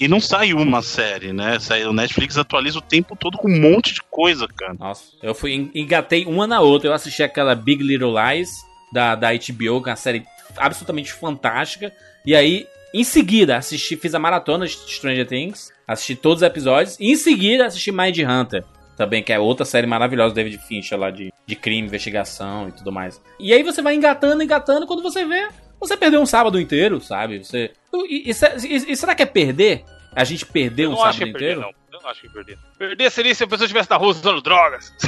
E 0.00 0.06
não 0.06 0.20
sai 0.20 0.52
uma 0.52 0.80
série, 0.82 1.32
né? 1.32 1.58
O 1.88 1.92
Netflix 1.92 2.36
atualiza 2.38 2.78
o 2.78 2.82
tempo 2.82 3.16
todo 3.16 3.36
com 3.38 3.48
um 3.50 3.60
monte 3.60 3.94
de 3.94 4.02
coisa, 4.10 4.46
cara. 4.46 4.74
Nossa, 4.78 5.04
eu 5.22 5.34
fui 5.34 5.52
en- 5.54 5.70
engatei 5.74 6.24
uma 6.24 6.46
na 6.46 6.60
outra. 6.60 6.88
Eu 6.88 6.92
assisti 6.94 7.22
aquela 7.22 7.54
Big 7.54 7.82
Little 7.82 8.14
Lies 8.14 8.48
da, 8.92 9.14
da 9.14 9.28
HBO, 9.32 9.82
que 9.82 9.88
é 9.88 9.92
uma 9.92 9.96
série 9.96 10.24
absolutamente 10.56 11.12
fantástica. 11.12 11.92
E 12.24 12.34
aí, 12.34 12.66
em 12.94 13.04
seguida, 13.04 13.56
assisti, 13.56 13.96
fiz 13.96 14.14
a 14.14 14.18
maratona 14.18 14.66
de 14.66 14.72
Stranger 14.72 15.26
Things, 15.26 15.70
assisti 15.86 16.14
todos 16.14 16.42
os 16.42 16.46
episódios. 16.46 16.96
E 17.00 17.10
em 17.10 17.16
seguida, 17.16 17.66
assisti 17.66 17.90
Mind 17.92 18.18
Hunter, 18.18 18.64
também, 18.96 19.22
que 19.22 19.32
é 19.32 19.38
outra 19.38 19.64
série 19.64 19.86
maravilhosa 19.86 20.34
David 20.34 20.58
Fincher 20.66 20.98
lá 20.98 21.10
de, 21.10 21.32
de 21.46 21.56
crime, 21.56 21.86
investigação 21.86 22.68
e 22.68 22.72
tudo 22.72 22.90
mais. 22.92 23.20
E 23.38 23.52
aí 23.52 23.62
você 23.62 23.82
vai 23.82 23.94
engatando, 23.94 24.42
engatando, 24.42 24.86
quando 24.86 25.02
você 25.02 25.24
vê, 25.24 25.48
você 25.80 25.96
perdeu 25.96 26.20
um 26.20 26.26
sábado 26.26 26.60
inteiro, 26.60 27.00
sabe? 27.00 27.44
Você. 27.44 27.72
E, 28.08 28.30
e- 28.30 28.32
e- 28.32 28.92
e 28.92 28.96
será 28.96 29.14
que 29.14 29.22
é 29.22 29.26
perder? 29.26 29.84
A 30.14 30.24
gente 30.24 30.44
perder 30.46 30.84
Eu 30.84 30.90
um 30.90 30.94
não 30.94 31.04
acho 31.04 31.18
sábado 31.18 31.18
que 31.18 31.22
é 31.24 31.32
perder, 31.32 31.52
inteiro? 31.58 31.60
não. 31.60 31.78
Eu 31.98 32.02
não 32.02 32.10
acho 32.10 32.20
que 32.20 32.26
é 32.26 32.30
perder. 32.30 32.58
Perder 32.78 33.10
seria 33.10 33.34
se 33.34 33.44
a 33.44 33.46
pessoa 33.46 33.64
estivesse 33.66 33.90
na 33.90 33.96
rua 33.96 34.08
usando 34.10 34.40
drogas. 34.42 34.92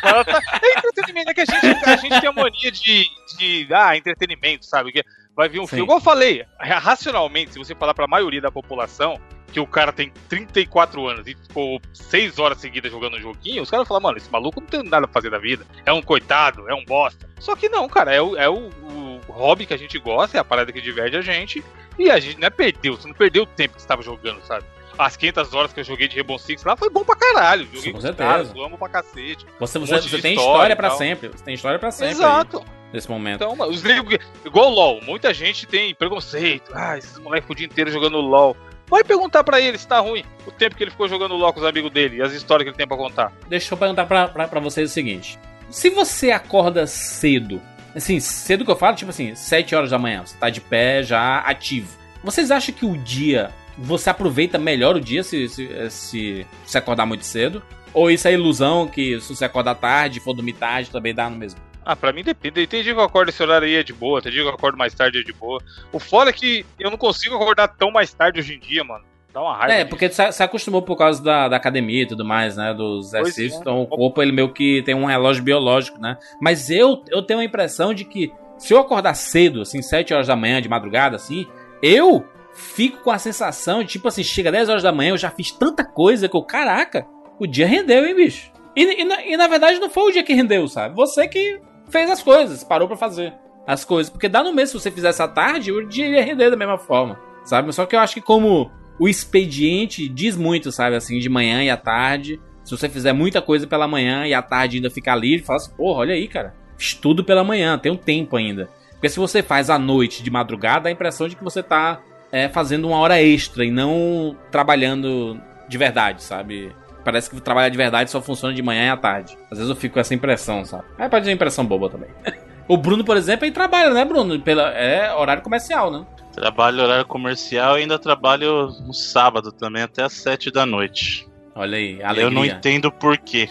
Tá- 0.00 0.24
é 0.62 0.78
entretenimento, 0.78 1.30
é 1.30 1.34
que 1.34 1.40
a 1.40 1.44
gente, 1.44 1.66
a 1.84 1.96
gente 1.96 2.20
tem 2.20 2.28
a 2.28 2.32
mania 2.32 2.70
de, 2.70 3.06
de. 3.38 3.68
Ah, 3.72 3.96
entretenimento, 3.96 4.64
sabe? 4.66 4.92
Que 4.92 5.02
vai 5.34 5.48
vir 5.48 5.60
um 5.60 5.64
Sim. 5.64 5.70
filme. 5.76 5.84
Igual 5.84 5.98
eu 5.98 6.02
falei, 6.02 6.44
racionalmente, 6.58 7.52
se 7.52 7.58
você 7.58 7.74
falar 7.74 7.94
pra 7.94 8.06
maioria 8.06 8.40
da 8.40 8.50
população 8.50 9.20
que 9.52 9.58
o 9.58 9.66
cara 9.66 9.92
tem 9.92 10.12
34 10.28 11.08
anos 11.08 11.26
e 11.26 11.34
ficou 11.34 11.80
6 11.92 12.38
horas 12.38 12.58
seguidas 12.58 12.90
jogando 12.92 13.16
um 13.16 13.20
joguinho, 13.20 13.62
os 13.62 13.70
caras 13.70 13.86
vão 13.86 13.88
falar, 13.96 14.00
mano, 14.08 14.18
esse 14.18 14.30
maluco 14.30 14.60
não 14.60 14.66
tem 14.68 14.82
nada 14.84 15.08
pra 15.08 15.14
fazer 15.14 15.28
da 15.30 15.38
vida. 15.38 15.66
É 15.84 15.92
um 15.92 16.00
coitado, 16.00 16.68
é 16.70 16.74
um 16.74 16.84
bosta. 16.84 17.28
Só 17.40 17.56
que 17.56 17.68
não, 17.68 17.88
cara, 17.88 18.14
é 18.14 18.22
o, 18.22 18.36
é 18.36 18.48
o, 18.48 18.68
o 18.68 19.09
hobby 19.30 19.66
que 19.66 19.74
a 19.74 19.76
gente 19.78 19.98
gosta, 19.98 20.36
é 20.36 20.40
a 20.40 20.44
parada 20.44 20.72
que 20.72 20.80
diverte 20.80 21.16
a 21.16 21.22
gente. 21.22 21.64
E 21.98 22.10
a 22.10 22.18
gente 22.20 22.38
não 22.38 22.46
é 22.46 22.50
perdeu, 22.50 22.96
você 22.96 23.08
não 23.08 23.14
perdeu 23.14 23.42
o 23.44 23.46
tempo 23.46 23.74
que 23.76 23.82
você 23.82 23.88
tava 23.88 24.02
jogando, 24.02 24.40
sabe? 24.44 24.64
As 24.98 25.16
500 25.16 25.54
horas 25.54 25.72
que 25.72 25.80
eu 25.80 25.84
joguei 25.84 26.08
de 26.08 26.16
Rainbow 26.16 26.38
Six 26.38 26.62
lá 26.64 26.76
foi 26.76 26.90
bom 26.90 27.02
pra 27.04 27.16
caralho. 27.16 27.66
Joguei 27.72 27.92
Com 27.92 28.00
certeza. 28.00 28.28
caras, 28.28 28.52
eu 28.54 28.62
amo 28.62 28.76
pra 28.76 28.88
cacete. 28.88 29.46
Você, 29.58 29.78
Um 29.78 29.86
você, 29.86 29.98
tem 30.20 30.34
história 30.34 30.34
história 30.34 30.76
pra 30.76 30.90
sempre. 30.90 31.28
Você 31.28 31.44
tem 31.44 31.54
história 31.54 31.78
pra 31.78 31.90
sempre. 31.90 32.08
aí, 32.08 32.12
Exato. 32.14 32.62
nesse 32.92 33.08
momento. 33.08 33.42
Então, 33.42 33.68
os 33.68 33.82
negros. 33.82 34.18
Igual 34.44 34.66
o 34.70 34.74
LOL, 34.74 35.00
muita 35.02 35.32
gente 35.32 35.66
tem 35.66 35.94
preconceito. 35.94 36.70
Ah, 36.74 36.98
esses 36.98 37.16
moleques 37.18 37.48
o 37.48 37.54
dia 37.54 37.66
inteiro 37.66 37.90
jogando 37.90 38.18
LOL. 38.18 38.54
Vai 38.88 39.04
perguntar 39.04 39.44
pra 39.44 39.60
ele 39.60 39.78
se 39.78 39.86
tá 39.86 40.00
ruim 40.00 40.24
o 40.44 40.50
tempo 40.50 40.74
que 40.74 40.82
ele 40.82 40.90
ficou 40.90 41.08
jogando 41.08 41.36
LOL 41.36 41.52
com 41.52 41.60
os 41.60 41.66
amigos 41.66 41.90
dele 41.92 42.16
e 42.16 42.22
as 42.22 42.32
histórias 42.32 42.64
que 42.64 42.70
ele 42.70 42.76
tem 42.76 42.88
pra 42.88 42.96
contar. 42.96 43.32
Deixa 43.48 43.72
eu 43.72 43.78
perguntar 43.78 44.04
pra, 44.04 44.26
pra, 44.28 44.48
pra 44.48 44.60
vocês 44.60 44.90
o 44.90 44.92
seguinte: 44.92 45.38
se 45.70 45.88
você 45.88 46.30
acorda 46.32 46.86
cedo, 46.86 47.62
assim, 47.94 48.20
cedo 48.20 48.64
que 48.64 48.70
eu 48.70 48.76
falo, 48.76 48.96
tipo 48.96 49.10
assim, 49.10 49.34
7 49.34 49.74
horas 49.74 49.90
da 49.90 49.98
manhã, 49.98 50.22
você 50.24 50.36
tá 50.36 50.50
de 50.50 50.60
pé 50.60 51.02
já 51.02 51.38
ativo. 51.38 51.98
Vocês 52.22 52.50
acham 52.50 52.74
que 52.74 52.84
o 52.84 52.96
dia 52.96 53.50
você 53.78 54.10
aproveita 54.10 54.58
melhor 54.58 54.96
o 54.96 55.00
dia 55.00 55.22
se 55.22 55.48
se, 55.48 55.90
se, 55.90 56.46
se 56.66 56.78
acordar 56.78 57.06
muito 57.06 57.24
cedo? 57.24 57.62
Ou 57.92 58.10
isso 58.10 58.28
é 58.28 58.32
ilusão 58.32 58.86
que 58.86 59.20
se 59.20 59.34
você 59.34 59.44
acordar 59.44 59.74
tarde, 59.74 60.20
for 60.20 60.34
dormir 60.34 60.52
tarde, 60.52 60.90
também 60.90 61.14
dá 61.14 61.28
no 61.28 61.36
mesmo? 61.36 61.58
Ah, 61.84 61.96
pra 61.96 62.12
mim 62.12 62.22
depende. 62.22 62.66
Tem 62.66 62.82
dia 62.82 62.92
que 62.92 63.00
eu 63.00 63.04
acordo 63.04 63.30
esse 63.30 63.42
horário 63.42 63.66
aí 63.66 63.74
é 63.74 63.82
de 63.82 63.92
boa, 63.92 64.20
tem 64.20 64.30
dia 64.30 64.42
que 64.42 64.48
eu 64.48 64.54
acordo 64.54 64.78
mais 64.78 64.94
tarde 64.94 65.18
é 65.18 65.22
de 65.22 65.32
boa. 65.32 65.60
O 65.92 65.98
foda 65.98 66.30
é 66.30 66.32
que 66.32 66.64
eu 66.78 66.90
não 66.90 66.98
consigo 66.98 67.34
acordar 67.34 67.68
tão 67.68 67.90
mais 67.90 68.12
tarde 68.12 68.38
hoje 68.38 68.54
em 68.54 68.60
dia, 68.60 68.84
mano. 68.84 69.04
Dá 69.32 69.40
uma 69.40 69.56
raiva. 69.56 69.74
É, 69.74 69.84
porque 69.84 70.08
você 70.08 70.32
se 70.32 70.42
acostumou 70.42 70.82
por 70.82 70.96
causa 70.96 71.22
da, 71.22 71.48
da 71.48 71.56
academia 71.56 72.02
e 72.02 72.06
tudo 72.06 72.24
mais, 72.24 72.56
né? 72.56 72.74
Dos 72.74 73.14
exercícios. 73.14 73.54
é. 73.54 73.60
Então 73.60 73.82
o 73.82 73.86
corpo, 73.86 74.20
ele 74.22 74.32
meio 74.32 74.52
que 74.52 74.82
tem 74.82 74.94
um 74.94 75.04
relógio 75.04 75.42
biológico, 75.42 76.00
né? 76.00 76.16
Mas 76.40 76.68
eu, 76.70 77.02
eu 77.08 77.22
tenho 77.22 77.40
a 77.40 77.44
impressão 77.44 77.94
de 77.94 78.04
que 78.04 78.32
se 78.58 78.74
eu 78.74 78.78
acordar 78.78 79.14
cedo, 79.14 79.62
assim, 79.62 79.80
7 79.80 80.12
horas 80.12 80.26
da 80.26 80.36
manhã, 80.36 80.60
de 80.60 80.68
madrugada, 80.68 81.16
assim, 81.16 81.46
eu 81.82 82.24
fico 82.52 82.98
com 83.02 83.10
a 83.10 83.18
sensação 83.18 83.82
de, 83.82 83.88
tipo 83.88 84.08
assim, 84.08 84.22
chega 84.22 84.52
10 84.52 84.68
horas 84.68 84.82
da 84.82 84.92
manhã, 84.92 85.10
eu 85.10 85.18
já 85.18 85.30
fiz 85.30 85.50
tanta 85.50 85.84
coisa 85.84 86.28
que 86.28 86.36
eu, 86.36 86.42
caraca, 86.42 87.06
o 87.38 87.46
dia 87.46 87.66
rendeu, 87.66 88.04
hein, 88.04 88.14
bicho? 88.14 88.50
E, 88.76 89.00
e 89.00 89.04
na, 89.04 89.24
e 89.24 89.36
na 89.36 89.46
verdade 89.48 89.78
não 89.78 89.88
foi 89.88 90.10
o 90.10 90.12
dia 90.12 90.22
que 90.22 90.34
rendeu, 90.34 90.68
sabe? 90.68 90.94
Você 90.94 91.26
que 91.26 91.60
fez 91.88 92.10
as 92.10 92.22
coisas, 92.22 92.62
parou 92.62 92.86
pra 92.86 92.96
fazer 92.96 93.32
as 93.66 93.84
coisas. 93.84 94.10
Porque 94.10 94.28
dá 94.28 94.42
no 94.42 94.52
mês, 94.52 94.70
se 94.70 94.78
você 94.78 94.90
fizesse 94.90 95.22
à 95.22 95.28
tarde, 95.28 95.72
o 95.72 95.86
dia 95.86 96.06
ia 96.06 96.24
render 96.24 96.50
da 96.50 96.56
mesma 96.56 96.78
forma, 96.78 97.18
sabe? 97.44 97.72
Só 97.72 97.86
que 97.86 97.96
eu 97.96 98.00
acho 98.00 98.14
que 98.14 98.20
como 98.20 98.70
o 99.00 99.08
expediente 99.08 100.06
diz 100.06 100.36
muito, 100.36 100.70
sabe? 100.70 100.94
Assim, 100.94 101.18
de 101.18 101.28
manhã 101.30 101.64
e 101.64 101.70
à 101.70 101.76
tarde. 101.76 102.38
Se 102.62 102.70
você 102.70 102.86
fizer 102.86 103.14
muita 103.14 103.40
coisa 103.40 103.66
pela 103.66 103.88
manhã 103.88 104.26
e 104.26 104.34
à 104.34 104.42
tarde 104.42 104.76
ainda 104.76 104.90
ficar 104.90 105.16
livre, 105.16 105.44
fala 105.44 105.56
assim, 105.56 105.72
porra, 105.74 106.00
olha 106.00 106.14
aí, 106.14 106.28
cara. 106.28 106.54
Fiz 106.76 106.92
tudo 106.92 107.24
pela 107.24 107.42
manhã, 107.42 107.78
tem 107.78 107.90
um 107.90 107.96
tempo 107.96 108.36
ainda. 108.36 108.68
Porque 108.92 109.08
se 109.08 109.18
você 109.18 109.42
faz 109.42 109.70
à 109.70 109.78
noite, 109.78 110.22
de 110.22 110.30
madrugada, 110.30 110.80
dá 110.80 110.88
a 110.90 110.92
impressão 110.92 111.26
de 111.26 111.34
que 111.34 111.42
você 111.42 111.62
tá 111.62 112.02
é, 112.30 112.50
fazendo 112.50 112.86
uma 112.88 112.98
hora 112.98 113.20
extra 113.22 113.64
e 113.64 113.70
não 113.70 114.36
trabalhando 114.50 115.40
de 115.66 115.78
verdade, 115.78 116.22
sabe? 116.22 116.70
Parece 117.02 117.30
que 117.30 117.40
trabalhar 117.40 117.70
de 117.70 117.78
verdade 117.78 118.10
só 118.10 118.20
funciona 118.20 118.54
de 118.54 118.62
manhã 118.62 118.84
e 118.84 118.90
à 118.90 118.96
tarde. 118.98 119.34
Às 119.50 119.56
vezes 119.56 119.70
eu 119.70 119.76
fico 119.76 119.94
com 119.94 120.00
essa 120.00 120.14
impressão, 120.14 120.62
sabe? 120.66 120.84
Aí 120.98 121.08
pode 121.08 121.24
ser 121.24 121.32
impressão 121.32 121.64
boba 121.64 121.88
também. 121.88 122.10
o 122.72 122.76
Bruno, 122.76 123.04
por 123.04 123.16
exemplo, 123.16 123.44
ele 123.46 123.52
trabalha, 123.52 123.90
né, 123.90 124.04
Bruno? 124.04 124.38
Pela, 124.40 124.70
é 124.70 125.12
horário 125.14 125.42
comercial, 125.42 125.90
né? 125.90 126.04
Trabalho 126.32 126.82
horário 126.82 127.04
comercial 127.06 127.76
e 127.78 127.82
ainda 127.82 127.98
trabalho 127.98 128.68
no 128.86 128.94
sábado 128.94 129.50
também, 129.52 129.82
até 129.82 130.02
às 130.04 130.12
7 130.12 130.50
da 130.50 130.64
noite. 130.64 131.28
Olha 131.54 131.76
aí, 131.76 132.02
alegria. 132.02 132.22
Eu 132.24 132.30
não 132.32 132.44
entendo 132.44 132.90
por 132.92 133.18
quê. 133.18 133.48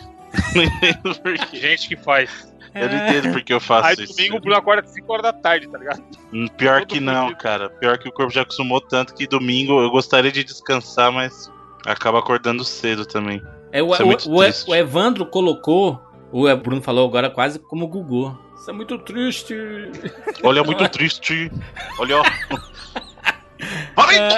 não 0.55 0.63
entendo 0.63 1.15
por 1.21 1.33
quê. 1.37 1.57
Gente 1.57 1.87
que 1.89 1.95
faz. 1.97 2.47
Eu 2.73 2.87
não 2.87 2.95
entendo 2.97 3.33
por 3.33 3.41
que 3.43 3.51
eu 3.51 3.59
faço 3.59 3.87
Aí 3.89 3.95
isso. 4.05 4.15
domingo 4.15 4.37
o 4.37 4.39
Bruno 4.39 4.55
acorda 4.55 4.83
às 4.83 4.89
5 4.93 5.11
horas 5.11 5.23
da 5.23 5.33
tarde, 5.33 5.67
tá 5.67 5.77
ligado? 5.77 6.03
Hum, 6.31 6.47
Pior 6.55 6.79
todo 6.81 6.87
que 6.89 6.99
não, 6.99 7.23
fudido. 7.23 7.39
cara. 7.41 7.69
Pior 7.69 7.97
que 7.97 8.07
o 8.07 8.11
corpo 8.11 8.31
já 8.31 8.43
acostumou 8.43 8.79
tanto 8.79 9.13
que 9.15 9.27
domingo 9.27 9.81
eu 9.81 9.89
gostaria 9.89 10.31
de 10.31 10.43
descansar, 10.43 11.11
mas 11.11 11.51
acaba 11.85 12.19
acordando 12.19 12.63
cedo 12.63 13.05
também. 13.05 13.41
É, 13.71 13.81
o, 13.83 13.93
é 13.93 14.03
o- 14.03 14.09
o- 14.31 14.69
o 14.71 14.75
Evandro 14.75 15.25
colocou. 15.25 15.99
O 16.31 16.55
Bruno 16.57 16.81
falou 16.81 17.07
agora 17.07 17.29
quase 17.29 17.59
como 17.59 17.85
o 17.85 17.87
Gugu. 17.87 18.37
Isso 18.55 18.69
é 18.69 18.73
muito 18.73 18.97
triste. 18.99 19.55
Olha, 20.43 20.63
muito 20.63 20.87
triste. 20.89 21.51
Olha, 21.97 22.17
ó. 22.17 22.23
Valendo! 23.95 24.35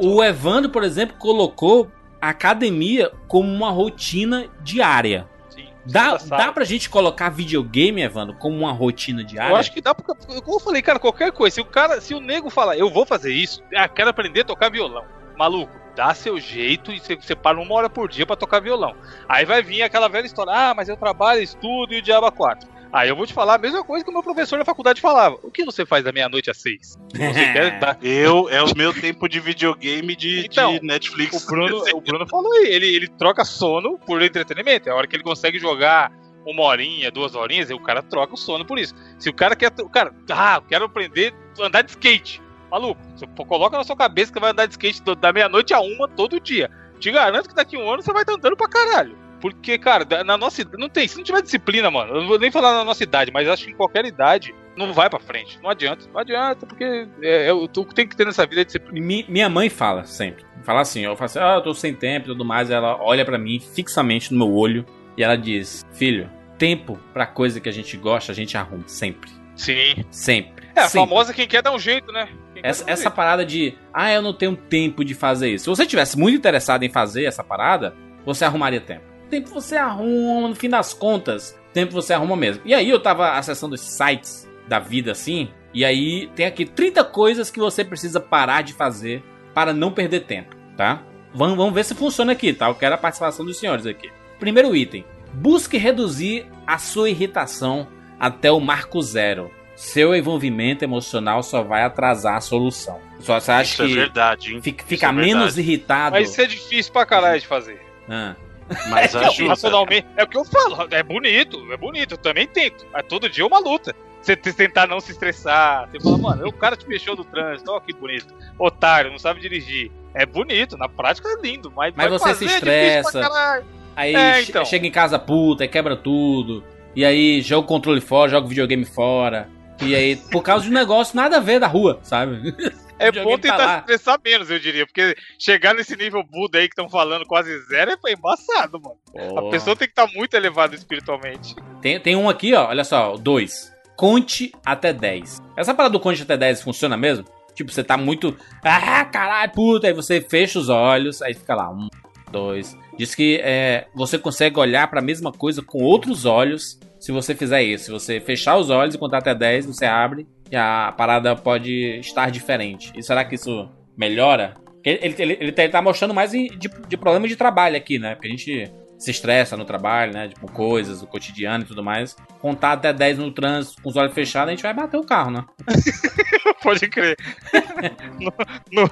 O 0.00 0.22
Evandro, 0.22 0.70
por 0.70 0.82
exemplo, 0.82 1.16
colocou 1.18 1.90
a 2.20 2.30
academia 2.30 3.12
como 3.26 3.52
uma 3.52 3.70
rotina 3.70 4.48
diária. 4.60 5.28
Sim. 5.48 5.68
Dá, 5.86 6.18
sala. 6.18 6.44
dá 6.44 6.52
pra 6.52 6.64
gente 6.64 6.88
colocar 6.88 7.28
videogame, 7.30 8.02
Evandro, 8.02 8.36
como 8.36 8.56
uma 8.56 8.72
rotina 8.72 9.22
diária? 9.24 9.52
Eu 9.52 9.56
acho 9.56 9.72
que 9.72 9.80
dá 9.80 9.94
porque, 9.94 10.14
como 10.40 10.56
eu 10.56 10.60
falei, 10.60 10.82
cara, 10.82 10.98
qualquer 10.98 11.32
coisa. 11.32 11.54
Se 11.54 11.60
o 11.60 11.64
cara, 11.64 12.00
se 12.00 12.14
o 12.14 12.20
nego 12.20 12.50
falar, 12.50 12.76
eu 12.76 12.90
vou 12.90 13.06
fazer 13.06 13.32
isso, 13.32 13.62
ah, 13.74 13.88
quero 13.88 14.10
aprender 14.10 14.40
a 14.40 14.44
tocar 14.44 14.70
violão. 14.70 15.04
Maluco, 15.36 15.72
dá 15.98 16.14
seu 16.14 16.38
jeito 16.38 16.92
e 16.92 17.00
você 17.00 17.18
separa 17.20 17.58
uma 17.58 17.74
hora 17.74 17.90
por 17.90 18.08
dia 18.08 18.24
pra 18.24 18.36
tocar 18.36 18.60
violão. 18.60 18.94
Aí 19.28 19.44
vai 19.44 19.60
vir 19.64 19.82
aquela 19.82 20.06
velha 20.06 20.26
história, 20.26 20.52
ah, 20.52 20.72
mas 20.72 20.88
eu 20.88 20.96
trabalho, 20.96 21.42
estudo 21.42 21.92
e 21.92 21.98
o 21.98 22.02
diabo 22.02 22.24
a 22.24 22.30
quatro. 22.30 22.68
Aí 22.92 23.08
eu 23.08 23.16
vou 23.16 23.26
te 23.26 23.34
falar 23.34 23.56
a 23.56 23.58
mesma 23.58 23.82
coisa 23.82 24.04
que 24.04 24.10
o 24.10 24.14
meu 24.14 24.22
professor 24.22 24.56
na 24.56 24.64
faculdade 24.64 25.00
falava. 25.00 25.36
O 25.42 25.50
que 25.50 25.64
você 25.64 25.84
faz 25.84 26.04
da 26.04 26.12
meia-noite 26.12 26.50
às 26.50 26.58
seis? 26.58 26.96
Você 27.12 27.18
quer 27.52 27.80
dar... 27.80 27.98
Eu, 28.00 28.48
é 28.48 28.62
o 28.62 28.76
meu 28.76 28.94
tempo 28.94 29.28
de 29.28 29.40
videogame 29.40 30.14
de, 30.14 30.46
Então, 30.46 30.78
de 30.78 30.86
Netflix. 30.86 31.42
O 31.42 31.46
Bruno, 31.46 31.82
o 31.92 32.00
Bruno 32.00 32.26
falou 32.28 32.52
aí, 32.52 32.68
ele, 32.68 32.86
ele 32.94 33.08
troca 33.08 33.44
sono 33.44 33.98
por 33.98 34.22
entretenimento. 34.22 34.88
É 34.88 34.92
a 34.92 34.94
hora 34.94 35.06
que 35.08 35.16
ele 35.16 35.24
consegue 35.24 35.58
jogar 35.58 36.12
uma 36.46 36.62
horinha, 36.62 37.10
duas 37.10 37.34
horinhas, 37.34 37.70
aí 37.70 37.76
o 37.76 37.82
cara 37.82 38.02
troca 38.04 38.34
o 38.34 38.38
sono 38.38 38.64
por 38.64 38.78
isso. 38.78 38.94
Se 39.18 39.28
o 39.28 39.34
cara 39.34 39.56
quer. 39.56 39.72
O 39.82 39.88
cara, 39.90 40.14
ah, 40.30 40.58
eu 40.58 40.62
quero 40.62 40.84
aprender 40.84 41.34
a 41.58 41.66
andar 41.66 41.82
de 41.82 41.90
skate. 41.90 42.40
Maluco, 42.70 43.00
você 43.16 43.26
coloca 43.44 43.76
na 43.78 43.84
sua 43.84 43.96
cabeça 43.96 44.32
que 44.32 44.40
vai 44.40 44.50
andar 44.50 44.66
de 44.66 44.72
skate 44.72 45.02
da 45.16 45.32
meia-noite 45.32 45.72
a 45.74 45.80
uma 45.80 46.06
todo 46.08 46.38
dia. 46.40 46.70
Te 46.98 47.10
garanto 47.10 47.48
que 47.48 47.54
daqui 47.54 47.76
a 47.76 47.78
um 47.78 47.90
ano 47.90 48.02
você 48.02 48.12
vai 48.12 48.22
estar 48.22 48.34
andando 48.34 48.56
pra 48.56 48.68
caralho. 48.68 49.16
Porque, 49.40 49.78
cara, 49.78 50.04
na 50.24 50.36
nossa 50.36 50.60
idade. 50.62 50.76
Não 50.80 50.88
tem. 50.88 51.06
Se 51.06 51.16
não 51.16 51.22
tiver 51.22 51.40
disciplina, 51.42 51.88
mano, 51.90 52.12
eu 52.12 52.20
não 52.22 52.26
vou 52.28 52.38
nem 52.40 52.50
falar 52.50 52.72
na 52.74 52.84
nossa 52.84 53.04
idade, 53.04 53.30
mas 53.32 53.48
acho 53.48 53.66
que 53.66 53.70
em 53.70 53.76
qualquer 53.76 54.04
idade 54.04 54.52
não 54.76 54.92
vai 54.92 55.08
pra 55.08 55.20
frente. 55.20 55.60
Não 55.62 55.70
adianta. 55.70 56.06
Não 56.12 56.20
adianta, 56.20 56.66
porque 56.66 57.06
é, 57.22 57.46
é, 57.46 57.52
o 57.52 57.68
que 57.68 57.94
tem 57.94 58.06
que 58.08 58.16
ter 58.16 58.26
nessa 58.26 58.44
vida 58.44 58.62
é 58.62 58.64
disciplina. 58.64 59.06
Mi- 59.06 59.24
Minha 59.28 59.48
mãe 59.48 59.68
fala 59.70 60.04
sempre. 60.04 60.44
Fala 60.64 60.80
assim, 60.80 61.02
eu 61.04 61.14
falo 61.14 61.26
assim, 61.26 61.38
ah, 61.38 61.54
eu 61.54 61.62
tô 61.62 61.72
sem 61.72 61.94
tempo 61.94 62.26
e 62.26 62.32
tudo 62.32 62.44
mais. 62.44 62.68
Ela 62.68 62.96
olha 63.00 63.24
pra 63.24 63.38
mim 63.38 63.60
fixamente 63.60 64.34
no 64.34 64.44
meu 64.44 64.52
olho 64.52 64.84
e 65.16 65.22
ela 65.22 65.36
diz: 65.38 65.86
Filho, 65.92 66.28
tempo 66.58 66.98
pra 67.14 67.24
coisa 67.24 67.60
que 67.60 67.68
a 67.68 67.72
gente 67.72 67.96
gosta, 67.96 68.32
a 68.32 68.34
gente 68.34 68.56
arruma. 68.56 68.82
Sempre. 68.88 69.30
Sim. 69.54 70.04
Sempre. 70.10 70.66
É, 70.74 70.80
a 70.80 70.88
Sempre. 70.88 71.08
famosa 71.08 71.32
quem 71.32 71.46
quer 71.46 71.62
dar 71.62 71.70
um 71.72 71.78
jeito, 71.78 72.10
né? 72.12 72.28
Essa, 72.62 72.84
essa 72.86 73.10
parada 73.10 73.44
de, 73.44 73.74
ah, 73.92 74.12
eu 74.12 74.22
não 74.22 74.32
tenho 74.32 74.56
tempo 74.56 75.04
de 75.04 75.14
fazer 75.14 75.50
isso. 75.50 75.64
Se 75.64 75.70
você 75.70 75.86
tivesse 75.86 76.18
muito 76.18 76.36
interessado 76.36 76.82
em 76.82 76.88
fazer 76.88 77.24
essa 77.24 77.44
parada, 77.44 77.94
você 78.24 78.44
arrumaria 78.44 78.80
tempo. 78.80 79.02
Tempo 79.30 79.50
você 79.50 79.76
arruma, 79.76 80.48
no 80.48 80.54
fim 80.54 80.68
das 80.68 80.94
contas, 80.94 81.58
tempo 81.72 81.92
você 81.92 82.12
arruma 82.12 82.36
mesmo. 82.36 82.62
E 82.64 82.74
aí 82.74 82.88
eu 82.88 83.00
tava 83.00 83.32
acessando 83.32 83.74
esses 83.74 83.90
sites 83.90 84.48
da 84.66 84.78
vida 84.78 85.12
assim, 85.12 85.48
e 85.72 85.84
aí 85.84 86.28
tem 86.34 86.46
aqui 86.46 86.64
30 86.64 87.04
coisas 87.04 87.50
que 87.50 87.58
você 87.58 87.84
precisa 87.84 88.20
parar 88.20 88.62
de 88.62 88.72
fazer 88.72 89.22
para 89.54 89.72
não 89.72 89.92
perder 89.92 90.20
tempo, 90.20 90.56
tá? 90.76 91.02
Vamos, 91.34 91.56
vamos 91.56 91.74
ver 91.74 91.84
se 91.84 91.94
funciona 91.94 92.32
aqui, 92.32 92.52
tá? 92.52 92.68
Eu 92.68 92.74
quero 92.74 92.94
a 92.94 92.98
participação 92.98 93.44
dos 93.44 93.58
senhores 93.58 93.86
aqui. 93.86 94.10
Primeiro 94.38 94.74
item: 94.74 95.04
busque 95.32 95.76
reduzir 95.76 96.46
a 96.66 96.78
sua 96.78 97.10
irritação 97.10 97.86
até 98.18 98.50
o 98.50 98.60
marco 98.60 99.00
zero. 99.02 99.50
Seu 99.80 100.12
envolvimento 100.12 100.82
emocional 100.84 101.40
só 101.40 101.62
vai 101.62 101.84
atrasar 101.84 102.34
a 102.36 102.40
solução. 102.40 102.98
Só 103.20 103.38
você 103.38 103.52
acha 103.52 103.62
Isso 103.74 103.82
é 103.82 103.86
que 103.86 103.94
verdade, 103.94 104.54
hein? 104.54 104.60
fica, 104.60 104.84
fica 104.84 105.06
é 105.06 105.12
menos 105.12 105.54
verdade. 105.54 105.60
irritado? 105.60 106.16
Mas 106.16 106.30
isso 106.30 106.40
é 106.40 106.46
difícil 106.46 106.92
pra 106.92 107.06
caralho 107.06 107.40
de 107.40 107.46
fazer. 107.46 107.80
Ah, 108.08 108.34
Mas 108.90 109.14
Não, 109.14 109.20
ajuda. 109.28 109.48
racionalmente, 109.50 110.06
é 110.16 110.24
o 110.24 110.26
que 110.26 110.36
eu 110.36 110.44
falo. 110.44 110.88
É 110.90 111.00
bonito, 111.02 111.64
é 111.72 111.76
bonito. 111.76 112.14
Eu 112.14 112.18
também 112.18 112.46
tento. 112.48 112.84
Mas 112.92 113.06
todo 113.08 113.28
dia 113.30 113.44
é 113.44 113.46
uma 113.46 113.60
luta. 113.60 113.94
Você 114.20 114.34
te- 114.34 114.52
tentar 114.52 114.88
não 114.88 114.98
se 114.98 115.12
estressar. 115.12 115.88
Você 115.88 116.00
fala, 116.00 116.18
mano, 116.18 116.48
o 116.48 116.52
cara 116.52 116.76
te 116.76 116.86
mexeu 116.88 117.14
no 117.14 117.24
trânsito. 117.24 117.70
Ó, 117.70 117.78
que 117.78 117.92
bonito. 117.92 118.34
Otário, 118.58 119.12
não 119.12 119.18
sabe 119.18 119.40
dirigir. 119.40 119.92
É 120.12 120.26
bonito, 120.26 120.76
na 120.76 120.88
prática 120.88 121.28
é 121.28 121.40
lindo. 121.40 121.72
Mas, 121.74 121.94
Mas 121.96 122.10
você 122.10 122.24
fazer 122.24 122.48
se 122.48 122.52
é 122.52 122.56
estressa. 122.56 123.20
caralho. 123.20 123.64
Aí 123.94 124.14
É, 124.14 124.42
então. 124.42 124.64
chega 124.64 124.86
em 124.86 124.90
casa 124.90 125.18
puta, 125.20 125.66
quebra 125.68 125.96
tudo. 125.96 126.64
E 126.96 127.04
aí 127.04 127.40
joga 127.40 127.64
o 127.64 127.68
controle 127.68 128.00
fora, 128.00 128.28
joga 128.30 128.44
o 128.44 128.48
videogame 128.48 128.84
fora. 128.84 129.48
E 129.80 129.94
aí, 129.94 130.16
por 130.16 130.42
causa 130.42 130.64
de 130.64 130.70
um 130.70 130.74
negócio 130.74 131.14
nada 131.16 131.36
a 131.36 131.40
ver 131.40 131.60
da 131.60 131.66
rua, 131.66 132.00
sabe? 132.02 132.54
É 132.98 133.12
bom 133.12 133.38
tá 133.38 133.42
tentar 133.42 133.74
se 133.74 133.78
estressar 133.80 134.20
menos, 134.24 134.50
eu 134.50 134.58
diria. 134.58 134.84
Porque 134.84 135.16
chegar 135.38 135.72
nesse 135.72 135.96
nível 135.96 136.22
Buda 136.24 136.58
aí 136.58 136.68
que 136.68 136.72
estão 136.72 136.88
falando 136.88 137.24
quase 137.26 137.56
zero 137.66 137.92
é 137.92 138.12
embaçado, 138.12 138.80
mano. 138.80 139.38
A 139.38 139.50
pessoa 139.50 139.76
tem 139.76 139.86
que 139.86 139.92
estar 139.92 140.12
muito 140.12 140.34
elevada 140.34 140.74
espiritualmente. 140.74 141.54
Tem, 141.80 142.00
tem 142.00 142.16
um 142.16 142.28
aqui, 142.28 142.54
ó, 142.54 142.68
olha 142.68 142.82
só, 142.82 143.16
dois. 143.16 143.72
Conte 143.96 144.52
até 144.64 144.92
10. 144.92 145.38
Essa 145.56 145.74
parada 145.74 145.92
do 145.92 146.00
conte 146.00 146.22
até 146.22 146.36
10 146.36 146.62
funciona 146.62 146.96
mesmo? 146.96 147.24
Tipo, 147.54 147.72
você 147.72 147.82
tá 147.82 147.96
muito. 147.96 148.36
Ah, 148.62 149.04
caralho, 149.04 149.52
puta. 149.52 149.88
Aí 149.88 149.92
você 149.92 150.20
fecha 150.20 150.58
os 150.58 150.68
olhos, 150.68 151.20
aí 151.22 151.34
fica 151.34 151.54
lá. 151.54 151.70
Um, 151.70 151.88
dois. 152.30 152.76
Diz 152.96 153.14
que 153.14 153.40
é, 153.42 153.86
você 153.94 154.18
consegue 154.18 154.58
olhar 154.58 154.88
pra 154.88 155.00
mesma 155.00 155.32
coisa 155.32 155.62
com 155.62 155.82
outros 155.82 156.24
olhos 156.24 156.78
se 157.08 157.12
você 157.12 157.34
fizer 157.34 157.62
isso. 157.62 157.84
Se 157.86 157.90
você 157.90 158.20
fechar 158.20 158.58
os 158.58 158.68
olhos 158.68 158.94
e 158.94 158.98
contar 158.98 159.16
até 159.16 159.34
10, 159.34 159.64
você 159.64 159.86
abre 159.86 160.26
e 160.52 160.54
a 160.54 160.92
parada 160.94 161.34
pode 161.34 161.72
estar 162.00 162.30
diferente. 162.30 162.92
E 162.94 163.02
será 163.02 163.24
que 163.24 163.34
isso 163.34 163.66
melhora? 163.96 164.54
Ele, 164.84 165.14
ele, 165.18 165.38
ele, 165.40 165.52
tá- 165.52 165.66
tá 165.70 165.80
mostrando 165.80 166.12
mais 166.12 166.32
de, 166.32 166.50
de 166.86 166.96
problema 166.98 167.26
de 167.26 167.34
trabalho 167.34 167.78
aqui, 167.78 167.98
né? 167.98 168.14
Porque 168.14 168.28
a 168.28 168.30
gente 168.30 168.70
se 168.98 169.10
estressa 169.10 169.56
no 169.56 169.64
trabalho, 169.64 170.12
né? 170.12 170.28
Tipo, 170.28 170.50
coisas, 170.50 171.02
o 171.02 171.06
cotidiano 171.06 171.64
e 171.64 171.66
tudo 171.66 171.82
mais. 171.82 172.16
Contar 172.40 172.72
até 172.72 172.92
10 172.92 173.18
no 173.18 173.30
trânsito 173.30 173.80
com 173.80 173.88
os 173.88 173.96
olhos 173.96 174.12
fechados, 174.12 174.48
a 174.48 174.50
gente 174.50 174.62
vai 174.62 174.74
bater 174.74 174.96
o 174.96 175.04
carro, 175.04 175.30
né? 175.30 175.44
Pode 176.62 176.88
crer. 176.88 177.16
no, 178.18 178.32
no, 178.72 178.90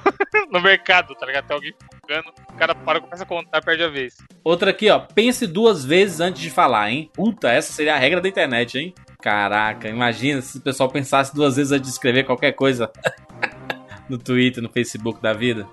no 0.51 0.61
mercado, 0.61 1.13
tá 1.15 1.25
ligado? 1.25 1.47
Tem 1.47 1.55
alguém 1.55 1.73
fugando, 2.01 2.33
o 2.49 2.53
cara 2.53 2.73
para, 2.73 3.01
começa 3.01 3.23
a 3.23 3.27
contar, 3.27 3.61
perde 3.61 3.83
a 3.83 3.89
vez. 3.89 4.15
Outra 4.43 4.71
aqui, 4.71 4.89
ó. 4.89 4.99
Pense 4.99 5.45
duas 5.45 5.83
vezes 5.83 6.21
antes 6.21 6.41
de 6.41 6.49
falar, 6.49 6.89
hein? 6.89 7.11
Puta, 7.13 7.51
essa 7.51 7.73
seria 7.73 7.95
a 7.95 7.99
regra 7.99 8.21
da 8.21 8.29
internet, 8.29 8.77
hein? 8.77 8.93
Caraca, 9.21 9.89
imagina 9.89 10.41
se 10.41 10.57
o 10.57 10.61
pessoal 10.61 10.89
pensasse 10.89 11.35
duas 11.35 11.55
vezes 11.57 11.71
antes 11.71 11.87
de 11.87 11.93
escrever 11.93 12.23
qualquer 12.23 12.53
coisa 12.53 12.89
no 14.09 14.17
Twitter, 14.17 14.61
no 14.61 14.69
Facebook 14.69 15.21
da 15.21 15.33
vida. 15.33 15.67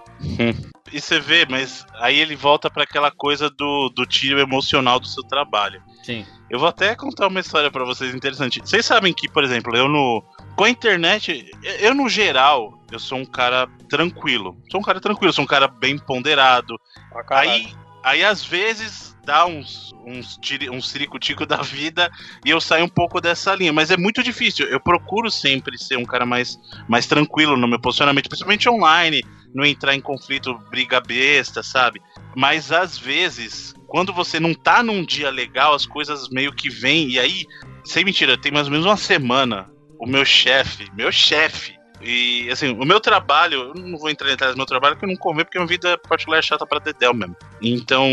E 0.92 1.00
você 1.00 1.18
vê, 1.18 1.46
mas 1.48 1.84
aí 1.94 2.18
ele 2.18 2.36
volta 2.36 2.70
pra 2.70 2.84
aquela 2.84 3.10
coisa 3.10 3.50
do, 3.50 3.88
do 3.88 4.06
tiro 4.06 4.40
emocional 4.40 5.00
do 5.00 5.06
seu 5.06 5.22
trabalho. 5.24 5.82
Sim. 6.02 6.24
Eu 6.50 6.58
vou 6.58 6.68
até 6.68 6.94
contar 6.94 7.26
uma 7.26 7.40
história 7.40 7.70
pra 7.70 7.84
vocês 7.84 8.14
interessante. 8.14 8.60
Vocês 8.60 8.84
sabem 8.84 9.12
que, 9.12 9.28
por 9.28 9.42
exemplo, 9.42 9.74
eu 9.76 9.88
no 9.88 10.22
com 10.56 10.64
a 10.64 10.70
internet, 10.70 11.50
eu 11.80 11.94
no 11.94 12.08
geral, 12.08 12.80
eu 12.92 12.98
sou 12.98 13.18
um 13.18 13.24
cara 13.24 13.66
tranquilo. 13.88 14.56
Sou 14.70 14.80
um 14.80 14.84
cara 14.84 15.00
tranquilo, 15.00 15.32
sou 15.32 15.44
um 15.44 15.48
cara 15.48 15.66
bem 15.66 15.98
ponderado. 15.98 16.78
Pra 17.10 17.24
caralho. 17.24 17.50
Aí, 17.50 17.74
aí 18.04 18.24
às 18.24 18.44
vezes 18.44 19.13
dá 19.24 19.46
uns 19.46 19.92
uns 20.06 20.36
tiri, 20.36 20.68
uns 20.68 20.90
ciricutico 20.90 21.46
da 21.46 21.62
vida 21.62 22.10
e 22.44 22.50
eu 22.50 22.60
saio 22.60 22.84
um 22.84 22.88
pouco 22.88 23.20
dessa 23.20 23.54
linha, 23.54 23.72
mas 23.72 23.90
é 23.90 23.96
muito 23.96 24.22
difícil. 24.22 24.66
Eu 24.66 24.78
procuro 24.78 25.30
sempre 25.30 25.78
ser 25.78 25.96
um 25.96 26.04
cara 26.04 26.26
mais 26.26 26.58
mais 26.88 27.06
tranquilo 27.06 27.56
no 27.56 27.66
meu 27.66 27.80
posicionamento, 27.80 28.28
principalmente 28.28 28.68
online, 28.68 29.22
não 29.54 29.64
entrar 29.64 29.94
em 29.94 30.00
conflito, 30.00 30.58
briga 30.70 31.00
besta, 31.00 31.62
sabe? 31.62 32.00
Mas 32.36 32.70
às 32.70 32.98
vezes, 32.98 33.74
quando 33.86 34.12
você 34.12 34.38
não 34.38 34.52
tá 34.52 34.82
num 34.82 35.04
dia 35.04 35.30
legal, 35.30 35.74
as 35.74 35.86
coisas 35.86 36.28
meio 36.28 36.52
que 36.52 36.68
vêm 36.68 37.08
e 37.10 37.18
aí, 37.18 37.46
sem 37.84 38.04
mentira, 38.04 38.36
tem 38.36 38.52
mais 38.52 38.66
ou 38.66 38.72
menos 38.72 38.86
uma 38.86 38.96
semana, 38.96 39.70
o 39.98 40.06
meu 40.06 40.24
chefe, 40.24 40.90
meu 40.94 41.10
chefe 41.10 41.74
e 42.00 42.50
assim, 42.50 42.70
o 42.70 42.84
meu 42.84 43.00
trabalho, 43.00 43.72
eu 43.74 43.74
não 43.74 43.96
vou 43.96 44.10
entrar 44.10 44.28
em 44.28 44.32
detalhes 44.32 44.54
do 44.54 44.58
meu 44.58 44.66
trabalho, 44.66 44.94
porque 44.94 45.06
eu 45.06 45.10
não 45.10 45.16
convido, 45.16 45.46
porque 45.46 45.58
minha 45.58 45.68
vida 45.68 45.96
particular 45.96 46.38
é 46.38 46.42
chata 46.42 46.66
pra 46.66 46.78
Dedel 46.78 47.14
mesmo. 47.14 47.34
Então, 47.62 48.06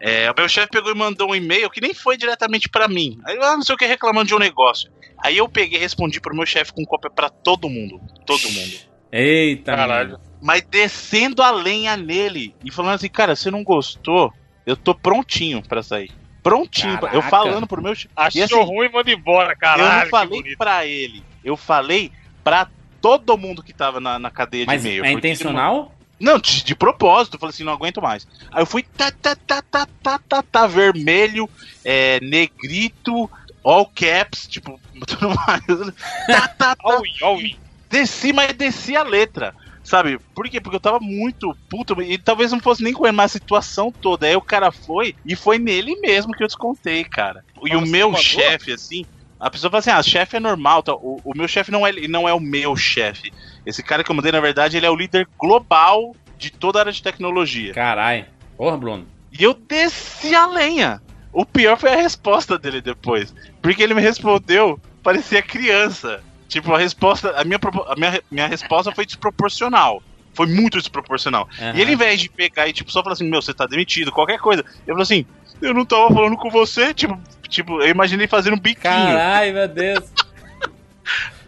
é, 0.00 0.30
o 0.30 0.34
meu 0.36 0.48
chefe 0.48 0.68
pegou 0.70 0.90
e 0.90 0.94
mandou 0.94 1.30
um 1.30 1.34
e-mail 1.34 1.70
que 1.70 1.80
nem 1.80 1.94
foi 1.94 2.16
diretamente 2.16 2.68
pra 2.68 2.86
mim. 2.88 3.18
Aí, 3.24 3.36
ah, 3.40 3.54
não 3.56 3.62
sei 3.62 3.74
o 3.74 3.78
que, 3.78 3.86
reclamando 3.86 4.26
de 4.28 4.34
um 4.34 4.38
negócio. 4.38 4.90
Aí 5.22 5.36
eu 5.38 5.48
peguei 5.48 5.78
e 5.78 5.82
respondi 5.82 6.20
pro 6.20 6.34
meu 6.36 6.44
chefe 6.46 6.72
com 6.72 6.84
cópia 6.84 7.10
pra 7.10 7.28
todo 7.30 7.68
mundo. 7.68 8.00
Todo 8.26 8.50
mundo. 8.50 8.76
Eita, 9.10 9.74
Caralho. 9.74 10.10
mano. 10.12 10.22
Mas 10.42 10.62
descendo 10.62 11.42
a 11.42 11.50
lenha 11.50 11.96
nele. 11.96 12.54
E 12.64 12.70
falando 12.70 12.94
assim, 12.96 13.08
cara, 13.08 13.34
se 13.34 13.50
não 13.50 13.64
gostou, 13.64 14.32
eu 14.66 14.76
tô 14.76 14.94
prontinho 14.94 15.62
pra 15.66 15.82
sair. 15.82 16.10
Prontinho. 16.42 16.98
pra- 16.98 17.08
Eu 17.08 17.22
Caraca. 17.22 17.30
falando 17.30 17.66
pro 17.66 17.82
meu 17.82 17.94
chefe. 17.94 18.10
Achou 18.14 18.40
E 18.40 18.44
assim, 18.44 18.54
ruim, 18.62 18.88
manda 18.92 19.10
embora, 19.10 19.56
caralho. 19.56 19.82
eu 19.98 20.02
não 20.04 20.10
falei 20.10 20.56
pra 20.56 20.86
ele. 20.86 21.22
Eu 21.42 21.56
falei 21.56 22.12
pra 22.44 22.68
todo 23.00 23.36
mundo 23.38 23.62
que 23.62 23.72
tava 23.72 23.98
na, 24.00 24.18
na 24.18 24.30
cadeia 24.30 24.64
Mas 24.66 24.82
de 24.82 24.88
e-mail. 24.88 25.04
é 25.04 25.10
porque, 25.12 25.26
intencional? 25.28 25.92
Não, 26.18 26.38
de, 26.38 26.64
de 26.64 26.74
propósito. 26.74 27.34
Eu 27.34 27.40
falei 27.40 27.50
assim, 27.50 27.64
não 27.64 27.72
aguento 27.72 28.00
mais. 28.00 28.26
Aí 28.50 28.62
eu 28.62 28.66
fui 28.66 28.82
tá, 28.82 29.10
tá, 29.10 29.36
tá, 29.36 29.62
tá, 29.62 29.86
tá, 30.02 30.20
tá, 30.28 30.42
tá, 30.42 30.66
vermelho, 30.66 31.48
é, 31.84 32.18
negrito, 32.20 33.30
all 33.62 33.86
caps, 33.94 34.46
tipo, 34.46 34.80
tudo 35.06 35.28
mais. 35.34 35.94
Tá, 36.26 36.48
tá, 36.48 36.76
tá. 36.76 37.02
In. 37.34 37.56
Desci, 37.90 38.32
mas 38.32 38.52
desci 38.54 38.96
a 38.96 39.02
letra. 39.02 39.54
Sabe? 39.84 40.18
Por 40.34 40.48
quê? 40.48 40.60
Porque 40.60 40.76
eu 40.76 40.80
tava 40.80 40.98
muito 40.98 41.56
puto. 41.68 42.02
E 42.02 42.18
talvez 42.18 42.50
não 42.50 42.58
fosse 42.58 42.82
nem 42.82 42.92
com 42.92 43.06
a 43.06 43.28
situação 43.28 43.92
toda. 43.92 44.26
Aí 44.26 44.34
o 44.34 44.40
cara 44.40 44.72
foi 44.72 45.14
e 45.24 45.36
foi 45.36 45.58
nele 45.58 45.94
mesmo 46.00 46.32
que 46.32 46.42
eu 46.42 46.48
descontei, 46.48 47.04
cara. 47.04 47.44
E 47.62 47.72
Mas 47.72 47.88
o 47.88 47.92
meu 47.92 48.16
chefe, 48.16 48.72
assim. 48.72 49.06
A 49.46 49.50
pessoa 49.50 49.70
fala 49.70 49.78
assim: 49.78 49.90
ah, 49.90 50.02
chefe 50.02 50.36
é 50.36 50.40
normal. 50.40 50.82
Tá? 50.82 50.92
O, 50.94 51.20
o 51.24 51.36
meu 51.36 51.46
chefe 51.46 51.70
não 51.70 51.86
é, 51.86 51.92
não 52.08 52.28
é 52.28 52.34
o 52.34 52.40
meu 52.40 52.76
chefe. 52.76 53.32
Esse 53.64 53.82
cara 53.82 54.02
que 54.02 54.10
eu 54.10 54.14
mandei, 54.16 54.32
na 54.32 54.40
verdade, 54.40 54.76
ele 54.76 54.86
é 54.86 54.90
o 54.90 54.96
líder 54.96 55.28
global 55.38 56.14
de 56.36 56.50
toda 56.50 56.78
a 56.78 56.82
área 56.82 56.92
de 56.92 57.02
tecnologia. 57.02 57.72
Caralho. 57.72 58.26
Porra, 58.56 58.76
Bruno. 58.76 59.06
E 59.30 59.44
eu 59.44 59.54
desci 59.54 60.34
a 60.34 60.46
lenha. 60.46 61.00
O 61.32 61.44
pior 61.44 61.78
foi 61.78 61.92
a 61.92 61.96
resposta 61.96 62.58
dele 62.58 62.80
depois. 62.80 63.32
Porque 63.62 63.82
ele 63.82 63.94
me 63.94 64.00
respondeu, 64.00 64.80
parecia 65.02 65.42
criança. 65.42 66.22
Tipo, 66.48 66.74
a 66.74 66.78
resposta. 66.78 67.30
A 67.40 67.44
minha, 67.44 67.60
a 67.86 67.94
minha, 67.94 68.22
minha 68.30 68.46
resposta 68.48 68.90
foi 68.90 69.06
desproporcional. 69.06 70.02
Foi 70.34 70.46
muito 70.46 70.78
desproporcional. 70.78 71.48
Aham. 71.58 71.76
E 71.76 71.80
ele, 71.80 71.92
ao 71.92 71.94
invés 71.94 72.20
de 72.20 72.28
pegar 72.28 72.66
e 72.66 72.72
tipo, 72.72 72.90
só 72.90 73.02
falar 73.02 73.14
assim, 73.14 73.28
meu, 73.28 73.40
você 73.40 73.54
tá 73.54 73.64
demitido, 73.64 74.10
qualquer 74.10 74.38
coisa. 74.38 74.64
Eu 74.86 74.94
falei 74.94 75.02
assim, 75.02 75.26
eu 75.60 75.74
não 75.74 75.84
tava 75.84 76.08
falando 76.12 76.36
com 76.36 76.50
você, 76.50 76.92
tipo, 76.94 77.18
tipo, 77.48 77.80
eu 77.80 77.88
imaginei 77.88 78.26
fazendo 78.26 78.54
um 78.54 78.60
biquinho. 78.60 78.82
Caralho, 78.82 79.54
meu 79.54 79.68
Deus. 79.68 80.04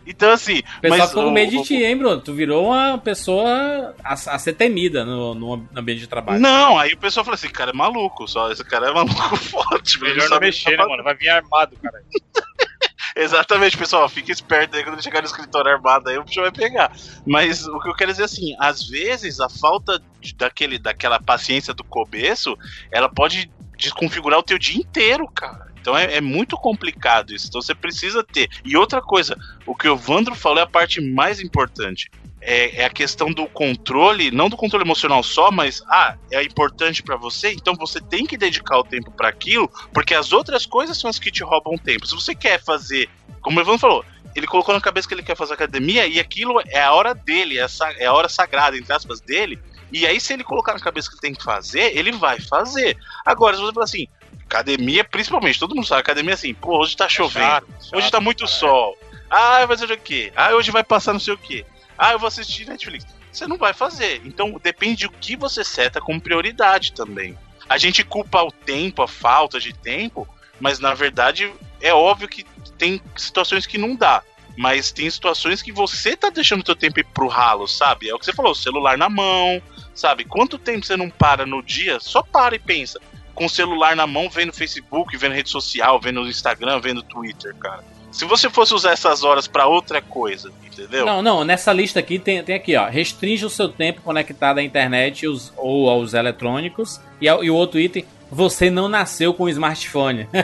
Então, 0.07 0.31
assim. 0.31 0.61
O 0.79 0.81
pessoal 0.81 0.99
mas 1.01 1.09
ficou 1.11 1.25
com 1.25 1.31
medo 1.31 1.51
de 1.51 1.63
ti, 1.65 1.85
hein, 1.85 1.97
Bruno? 1.97 2.19
Tu 2.19 2.33
virou 2.33 2.69
uma 2.69 2.97
pessoa 2.97 3.95
a, 4.03 4.15
a 4.15 4.39
ser 4.39 4.55
temida 4.55 5.05
no, 5.05 5.35
no 5.35 5.69
ambiente 5.77 6.01
de 6.01 6.07
trabalho. 6.07 6.41
Não, 6.41 6.79
aí 6.79 6.95
o 6.95 6.99
pessoal 6.99 7.25
falou 7.25 7.35
assim, 7.35 7.51
cara 7.51 7.73
é 7.73 7.75
maluco, 7.75 8.27
só 8.27 8.51
esse 8.51 8.65
cara 8.65 8.89
é 8.89 8.93
maluco 8.95 9.37
forte. 9.37 10.01
Melhor 10.01 10.31
não 10.31 10.41
mexer, 10.41 10.77
tá 10.77 10.83
né, 10.85 10.89
mano? 10.89 11.05
Vai 11.05 11.15
vir 11.15 11.29
armado, 11.29 11.77
cara. 11.83 12.03
Exatamente, 13.15 13.77
pessoal, 13.77 14.09
fica 14.09 14.31
esperto 14.31 14.77
aí 14.77 14.83
quando 14.85 14.95
ele 14.95 15.03
chegar 15.03 15.21
no 15.21 15.27
escritório 15.27 15.73
armado 15.73 16.09
aí, 16.09 16.17
o 16.17 16.25
bicho 16.25 16.41
vai 16.41 16.53
pegar. 16.53 16.93
Mas 17.27 17.67
o 17.67 17.81
que 17.81 17.89
eu 17.89 17.95
quero 17.95 18.13
dizer 18.13 18.25
assim, 18.25 18.55
às 18.61 18.87
vezes 18.89 19.41
a 19.41 19.49
falta 19.49 20.01
de- 20.21 20.35
daquele, 20.35 20.79
daquela 20.79 21.21
paciência 21.21 21.75
do 21.75 21.83
começo, 21.83 22.57
ela 22.93 23.09
pode 23.09 23.51
desconfigurar 23.79 24.39
o 24.39 24.43
teu 24.43 24.59
dia 24.59 24.77
inteiro, 24.77 25.27
cara. 25.29 25.69
Então 25.81 25.97
é, 25.97 26.17
é 26.17 26.21
muito 26.21 26.57
complicado 26.57 27.33
isso. 27.33 27.47
Então 27.49 27.63
você 27.63 27.75
precisa 27.75 28.23
ter. 28.23 28.49
E 28.65 28.77
outra 28.77 29.01
coisa, 29.01 29.37
o 29.65 29.75
que 29.75 29.89
o 29.89 29.97
Vandro 29.97 30.35
falou 30.35 30.59
é 30.59 30.63
a 30.63 30.67
parte 30.67 31.01
mais 31.01 31.41
importante. 31.41 32.11
É, 32.41 32.83
é 32.83 32.85
a 32.85 32.91
questão 32.91 33.33
do 33.33 33.47
controle, 33.47 34.31
não 34.31 34.49
do 34.49 34.57
controle 34.57 34.85
emocional 34.85 35.23
só, 35.23 35.51
mas 35.51 35.83
ah, 35.89 36.17
é 36.31 36.43
importante 36.43 37.03
pra 37.03 37.17
você, 37.17 37.51
então 37.51 37.75
você 37.75 38.01
tem 38.01 38.25
que 38.25 38.37
dedicar 38.37 38.79
o 38.79 38.85
tempo 38.85 39.11
pra 39.11 39.29
aquilo, 39.29 39.69
porque 39.93 40.15
as 40.15 40.33
outras 40.33 40.65
coisas 40.65 40.97
são 40.97 41.11
as 41.11 41.19
que 41.19 41.33
te 41.33 41.43
roubam 41.43 41.77
tempo. 41.77 42.07
Se 42.07 42.15
você 42.15 42.37
quer 42.37 42.63
fazer, 42.63 43.09
como 43.41 43.59
o 43.59 43.63
Evandro 43.63 43.81
falou, 43.81 44.05
ele 44.37 44.47
colocou 44.47 44.73
na 44.73 44.81
cabeça 44.81 45.09
que 45.09 45.15
ele 45.15 45.23
quer 45.23 45.37
fazer 45.37 45.55
academia 45.55 46.07
e 46.07 46.21
aquilo 46.21 46.61
é 46.69 46.81
a 46.81 46.93
hora 46.93 47.13
dele, 47.13 47.59
é 47.59 47.65
a, 47.65 47.69
é 47.99 48.07
a 48.07 48.13
hora 48.13 48.29
sagrada, 48.29 48.77
entre 48.77 48.93
aspas, 48.93 49.21
dele. 49.21 49.59
E 49.93 50.07
aí, 50.07 50.21
se 50.21 50.33
ele 50.33 50.45
colocar 50.45 50.75
na 50.75 50.81
cabeça 50.81 51.11
que 51.11 51.21
tem 51.21 51.35
que 51.35 51.43
fazer, 51.43 51.97
ele 51.97 52.13
vai 52.13 52.41
fazer. 52.41 52.97
Agora, 53.25 53.57
se 53.57 53.63
você 53.63 53.73
falar 53.73 53.85
assim, 53.85 54.07
academia, 54.45 55.05
principalmente, 55.05 55.59
todo 55.59 55.75
mundo 55.75 55.87
sabe, 55.87 56.01
academia 56.01 56.33
é 56.33 56.35
assim, 56.35 56.53
pô, 56.55 56.79
hoje 56.79 56.97
tá 56.97 57.09
chovendo, 57.09 57.47
Chato, 57.47 57.67
hoje 57.95 58.03
chato, 58.03 58.11
tá 58.13 58.21
muito 58.21 58.45
caralho. 58.45 58.59
sol. 58.59 58.99
Ah, 59.31 59.65
vai 59.67 59.77
fazer 59.79 59.93
o 59.93 59.99
quê? 59.99 60.33
Ah, 60.37 60.55
hoje 60.55 60.71
vai 60.71 60.83
passar 60.85 61.13
não 61.13 61.21
sei 61.21 61.35
o 61.35 61.39
quê. 61.39 61.65
Ah, 61.97 62.13
eu 62.13 62.19
vou 62.19 62.29
assistir 62.29 62.67
Netflix. 62.67 63.07
Você 63.31 63.47
não 63.47 63.59
vai 63.59 63.75
fazer. 63.75 64.23
Então 64.25 64.59
depende 64.63 65.07
do 65.07 65.13
que 65.13 65.37
você 65.37 65.63
seta 65.63 66.01
como 66.01 66.21
prioridade 66.21 66.93
também. 66.93 67.37
A 67.69 67.77
gente 67.77 68.03
culpa 68.03 68.43
o 68.43 68.51
tempo, 68.51 69.03
a 69.03 69.09
falta 69.09 69.61
de 69.61 69.73
tempo, 69.75 70.27
mas 70.59 70.79
na 70.79 70.95
verdade 70.95 71.53
é 71.81 71.93
óbvio 71.93 72.27
que 72.29 72.45
tem 72.79 73.03
situações 73.17 73.67
que 73.67 73.77
não 73.77 73.95
dá. 73.95 74.23
Mas 74.57 74.91
tem 74.91 75.09
situações 75.11 75.61
que 75.63 75.71
você 75.71 76.17
tá 76.17 76.31
deixando 76.31 76.61
o 76.61 76.65
teu 76.65 76.75
tempo 76.75 76.99
ir 76.99 77.05
pro 77.05 77.29
ralo, 77.29 77.69
sabe? 77.69 78.09
É 78.09 78.15
o 78.15 78.19
que 78.19 78.25
você 78.25 78.33
falou, 78.33 78.55
celular 78.55 78.97
na 78.97 79.09
mão, 79.11 79.63
sabe? 79.99 80.25
Quanto 80.25 80.59
tempo 80.59 80.85
você 80.87 80.97
não 80.97 81.11
para 81.11 81.45
no 81.47 81.63
dia? 81.63 81.99
Só 82.01 82.23
para 82.23 82.55
e 82.55 82.59
pensa. 82.59 83.01
Com 83.35 83.47
o 83.47 83.51
celular 83.51 83.95
na 83.95 84.07
mão, 84.07 84.29
vendo 84.29 84.53
Facebook, 84.53 85.17
vendo 85.17 85.33
rede 85.35 85.49
social, 85.51 86.01
vendo 86.01 86.27
Instagram, 86.29 86.81
vendo 86.81 87.03
Twitter, 87.03 87.55
cara. 87.57 87.85
Se 88.11 88.25
você 88.25 88.49
fosse 88.51 88.75
usar 88.75 88.93
essas 88.93 89.23
horas 89.23 89.47
pra 89.47 89.67
outra 89.67 90.01
coisa, 90.03 90.51
entendeu? 90.65 91.05
Não, 91.07 91.21
não, 91.23 91.45
nessa 91.45 91.73
lista 91.73 92.01
aqui 92.01 92.19
tem, 92.19 92.43
tem 92.43 92.55
aqui, 92.57 92.75
ó. 92.75 92.89
Restringe 92.89 93.45
o 93.45 93.51
seu 93.51 93.69
tempo 93.69 94.01
conectado 94.01 94.59
à 94.59 94.63
internet 94.63 95.27
os- 95.29 95.53
ou 95.57 95.89
aos 95.91 96.15
eletrônicos. 96.15 97.01
E, 97.21 97.27
e 97.27 97.51
o 97.51 97.55
outro 97.55 97.79
item, 97.79 98.05
você 98.31 98.71
não 98.71 98.89
nasceu 98.89 99.33
com 99.35 99.45
um 99.45 99.49
smartphone. 99.49 100.27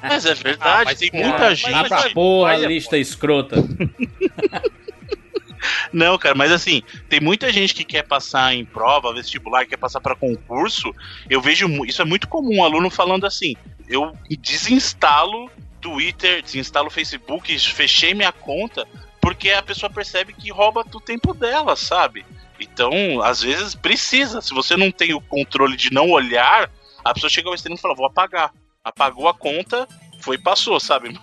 Mas 0.00 0.26
é 0.26 0.30
Ah, 0.30 0.34
verdade, 0.34 0.84
mas 0.84 0.98
tem 0.98 1.10
cara, 1.10 1.26
muita 1.28 1.54
gente. 1.56 1.72
Tá 1.72 1.84
pra 1.84 2.10
porra, 2.10 2.52
mas 2.52 2.62
é 2.62 2.66
lista 2.66 2.96
escrota. 2.98 3.56
Não, 5.92 6.18
cara, 6.18 6.34
mas 6.34 6.52
assim, 6.52 6.82
tem 7.08 7.20
muita 7.20 7.52
gente 7.52 7.74
que 7.74 7.84
quer 7.84 8.02
passar 8.02 8.54
em 8.54 8.64
prova, 8.64 9.12
vestibular, 9.12 9.66
quer 9.66 9.76
passar 9.76 10.00
pra 10.00 10.16
concurso. 10.16 10.94
Eu 11.28 11.40
vejo 11.40 11.68
isso 11.84 12.02
é 12.02 12.04
muito 12.04 12.28
comum, 12.28 12.58
um 12.58 12.64
aluno 12.64 12.90
falando 12.90 13.26
assim: 13.26 13.54
eu 13.88 14.16
desinstalo 14.40 15.50
Twitter, 15.80 16.42
desinstalo 16.42 16.90
Facebook, 16.90 17.58
fechei 17.58 18.14
minha 18.14 18.32
conta, 18.32 18.86
porque 19.20 19.50
a 19.50 19.62
pessoa 19.62 19.90
percebe 19.90 20.32
que 20.32 20.50
rouba 20.50 20.84
do 20.84 21.00
tempo 21.00 21.34
dela, 21.34 21.76
sabe? 21.76 22.24
Então, 22.58 23.20
às 23.22 23.42
vezes 23.42 23.74
precisa. 23.74 24.40
Se 24.40 24.54
você 24.54 24.76
não 24.76 24.90
tem 24.90 25.14
o 25.14 25.20
controle 25.20 25.76
de 25.76 25.92
não 25.92 26.10
olhar, 26.10 26.70
a 27.04 27.12
pessoa 27.12 27.30
chega 27.30 27.48
ao 27.48 27.54
extremo 27.54 27.76
e 27.76 27.80
fala: 27.80 27.94
vou 27.94 28.06
apagar. 28.06 28.52
Apagou 28.84 29.28
a 29.28 29.34
conta, 29.34 29.86
foi 30.20 30.38
passou, 30.38 30.78
sabe? 30.80 31.18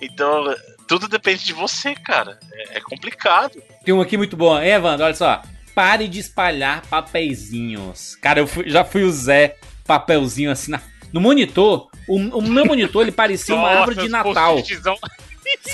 Então, 0.00 0.54
tudo 0.98 1.08
depende 1.08 1.44
de 1.44 1.52
você, 1.54 1.94
cara. 1.94 2.38
É, 2.52 2.78
é 2.78 2.80
complicado. 2.80 3.62
Tem 3.84 3.94
um 3.94 4.00
aqui 4.00 4.16
muito 4.18 4.36
bom. 4.36 4.58
Hein, 4.60 4.72
Evandro? 4.72 5.06
Olha 5.06 5.14
só. 5.14 5.40
Pare 5.74 6.06
de 6.06 6.18
espalhar 6.20 6.82
papeizinhos. 6.86 8.14
Cara, 8.16 8.40
eu 8.40 8.46
fui- 8.46 8.68
já 8.68 8.84
fui 8.84 9.02
o 9.04 9.10
Zé 9.10 9.56
papelzinho 9.86 10.50
assim 10.50 10.70
na- 10.72 10.82
no 11.12 11.20
monitor. 11.20 11.88
O, 12.06 12.16
o 12.16 12.42
meu 12.42 12.66
monitor 12.66 13.02
ele 13.02 13.12
parecia 13.12 13.54
uma 13.54 13.68
árvore 13.68 13.96
de 14.02 14.08
Natal, 14.08 14.56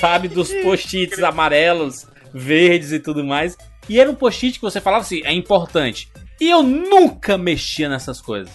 sabe? 0.01 0.29
Dos 0.29 0.53
post-its 0.63 1.21
amarelos, 1.23 2.07
verdes 2.33 2.93
e 2.93 3.01
tudo 3.01 3.25
mais. 3.25 3.57
E 3.89 3.99
era 3.99 4.11
um 4.11 4.15
post-it 4.15 4.55
que 4.57 4.63
você 4.63 4.81
falava 4.81 5.03
assim, 5.03 5.23
é 5.25 5.33
importante. 5.33 6.11
E 6.41 6.49
eu 6.49 6.63
nunca 6.63 7.37
mexia 7.37 7.89
nessas 7.89 8.21
coisas, 8.21 8.53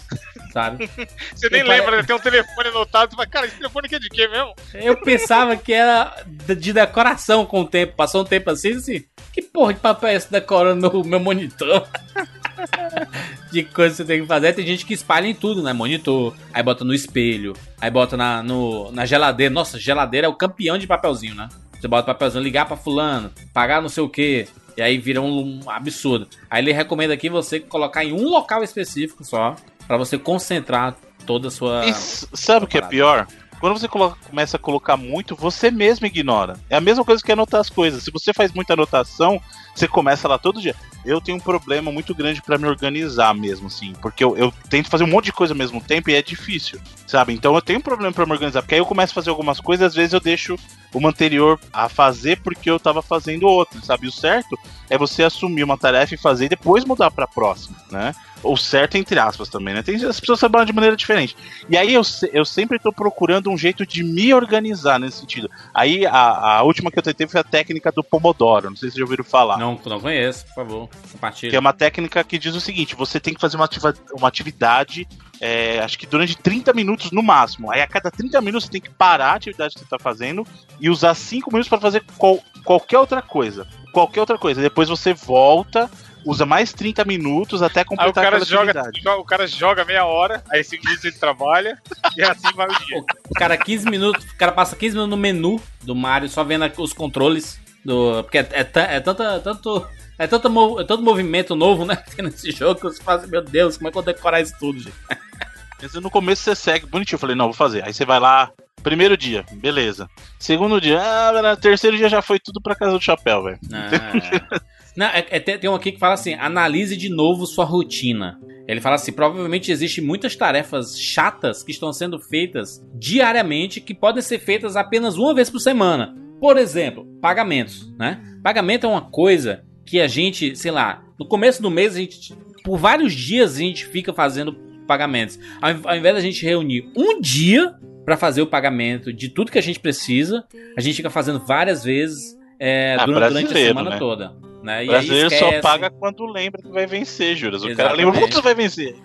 sabe? 0.54 0.88
Você 1.34 1.50
nem 1.50 1.60
Eu 1.60 1.66
pare- 1.66 1.80
lembra, 1.80 1.96
né? 1.96 2.02
tem 2.04 2.14
um 2.16 2.18
telefone 2.20 2.68
anotado, 2.68 3.10
você 3.10 3.16
fala, 3.16 3.28
cara, 3.28 3.46
esse 3.46 3.56
telefone 3.56 3.86
aqui 3.86 3.96
é 3.96 3.98
de 3.98 4.08
quê 4.08 4.28
mesmo? 4.28 4.54
Eu 4.72 4.96
pensava 4.96 5.56
que 5.56 5.72
era 5.72 6.14
de 6.26 6.54
de 6.54 6.72
decoração 6.72 7.44
com 7.44 7.62
o 7.62 7.66
tempo. 7.66 7.94
Passou 7.96 8.22
um 8.22 8.24
tempo 8.24 8.48
assim, 8.50 8.74
assim. 8.74 9.04
Que 9.32 9.42
porra 9.42 9.74
de 9.74 9.80
papel 9.80 10.10
é 10.10 10.14
esse 10.14 10.30
decorando 10.30 10.88
meu, 10.90 11.04
meu 11.04 11.18
monitor? 11.20 11.86
de 13.50 13.64
coisa 13.64 13.90
que 13.90 13.96
você 13.96 14.04
tem 14.04 14.20
que 14.22 14.26
fazer. 14.26 14.52
Tem 14.52 14.64
gente 14.66 14.86
que 14.86 14.94
espalha 14.94 15.26
em 15.26 15.34
tudo, 15.34 15.62
né? 15.62 15.72
Monitor. 15.72 16.34
Aí 16.52 16.62
bota 16.62 16.84
no 16.84 16.94
espelho. 16.94 17.54
Aí 17.80 17.90
bota 17.90 18.16
na, 18.16 18.42
no, 18.42 18.90
na 18.92 19.04
geladeira. 19.04 19.52
Nossa, 19.52 19.78
geladeira 19.78 20.26
é 20.26 20.30
o 20.30 20.34
campeão 20.34 20.78
de 20.78 20.86
papelzinho, 20.86 21.34
né? 21.34 21.48
Você 21.80 21.88
bota 21.88 22.06
papelzinho, 22.06 22.42
ligar 22.42 22.66
pra 22.66 22.76
fulano, 22.76 23.30
pagar 23.52 23.82
não 23.82 23.88
sei 23.88 24.02
o 24.02 24.08
que. 24.08 24.46
E 24.76 24.82
aí 24.82 24.98
vira 24.98 25.20
um 25.20 25.60
absurdo. 25.66 26.28
Aí 26.50 26.62
ele 26.62 26.72
recomenda 26.72 27.14
aqui 27.14 27.28
você 27.28 27.60
colocar 27.60 28.04
em 28.04 28.12
um 28.12 28.28
local 28.28 28.62
específico 28.62 29.24
só. 29.24 29.56
Pra 29.86 29.96
você 29.96 30.18
concentrar 30.18 30.96
toda 31.26 31.48
a 31.48 31.50
sua. 31.50 31.84
E 31.86 31.92
sabe 32.34 32.64
o 32.64 32.68
que 32.68 32.78
é 32.78 32.82
pior? 32.82 33.26
Quando 33.60 33.78
você 33.78 33.88
colo- 33.88 34.16
começa 34.28 34.56
a 34.56 34.60
colocar 34.60 34.96
muito, 34.96 35.34
você 35.34 35.70
mesmo 35.70 36.06
ignora. 36.06 36.58
É 36.68 36.76
a 36.76 36.80
mesma 36.80 37.04
coisa 37.04 37.22
que 37.22 37.32
anotar 37.32 37.60
as 37.60 37.70
coisas. 37.70 38.02
Se 38.02 38.10
você 38.10 38.32
faz 38.32 38.52
muita 38.52 38.74
anotação, 38.74 39.40
você 39.74 39.88
começa 39.88 40.28
lá 40.28 40.36
todo 40.38 40.60
dia. 40.60 40.74
Eu 41.04 41.20
tenho 41.20 41.38
um 41.38 41.40
problema 41.40 41.92
muito 41.92 42.14
grande 42.14 42.40
pra 42.40 42.58
me 42.58 42.66
organizar 42.66 43.34
mesmo, 43.34 43.66
assim. 43.66 43.92
Porque 44.00 44.24
eu, 44.24 44.36
eu 44.36 44.52
tento 44.68 44.88
fazer 44.88 45.04
um 45.04 45.08
monte 45.08 45.26
de 45.26 45.32
coisa 45.32 45.52
ao 45.52 45.58
mesmo 45.58 45.80
tempo 45.80 46.10
e 46.10 46.14
é 46.14 46.22
difícil, 46.22 46.80
sabe? 47.06 47.32
Então 47.32 47.54
eu 47.54 47.62
tenho 47.62 47.78
um 47.78 47.82
problema 47.82 48.12
pra 48.12 48.26
me 48.26 48.32
organizar. 48.32 48.62
Porque 48.62 48.74
aí 48.74 48.80
eu 48.80 48.86
começo 48.86 49.12
a 49.12 49.14
fazer 49.14 49.30
algumas 49.30 49.60
coisas, 49.60 49.86
às 49.86 49.94
vezes 49.94 50.12
eu 50.12 50.20
deixo 50.20 50.58
uma 50.94 51.08
anterior 51.08 51.58
a 51.72 51.88
fazer 51.88 52.40
porque 52.40 52.70
eu 52.70 52.78
tava 52.78 53.02
fazendo 53.02 53.46
outra, 53.46 53.80
sabe? 53.82 54.06
O 54.06 54.12
certo 54.12 54.56
é 54.88 54.96
você 54.96 55.22
assumir 55.22 55.64
uma 55.64 55.76
tarefa 55.76 56.14
e 56.14 56.18
fazer 56.18 56.46
e 56.46 56.50
depois 56.50 56.84
mudar 56.84 57.10
pra 57.10 57.26
próxima, 57.26 57.76
né? 57.90 58.14
Ou 58.42 58.56
certo 58.56 58.96
entre 58.96 59.18
aspas 59.18 59.48
também, 59.48 59.74
né? 59.74 59.82
Tem, 59.82 59.96
as 60.04 60.20
pessoas 60.20 60.38
trabalham 60.38 60.66
de 60.66 60.72
maneira 60.72 60.96
diferente. 60.96 61.34
E 61.68 61.76
aí 61.76 61.94
eu, 61.94 62.02
eu 62.32 62.44
sempre 62.44 62.78
tô 62.78 62.92
procurando 62.92 63.50
um 63.50 63.56
jeito 63.56 63.86
de 63.86 64.04
me 64.04 64.34
organizar 64.34 65.00
nesse 65.00 65.18
sentido. 65.18 65.50
Aí 65.72 66.04
a, 66.06 66.58
a 66.58 66.62
última 66.62 66.90
que 66.90 66.98
eu 66.98 67.02
tentei 67.02 67.26
foi 67.26 67.40
a 67.40 67.44
técnica 67.44 67.90
do 67.90 68.04
Pomodoro. 68.04 68.70
Não 68.70 68.76
sei 68.76 68.90
se 68.90 68.98
já 68.98 69.02
ouviram 69.02 69.24
falar. 69.24 69.58
Não, 69.58 69.80
não 69.86 70.00
conheço, 70.00 70.44
por 70.46 70.54
favor. 70.54 70.88
Compartilha. 71.12 71.50
Que 71.50 71.56
é 71.56 71.58
uma 71.60 71.72
técnica 71.72 72.22
que 72.24 72.38
diz 72.38 72.54
o 72.54 72.60
seguinte: 72.60 72.94
você 72.94 73.20
tem 73.20 73.34
que 73.34 73.40
fazer 73.40 73.56
uma, 73.56 73.64
ativa- 73.66 73.94
uma 74.12 74.28
atividade, 74.28 75.06
é, 75.40 75.78
acho 75.80 75.98
que 75.98 76.06
durante 76.06 76.36
30 76.36 76.72
minutos 76.72 77.10
no 77.10 77.22
máximo. 77.22 77.70
Aí 77.70 77.80
a 77.80 77.86
cada 77.86 78.10
30 78.10 78.40
minutos 78.40 78.64
você 78.66 78.72
tem 78.72 78.80
que 78.80 78.90
parar 78.90 79.32
a 79.32 79.34
atividade 79.34 79.74
que 79.74 79.80
você 79.80 79.84
está 79.86 79.98
fazendo 79.98 80.46
e 80.80 80.90
usar 80.90 81.14
5 81.14 81.50
minutos 81.50 81.68
para 81.68 81.80
fazer 81.80 82.04
qual- 82.18 82.42
qualquer 82.64 82.98
outra 82.98 83.22
coisa. 83.22 83.66
Qualquer 83.92 84.20
outra 84.20 84.36
coisa. 84.38 84.60
Depois 84.60 84.88
você 84.88 85.14
volta, 85.14 85.88
usa 86.26 86.44
mais 86.44 86.72
30 86.72 87.04
minutos 87.04 87.62
até 87.62 87.80
Aí 87.80 87.84
o 87.84 87.88
completar 87.88 88.24
cara, 88.24 88.44
joga, 88.44 88.62
atividade. 88.72 89.00
joga- 89.02 89.20
o 89.20 89.24
cara 89.24 89.46
joga 89.46 89.84
meia 89.84 90.04
hora, 90.04 90.42
aí 90.50 90.64
5 90.64 90.82
minutos 90.84 91.04
ele 91.04 91.16
trabalha, 91.16 91.78
e 92.16 92.22
assim 92.22 92.52
vai 92.56 92.66
o 92.66 92.84
dia. 92.86 93.04
O 93.28 93.34
cara 93.34 93.56
15 93.56 93.88
minutos, 93.88 94.24
o 94.24 94.36
cara 94.36 94.50
passa 94.50 94.74
15 94.74 94.94
minutos 94.96 95.10
no 95.10 95.16
menu 95.16 95.60
do 95.82 95.94
Mario 95.94 96.28
só 96.28 96.42
vendo 96.42 96.68
os 96.78 96.92
controles 96.92 97.60
do, 97.84 98.22
porque 98.24 98.38
é, 98.38 98.48
é, 98.52 98.96
é 98.96 99.00
tanta 99.00 99.38
tanto 99.40 99.86
é 100.18 100.26
tanto, 100.26 100.48
é 100.80 100.84
tanto 100.84 101.02
movimento 101.02 101.54
novo, 101.54 101.84
né, 101.84 101.96
que 101.96 102.16
tem 102.16 102.24
nesse 102.24 102.50
jogo 102.50 102.76
que 102.76 102.82
você 102.82 103.02
fala 103.02 103.20
assim, 103.20 103.30
meu 103.30 103.42
Deus, 103.42 103.76
como 103.76 103.88
é 103.88 103.90
que 103.92 103.98
eu 103.98 104.02
vou 104.02 104.12
decorar 104.12 104.40
isso 104.40 104.54
tudo, 104.58 104.78
gente? 104.78 104.94
Mas 105.82 105.92
no 105.94 106.10
começo 106.10 106.42
você 106.42 106.54
segue 106.54 106.86
bonitinho. 106.86 107.16
Eu 107.16 107.20
falei, 107.20 107.36
não, 107.36 107.46
vou 107.46 107.52
fazer. 107.54 107.84
Aí 107.84 107.92
você 107.92 108.06
vai 108.06 108.18
lá, 108.18 108.50
primeiro 108.82 109.18
dia, 109.18 109.44
beleza. 109.54 110.08
Segundo 110.38 110.80
dia, 110.80 110.98
ah, 110.98 111.56
terceiro 111.56 111.96
dia 111.96 112.08
já 112.08 112.22
foi 112.22 112.38
tudo 112.38 112.58
pra 112.60 112.74
casa 112.74 112.92
do 112.92 113.04
chapéu, 113.04 113.42
velho. 113.44 113.58
Ah, 113.70 114.60
Não, 114.96 115.06
é, 115.06 115.26
é- 115.28 115.40
tem, 115.40 115.58
tem 115.58 115.68
um 115.68 115.74
aqui 115.74 115.92
que 115.92 115.98
fala 115.98 116.14
assim: 116.14 116.34
analise 116.34 116.96
de 116.96 117.10
novo 117.10 117.44
sua 117.46 117.66
rotina. 117.66 118.38
Ele 118.66 118.80
fala 118.80 118.94
assim: 118.94 119.12
provavelmente 119.12 119.70
existem 119.70 120.02
muitas 120.02 120.34
tarefas 120.34 120.98
chatas 120.98 121.62
que 121.62 121.72
estão 121.72 121.92
sendo 121.92 122.18
feitas 122.18 122.82
diariamente 122.94 123.80
que 123.80 123.92
podem 123.92 124.22
ser 124.22 124.38
feitas 124.38 124.76
apenas 124.76 125.18
uma 125.18 125.34
vez 125.34 125.50
por 125.50 125.60
semana. 125.60 126.14
Por 126.40 126.56
exemplo, 126.56 127.04
pagamentos, 127.20 127.92
né? 127.98 128.22
Pagamento 128.42 128.86
é 128.86 128.88
uma 128.88 129.02
coisa 129.02 129.64
que 129.86 130.00
a 130.00 130.06
gente, 130.06 130.56
sei 130.56 130.70
lá, 130.70 131.02
no 131.18 131.26
começo 131.26 131.60
do 131.62 131.70
mês 131.70 131.94
a 131.96 131.98
gente, 132.00 132.34
por 132.64 132.78
vários 132.78 133.12
dias 133.12 133.56
a 133.56 133.58
gente 133.58 133.86
fica 133.86 134.12
fazendo 134.12 134.52
pagamentos. 134.86 135.38
Ao, 135.60 135.96
invés 135.96 136.14
da 136.14 136.20
gente 136.20 136.44
reunir 136.44 136.90
um 136.96 137.20
dia 137.20 137.74
para 138.04 138.16
fazer 138.16 138.42
o 138.42 138.46
pagamento 138.46 139.12
de 139.12 139.28
tudo 139.28 139.50
que 139.50 139.58
a 139.58 139.62
gente 139.62 139.80
precisa, 139.80 140.44
a 140.76 140.80
gente 140.80 140.96
fica 140.96 141.10
fazendo 141.10 141.38
várias 141.40 141.82
vezes 141.84 142.36
é, 142.60 142.96
Ah, 142.98 143.06
durante, 143.06 143.28
durante 143.32 143.52
a 143.52 143.56
semana 143.56 143.90
né? 143.90 143.98
toda. 143.98 144.32
Né? 144.62 144.76
E 144.78 144.80
aí 144.80 144.88
brasileiro 144.88 145.30
só 145.30 145.60
paga 145.60 145.90
quando 145.90 146.24
lembra 146.26 146.62
que 146.62 146.68
vai 146.70 146.86
vencer, 146.86 147.36
Juras. 147.36 147.62
O 147.62 147.64
cara 147.64 147.72
Exatamente. 147.72 148.04
lembra 148.04 148.20
quando 148.20 148.42
vai 148.42 148.54
vencer. 148.54 148.94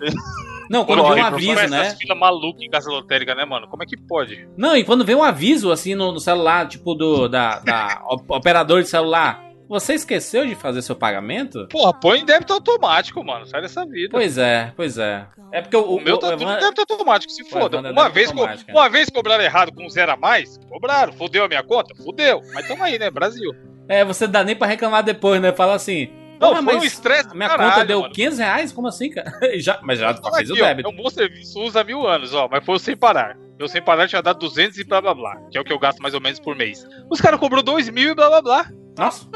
Não, 0.70 0.84
quando 0.84 1.02
vem 1.02 1.20
um 1.20 1.26
aviso, 1.26 1.68
né? 1.68 1.80
Essas 1.86 1.98
filas 1.98 2.16
malucas 2.16 2.62
em 2.62 2.70
casa 2.70 2.88
lotérica, 2.88 3.34
né, 3.34 3.44
mano? 3.44 3.66
Como 3.66 3.82
é 3.82 3.86
que 3.86 3.96
pode? 3.96 4.48
Não, 4.56 4.76
e 4.76 4.84
quando 4.84 5.04
vem 5.04 5.16
um 5.16 5.22
aviso 5.24 5.72
assim 5.72 5.96
no, 5.96 6.12
no 6.12 6.20
celular, 6.20 6.68
tipo 6.68 6.94
do 6.94 7.26
da, 7.26 7.58
da 7.58 8.00
op- 8.08 8.30
operador 8.30 8.80
de 8.80 8.88
celular, 8.88 9.42
você 9.70 9.94
esqueceu 9.94 10.44
de 10.46 10.54
fazer 10.54 10.82
seu 10.82 10.94
pagamento? 10.96 11.66
Porra, 11.68 11.94
põe 11.94 12.18
em 12.20 12.24
débito 12.26 12.52
automático, 12.52 13.24
mano. 13.24 13.46
Sai 13.46 13.62
dessa 13.62 13.86
vida. 13.86 14.08
Pois 14.10 14.36
é, 14.36 14.72
pois 14.76 14.98
é. 14.98 15.26
É 15.52 15.62
porque 15.62 15.76
o, 15.76 15.96
O, 15.96 16.00
meu 16.00 16.18
tá 16.18 16.26
o 16.26 16.30
tudo 16.32 16.42
Evan- 16.42 16.56
em 16.56 16.60
débito 16.60 16.80
automático, 16.92 17.32
se 17.32 17.42
O 17.42 17.46
foda. 17.46 17.78
É 17.78 17.90
Uma 17.92 18.08
vez, 18.10 18.30
co- 18.30 18.44
é. 18.46 18.56
uma 18.68 18.88
vez 18.90 19.08
cobraram 19.08 19.42
errado 19.42 19.72
com 19.72 19.88
zero 19.88 20.12
a 20.12 20.16
mais, 20.16 20.58
cobraram. 20.68 21.12
Fudeu 21.12 21.44
a 21.44 21.48
minha 21.48 21.62
conta? 21.62 21.94
Fudeu. 21.94 22.42
Mas 22.52 22.68
tamo 22.68 22.82
aí, 22.84 22.98
né? 22.98 23.10
Brasil. 23.10 23.50
É, 23.88 24.04
você 24.04 24.26
dá 24.26 24.44
nem 24.44 24.54
pra 24.54 24.66
reclamar 24.66 25.02
depois, 25.02 25.40
né? 25.40 25.52
Fala 25.52 25.74
assim. 25.74 26.10
Não, 26.40 26.50
"Porra, 26.50 26.62
foi 26.62 26.76
um 26.76 26.84
estresse 26.84 27.36
minha 27.36 27.48
caralho, 27.50 27.70
conta 27.72 27.84
deu 27.84 28.00
mano. 28.00 28.14
500 28.14 28.38
reais? 28.38 28.72
Como 28.72 28.88
assim, 28.88 29.10
cara? 29.10 29.30
já, 29.60 29.78
mas 29.82 29.98
já 29.98 30.14
fez 30.14 30.48
o 30.50 30.54
aqui, 30.54 30.62
ó, 30.62 30.66
débito. 30.66 30.88
É 30.88 30.92
um 30.92 30.96
bom 30.96 31.10
serviço, 31.10 31.60
usa 31.60 31.80
há 31.82 31.84
mil 31.84 32.06
anos, 32.08 32.32
ó. 32.34 32.48
Mas 32.50 32.64
foi 32.64 32.76
o 32.76 32.78
sem 32.78 32.96
parar. 32.96 33.36
Eu 33.58 33.68
sem 33.68 33.82
parar 33.82 34.08
tinha 34.08 34.22
dado 34.22 34.38
200 34.38 34.78
e 34.78 34.84
blá 34.84 35.02
blá 35.02 35.12
blá. 35.12 35.36
Que 35.50 35.58
é 35.58 35.60
o 35.60 35.64
que 35.64 35.72
eu 35.72 35.78
gasto 35.78 35.98
mais 36.00 36.14
ou 36.14 36.20
menos 36.20 36.40
por 36.40 36.56
mês. 36.56 36.86
Os 37.10 37.20
caras 37.20 37.38
cobrou 37.38 37.62
2 37.62 37.90
mil 37.90 38.10
e 38.12 38.14
blá 38.14 38.28
blá 38.30 38.40
blá. 38.40 38.66
Nossa, 39.00 39.26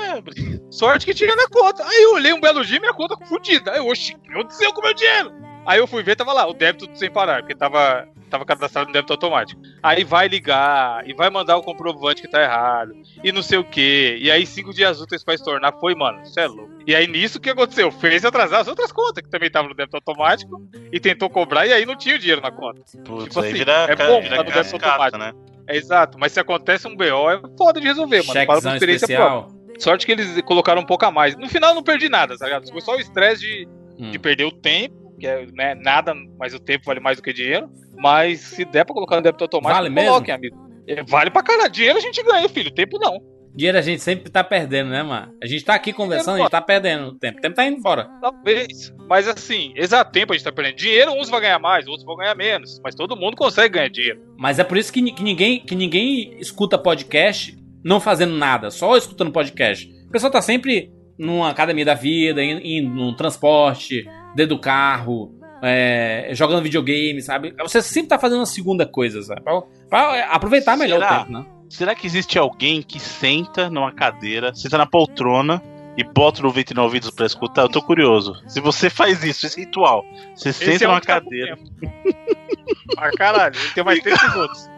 Sorte 0.70 1.06
que 1.06 1.14
tinha 1.14 1.34
na 1.34 1.48
conta. 1.48 1.82
Aí 1.86 2.02
eu 2.02 2.12
olhei 2.12 2.34
um 2.34 2.40
belo 2.40 2.62
dia 2.62 2.76
e 2.76 2.80
minha 2.80 2.92
conta 2.92 3.16
fudida. 3.24 3.72
Aí 3.72 3.78
eu, 3.78 3.86
oxi, 3.86 4.12
o 4.12 4.18
que 4.18 4.30
aconteceu 4.30 4.70
com 4.74 4.82
o 4.82 4.84
meu 4.84 4.92
dinheiro? 4.92 5.32
Aí 5.64 5.78
eu 5.78 5.86
fui 5.86 6.02
ver, 6.02 6.16
tava 6.16 6.34
lá, 6.34 6.46
o 6.46 6.52
débito 6.52 6.86
sem 6.94 7.10
parar, 7.10 7.40
porque 7.40 7.54
tava, 7.54 8.06
tava 8.34 8.44
cadastrado 8.44 8.88
no 8.88 8.92
débito 8.92 9.12
automático. 9.12 9.60
Aí 9.82 10.02
vai 10.04 10.26
ligar, 10.28 11.08
e 11.08 11.14
vai 11.14 11.30
mandar 11.30 11.56
o 11.56 11.62
comprovante 11.62 12.20
que 12.20 12.28
tá 12.28 12.42
errado, 12.42 12.92
e 13.22 13.30
não 13.32 13.42
sei 13.42 13.58
o 13.58 13.64
que. 13.64 14.18
E 14.20 14.30
aí 14.30 14.44
cinco 14.46 14.74
dias 14.74 15.00
úteis 15.00 15.22
pra 15.24 15.34
estornar, 15.34 15.72
foi, 15.80 15.94
mano, 15.94 16.24
cê 16.26 16.40
é 16.40 16.46
louco. 16.46 16.72
E 16.86 16.94
aí 16.94 17.06
nisso 17.06 17.38
o 17.38 17.40
que 17.40 17.50
aconteceu? 17.50 17.90
Fez 17.92 18.24
atrasar 18.24 18.60
as 18.60 18.68
outras 18.68 18.90
contas, 18.92 19.22
que 19.22 19.30
também 19.30 19.46
estavam 19.46 19.68
no 19.70 19.74
débito 19.74 19.96
automático, 19.96 20.60
e 20.92 20.98
tentou 20.98 21.30
cobrar, 21.30 21.66
e 21.66 21.72
aí 21.72 21.86
não 21.86 21.96
tinha 21.96 22.16
o 22.16 22.18
dinheiro 22.18 22.40
na 22.42 22.50
conta. 22.50 22.80
Putz, 23.04 23.24
Tipo 23.24 23.40
aí 23.40 23.46
assim, 23.48 23.58
vira, 23.58 23.72
é 23.88 23.96
bom, 23.96 24.20
vira 24.20 24.36
tá 24.36 24.42
no 24.44 24.50
débito 24.50 24.78
cascata, 24.78 24.86
automático. 25.16 25.18
né? 25.18 25.32
É 25.66 25.76
exato, 25.76 26.18
mas 26.18 26.32
se 26.32 26.40
acontece 26.40 26.86
um 26.86 26.94
BO, 26.94 27.30
é 27.30 27.40
foda 27.56 27.80
de 27.80 27.86
resolver, 27.86 28.22
mano. 28.26 28.32
Fala 28.32 28.46
por 28.46 28.52
chequezão 28.54 28.72
experiência 28.74 29.06
própria. 29.08 29.38
especial. 29.38 29.64
Sorte 29.78 30.06
que 30.06 30.12
eles 30.12 30.40
colocaram 30.42 30.82
um 30.82 30.86
pouco 30.86 31.04
a 31.06 31.10
mais. 31.10 31.34
No 31.36 31.48
final 31.48 31.70
eu 31.70 31.74
não 31.76 31.82
perdi 31.82 32.08
nada, 32.08 32.36
tá 32.36 32.44
ligado? 32.44 32.70
Foi 32.70 32.80
só 32.80 32.94
o 32.96 33.00
estresse 33.00 33.40
de, 33.42 33.68
Hum. 33.98 34.10
de 34.10 34.18
perder 34.18 34.44
o 34.44 34.50
tempo, 34.52 35.03
que 35.18 35.26
é 35.26 35.46
né, 35.52 35.74
nada, 35.74 36.14
mas 36.38 36.54
o 36.54 36.60
tempo 36.60 36.84
vale 36.86 37.00
mais 37.00 37.16
do 37.16 37.22
que 37.22 37.32
dinheiro. 37.32 37.68
Mas 37.96 38.40
se 38.40 38.64
der 38.64 38.84
pra 38.84 38.94
colocar 38.94 39.16
no 39.16 39.22
débito 39.22 39.44
automático, 39.44 39.82
Vale 39.82 39.94
mesmo? 39.94 40.10
coloquem, 40.10 40.34
amigo. 40.34 40.56
É, 40.86 41.02
vale 41.02 41.30
pra 41.30 41.42
caralho. 41.42 41.70
Dinheiro 41.70 41.98
a 41.98 42.00
gente 42.00 42.22
ganha, 42.22 42.48
filho. 42.48 42.70
Tempo 42.70 42.98
não. 42.98 43.18
Dinheiro 43.54 43.78
a 43.78 43.82
gente 43.82 44.02
sempre 44.02 44.30
tá 44.30 44.42
perdendo, 44.42 44.90
né, 44.90 45.02
mano? 45.02 45.32
A 45.40 45.46
gente 45.46 45.64
tá 45.64 45.74
aqui 45.74 45.92
conversando, 45.92 46.36
a 46.36 46.38
gente 46.40 46.50
tá 46.50 46.60
perdendo 46.60 47.08
o 47.08 47.14
tempo. 47.18 47.38
O 47.38 47.40
tempo 47.40 47.54
tá 47.54 47.64
indo 47.64 47.78
embora. 47.78 48.10
Talvez. 48.20 48.92
Mas 49.08 49.28
assim, 49.28 49.72
exato 49.76 50.10
tempo 50.10 50.32
a 50.32 50.36
gente 50.36 50.44
tá 50.44 50.50
perdendo. 50.50 50.76
Dinheiro, 50.76 51.12
uns 51.12 51.30
vão 51.30 51.40
ganhar 51.40 51.60
mais, 51.60 51.86
outros 51.86 52.04
vão 52.04 52.16
ganhar 52.16 52.34
menos. 52.34 52.80
Mas 52.82 52.96
todo 52.96 53.16
mundo 53.16 53.36
consegue 53.36 53.74
ganhar 53.74 53.88
dinheiro. 53.88 54.20
Mas 54.36 54.58
é 54.58 54.64
por 54.64 54.76
isso 54.76 54.92
que, 54.92 55.00
que 55.12 55.22
ninguém, 55.22 55.60
que 55.60 55.76
ninguém 55.76 56.36
escuta 56.40 56.76
podcast 56.76 57.56
não 57.84 58.00
fazendo 58.00 58.34
nada, 58.34 58.70
só 58.70 58.96
escutando 58.96 59.30
podcast. 59.30 59.88
O 60.08 60.10
pessoal 60.10 60.32
tá 60.32 60.42
sempre 60.42 60.90
numa 61.16 61.50
academia 61.50 61.84
da 61.84 61.94
vida, 61.94 62.42
indo, 62.42 62.60
indo 62.64 62.90
num 62.90 63.14
transporte, 63.14 64.04
dentro 64.34 64.56
do 64.56 64.60
carro, 64.60 65.32
é, 65.62 66.28
jogando 66.32 66.62
videogame, 66.62 67.20
sabe? 67.22 67.54
Você 67.60 67.80
sempre 67.80 68.08
tá 68.08 68.18
fazendo 68.18 68.38
uma 68.40 68.46
segunda 68.46 68.84
coisa, 68.86 69.22
sabe? 69.22 69.40
Pra, 69.42 69.62
pra 69.88 70.24
aproveitar 70.26 70.76
melhor 70.76 71.00
Será? 71.00 71.14
o 71.14 71.18
tempo, 71.24 71.32
né? 71.32 71.46
Será 71.70 71.94
que 71.94 72.06
existe 72.06 72.38
alguém 72.38 72.82
que 72.82 73.00
senta 73.00 73.70
numa 73.70 73.90
cadeira, 73.92 74.54
senta 74.54 74.76
na 74.78 74.86
poltrona 74.86 75.62
e 75.96 76.04
bota 76.04 76.40
o 76.40 76.44
99 76.44 76.84
ouvidos 76.86 77.10
pra 77.10 77.24
escutar? 77.26 77.62
Eu 77.62 77.68
tô 77.68 77.80
curioso. 77.82 78.34
Se 78.46 78.60
você 78.60 78.90
faz 78.90 79.24
isso, 79.24 79.46
esse 79.46 79.58
ritual, 79.60 80.04
você 80.34 80.50
Esse 80.50 80.64
senta 80.64 80.84
é 80.84 80.88
um 80.88 80.90
numa 80.90 81.00
tá 81.00 81.06
cadeira. 81.20 81.58
ah, 82.96 83.10
caralho, 83.16 83.56
ele 83.58 83.70
tem 83.74 83.84
mais 83.84 84.00
tempo 84.00 84.18
que 84.18 84.26
os 84.26 84.36
outros. 84.36 84.70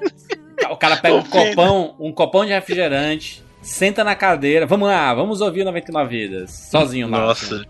O 0.70 0.76
cara 0.76 0.96
pega 0.96 1.14
um 1.16 1.18
Ofenda. 1.18 1.48
copão, 1.50 1.96
um 1.98 2.12
copão 2.12 2.44
de 2.46 2.52
refrigerante, 2.52 3.42
senta 3.60 4.02
na 4.04 4.14
cadeira, 4.14 4.64
vamos 4.66 4.88
lá, 4.88 5.12
vamos 5.12 5.40
ouvir 5.40 5.62
o 5.62 5.64
99 5.66 6.08
Vidas, 6.08 6.68
sozinho 6.70 7.08
lá. 7.08 7.18
Nossa, 7.18 7.64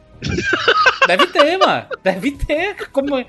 Deve 1.06 1.26
ter, 1.28 1.56
mano. 1.58 1.86
Deve 2.02 2.32
ter. 2.32 2.88
Como... 2.90 3.24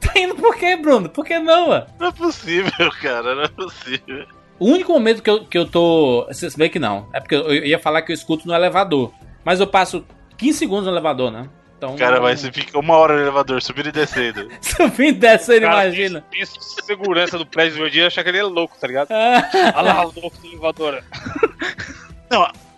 Tá 0.00 0.18
indo 0.18 0.34
por 0.34 0.56
quê, 0.56 0.76
Bruno? 0.76 1.08
Por 1.08 1.24
que 1.24 1.38
não, 1.38 1.68
mano? 1.68 1.86
não 1.98 2.08
é 2.08 2.12
possível, 2.12 2.90
cara, 3.02 3.34
não 3.34 3.42
é 3.42 3.48
possível. 3.48 4.26
O 4.58 4.66
único 4.70 4.92
momento 4.92 5.22
que 5.22 5.30
eu, 5.30 5.44
que 5.44 5.58
eu 5.58 5.66
tô. 5.66 6.26
Você 6.28 6.48
vê 6.50 6.68
que 6.68 6.78
não. 6.78 7.08
É 7.12 7.20
porque 7.20 7.34
eu 7.34 7.52
ia 7.52 7.78
falar 7.78 8.02
que 8.02 8.12
eu 8.12 8.14
escuto 8.14 8.46
no 8.46 8.54
elevador. 8.54 9.12
Mas 9.44 9.60
eu 9.60 9.66
passo 9.66 10.04
15 10.38 10.58
segundos 10.58 10.86
no 10.86 10.92
elevador, 10.92 11.30
né? 11.30 11.48
Então. 11.76 11.94
Cara, 11.96 12.20
vai, 12.20 12.34
você 12.34 12.50
fica 12.50 12.78
uma 12.78 12.96
hora 12.96 13.14
no 13.14 13.20
elevador, 13.20 13.60
subindo 13.60 13.90
e 13.90 13.92
descendo. 13.92 14.48
Subindo 14.62 15.16
e 15.16 15.20
descendo, 15.20 15.62
Cara, 15.62 15.84
imagina. 15.84 16.24
Pensa 16.30 16.58
segurança 16.58 17.36
do 17.36 17.44
prédio 17.44 17.74
do 17.74 17.80
meu 17.82 17.90
dia 17.90 18.06
achar 18.06 18.22
que 18.22 18.30
ele 18.30 18.38
é 18.38 18.42
louco, 18.42 18.76
tá 18.80 18.86
ligado? 18.86 19.08
Olha 19.76 19.92
lá 19.92 20.06
o 20.06 20.12
louco 20.20 20.38
do 20.38 20.46
elevador. 20.46 21.02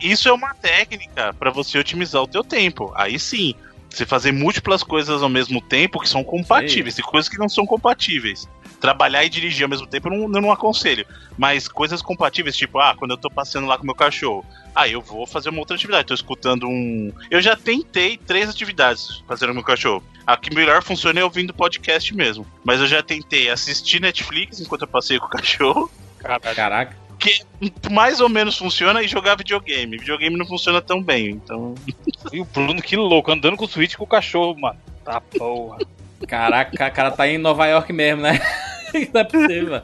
Isso 0.00 0.28
é 0.28 0.32
uma 0.32 0.54
técnica 0.54 1.34
pra 1.34 1.50
você 1.50 1.78
otimizar 1.78 2.22
o 2.22 2.28
teu 2.28 2.44
tempo. 2.44 2.92
Aí 2.94 3.18
sim, 3.18 3.54
você 3.90 4.04
fazer 4.04 4.32
múltiplas 4.32 4.82
coisas 4.82 5.22
ao 5.22 5.28
mesmo 5.28 5.60
tempo 5.60 6.00
que 6.00 6.08
são 6.08 6.22
compatíveis 6.22 6.98
e 6.98 7.02
coisas 7.02 7.28
que 7.28 7.38
não 7.38 7.48
são 7.48 7.66
compatíveis. 7.66 8.48
Trabalhar 8.80 9.24
e 9.24 9.28
dirigir 9.28 9.64
ao 9.64 9.68
mesmo 9.68 9.86
tempo 9.86 10.08
eu 10.08 10.12
não, 10.12 10.36
eu 10.36 10.42
não 10.42 10.52
aconselho. 10.52 11.04
Mas 11.36 11.66
coisas 11.66 12.00
compatíveis, 12.00 12.56
tipo, 12.56 12.78
ah, 12.78 12.94
quando 12.96 13.12
eu 13.12 13.16
tô 13.16 13.28
passeando 13.28 13.66
lá 13.66 13.76
com 13.76 13.84
meu 13.84 13.94
cachorro, 13.94 14.44
ah, 14.74 14.86
eu 14.86 15.00
vou 15.00 15.26
fazer 15.26 15.48
uma 15.48 15.58
outra 15.58 15.74
atividade. 15.74 16.06
Tô 16.06 16.14
escutando 16.14 16.68
um. 16.68 17.12
Eu 17.30 17.40
já 17.40 17.56
tentei 17.56 18.16
três 18.16 18.48
atividades 18.48 19.24
fazendo 19.26 19.48
com 19.48 19.54
meu 19.54 19.64
cachorro. 19.64 20.04
A 20.24 20.36
que 20.36 20.54
melhor 20.54 20.82
funciona 20.82 21.18
é 21.18 21.24
ouvindo 21.24 21.52
podcast 21.52 22.14
mesmo. 22.14 22.46
Mas 22.64 22.80
eu 22.80 22.86
já 22.86 23.02
tentei 23.02 23.50
assistir 23.50 24.00
Netflix 24.00 24.60
enquanto 24.60 24.82
eu 24.82 24.88
passeio 24.88 25.20
com 25.20 25.26
o 25.26 25.30
cachorro. 25.30 25.90
Caralho. 26.18 27.07
Caraca. 27.18 27.90
Mais 27.90 28.20
ou 28.20 28.28
menos 28.28 28.56
funciona 28.56 29.02
e 29.02 29.08
jogar 29.08 29.36
videogame. 29.36 29.98
Videogame 29.98 30.36
não 30.36 30.46
funciona 30.46 30.80
tão 30.80 31.02
bem, 31.02 31.30
então. 31.30 31.74
E 32.30 32.40
o 32.40 32.44
Bruno, 32.44 32.82
que 32.82 32.94
louco, 32.94 33.32
andando 33.32 33.56
com 33.56 33.64
o 33.64 33.68
Switch 33.68 33.96
com 33.96 34.04
o 34.04 34.06
cachorro, 34.06 34.58
mano. 34.58 34.78
Tá 35.02 35.20
porra. 35.20 35.78
Caraca, 36.26 36.74
o 36.74 36.92
cara 36.92 37.10
tá 37.10 37.26
em 37.26 37.38
Nova 37.38 37.66
York 37.66 37.90
mesmo, 37.92 38.20
né? 38.20 38.38
não 39.14 39.20
é 39.20 39.24
possível. 39.24 39.82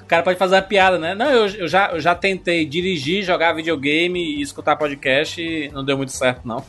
O 0.00 0.04
cara 0.06 0.22
pode 0.22 0.38
fazer 0.38 0.56
uma 0.56 0.62
piada, 0.62 0.98
né? 0.98 1.14
Não, 1.14 1.30
eu, 1.30 1.46
eu 1.48 1.68
já, 1.68 1.90
eu 1.92 2.00
já 2.00 2.14
tentei 2.14 2.64
dirigir, 2.64 3.24
jogar 3.24 3.54
videogame 3.54 4.36
e 4.36 4.42
escutar 4.42 4.76
podcast 4.76 5.40
e 5.40 5.68
não 5.70 5.84
deu 5.84 5.96
muito 5.96 6.12
certo, 6.12 6.46
não. 6.46 6.64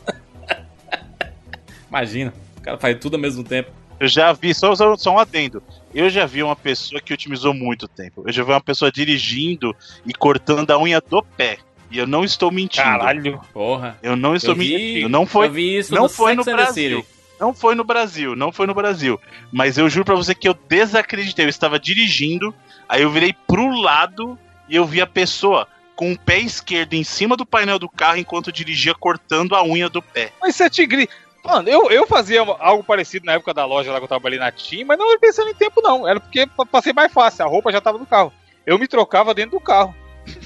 Imagina, 1.88 2.32
o 2.56 2.60
cara 2.60 2.78
faz 2.78 2.98
tudo 2.98 3.14
ao 3.14 3.20
mesmo 3.20 3.44
tempo. 3.44 3.70
Eu 4.00 4.08
já 4.08 4.32
vi, 4.32 4.52
só, 4.54 4.74
só, 4.74 4.96
só 4.96 5.14
um 5.14 5.18
adendo. 5.18 5.62
Eu 5.94 6.08
já 6.08 6.24
vi 6.26 6.42
uma 6.42 6.56
pessoa 6.56 7.00
que 7.00 7.12
otimizou 7.12 7.52
muito 7.52 7.86
tempo. 7.86 8.24
Eu 8.26 8.32
já 8.32 8.42
vi 8.42 8.50
uma 8.50 8.60
pessoa 8.60 8.90
dirigindo 8.90 9.74
e 10.06 10.12
cortando 10.12 10.70
a 10.70 10.78
unha 10.78 11.00
do 11.00 11.22
pé. 11.22 11.58
E 11.90 11.98
eu 11.98 12.06
não 12.06 12.24
estou 12.24 12.50
mentindo. 12.50 12.84
Caralho. 12.84 13.40
Porra. 13.52 13.98
Eu 14.02 14.16
não 14.16 14.34
estou 14.34 14.52
Eu 14.54 14.58
vi, 14.58 14.72
mentindo. 14.72 15.08
Não 15.10 15.26
foi, 15.26 15.48
eu 15.48 15.52
vi 15.52 15.78
isso 15.78 15.94
não 15.94 16.04
no 16.04 16.08
foi 16.08 16.34
no 16.34 16.44
Brasil. 16.44 17.04
Não 17.38 17.52
foi 17.52 17.74
no 17.74 17.84
Brasil, 17.84 18.36
não 18.36 18.52
foi 18.52 18.66
no 18.66 18.74
Brasil. 18.74 19.20
Mas 19.50 19.76
eu 19.76 19.90
juro 19.90 20.04
pra 20.04 20.14
você 20.14 20.34
que 20.34 20.48
eu 20.48 20.54
desacreditei. 20.54 21.44
Eu 21.44 21.50
estava 21.50 21.78
dirigindo, 21.78 22.54
aí 22.88 23.02
eu 23.02 23.10
virei 23.10 23.34
pro 23.46 23.68
lado 23.68 24.38
e 24.68 24.76
eu 24.76 24.86
vi 24.86 25.00
a 25.00 25.06
pessoa 25.06 25.66
com 25.94 26.12
o 26.12 26.18
pé 26.18 26.38
esquerdo 26.38 26.94
em 26.94 27.04
cima 27.04 27.36
do 27.36 27.44
painel 27.44 27.78
do 27.78 27.88
carro 27.88 28.16
enquanto 28.16 28.50
dirigia 28.50 28.94
cortando 28.94 29.54
a 29.54 29.62
unha 29.62 29.88
do 29.88 30.00
pé. 30.00 30.32
Mas 30.40 30.56
você 30.56 30.64
é 30.64 30.70
tigre. 30.70 31.08
Mano, 31.44 31.68
eu, 31.68 31.90
eu 31.90 32.06
fazia 32.06 32.40
algo 32.40 32.84
parecido 32.84 33.26
na 33.26 33.32
época 33.32 33.52
da 33.52 33.64
loja 33.64 33.90
lá 33.90 33.98
que 33.98 34.04
eu 34.04 34.08
trabalhei 34.08 34.38
na 34.38 34.52
TIM, 34.52 34.84
mas 34.84 34.98
não 34.98 35.10
era 35.10 35.18
pensando 35.18 35.50
em 35.50 35.54
tempo, 35.54 35.80
não. 35.82 36.06
Era 36.06 36.20
porque 36.20 36.46
pa- 36.46 36.64
passei 36.66 36.92
mais 36.92 37.12
fácil, 37.12 37.44
a 37.44 37.48
roupa 37.48 37.72
já 37.72 37.80
tava 37.80 37.98
no 37.98 38.06
carro. 38.06 38.32
Eu 38.64 38.78
me 38.78 38.86
trocava 38.86 39.34
dentro 39.34 39.52
do 39.58 39.60
carro. 39.60 39.94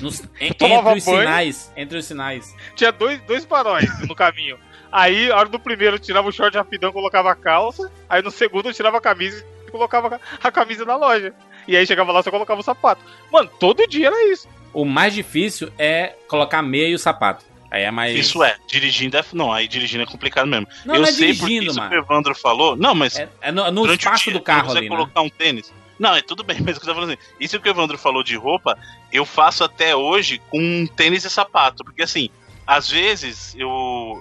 Nos- 0.00 0.20
en- 0.40 0.46
entre 0.46 0.66
os 0.74 0.82
banho. 0.82 1.00
sinais, 1.00 1.72
entre 1.76 1.98
os 1.98 2.04
sinais. 2.06 2.54
Tinha 2.74 2.90
dois, 2.90 3.20
dois 3.22 3.44
faróis 3.44 3.86
no 4.08 4.14
caminho. 4.14 4.58
Aí, 4.90 5.30
a 5.30 5.36
hora 5.36 5.48
do 5.50 5.58
primeiro, 5.60 5.96
eu 5.96 6.00
tirava 6.00 6.28
o 6.28 6.32
short 6.32 6.56
rapidão, 6.56 6.92
colocava 6.92 7.30
a 7.30 7.34
calça. 7.34 7.90
Aí 8.08 8.22
no 8.22 8.30
segundo, 8.30 8.68
eu 8.70 8.72
tirava 8.72 8.96
a 8.96 9.00
camisa 9.00 9.44
e 9.66 9.70
colocava 9.70 10.18
a 10.42 10.50
camisa 10.50 10.86
na 10.86 10.96
loja. 10.96 11.34
E 11.68 11.76
aí 11.76 11.86
chegava 11.86 12.10
lá, 12.12 12.22
só 12.22 12.30
colocava 12.30 12.60
o 12.60 12.64
sapato. 12.64 13.02
Mano, 13.30 13.50
todo 13.60 13.86
dia 13.86 14.06
era 14.06 14.32
isso. 14.32 14.48
O 14.72 14.84
mais 14.86 15.12
difícil 15.12 15.70
é 15.78 16.14
colocar 16.28 16.62
meia 16.62 16.88
e 16.88 16.94
o 16.94 16.98
sapato. 16.98 17.44
Aí 17.70 17.82
é 17.82 17.90
mais. 17.90 18.14
Isso 18.16 18.42
é, 18.42 18.56
dirigindo 18.66 19.16
é. 19.16 19.24
Não, 19.32 19.52
aí 19.52 19.66
dirigindo 19.66 20.02
é 20.02 20.06
complicado 20.06 20.46
mesmo. 20.46 20.66
Não, 20.84 20.94
eu 20.94 21.00
não 21.02 21.08
é 21.08 21.12
sei 21.12 21.26
dirigindo, 21.32 21.66
porque 21.66 21.80
isso 21.80 21.88
que 21.88 21.94
o 21.94 21.98
Evandro 21.98 22.34
falou. 22.34 22.76
Não, 22.76 22.94
mas 22.94 23.18
É, 23.18 23.28
é 23.40 23.52
no, 23.52 23.64
no 23.70 23.82
durante 23.82 24.00
o 24.00 24.08
espaço 24.08 24.24
dia, 24.24 24.32
do 24.34 24.40
carro 24.40 24.70
você 24.70 24.78
ali, 24.78 24.88
né? 24.88 24.96
colocar 24.96 25.20
um 25.20 25.28
tênis. 25.28 25.72
Não, 25.98 26.14
é 26.14 26.22
tudo 26.22 26.44
bem, 26.44 26.58
mas 26.64 26.76
o 26.76 26.80
que 26.80 26.86
eu 26.86 26.90
tô 26.90 26.94
falando 26.94 27.10
assim, 27.12 27.20
isso 27.40 27.58
que 27.60 27.68
o 27.68 27.70
Evandro 27.70 27.96
falou 27.98 28.22
de 28.22 28.36
roupa, 28.36 28.78
eu 29.12 29.24
faço 29.24 29.64
até 29.64 29.96
hoje 29.96 30.40
com 30.50 30.86
tênis 30.94 31.24
e 31.24 31.30
sapato. 31.30 31.82
Porque 31.84 32.02
assim, 32.02 32.28
às 32.66 32.90
vezes 32.90 33.54
eu. 33.56 33.68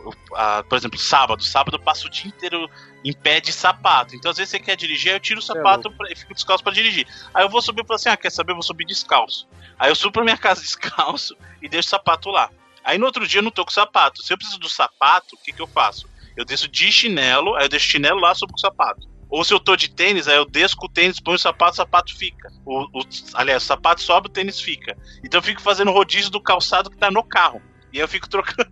eu, 0.05 0.13
ah, 0.35 0.63
por 0.67 0.77
exemplo, 0.77 0.97
sábado. 0.97 1.43
Sábado 1.43 1.75
eu 1.75 1.81
passo 1.81 2.07
o 2.07 2.09
dia 2.09 2.27
inteiro 2.27 2.69
em 3.03 3.13
pé 3.13 3.39
de 3.39 3.51
sapato. 3.53 4.15
Então, 4.15 4.31
às 4.31 4.37
vezes 4.37 4.51
você 4.51 4.59
quer 4.59 4.75
dirigir, 4.75 5.09
aí 5.11 5.15
eu 5.17 5.19
tiro 5.19 5.39
o 5.39 5.43
sapato 5.43 5.91
pra- 5.91 6.11
e 6.11 6.15
fico 6.15 6.33
descalço 6.33 6.63
pra 6.63 6.73
dirigir. 6.73 7.07
Aí 7.33 7.43
eu 7.43 7.49
vou 7.49 7.61
subir 7.61 7.83
e 7.83 7.85
falo 7.87 7.95
assim: 7.95 8.09
ah, 8.09 8.17
quer 8.17 8.31
saber? 8.31 8.51
Eu 8.51 8.55
vou 8.55 8.63
subir 8.63 8.85
descalço. 8.85 9.47
Aí 9.77 9.89
eu 9.91 9.95
subo 9.95 10.13
pra 10.13 10.23
minha 10.23 10.37
casa 10.37 10.61
descalço 10.61 11.35
e 11.61 11.67
deixo 11.67 11.87
o 11.87 11.89
sapato 11.91 12.29
lá. 12.29 12.49
Aí 12.85 12.97
no 12.97 13.05
outro 13.07 13.27
dia 13.27 13.39
eu 13.39 13.43
não 13.43 13.51
tô 13.51 13.65
com 13.65 13.71
sapato. 13.71 14.21
Se 14.23 14.31
eu 14.31 14.37
preciso 14.37 14.59
do 14.59 14.69
sapato, 14.69 15.35
o 15.35 15.43
que, 15.43 15.51
que 15.51 15.61
eu 15.61 15.67
faço? 15.67 16.07
Eu 16.37 16.45
desço 16.45 16.67
de 16.67 16.91
chinelo, 16.91 17.55
aí 17.55 17.65
eu 17.65 17.69
deixo 17.69 17.87
o 17.87 17.89
chinelo 17.91 18.19
lá, 18.19 18.33
com 18.35 18.55
o 18.55 18.59
sapato. 18.59 19.07
Ou 19.29 19.43
se 19.43 19.53
eu 19.53 19.59
tô 19.59 19.75
de 19.75 19.89
tênis, 19.89 20.27
aí 20.27 20.37
eu 20.37 20.45
desço 20.45 20.77
com 20.77 20.85
o 20.85 20.89
tênis, 20.89 21.19
ponho 21.19 21.35
o 21.35 21.39
sapato, 21.39 21.73
o 21.73 21.75
sapato 21.77 22.15
fica. 22.15 22.49
O, 22.65 22.83
o- 22.99 23.05
aliás, 23.33 23.63
o 23.63 23.65
sapato 23.65 24.01
sobe, 24.01 24.27
o 24.27 24.31
tênis 24.31 24.61
fica. 24.61 24.95
Então 25.23 25.39
eu 25.39 25.43
fico 25.43 25.61
fazendo 25.61 25.91
rodízio 25.91 26.29
do 26.29 26.39
calçado 26.41 26.89
que 26.91 26.97
tá 26.97 27.09
no 27.09 27.23
carro. 27.23 27.61
E 27.91 27.97
aí 27.97 28.03
eu 28.03 28.07
fico 28.07 28.29
trocando. 28.29 28.69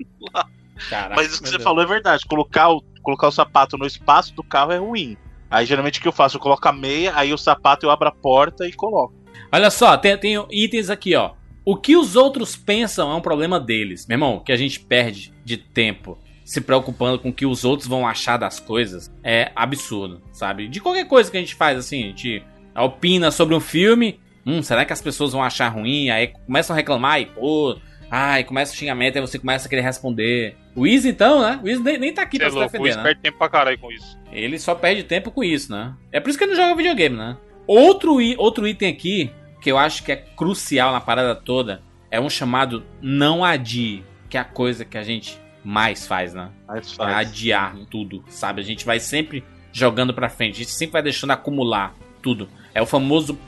Caraca, 0.89 1.16
Mas 1.16 1.32
isso 1.32 1.41
que 1.41 1.47
você 1.49 1.57
Deus. 1.57 1.64
falou 1.64 1.84
é 1.84 1.88
verdade. 1.88 2.26
Colocar 2.26 2.70
o, 2.70 2.82
colocar 3.01 3.28
o 3.28 3.32
sapato 3.32 3.78
no 3.78 3.86
espaço 3.86 4.34
do 4.36 4.43
carro 4.43 4.72
é 4.72 4.78
ruim. 4.78 5.18
Aí 5.49 5.66
geralmente 5.66 5.99
o 5.99 6.01
que 6.01 6.07
eu 6.07 6.11
faço? 6.14 6.38
Eu 6.38 6.41
coloco 6.41 6.68
a 6.68 6.72
meia, 6.74 7.14
aí 7.16 7.34
o 7.34 7.38
sapato 7.38 7.86
eu 7.86 7.91
abro 7.91 8.07
a 8.07 8.11
porta 8.11 8.68
e 8.68 8.74
coloco. 8.74 9.14
Olha 9.51 9.70
só, 9.70 9.95
tem, 9.97 10.18
tem 10.18 10.45
itens 10.51 10.89
aqui, 10.89 11.16
ó. 11.16 11.32
O 11.66 11.78
que 11.78 11.95
os 11.95 12.16
outros 12.16 12.55
pensam 12.55 13.11
é 13.11 13.16
um 13.16 13.22
problema 13.22 13.59
deles. 13.59 14.05
Meu 14.05 14.16
irmão, 14.16 14.36
o 14.36 14.41
que 14.41 14.51
a 14.51 14.57
gente 14.57 14.80
perde 14.80 15.34
de 15.45 15.57
tempo 15.57 16.18
se 16.43 16.59
preocupando 16.59 17.18
com 17.18 17.30
o 17.30 17.34
que 17.34 17.45
os 17.45 17.64
outros 17.64 17.88
vão 17.88 18.05
achar 18.05 18.38
das 18.38 18.59
coisas 18.59 19.09
é 19.24 19.51
absurdo, 19.55 20.22
sabe? 20.32 20.68
De 20.68 20.82
qualquer 20.82 21.07
coisa 21.07 21.32
que 21.32 21.38
a 21.38 21.39
gente 21.39 21.55
faz, 21.55 21.78
assim, 21.78 22.03
a 22.03 22.07
gente 22.07 22.43
opina 22.76 23.32
sobre 23.32 23.55
um 23.55 23.61
filme. 23.61 24.20
Hum, 24.45 24.61
será 24.61 24.84
que 24.84 24.91
as 24.91 25.01
pessoas 25.01 25.32
vão 25.32 25.41
achar 25.41 25.70
ruim? 25.70 26.09
Aí 26.09 26.34
começam 26.45 26.74
a 26.74 26.78
reclamar 26.78 27.22
e, 27.22 27.28
pô, 27.28 27.78
ai, 28.11 28.43
começa 28.43 28.74
o 28.74 28.76
xingamento, 28.76 29.16
aí 29.16 29.22
você 29.22 29.39
começa 29.39 29.68
a 29.68 29.70
querer 29.70 29.82
responder. 29.82 30.57
O 30.76 30.86
Izzy, 30.86 31.09
então, 31.09 31.41
né? 31.41 31.59
O 31.64 31.70
Izzy 31.70 31.82
nem, 31.82 31.97
nem 31.97 32.14
tá 32.14 32.24
aqui 32.24 32.38
é 32.38 32.39
pra 32.41 32.49
se 32.49 32.55
louco, 32.55 32.68
o 32.68 32.72
defender, 32.72 32.84
Luiz 32.84 32.97
né? 32.97 33.03
perde 33.03 33.22
tempo 33.22 33.38
pra 33.38 33.49
caralho 33.49 33.80
com 33.80 33.89
isso. 33.89 34.20
Ele 34.32 34.59
só 34.59 34.76
perde 34.76 35.03
tempo 35.03 35.32
com 35.32 35.43
isso, 35.43 35.72
né? 35.72 35.93
É 36.11 36.20
por 36.20 36.30
isso 36.30 36.38
que 36.38 36.43
ele 36.43 36.51
não 36.51 36.61
joga 36.61 36.76
videogame, 36.76 37.16
né? 37.16 37.38
Outro, 37.66 38.18
outro 38.38 38.68
item 38.68 38.89
aqui, 38.89 39.32
que 39.64 39.72
eu 39.72 39.78
acho 39.78 40.03
que 40.03 40.11
é 40.11 40.16
crucial 40.18 40.91
na 40.91 40.99
parada 41.01 41.34
toda, 41.34 41.82
é 42.11 42.20
um 42.20 42.30
chamado 42.30 42.84
não 43.01 43.43
adie, 43.43 44.03
que 44.30 44.38
é 44.38 44.39
a 44.41 44.43
coisa 44.45 44.84
que 44.86 44.97
a 44.97 45.03
gente 45.03 45.39
mais 45.64 46.05
faz, 46.05 46.34
né? 46.34 46.49
Mas 46.68 46.91
É 46.91 46.95
faz. 46.95 47.16
adiar 47.30 47.76
tudo, 47.89 48.24
sabe? 48.28 48.59
A 48.61 48.64
gente 48.64 48.86
vai 48.86 48.99
sempre 48.99 49.43
jogando 49.72 50.14
pra 50.14 50.28
frente, 50.30 50.55
a 50.55 50.57
gente 50.57 50.72
sempre 50.72 50.93
vai 50.93 51.01
deixando 51.01 51.32
acumular 51.32 51.95
tudo. 52.22 52.49
É 52.76 52.82
o 52.82 52.86
famoso 52.86 53.39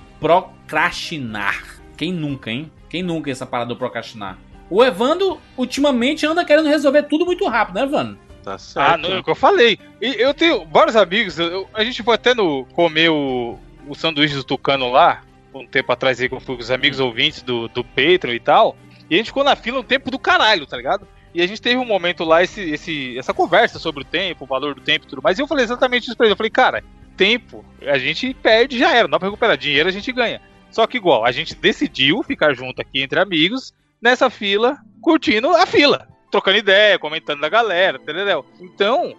procrastinar. 0.65 1.79
Quem 1.97 2.11
nunca, 2.11 2.49
hein? 2.49 2.71
Quem 2.89 3.03
nunca 3.03 3.29
essa 3.29 3.45
parada 3.45 3.69
do 3.69 3.75
procrastinar? 3.75 4.37
O 4.69 4.83
Evandro, 4.83 5.39
ultimamente, 5.57 6.25
anda 6.25 6.43
querendo 6.45 6.67
resolver 6.69 7.03
tudo 7.03 7.25
muito 7.25 7.45
rápido, 7.47 7.75
né, 7.75 7.83
Evandro? 7.83 8.17
Tá 8.43 8.57
certo. 8.57 8.89
Ah, 8.89 8.97
não, 8.97 9.11
é 9.11 9.19
o 9.19 9.23
que 9.23 9.29
eu 9.29 9.35
falei. 9.35 9.77
E 10.01 10.07
eu 10.21 10.33
tenho 10.33 10.65
vários 10.65 10.95
amigos, 10.95 11.37
eu- 11.37 11.47
eu- 11.47 11.69
a 11.73 11.83
gente 11.83 12.01
foi 12.03 12.15
até 12.15 12.33
no 12.33 12.65
comer 12.73 13.09
o, 13.09 13.57
o 13.87 13.95
sanduíche 13.95 14.35
do 14.35 14.43
Tucano 14.43 14.91
lá, 14.91 15.21
um 15.59 15.67
tempo 15.67 15.91
atrás 15.91 16.19
aí 16.19 16.29
com 16.29 16.37
os 16.37 16.71
amigos 16.71 16.99
ouvintes 16.99 17.41
do, 17.41 17.67
do 17.67 17.83
Patreon 17.83 18.33
e 18.33 18.39
tal, 18.39 18.75
e 19.09 19.15
a 19.15 19.17
gente 19.17 19.27
ficou 19.27 19.43
na 19.43 19.55
fila 19.55 19.79
um 19.79 19.83
tempo 19.83 20.11
do 20.11 20.19
caralho, 20.19 20.65
tá 20.65 20.77
ligado? 20.77 21.07
E 21.33 21.41
a 21.41 21.47
gente 21.47 21.61
teve 21.61 21.77
um 21.77 21.85
momento 21.85 22.23
lá, 22.23 22.41
esse, 22.41 22.61
esse, 22.61 23.17
essa 23.17 23.33
conversa 23.33 23.77
sobre 23.77 24.03
o 24.03 24.05
tempo, 24.05 24.45
o 24.45 24.47
valor 24.47 24.73
do 24.73 24.81
tempo 24.81 25.05
e 25.05 25.09
tudo 25.09 25.21
mais, 25.21 25.37
e 25.37 25.41
eu 25.41 25.47
falei 25.47 25.65
exatamente 25.65 26.07
isso 26.07 26.15
pra 26.15 26.25
ele. 26.25 26.33
Eu 26.33 26.37
falei, 26.37 26.49
cara, 26.49 26.83
tempo 27.17 27.63
a 27.81 27.97
gente 27.97 28.33
perde 28.33 28.79
já 28.79 28.91
era, 28.91 29.03
não 29.03 29.11
dá 29.11 29.19
pra 29.19 29.27
recuperar. 29.27 29.57
Dinheiro 29.57 29.89
a 29.89 29.91
gente 29.91 30.11
ganha. 30.13 30.41
Só 30.71 30.87
que 30.87 30.97
igual, 30.97 31.25
a 31.25 31.31
gente 31.31 31.53
decidiu 31.53 32.23
ficar 32.23 32.53
junto 32.53 32.81
aqui 32.81 33.01
entre 33.01 33.19
amigos, 33.19 33.73
nessa 34.01 34.29
fila, 34.29 34.77
curtindo 35.01 35.49
a 35.55 35.65
fila. 35.65 36.07
Trocando 36.31 36.57
ideia, 36.57 36.99
comentando 36.99 37.41
da 37.41 37.49
galera, 37.49 37.97
entendeu? 37.97 38.45
Então, 38.59 39.13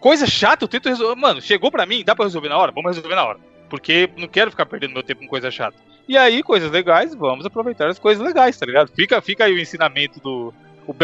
coisa 0.00 0.26
chata, 0.26 0.64
eu 0.64 0.68
tento 0.68 0.88
resolver. 0.88 1.20
Mano, 1.20 1.40
chegou 1.40 1.70
pra 1.70 1.86
mim, 1.86 2.02
dá 2.04 2.14
pra 2.14 2.24
resolver 2.24 2.48
na 2.48 2.58
hora? 2.58 2.72
Vamos 2.72 2.96
resolver 2.96 3.14
na 3.14 3.24
hora. 3.24 3.38
Porque 3.68 4.08
não 4.16 4.28
quero 4.28 4.50
ficar 4.50 4.66
perdendo 4.66 4.94
meu 4.94 5.02
tempo 5.02 5.20
com 5.20 5.28
coisa 5.28 5.50
chata. 5.50 5.76
E 6.08 6.16
aí, 6.16 6.42
coisas 6.42 6.70
legais, 6.70 7.14
vamos 7.14 7.44
aproveitar 7.44 7.88
as 7.88 7.98
coisas 7.98 8.24
legais, 8.24 8.56
tá 8.56 8.64
ligado? 8.64 8.90
Fica, 8.94 9.20
fica 9.20 9.44
aí 9.44 9.52
o 9.52 9.58
ensinamento 9.58 10.20
do. 10.20 10.54
O 10.86 10.94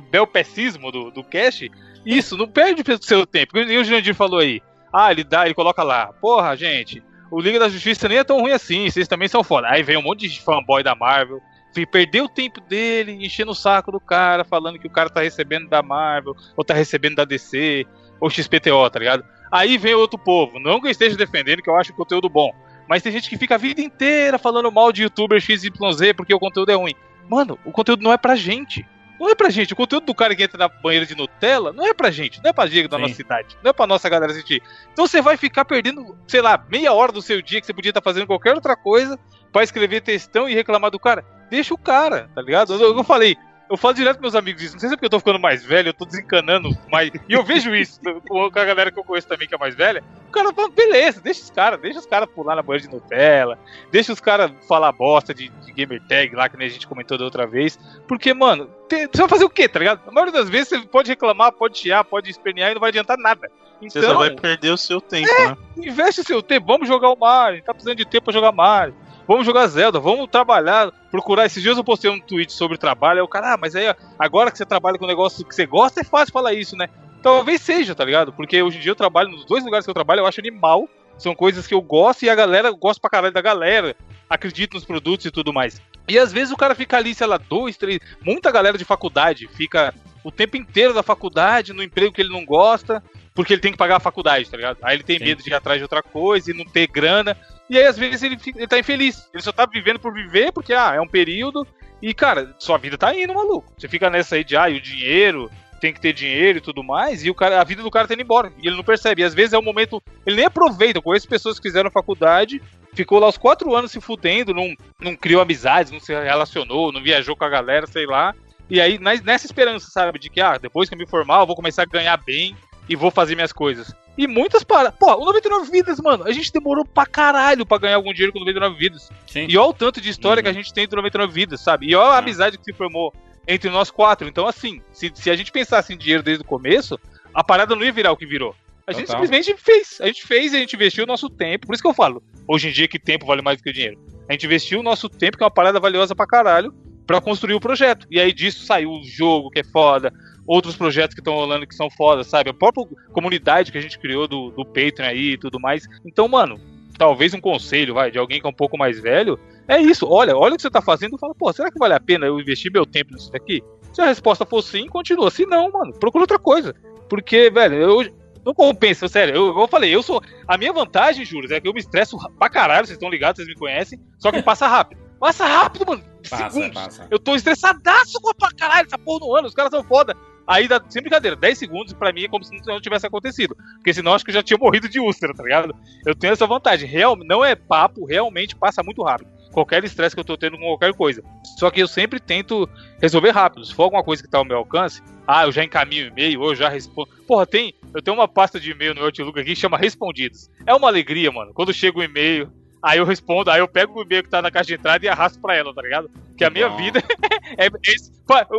belpecismo 0.00 0.90
do, 0.90 1.10
do 1.12 1.22
cast. 1.22 1.70
Isso, 2.04 2.36
não 2.36 2.48
perde 2.48 2.82
o 2.82 3.02
seu 3.02 3.24
tempo. 3.24 3.56
E 3.58 3.78
o 3.78 3.84
Jurandir 3.84 4.14
falou 4.14 4.40
aí. 4.40 4.60
Ah, 4.92 5.12
ele 5.12 5.22
dá, 5.22 5.44
ele 5.44 5.54
coloca 5.54 5.84
lá. 5.84 6.12
Porra, 6.14 6.56
gente, 6.56 7.00
o 7.30 7.40
Liga 7.40 7.60
da 7.60 7.68
Justiça 7.68 8.08
nem 8.08 8.18
é 8.18 8.24
tão 8.24 8.40
ruim 8.40 8.52
assim, 8.52 8.90
vocês 8.90 9.06
também 9.06 9.28
são 9.28 9.44
foda. 9.44 9.68
Aí 9.68 9.82
vem 9.82 9.96
um 9.96 10.02
monte 10.02 10.28
de 10.28 10.40
fanboy 10.40 10.82
da 10.82 10.96
Marvel. 10.96 11.40
Fui 11.72 11.86
perder 11.86 12.22
o 12.22 12.28
tempo 12.28 12.60
dele 12.60 13.24
enchendo 13.24 13.52
o 13.52 13.54
saco 13.54 13.92
do 13.92 14.00
cara, 14.00 14.44
falando 14.44 14.78
que 14.78 14.88
o 14.88 14.90
cara 14.90 15.08
tá 15.08 15.20
recebendo 15.20 15.68
da 15.68 15.80
Marvel, 15.80 16.34
ou 16.56 16.64
tá 16.64 16.74
recebendo 16.74 17.14
da 17.14 17.24
DC, 17.24 17.86
ou 18.20 18.28
XPTO, 18.28 18.90
tá 18.90 18.98
ligado? 18.98 19.24
Aí 19.50 19.76
vem 19.76 19.94
outro 19.94 20.18
povo. 20.18 20.58
Não 20.60 20.80
que 20.80 20.86
eu 20.86 20.90
esteja 20.90 21.16
defendendo, 21.16 21.62
que 21.62 21.68
eu 21.68 21.76
acho 21.76 21.92
o 21.92 21.96
conteúdo 21.96 22.28
bom. 22.28 22.52
Mas 22.88 23.02
tem 23.02 23.12
gente 23.12 23.28
que 23.28 23.38
fica 23.38 23.54
a 23.54 23.58
vida 23.58 23.80
inteira 23.80 24.38
falando 24.38 24.70
mal 24.70 24.92
de 24.92 25.02
youtuber 25.02 25.40
XYZ 25.40 26.12
porque 26.16 26.34
o 26.34 26.40
conteúdo 26.40 26.70
é 26.70 26.74
ruim. 26.74 26.94
Mano, 27.28 27.58
o 27.64 27.70
conteúdo 27.70 28.02
não 28.02 28.12
é 28.12 28.16
pra 28.16 28.34
gente. 28.34 28.84
Não 29.20 29.28
é 29.28 29.34
pra 29.34 29.50
gente. 29.50 29.72
O 29.74 29.76
conteúdo 29.76 30.06
do 30.06 30.14
cara 30.14 30.34
que 30.34 30.42
entra 30.42 30.58
na 30.58 30.66
banheira 30.68 31.04
de 31.04 31.14
Nutella 31.14 31.72
não 31.72 31.86
é 31.86 31.92
pra 31.92 32.10
gente. 32.10 32.42
Não 32.42 32.50
é 32.50 32.52
pra 32.52 32.66
gente 32.66 32.88
da 32.88 32.96
Sim. 32.96 33.02
nossa 33.02 33.14
cidade. 33.14 33.56
Não 33.62 33.70
é 33.70 33.72
pra 33.72 33.86
nossa 33.86 34.08
galera 34.08 34.32
assistir. 34.32 34.62
Então 34.92 35.06
você 35.06 35.20
vai 35.20 35.36
ficar 35.36 35.64
perdendo, 35.64 36.16
sei 36.26 36.40
lá, 36.40 36.64
meia 36.70 36.92
hora 36.92 37.12
do 37.12 37.20
seu 37.20 37.42
dia 37.42 37.60
que 37.60 37.66
você 37.66 37.74
podia 37.74 37.90
estar 37.90 38.00
fazendo 38.00 38.26
qualquer 38.26 38.54
outra 38.54 38.74
coisa 38.74 39.18
pra 39.52 39.62
escrever 39.62 40.00
textão 40.00 40.48
e 40.48 40.54
reclamar 40.54 40.90
do 40.90 40.98
cara. 40.98 41.24
Deixa 41.50 41.74
o 41.74 41.78
cara, 41.78 42.30
tá 42.34 42.40
ligado? 42.40 42.72
Eu, 42.72 42.96
eu 42.96 43.04
falei, 43.04 43.36
eu 43.70 43.76
falo 43.76 43.94
direto 43.94 44.16
com 44.16 44.22
meus 44.22 44.34
amigos 44.34 44.62
isso. 44.62 44.72
Não 44.74 44.80
sei 44.80 44.88
se 44.88 44.94
é 44.94 44.96
porque 44.96 45.06
eu 45.06 45.10
tô 45.10 45.18
ficando 45.20 45.38
mais 45.38 45.64
velho, 45.64 45.88
eu 45.88 45.94
tô 45.94 46.04
desencanando 46.04 46.68
mais. 46.90 47.10
E 47.28 47.32
eu 47.32 47.44
vejo 47.44 47.74
isso 47.74 48.00
com 48.28 48.44
a 48.44 48.50
galera 48.50 48.90
que 48.90 48.98
eu 48.98 49.04
conheço 49.04 49.28
também 49.28 49.46
que 49.48 49.54
é 49.54 49.58
mais 49.58 49.74
velha. 49.74 50.02
O 50.28 50.32
cara 50.32 50.52
fala, 50.52 50.68
beleza, 50.70 51.20
deixa 51.20 51.40
os 51.42 51.50
caras, 51.50 51.80
deixa 51.80 51.98
os 52.00 52.06
caras 52.06 52.28
pular 52.34 52.56
na 52.56 52.62
banheira 52.62 52.86
de 52.88 52.92
Nutella, 52.94 53.58
deixa 53.90 54.12
os 54.12 54.20
caras 54.20 54.50
falar 54.68 54.92
bosta 54.92 55.32
de, 55.34 55.48
de 55.48 55.72
gamer 55.72 56.00
tag 56.08 56.34
lá, 56.34 56.48
que 56.48 56.56
nem 56.56 56.66
a 56.66 56.70
gente 56.70 56.86
comentou 56.86 57.16
da 57.16 57.24
outra 57.24 57.46
vez. 57.46 57.78
Porque, 58.06 58.34
mano, 58.34 58.68
te- 58.88 59.06
você 59.12 59.18
vai 59.22 59.28
fazer 59.28 59.44
o 59.44 59.50
quê, 59.50 59.68
tá 59.68 59.78
ligado? 59.78 60.00
A 60.06 60.12
maioria 60.12 60.32
das 60.32 60.48
vezes 60.48 60.68
você 60.68 60.80
pode 60.82 61.08
reclamar, 61.10 61.52
pode 61.52 61.78
chiar, 61.78 62.04
pode 62.04 62.30
espernear 62.30 62.70
e 62.70 62.74
não 62.74 62.80
vai 62.80 62.90
adiantar 62.90 63.16
nada. 63.18 63.50
Você 63.80 64.00
só 64.02 64.08
Então, 64.08 64.18
vai 64.18 64.30
perder 64.30 64.70
o 64.70 64.76
seu 64.76 65.00
tempo, 65.00 65.26
né? 65.32 65.56
investe 65.78 66.20
o 66.20 66.24
seu 66.24 66.42
tempo, 66.42 66.66
vamos 66.66 66.86
jogar 66.86 67.08
o 67.10 67.16
Mario, 67.16 67.62
tá 67.62 67.72
precisando 67.72 67.96
de 67.96 68.04
tempo 68.04 68.24
pra 68.24 68.32
jogar 68.34 68.52
Mario. 68.52 68.94
Vamos 69.30 69.46
jogar 69.46 69.68
Zelda, 69.68 70.00
vamos 70.00 70.28
trabalhar, 70.28 70.90
procurar. 71.08 71.46
Esses 71.46 71.62
dias 71.62 71.76
eu 71.76 71.84
postei 71.84 72.10
um 72.10 72.18
tweet 72.18 72.52
sobre 72.52 72.76
trabalho, 72.76 73.20
aí 73.20 73.22
o 73.22 73.28
cara, 73.28 73.54
ah, 73.54 73.56
mas 73.56 73.76
aí 73.76 73.84
agora 74.18 74.50
que 74.50 74.58
você 74.58 74.66
trabalha 74.66 74.98
com 74.98 75.04
um 75.04 75.08
negócio 75.08 75.46
que 75.46 75.54
você 75.54 75.64
gosta, 75.64 76.00
é 76.00 76.04
fácil 76.04 76.32
falar 76.32 76.52
isso, 76.52 76.76
né? 76.76 76.88
Talvez 77.22 77.60
seja, 77.60 77.94
tá 77.94 78.04
ligado? 78.04 78.32
Porque 78.32 78.60
hoje 78.60 78.78
em 78.78 78.80
dia 78.80 78.90
eu 78.90 78.96
trabalho 78.96 79.30
nos 79.30 79.44
dois 79.44 79.64
lugares 79.64 79.86
que 79.86 79.90
eu 79.90 79.94
trabalho, 79.94 80.18
eu 80.18 80.26
acho 80.26 80.40
animal. 80.40 80.88
São 81.16 81.32
coisas 81.32 81.64
que 81.64 81.72
eu 81.72 81.80
gosto 81.80 82.24
e 82.24 82.28
a 82.28 82.34
galera 82.34 82.72
gosta 82.72 83.00
pra 83.00 83.08
caralho 83.08 83.32
da 83.32 83.40
galera. 83.40 83.94
Acredito 84.28 84.74
nos 84.74 84.84
produtos 84.84 85.26
e 85.26 85.30
tudo 85.30 85.52
mais. 85.52 85.80
E 86.08 86.18
às 86.18 86.32
vezes 86.32 86.52
o 86.52 86.56
cara 86.56 86.74
fica 86.74 86.96
ali, 86.96 87.14
sei 87.14 87.28
lá, 87.28 87.38
dois, 87.38 87.76
três. 87.76 88.00
Muita 88.20 88.50
galera 88.50 88.76
de 88.76 88.84
faculdade 88.84 89.46
fica 89.46 89.94
o 90.24 90.32
tempo 90.32 90.56
inteiro 90.56 90.92
da 90.92 91.04
faculdade, 91.04 91.72
no 91.72 91.84
emprego 91.84 92.12
que 92.12 92.20
ele 92.20 92.32
não 92.32 92.44
gosta, 92.44 93.00
porque 93.32 93.52
ele 93.52 93.62
tem 93.62 93.70
que 93.70 93.78
pagar 93.78 93.98
a 93.98 94.00
faculdade, 94.00 94.50
tá 94.50 94.56
ligado? 94.56 94.78
Aí 94.82 94.96
ele 94.96 95.04
tem 95.04 95.18
Sim. 95.18 95.24
medo 95.24 95.40
de 95.40 95.50
ir 95.50 95.54
atrás 95.54 95.78
de 95.78 95.84
outra 95.84 96.02
coisa 96.02 96.50
e 96.50 96.54
não 96.54 96.64
ter 96.64 96.88
grana. 96.88 97.36
E 97.70 97.78
aí, 97.78 97.86
às 97.86 97.96
vezes, 97.96 98.20
ele, 98.22 98.36
ele 98.56 98.66
tá 98.66 98.80
infeliz. 98.80 99.30
Ele 99.32 99.42
só 99.42 99.52
tá 99.52 99.64
vivendo 99.64 100.00
por 100.00 100.12
viver, 100.12 100.50
porque, 100.50 100.74
ah, 100.74 100.92
é 100.94 101.00
um 101.00 101.06
período. 101.06 101.64
E, 102.02 102.12
cara, 102.12 102.52
sua 102.58 102.76
vida 102.76 102.98
tá 102.98 103.14
indo, 103.14 103.32
maluco. 103.32 103.72
Você 103.78 103.86
fica 103.86 104.10
nessa 104.10 104.34
aí 104.34 104.42
de, 104.42 104.56
ah, 104.56 104.68
e 104.68 104.76
o 104.76 104.80
dinheiro, 104.80 105.48
tem 105.80 105.94
que 105.94 106.00
ter 106.00 106.12
dinheiro 106.12 106.58
e 106.58 106.60
tudo 106.60 106.82
mais, 106.82 107.24
e 107.24 107.30
o 107.30 107.34
cara, 107.34 107.60
a 107.60 107.64
vida 107.64 107.82
do 107.82 107.90
cara 107.90 108.08
tá 108.08 108.14
indo 108.14 108.22
embora. 108.22 108.52
E 108.60 108.66
ele 108.66 108.76
não 108.76 108.82
percebe. 108.82 109.22
E 109.22 109.24
às 109.24 109.34
vezes 109.34 109.52
é 109.52 109.58
um 109.58 109.62
momento. 109.62 110.02
Ele 110.26 110.36
nem 110.36 110.46
aproveita. 110.46 110.98
Eu 110.98 111.02
conheço 111.02 111.28
pessoas 111.28 111.60
que 111.60 111.68
fizeram 111.68 111.90
faculdade, 111.92 112.60
ficou 112.92 113.20
lá 113.20 113.28
os 113.28 113.38
quatro 113.38 113.74
anos 113.74 113.92
se 113.92 114.00
fudendo, 114.00 114.52
não, 114.52 114.74
não 115.00 115.14
criou 115.14 115.40
amizades, 115.40 115.92
não 115.92 116.00
se 116.00 116.12
relacionou, 116.12 116.92
não 116.92 117.02
viajou 117.02 117.36
com 117.36 117.44
a 117.44 117.48
galera, 117.48 117.86
sei 117.86 118.04
lá. 118.04 118.34
E 118.68 118.80
aí, 118.80 118.98
nessa 118.98 119.46
esperança, 119.46 119.90
sabe, 119.90 120.18
de 120.18 120.28
que, 120.28 120.40
ah, 120.40 120.58
depois 120.58 120.88
que 120.88 120.94
eu 120.94 120.98
me 120.98 121.06
formar, 121.06 121.40
eu 121.40 121.46
vou 121.46 121.56
começar 121.56 121.82
a 121.82 121.86
ganhar 121.86 122.16
bem 122.18 122.56
e 122.90 122.96
vou 122.96 123.10
fazer 123.10 123.34
minhas 123.36 123.52
coisas. 123.52 123.94
E 124.18 124.26
muitas 124.26 124.62
para. 124.64 124.90
Pô, 124.92 125.14
o 125.14 125.24
99 125.24 125.70
Vidas, 125.70 125.98
mano, 126.00 126.24
a 126.24 126.32
gente 126.32 126.52
demorou 126.52 126.84
pra 126.84 127.06
caralho 127.06 127.64
pra 127.64 127.78
ganhar 127.78 127.94
algum 127.96 128.12
dinheiro 128.12 128.32
com 128.32 128.40
99 128.40 128.76
Vidas. 128.76 129.08
Sim. 129.26 129.46
E 129.48 129.56
olha 129.56 129.70
o 129.70 129.72
tanto 129.72 130.00
de 130.00 130.10
história 130.10 130.40
Uhum. 130.40 130.44
que 130.44 130.48
a 130.50 130.52
gente 130.52 130.74
tem 130.74 130.86
do 130.86 130.96
99 130.96 131.32
Vidas, 131.32 131.60
sabe? 131.62 131.86
E 131.86 131.94
olha 131.94 132.10
a 132.10 132.14
Ah. 132.16 132.18
amizade 132.18 132.58
que 132.58 132.64
se 132.64 132.72
formou 132.72 133.14
entre 133.46 133.70
nós 133.70 133.90
quatro. 133.90 134.28
Então, 134.28 134.46
assim, 134.46 134.82
se, 134.92 135.10
se 135.14 135.30
a 135.30 135.36
gente 135.36 135.50
pensasse 135.52 135.94
em 135.94 135.96
dinheiro 135.96 136.22
desde 136.22 136.42
o 136.42 136.46
começo, 136.46 136.98
a 137.32 137.42
parada 137.44 137.74
não 137.76 137.84
ia 137.84 137.92
virar 137.92 138.12
o 138.12 138.16
que 138.16 138.26
virou. 138.26 138.54
A 138.86 138.92
gente 138.92 139.06
Total. 139.06 139.22
simplesmente 139.22 139.56
fez. 139.62 139.98
A 140.00 140.06
gente 140.08 140.26
fez 140.26 140.52
e 140.52 140.56
a 140.56 140.58
gente 140.58 140.74
investiu 140.74 141.04
o 141.04 141.06
nosso 141.06 141.30
tempo. 141.30 141.66
Por 141.68 141.72
isso 141.74 141.82
que 141.82 141.88
eu 141.88 141.94
falo, 141.94 142.20
hoje 142.48 142.68
em 142.68 142.72
dia 142.72 142.88
que 142.88 142.98
tempo 142.98 143.24
vale 143.24 143.40
mais 143.40 143.58
do 143.58 143.62
que 143.62 143.72
dinheiro. 143.72 143.98
A 144.28 144.32
gente 144.32 144.46
investiu 144.46 144.80
o 144.80 144.82
nosso 144.82 145.08
tempo, 145.08 145.36
que 145.36 145.42
é 145.44 145.46
uma 145.46 145.50
parada 145.50 145.78
valiosa 145.78 146.14
pra 146.14 146.26
caralho, 146.26 146.74
pra 147.06 147.20
construir 147.20 147.54
o 147.54 147.60
projeto. 147.60 148.06
E 148.10 148.20
aí 148.20 148.32
disso 148.32 148.66
saiu 148.66 148.90
o 148.90 149.02
jogo, 149.04 149.48
que 149.50 149.60
é 149.60 149.64
foda, 149.64 150.12
outros 150.46 150.76
projetos 150.76 151.14
que 151.14 151.20
estão 151.20 151.34
rolando 151.34 151.66
que 151.66 151.74
são 151.74 151.90
foda, 151.90 152.24
sabe? 152.24 152.50
A 152.50 152.54
própria 152.54 152.86
comunidade 153.12 153.70
que 153.70 153.78
a 153.78 153.80
gente 153.80 153.98
criou 153.98 154.26
do, 154.26 154.50
do 154.50 154.64
Patreon 154.64 155.06
aí 155.06 155.32
e 155.32 155.38
tudo 155.38 155.60
mais. 155.60 155.86
Então, 156.04 156.26
mano, 156.28 156.60
talvez 156.96 157.32
um 157.32 157.40
conselho, 157.40 157.94
vai, 157.94 158.10
de 158.10 158.18
alguém 158.18 158.40
que 158.40 158.46
é 158.46 158.50
um 158.50 158.54
pouco 158.54 158.76
mais 158.76 159.00
velho, 159.00 159.38
é 159.66 159.80
isso. 159.80 160.06
Olha, 160.08 160.36
olha 160.36 160.54
o 160.54 160.56
que 160.56 160.62
você 160.62 160.70
tá 160.70 160.82
fazendo 160.82 161.16
e 161.16 161.18
fala, 161.18 161.34
pô, 161.34 161.52
será 161.52 161.70
que 161.70 161.78
vale 161.78 161.94
a 161.94 162.00
pena 162.00 162.26
eu 162.26 162.38
investir 162.38 162.72
meu 162.72 162.84
tempo 162.84 163.14
nisso 163.14 163.30
daqui? 163.32 163.62
Se 163.92 164.00
a 164.00 164.06
resposta 164.06 164.44
for 164.44 164.62
sim, 164.62 164.86
continua. 164.86 165.30
Se 165.30 165.46
não, 165.46 165.70
mano, 165.70 165.92
procura 165.94 166.24
outra 166.24 166.38
coisa. 166.38 166.74
Porque, 167.08 167.50
velho, 167.50 167.74
eu, 167.74 168.12
não 168.44 168.54
compensa, 168.54 169.08
sério. 169.08 169.34
Eu, 169.34 169.58
eu 169.58 169.68
falei, 169.68 169.94
eu 169.94 170.02
sou. 170.02 170.22
A 170.46 170.56
minha 170.56 170.72
vantagem, 170.72 171.24
Júlio, 171.24 171.52
é 171.52 171.60
que 171.60 171.68
eu 171.68 171.72
me 171.72 171.80
estresso 171.80 172.16
pra 172.38 172.48
caralho, 172.48 172.86
vocês 172.86 172.96
estão 172.96 173.10
ligados, 173.10 173.36
vocês 173.36 173.48
me 173.48 173.58
conhecem. 173.58 174.00
Só 174.18 174.30
que 174.30 174.42
passa 174.42 174.66
rápido. 174.66 175.00
Passa 175.18 175.46
rápido, 175.46 175.86
mano. 175.86 176.02
Passa, 176.28 176.50
Segundos. 176.50 176.74
passa. 176.74 177.06
Eu 177.10 177.18
tô 177.18 177.34
estressadaço 177.34 178.20
com 178.20 178.32
pra 178.34 178.50
caralho, 178.52 178.86
essa 178.86 178.98
porra 178.98 179.20
no 179.20 179.34
ano, 179.36 179.48
os 179.48 179.54
caras 179.54 179.70
são 179.70 179.84
foda. 179.84 180.16
Aí 180.50 180.66
dá, 180.66 180.82
sem 180.88 181.00
brincadeira, 181.00 181.36
10 181.36 181.58
segundos 181.58 181.92
pra 181.92 182.12
mim 182.12 182.24
é 182.24 182.28
como 182.28 182.42
se 182.42 182.50
não 182.66 182.80
tivesse 182.80 183.06
acontecido. 183.06 183.56
Porque 183.76 183.94
senão 183.94 184.14
acho 184.14 184.24
que 184.24 184.32
eu 184.32 184.34
já 184.34 184.42
tinha 184.42 184.58
morrido 184.58 184.88
de 184.88 184.98
úlcera, 184.98 185.32
tá 185.32 185.44
ligado? 185.44 185.72
Eu 186.04 186.12
tenho 186.12 186.32
essa 186.32 186.44
vantagem. 186.44 186.88
Real, 186.88 187.14
não 187.14 187.44
é 187.44 187.54
papo, 187.54 188.04
realmente 188.04 188.56
passa 188.56 188.82
muito 188.82 189.00
rápido. 189.00 189.30
Qualquer 189.52 189.84
estresse 189.84 190.16
que 190.16 190.20
eu 190.20 190.24
tô 190.24 190.36
tendo 190.36 190.56
com 190.56 190.64
qualquer 190.64 190.92
coisa. 190.92 191.22
Só 191.56 191.70
que 191.70 191.80
eu 191.80 191.86
sempre 191.86 192.18
tento 192.18 192.68
resolver 193.00 193.30
rápido. 193.30 193.64
Se 193.64 193.72
for 193.72 193.84
alguma 193.84 194.02
coisa 194.02 194.24
que 194.24 194.28
tá 194.28 194.38
ao 194.38 194.44
meu 194.44 194.56
alcance, 194.56 195.00
ah, 195.24 195.44
eu 195.44 195.52
já 195.52 195.62
encaminho 195.62 196.08
e-mail, 196.08 196.40
ou 196.40 196.50
eu 196.50 196.56
já 196.56 196.68
respondo. 196.68 197.10
Porra, 197.28 197.46
tem. 197.46 197.72
Eu 197.94 198.02
tenho 198.02 198.16
uma 198.16 198.26
pasta 198.26 198.58
de 198.58 198.72
e-mail 198.72 198.92
no 198.92 199.04
Outlook 199.04 199.38
aqui 199.38 199.54
que 199.54 199.60
chama 199.60 199.78
Respondidos. 199.78 200.50
É 200.66 200.74
uma 200.74 200.88
alegria, 200.88 201.30
mano. 201.30 201.52
Quando 201.54 201.72
chega 201.72 201.96
o 201.96 202.02
e-mail, 202.02 202.52
aí 202.82 202.98
eu 202.98 203.04
respondo, 203.04 203.50
aí 203.50 203.60
eu 203.60 203.68
pego 203.68 203.98
o 203.98 204.02
e-mail 204.02 204.22
que 204.22 204.30
tá 204.30 204.40
na 204.42 204.50
caixa 204.50 204.68
de 204.68 204.74
entrada 204.74 205.04
e 205.04 205.08
arrasto 205.08 205.38
pra 205.40 205.54
ela, 205.56 205.74
tá 205.74 205.82
ligado? 205.82 206.10
Porque 206.28 206.44
a 206.44 206.50
minha 206.50 206.68
vida 206.68 207.02
é 207.58 207.68
esse- 207.86 208.12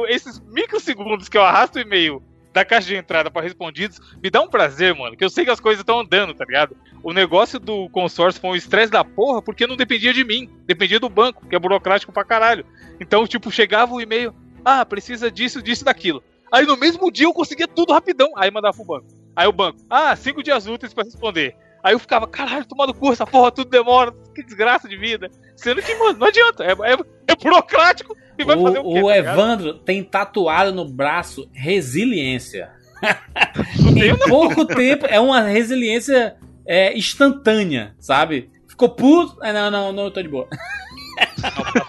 esses 0.09 0.39
microsegundos 0.47 1.27
que 1.29 1.37
eu 1.37 1.43
arrasto 1.43 1.77
o 1.77 1.81
e-mail 1.81 2.21
da 2.53 2.65
caixa 2.65 2.87
de 2.89 2.95
entrada 2.97 3.31
pra 3.31 3.41
respondidos 3.41 3.99
me 4.21 4.29
dá 4.29 4.41
um 4.41 4.47
prazer, 4.49 4.93
mano. 4.93 5.15
Que 5.15 5.23
eu 5.23 5.29
sei 5.29 5.45
que 5.45 5.51
as 5.51 5.59
coisas 5.59 5.79
estão 5.81 5.99
andando, 6.01 6.33
tá 6.33 6.43
ligado? 6.43 6.75
O 7.01 7.13
negócio 7.13 7.57
do 7.59 7.89
consórcio 7.89 8.41
foi 8.41 8.49
um 8.51 8.55
estresse 8.55 8.91
da 8.91 9.03
porra 9.05 9.41
porque 9.41 9.65
não 9.65 9.77
dependia 9.77 10.13
de 10.13 10.23
mim, 10.23 10.49
dependia 10.65 10.99
do 10.99 11.07
banco, 11.09 11.47
que 11.47 11.55
é 11.55 11.59
burocrático 11.59 12.11
pra 12.11 12.25
caralho. 12.25 12.65
Então, 12.99 13.25
tipo, 13.25 13.49
chegava 13.49 13.93
o 13.93 14.01
e-mail, 14.01 14.35
ah, 14.65 14.85
precisa 14.85 15.31
disso, 15.31 15.61
disso, 15.61 15.85
daquilo. 15.85 16.21
Aí 16.51 16.65
no 16.65 16.75
mesmo 16.75 17.09
dia 17.09 17.25
eu 17.25 17.33
conseguia 17.33 17.67
tudo 17.67 17.93
rapidão. 17.93 18.29
Aí 18.35 18.51
mandava 18.51 18.75
pro 18.75 18.85
banco. 18.85 19.07
Aí 19.33 19.47
o 19.47 19.53
banco, 19.53 19.79
ah, 19.89 20.13
cinco 20.17 20.43
dias 20.43 20.67
úteis 20.67 20.93
pra 20.93 21.05
responder. 21.05 21.55
Aí 21.83 21.93
eu 21.93 21.99
ficava, 21.99 22.27
caralho, 22.27 22.65
tomando 22.65 22.93
curso, 22.93 23.23
essa 23.23 23.25
porra 23.25 23.51
tudo 23.51 23.69
demora, 23.69 24.13
que 24.35 24.43
desgraça 24.43 24.87
de 24.87 24.97
vida. 24.97 25.29
Sendo 25.55 25.81
que, 25.81 25.95
mano, 25.95 26.19
não 26.19 26.27
adianta, 26.27 26.63
é, 26.63 26.71
é, 26.71 26.97
é 27.27 27.35
burocrático 27.35 28.15
e 28.37 28.43
vai 28.43 28.59
fazer 28.59 28.79
o 28.79 28.83
quê? 28.83 29.01
O, 29.01 29.05
o 29.05 29.07
tá 29.07 29.15
ligado? 29.15 29.39
Evandro 29.39 29.73
tem 29.75 30.03
tatuado 30.03 30.71
no 30.71 30.85
braço 30.85 31.49
resiliência. 31.53 32.71
Em 33.79 34.15
pouco 34.29 34.65
tempo, 34.65 35.05
é 35.07 35.19
uma 35.19 35.41
resiliência 35.41 36.35
é, 36.65 36.95
instantânea, 36.97 37.95
sabe? 37.99 38.49
Ficou 38.67 38.89
puto. 38.89 39.37
Ah, 39.41 39.51
não, 39.51 39.71
não, 39.71 39.91
não, 39.91 40.03
eu 40.05 40.11
tô 40.11 40.21
de 40.21 40.29
boa. 40.29 40.47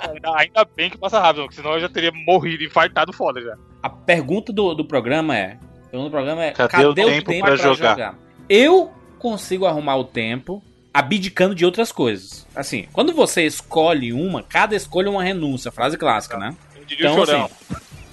Ainda, 0.09 0.37
ainda 0.37 0.65
bem 0.77 0.91
que 0.91 0.99
passa 0.99 1.21
rápido, 1.21 1.43
porque 1.43 1.57
senão 1.57 1.75
eu 1.75 1.81
já 1.81 1.89
teria 1.89 2.11
morrido, 2.13 2.65
infartado 2.65 3.13
foda 3.13 3.41
já. 3.41 3.57
A 3.83 3.89
pergunta 3.89 4.53
do, 4.53 4.75
do 4.75 4.85
programa 4.85 5.37
é: 5.37 5.59
a 5.87 5.91
pergunta 5.91 6.09
do 6.09 6.11
programa 6.11 6.45
é 6.45 6.51
Cadê 6.53 6.85
o 6.85 6.95
tempo 6.95 7.39
pra 7.41 7.57
jogar? 7.57 8.19
Eu 8.49 8.93
consigo 9.23 9.65
arrumar 9.65 9.97
o 9.97 10.05
tempo 10.05 10.61
abdicando 10.93 11.55
de 11.55 11.65
outras 11.65 11.93
coisas. 11.93 12.45
Assim, 12.55 12.87
quando 12.93 13.15
você 13.15 13.47
escolhe 13.47 14.13
uma, 14.13 14.43
cada 14.43 14.75
escolha 14.75 15.07
é 15.07 15.11
uma 15.11 15.23
renúncia, 15.23 15.71
frase 15.71 15.97
clássica, 15.97 16.37
né? 16.37 16.57
Então, 16.91 17.23
assim, 17.23 17.47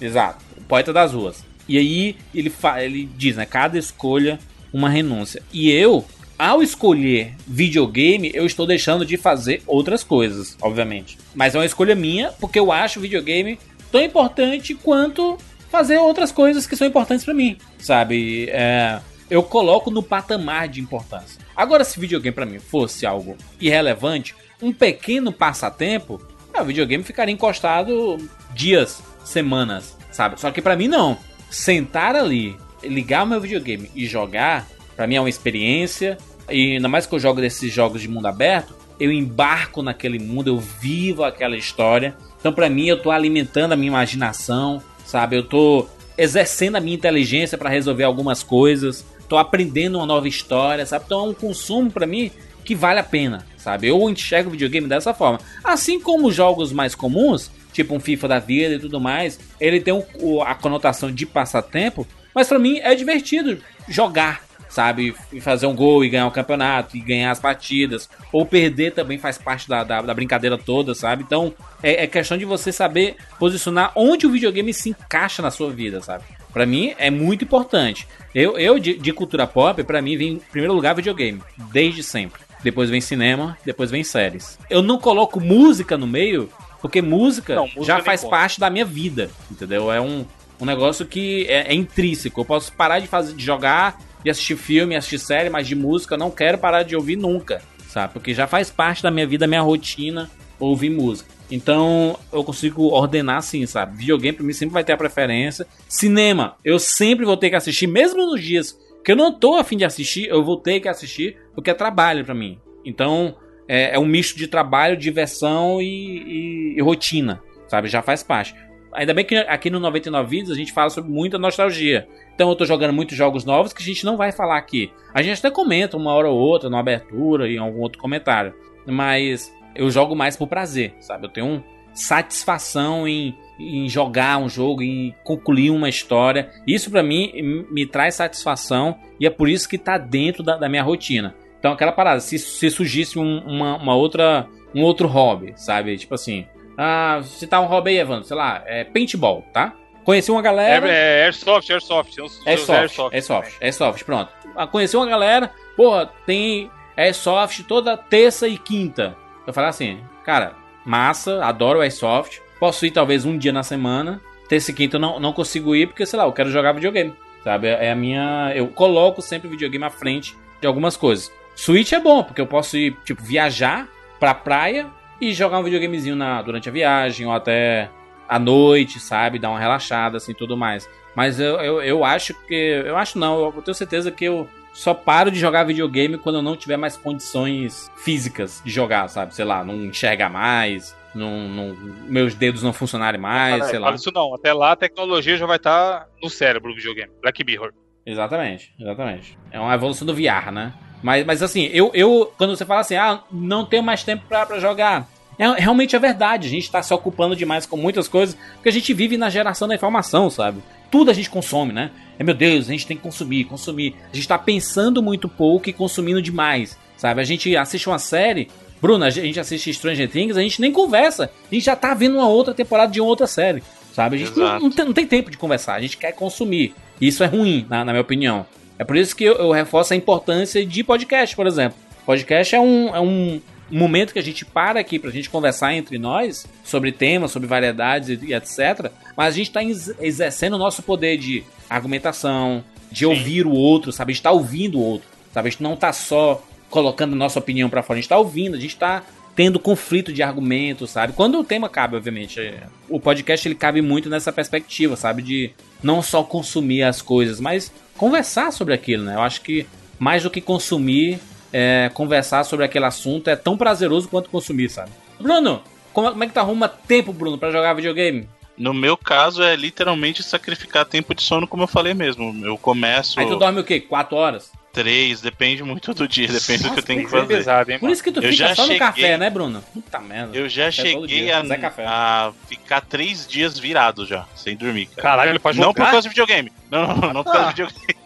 exato, 0.00 0.42
o 0.56 0.62
poeta 0.62 0.92
das 0.92 1.12
ruas. 1.12 1.44
E 1.68 1.76
aí 1.76 2.16
ele, 2.32 2.52
ele 2.78 3.10
diz, 3.16 3.36
né? 3.36 3.44
Cada 3.44 3.76
escolha 3.76 4.38
uma 4.72 4.88
renúncia. 4.88 5.42
E 5.52 5.68
eu, 5.70 6.06
ao 6.38 6.62
escolher 6.62 7.34
videogame, 7.46 8.30
eu 8.32 8.46
estou 8.46 8.66
deixando 8.66 9.04
de 9.04 9.16
fazer 9.16 9.62
outras 9.66 10.04
coisas, 10.04 10.56
obviamente. 10.62 11.18
Mas 11.34 11.54
é 11.54 11.58
uma 11.58 11.66
escolha 11.66 11.96
minha, 11.96 12.32
porque 12.40 12.58
eu 12.58 12.70
acho 12.70 13.00
videogame 13.00 13.58
tão 13.90 14.00
importante 14.00 14.74
quanto 14.74 15.36
fazer 15.68 15.98
outras 15.98 16.32
coisas 16.32 16.66
que 16.66 16.76
são 16.76 16.86
importantes 16.86 17.24
pra 17.24 17.34
mim, 17.34 17.56
sabe? 17.78 18.48
É, 18.50 19.00
eu 19.30 19.42
coloco 19.42 19.90
no 19.90 20.02
patamar 20.02 20.68
de 20.68 20.80
importância. 20.80 21.40
Agora, 21.56 21.84
se 21.84 22.00
videogame 22.00 22.34
pra 22.34 22.44
mim 22.44 22.58
fosse 22.58 23.06
algo 23.06 23.36
irrelevante, 23.60 24.34
um 24.60 24.72
pequeno 24.72 25.32
passatempo, 25.32 26.20
o 26.58 26.64
videogame 26.64 27.04
ficaria 27.04 27.32
encostado 27.32 28.18
dias, 28.52 29.02
semanas, 29.24 29.96
sabe? 30.10 30.38
Só 30.40 30.50
que 30.50 30.60
pra 30.60 30.76
mim 30.76 30.88
não. 30.88 31.16
Sentar 31.48 32.14
ali, 32.14 32.56
ligar 32.82 33.24
o 33.24 33.26
meu 33.26 33.40
videogame 33.40 33.90
e 33.94 34.06
jogar, 34.06 34.68
pra 34.96 35.06
mim 35.06 35.14
é 35.14 35.20
uma 35.20 35.28
experiência. 35.30 36.18
E 36.48 36.74
ainda 36.74 36.88
mais 36.88 37.06
que 37.06 37.14
eu 37.14 37.18
jogo 37.18 37.40
desses 37.40 37.72
jogos 37.72 38.02
de 38.02 38.08
mundo 38.08 38.26
aberto, 38.26 38.74
eu 38.98 39.10
embarco 39.10 39.82
naquele 39.82 40.18
mundo, 40.18 40.48
eu 40.48 40.58
vivo 40.58 41.24
aquela 41.24 41.56
história. 41.56 42.14
Então 42.38 42.52
pra 42.52 42.68
mim 42.68 42.86
eu 42.86 43.00
tô 43.00 43.10
alimentando 43.10 43.72
a 43.72 43.76
minha 43.76 43.88
imaginação, 43.88 44.82
sabe? 45.04 45.36
Eu 45.36 45.44
tô 45.44 45.86
exercendo 46.18 46.76
a 46.76 46.80
minha 46.80 46.96
inteligência 46.96 47.56
pra 47.56 47.70
resolver 47.70 48.04
algumas 48.04 48.42
coisas, 48.42 49.06
tô 49.30 49.38
aprendendo 49.38 49.96
uma 49.96 50.04
nova 50.06 50.26
história, 50.28 50.84
sabe? 50.84 51.04
Então 51.06 51.20
é 51.20 51.28
um 51.30 51.34
consumo 51.34 51.88
pra 51.90 52.04
mim 52.06 52.30
que 52.64 52.74
vale 52.74 52.98
a 52.98 53.04
pena, 53.04 53.46
sabe? 53.56 53.86
Eu 53.86 54.10
enxergo 54.10 54.48
o 54.48 54.52
videogame 54.52 54.88
dessa 54.88 55.14
forma. 55.14 55.38
Assim 55.62 56.00
como 56.00 56.30
jogos 56.32 56.72
mais 56.72 56.94
comuns, 56.96 57.48
tipo 57.72 57.94
um 57.94 58.00
FIFA 58.00 58.26
da 58.28 58.38
vida 58.40 58.74
e 58.74 58.78
tudo 58.80 59.00
mais, 59.00 59.38
ele 59.60 59.80
tem 59.80 59.94
o- 60.20 60.42
a 60.42 60.54
conotação 60.56 61.12
de 61.12 61.24
passatempo, 61.24 62.06
mas 62.34 62.48
pra 62.48 62.58
mim 62.58 62.78
é 62.80 62.92
divertido 62.94 63.58
jogar, 63.88 64.42
sabe? 64.68 65.14
E 65.32 65.40
fazer 65.40 65.66
um 65.66 65.74
gol 65.74 66.04
e 66.04 66.08
ganhar 66.08 66.26
o 66.26 66.30
campeonato, 66.32 66.96
e 66.96 67.00
ganhar 67.00 67.30
as 67.30 67.38
partidas, 67.40 68.08
ou 68.32 68.44
perder 68.44 68.92
também 68.92 69.16
faz 69.18 69.38
parte 69.38 69.68
da, 69.68 69.84
da, 69.84 70.02
da 70.02 70.12
brincadeira 70.14 70.58
toda, 70.58 70.92
sabe? 70.94 71.22
Então 71.22 71.54
é, 71.82 72.02
é 72.02 72.06
questão 72.08 72.36
de 72.36 72.44
você 72.44 72.72
saber 72.72 73.14
posicionar 73.38 73.92
onde 73.94 74.26
o 74.26 74.30
videogame 74.30 74.74
se 74.74 74.90
encaixa 74.90 75.40
na 75.40 75.50
sua 75.52 75.70
vida, 75.70 76.00
sabe? 76.02 76.24
Pra 76.52 76.66
mim 76.66 76.94
é 76.98 77.10
muito 77.10 77.44
importante. 77.44 78.06
Eu, 78.34 78.58
eu 78.58 78.78
de, 78.78 78.94
de 78.94 79.12
cultura 79.12 79.46
pop, 79.46 79.82
pra 79.84 80.02
mim 80.02 80.16
vem 80.16 80.28
em 80.34 80.38
primeiro 80.38 80.74
lugar 80.74 80.94
videogame, 80.94 81.42
desde 81.72 82.02
sempre. 82.02 82.40
Depois 82.62 82.90
vem 82.90 83.00
cinema, 83.00 83.56
depois 83.64 83.90
vem 83.90 84.04
séries. 84.04 84.58
Eu 84.68 84.82
não 84.82 84.98
coloco 84.98 85.40
música 85.40 85.96
no 85.96 86.06
meio, 86.06 86.48
porque 86.80 87.00
música, 87.00 87.54
Não, 87.54 87.64
música 87.64 87.84
já 87.84 88.00
faz 88.00 88.24
parte 88.24 88.60
da 88.60 88.68
minha 88.68 88.84
vida, 88.84 89.30
entendeu? 89.50 89.90
É 89.90 90.00
um, 90.00 90.26
um 90.60 90.64
negócio 90.64 91.06
que 91.06 91.46
é, 91.48 91.72
é 91.72 91.74
intrínseco. 91.74 92.40
Eu 92.40 92.44
posso 92.44 92.72
parar 92.72 92.98
de 92.98 93.06
fazer, 93.06 93.34
de 93.34 93.44
jogar, 93.44 93.98
de 94.22 94.30
assistir 94.30 94.56
filme, 94.56 94.94
assistir 94.94 95.18
série, 95.18 95.48
mas 95.48 95.66
de 95.66 95.74
música 95.74 96.14
eu 96.14 96.18
não 96.18 96.30
quero 96.30 96.58
parar 96.58 96.82
de 96.82 96.94
ouvir 96.94 97.16
nunca, 97.16 97.62
sabe? 97.88 98.12
Porque 98.12 98.34
já 98.34 98.46
faz 98.46 98.70
parte 98.70 99.02
da 99.02 99.10
minha 99.10 99.26
vida, 99.26 99.42
da 99.42 99.48
minha 99.48 99.62
rotina, 99.62 100.30
ouvir 100.58 100.90
música. 100.90 101.30
Então 101.50 102.16
eu 102.32 102.44
consigo 102.44 102.84
ordenar 102.88 103.38
assim, 103.38 103.66
sabe? 103.66 103.96
Videogame 103.96 104.36
pra 104.36 104.46
mim 104.46 104.52
sempre 104.52 104.74
vai 104.74 104.84
ter 104.84 104.92
a 104.92 104.96
preferência. 104.96 105.66
Cinema, 105.88 106.56
eu 106.64 106.78
sempre 106.78 107.24
vou 107.24 107.36
ter 107.36 107.50
que 107.50 107.56
assistir, 107.56 107.86
mesmo 107.86 108.24
nos 108.24 108.42
dias 108.42 108.78
que 109.04 109.12
eu 109.12 109.16
não 109.16 109.32
tô 109.32 109.54
afim 109.54 109.76
de 109.76 109.84
assistir, 109.84 110.28
eu 110.28 110.44
vou 110.44 110.56
ter 110.56 110.78
que 110.80 110.88
assistir, 110.88 111.36
porque 111.54 111.70
é 111.70 111.74
trabalho 111.74 112.24
pra 112.24 112.34
mim. 112.34 112.58
Então 112.84 113.34
é, 113.66 113.94
é 113.94 113.98
um 113.98 114.04
misto 114.06 114.36
de 114.38 114.46
trabalho, 114.46 114.96
diversão 114.96 115.80
e, 115.80 115.86
e- 115.86 116.74
e 116.78 116.82
rotina, 116.82 117.42
sabe? 117.68 117.88
Já 117.88 118.02
faz 118.02 118.22
parte. 118.22 118.54
Ainda 118.92 119.14
bem 119.14 119.24
que 119.24 119.36
aqui 119.36 119.70
no 119.70 119.78
99 119.78 120.28
Vídeos 120.28 120.50
a 120.50 120.54
gente 120.56 120.72
fala 120.72 120.90
sobre 120.90 121.10
muita 121.12 121.38
nostalgia. 121.38 122.08
Então 122.34 122.48
eu 122.48 122.56
tô 122.56 122.64
jogando 122.64 122.92
muitos 122.92 123.16
jogos 123.16 123.44
novos 123.44 123.72
que 123.72 123.82
a 123.82 123.86
gente 123.86 124.04
não 124.04 124.16
vai 124.16 124.32
falar 124.32 124.56
aqui. 124.58 124.90
A 125.14 125.22
gente 125.22 125.38
até 125.38 125.50
comenta 125.50 125.96
uma 125.96 126.12
hora 126.12 126.28
ou 126.28 126.36
outra, 126.38 126.68
na 126.68 126.80
abertura, 126.80 127.48
em 127.48 127.58
algum 127.58 127.80
outro 127.80 128.00
comentário. 128.00 128.52
Mas 128.84 129.52
eu 129.74 129.90
jogo 129.90 130.14
mais 130.16 130.36
por 130.36 130.46
prazer, 130.48 130.94
sabe? 131.00 131.26
Eu 131.26 131.30
tenho 131.30 131.46
um 131.46 131.62
satisfação 131.92 133.06
em, 133.08 133.36
em 133.58 133.88
jogar 133.88 134.38
um 134.38 134.48
jogo, 134.48 134.82
em 134.82 135.14
concluir 135.24 135.70
uma 135.70 135.88
história. 135.88 136.50
Isso 136.66 136.90
pra 136.90 137.02
mim 137.02 137.32
me 137.70 137.86
traz 137.86 138.14
satisfação 138.16 138.96
e 139.18 139.26
é 139.26 139.30
por 139.30 139.48
isso 139.48 139.68
que 139.68 139.78
tá 139.78 139.96
dentro 139.98 140.42
da, 140.42 140.56
da 140.56 140.68
minha 140.68 140.82
rotina. 140.82 141.34
Então 141.58 141.72
aquela 141.72 141.92
parada, 141.92 142.20
se, 142.20 142.38
se 142.38 142.70
surgisse 142.70 143.18
um- 143.18 143.38
uma, 143.46 143.76
uma 143.76 143.94
outra, 143.94 144.46
um 144.74 144.82
outro 144.82 145.08
hobby, 145.08 145.52
sabe? 145.56 145.96
Tipo 145.96 146.14
assim, 146.14 146.46
ah, 146.78 147.20
se 147.22 147.46
tá 147.46 147.60
um 147.60 147.66
hobby 147.66 147.90
aí, 147.90 147.98
Evandro, 147.98 148.24
sei 148.24 148.36
lá, 148.36 148.62
é 148.66 148.84
paintball, 148.84 149.44
tá? 149.52 149.74
Conheci 150.04 150.30
uma 150.30 150.40
galera. 150.42 150.88
É, 150.88 151.20
é 151.20 151.24
Airsoft, 151.24 151.70
Airsoft. 151.70 152.20
uns- 152.22 152.40
É 152.46 152.54
uns 152.54 152.60
soft, 152.60 152.96
é 153.14 153.20
soft, 153.20 153.52
é 153.60 153.72
soft, 153.72 154.04
pronto. 154.04 154.30
Ah, 154.56 154.66
Conheci 154.66 154.96
uma 154.96 155.06
galera, 155.06 155.50
porra, 155.76 156.10
tem 156.26 156.70
Airsoft 156.96 157.62
toda 157.64 157.96
terça 157.96 158.48
e 158.48 158.56
quinta. 158.56 159.14
Eu 159.46 159.52
falei 159.52 159.70
assim, 159.70 160.00
cara, 160.24 160.54
massa, 160.84 161.44
adoro 161.44 161.80
Airsoft. 161.80 162.40
Posso 162.58 162.84
ir 162.84 162.90
talvez 162.90 163.24
um 163.24 163.36
dia 163.36 163.52
na 163.52 163.62
semana. 163.62 164.20
Terça 164.48 164.70
e 164.70 164.74
quinta 164.74 164.96
eu 164.96 165.00
não, 165.00 165.20
não 165.20 165.32
consigo 165.32 165.74
ir 165.74 165.86
porque, 165.86 166.04
sei 166.04 166.18
lá, 166.18 166.24
eu 166.24 166.32
quero 166.32 166.50
jogar 166.50 166.72
videogame. 166.72 167.14
Sabe? 167.42 167.68
É 167.68 167.90
a 167.90 167.94
minha. 167.94 168.52
Eu 168.54 168.68
coloco 168.68 169.22
sempre 169.22 169.48
o 169.48 169.50
videogame 169.50 169.84
à 169.84 169.90
frente 169.90 170.36
de 170.60 170.66
algumas 170.66 170.96
coisas. 170.96 171.32
Switch 171.54 171.92
é 171.92 172.00
bom, 172.00 172.22
porque 172.22 172.40
eu 172.40 172.46
posso 172.46 172.76
ir, 172.76 172.96
tipo, 173.04 173.22
viajar 173.22 173.88
pra 174.18 174.34
praia 174.34 174.86
e 175.20 175.32
jogar 175.32 175.58
um 175.58 175.62
videogamezinho 175.62 176.16
na, 176.16 176.42
durante 176.42 176.68
a 176.68 176.72
viagem, 176.72 177.26
ou 177.26 177.32
até 177.32 177.90
à 178.28 178.38
noite, 178.38 179.00
sabe? 179.00 179.38
Dar 179.38 179.50
uma 179.50 179.58
relaxada, 179.58 180.16
assim, 180.18 180.34
tudo 180.34 180.56
mais. 180.56 180.88
Mas 181.14 181.40
eu, 181.40 181.56
eu, 181.60 181.82
eu 181.82 182.04
acho 182.04 182.34
que. 182.46 182.54
Eu 182.54 182.96
acho 182.96 183.18
não, 183.18 183.40
eu 183.44 183.62
tenho 183.62 183.74
certeza 183.74 184.10
que 184.10 184.24
eu 184.24 184.48
só 184.80 184.94
paro 184.94 185.30
de 185.30 185.38
jogar 185.38 185.64
videogame 185.64 186.16
quando 186.16 186.36
eu 186.36 186.42
não 186.42 186.56
tiver 186.56 186.78
mais 186.78 186.96
condições 186.96 187.90
físicas 187.96 188.62
de 188.64 188.70
jogar, 188.70 189.08
sabe? 189.08 189.34
Sei 189.34 189.44
lá, 189.44 189.62
não 189.62 189.74
enxergar 189.84 190.30
mais, 190.30 190.96
não, 191.14 191.46
não, 191.48 191.76
meus 192.08 192.34
dedos 192.34 192.62
não 192.62 192.72
funcionarem 192.72 193.20
mais, 193.20 193.58
Fala- 193.58 193.70
sei 193.70 193.78
lá. 193.78 193.92
isso 193.92 194.10
não. 194.14 194.34
Até 194.34 194.54
lá 194.54 194.72
a 194.72 194.76
tecnologia 194.76 195.36
já 195.36 195.44
vai 195.44 195.58
estar 195.58 196.06
no 196.22 196.30
cérebro 196.30 196.70
do 196.70 196.76
videogame. 196.76 197.12
Black 197.20 197.44
Mirror. 197.44 197.72
Exatamente, 198.06 198.72
exatamente. 198.80 199.38
É 199.52 199.60
uma 199.60 199.74
evolução 199.74 200.06
do 200.06 200.14
VR, 200.14 200.50
né? 200.50 200.72
Mas, 201.02 201.26
mas 201.26 201.42
assim, 201.42 201.68
eu, 201.72 201.90
eu 201.92 202.32
quando 202.38 202.56
você 202.56 202.64
fala 202.64 202.80
assim, 202.80 202.96
ah, 202.96 203.22
não 203.30 203.66
tenho 203.66 203.82
mais 203.82 204.02
tempo 204.02 204.24
pra, 204.26 204.46
pra 204.46 204.58
jogar. 204.58 205.06
É, 205.38 205.46
realmente 205.60 205.94
é 205.94 205.98
verdade, 205.98 206.48
a 206.48 206.50
gente 206.50 206.70
tá 206.70 206.82
se 206.82 206.92
ocupando 206.92 207.36
demais 207.36 207.66
com 207.66 207.76
muitas 207.76 208.08
coisas, 208.08 208.34
porque 208.54 208.68
a 208.70 208.72
gente 208.72 208.92
vive 208.94 209.18
na 209.18 209.28
geração 209.30 209.68
da 209.68 209.74
informação, 209.74 210.28
sabe? 210.30 210.62
Tudo 210.90 211.10
a 211.10 211.14
gente 211.14 211.30
consome, 211.30 211.72
né? 211.72 211.90
É 212.18 212.24
meu 212.24 212.34
Deus, 212.34 212.68
a 212.68 212.72
gente 212.72 212.86
tem 212.86 212.96
que 212.96 213.02
consumir, 213.02 213.44
consumir. 213.44 213.94
A 214.12 214.16
gente 214.16 214.26
tá 214.28 214.38
pensando 214.38 215.02
muito 215.02 215.28
pouco 215.28 215.70
e 215.70 215.72
consumindo 215.72 216.20
demais, 216.20 216.76
sabe? 216.96 217.20
A 217.20 217.24
gente 217.24 217.56
assiste 217.56 217.88
uma 217.88 217.98
série, 217.98 218.48
Bruna, 218.80 219.06
a 219.06 219.10
gente 219.10 219.38
assiste 219.38 219.72
Stranger 219.72 220.10
Things, 220.10 220.36
a 220.36 220.42
gente 220.42 220.60
nem 220.60 220.72
conversa. 220.72 221.30
A 221.50 221.54
gente 221.54 221.64
já 221.64 221.76
tá 221.76 221.94
vendo 221.94 222.16
uma 222.16 222.28
outra 222.28 222.52
temporada 222.52 222.92
de 222.92 223.00
uma 223.00 223.08
outra 223.08 223.26
série, 223.26 223.62
sabe? 223.92 224.16
A 224.16 224.18
gente 224.18 224.38
não, 224.38 224.60
não 224.60 224.70
tem, 224.70 224.84
não 224.84 224.92
tem 224.92 225.06
tempo 225.06 225.30
de 225.30 225.38
conversar, 225.38 225.74
a 225.74 225.80
gente 225.80 225.96
quer 225.96 226.12
consumir. 226.12 226.74
E 227.00 227.06
isso 227.08 227.22
é 227.22 227.26
ruim, 227.26 227.66
na, 227.68 227.84
na 227.84 227.92
minha 227.92 228.02
opinião. 228.02 228.44
É 228.78 228.84
por 228.84 228.96
isso 228.96 229.14
que 229.14 229.24
eu, 229.24 229.34
eu 229.34 229.50
reforço 229.52 229.92
a 229.92 229.96
importância 229.96 230.64
de 230.64 230.82
podcast, 230.82 231.36
por 231.36 231.46
exemplo. 231.46 231.78
Podcast 232.04 232.54
é 232.54 232.60
um, 232.60 232.94
é 232.94 233.00
um 233.00 233.40
momento 233.70 234.12
que 234.12 234.18
a 234.18 234.22
gente 234.22 234.44
para 234.44 234.80
aqui 234.80 234.98
pra 234.98 235.10
gente 235.10 235.30
conversar 235.30 235.74
entre 235.74 235.98
nós 235.98 236.46
sobre 236.64 236.92
temas, 236.92 237.30
sobre 237.30 237.46
variedades 237.48 238.08
e, 238.22 238.32
etc. 238.34 238.90
Mas 239.16 239.34
a 239.34 239.36
gente 239.36 239.50
tá 239.50 239.62
ex- 239.62 239.94
exercendo 240.00 240.54
o 240.54 240.58
nosso 240.58 240.82
poder 240.82 241.16
de 241.18 241.44
argumentação, 241.68 242.64
de 242.90 243.04
ouvir 243.06 243.46
o 243.46 243.52
outro, 243.52 243.92
sabe? 243.92 244.12
A 244.12 244.14
gente 244.14 244.22
tá 244.22 244.30
ouvindo 244.32 244.78
o 244.78 244.82
outro, 244.82 245.08
sabe? 245.32 245.48
A 245.48 245.50
gente 245.50 245.62
não 245.62 245.76
tá 245.76 245.92
só 245.92 246.44
colocando 246.68 247.12
a 247.12 247.16
nossa 247.16 247.38
opinião 247.38 247.68
pra 247.68 247.82
fora, 247.82 247.98
a 247.98 248.00
gente 248.00 248.08
tá 248.08 248.18
ouvindo, 248.18 248.56
a 248.56 248.60
gente 248.60 248.76
tá 248.76 249.02
tendo 249.34 249.58
conflito 249.58 250.12
de 250.12 250.22
argumentos, 250.22 250.90
sabe? 250.90 251.12
Quando 251.12 251.38
o 251.38 251.44
tema 251.44 251.68
cabe, 251.68 251.96
obviamente. 251.96 252.38
é, 252.40 252.64
O 252.88 253.00
podcast 253.00 253.46
ele 253.46 253.54
cabe 253.54 253.80
muito 253.80 254.08
nessa 254.08 254.32
perspectiva, 254.32 254.96
sabe? 254.96 255.22
De 255.22 255.50
não 255.82 256.02
só 256.02 256.22
consumir 256.22 256.82
as 256.82 257.00
coisas, 257.00 257.40
mas 257.40 257.72
conversar 257.96 258.52
sobre 258.52 258.74
aquilo, 258.74 259.04
né? 259.04 259.14
Eu 259.14 259.20
acho 259.22 259.40
que 259.40 259.66
mais 259.98 260.22
do 260.22 260.30
que 260.30 260.40
consumir, 260.40 261.18
é, 261.52 261.90
conversar 261.94 262.44
sobre 262.44 262.64
aquele 262.64 262.84
assunto 262.84 263.28
é 263.28 263.36
tão 263.36 263.56
prazeroso 263.56 264.08
quanto 264.08 264.30
consumir, 264.30 264.68
sabe? 264.68 264.90
Bruno, 265.18 265.62
como, 265.92 266.10
como 266.10 266.24
é 266.24 266.26
que 266.26 266.32
tu 266.32 266.38
arruma 266.40 266.68
tempo, 266.68 267.12
Bruno, 267.12 267.36
pra 267.38 267.50
jogar 267.50 267.74
videogame? 267.74 268.28
No 268.56 268.74
meu 268.74 268.96
caso, 268.96 269.42
é 269.42 269.56
literalmente 269.56 270.22
sacrificar 270.22 270.84
tempo 270.84 271.14
de 271.14 271.22
sono, 271.22 271.48
como 271.48 271.62
eu 271.62 271.66
falei 271.66 271.94
mesmo. 271.94 272.44
Eu 272.44 272.58
começo 272.58 273.18
Aí 273.18 273.26
tu 273.26 273.36
dorme 273.36 273.60
o 273.60 273.64
quê? 273.64 273.80
Quatro 273.80 274.16
horas? 274.16 274.52
três, 274.72 275.20
depende 275.20 275.64
muito 275.64 275.92
do 275.92 276.06
dia, 276.06 276.28
depende 276.28 276.62
do 276.62 276.70
que 276.72 276.78
eu 276.78 276.82
tenho 276.84 277.00
que 277.04 277.10
Bem 277.10 277.20
fazer. 277.22 277.36
pesado, 277.38 277.72
hein, 277.72 277.80
Por 277.80 277.90
isso 277.90 278.04
que 278.04 278.12
tu 278.12 278.22
Eu 278.22 278.30
fica 278.30 278.54
só 278.54 278.62
no 278.62 278.68
cheguei- 278.68 278.78
café, 278.78 279.18
né, 279.18 279.28
Bruno? 279.28 279.60
Puta 279.74 279.98
merda. 279.98 280.36
Eu 280.38 280.48
já 280.48 280.66
todo 280.66 280.72
cheguei 280.74 281.06
dia, 281.24 281.42
a, 281.84 282.28
a 282.28 282.32
ficar 282.48 282.80
três 282.82 283.26
dias 283.26 283.58
virado 283.58 284.06
já, 284.06 284.26
sem 284.36 284.54
dormir, 284.56 284.86
cara. 284.86 285.02
Caralho, 285.02 285.30
ele 285.32 285.40
pode 285.40 285.58
Não 285.58 285.64
jogar. 285.70 285.84
por 285.86 285.90
causa 285.90 286.02
de 286.02 286.08
videogame. 286.10 286.52
Não, 286.70 286.86
não, 286.86 287.12
não 287.14 287.24
por 287.24 287.32
causa 287.32 287.48
Ah. 287.48 287.52
de 287.52 287.62
videogame. 287.64 287.99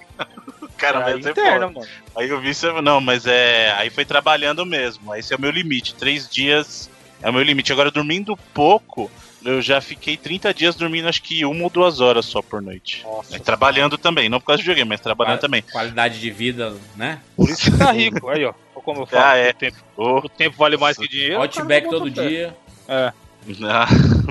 Cara, 0.93 1.11
é 1.11 1.17
interna, 1.17 1.69
foda. 1.69 1.81
mano. 1.81 1.93
Aí 2.17 2.29
eu 2.29 2.41
vi 2.41 2.51
isso. 2.51 2.71
Não, 2.83 3.01
mas 3.01 3.27
é. 3.27 3.73
Aí 3.77 3.91
foi 3.91 4.05
trabalhando 4.05 4.65
mesmo. 4.65 5.15
Esse 5.15 5.33
é 5.33 5.37
o 5.37 5.41
meu 5.41 5.51
limite. 5.51 5.95
Três 5.95 6.29
dias 6.29 6.91
é 7.23 7.29
o 7.29 7.33
meu 7.33 7.43
limite. 7.43 7.73
Agora, 7.73 7.91
dormindo 7.91 8.37
pouco, 8.53 9.11
eu 9.45 9.61
já 9.61 9.81
fiquei 9.81 10.17
30 10.17 10.55
dias 10.55 10.75
dormindo, 10.75 11.09
acho 11.09 11.23
que 11.23 11.45
uma 11.45 11.65
ou 11.65 11.71
duas 11.71 12.01
horas 12.01 12.25
só 12.25 12.41
por 12.41 12.63
noite. 12.63 13.03
Nossa. 13.05 13.33
Mas 13.33 13.43
trabalhando 13.43 13.99
também, 13.99 14.29
não 14.29 14.41
por 14.41 14.47
causa 14.47 14.59
de 14.59 14.65
videogame, 14.65 14.89
mas 14.89 15.01
trabalhando 15.01 15.41
também. 15.41 15.63
Qualidade 15.63 16.19
de 16.19 16.31
vida, 16.31 16.75
né? 16.97 17.21
Por 17.37 17.51
isso 17.51 17.71
que 17.71 17.79
tá 17.79 17.93
rico. 17.93 18.29
Aí, 18.29 18.45
ó. 18.45 18.55
Como 18.85 19.03
eu 19.03 19.07
falo. 19.07 19.25
Ah, 19.25 19.37
é. 19.37 19.51
o, 19.51 19.55
tempo, 19.55 19.77
o 19.97 20.29
tempo 20.29 20.57
vale 20.59 20.77
mais 20.77 20.97
que 20.97 21.09
dinheiro. 21.09 21.41
Outback 21.41 21.87
cara 21.87 21.91
todo 21.91 22.05
não 22.05 22.11
bota 22.11 22.23
fé. 22.23 22.29
dia. 22.29 22.57
É. 22.89 23.13
ah, 23.71 23.87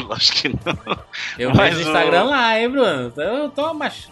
lógico 0.07 0.41
que 0.41 0.49
não. 0.49 0.98
Eu 1.38 1.53
Mas 1.53 1.76
vejo 1.76 1.88
o- 1.88 1.91
Instagram 1.91 2.23
lá, 2.23 2.60
hein, 2.60 2.69
Bruno? 2.69 3.14
Eu 3.18 3.49
tô 3.49 3.73
mais. 3.73 4.10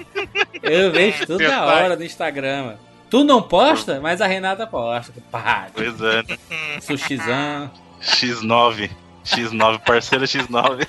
Eu 0.61 0.91
vejo 0.91 1.25
tudo 1.25 1.39
da 1.39 1.65
vai. 1.65 1.83
hora 1.83 1.95
no 1.95 2.03
Instagram, 2.03 2.63
mano. 2.63 2.79
Tu 3.09 3.23
não 3.23 3.41
posta, 3.41 3.99
mas 3.99 4.21
a 4.21 4.27
Renata 4.27 4.65
posta. 4.65 5.11
Pá, 5.31 5.67
Pois 5.73 5.99
é, 6.01 6.23
né? 6.23 6.37
sushizão. 6.81 7.69
X9. 8.01 8.89
X9, 9.25 9.79
parceira 9.79 10.25
X9. 10.25 10.87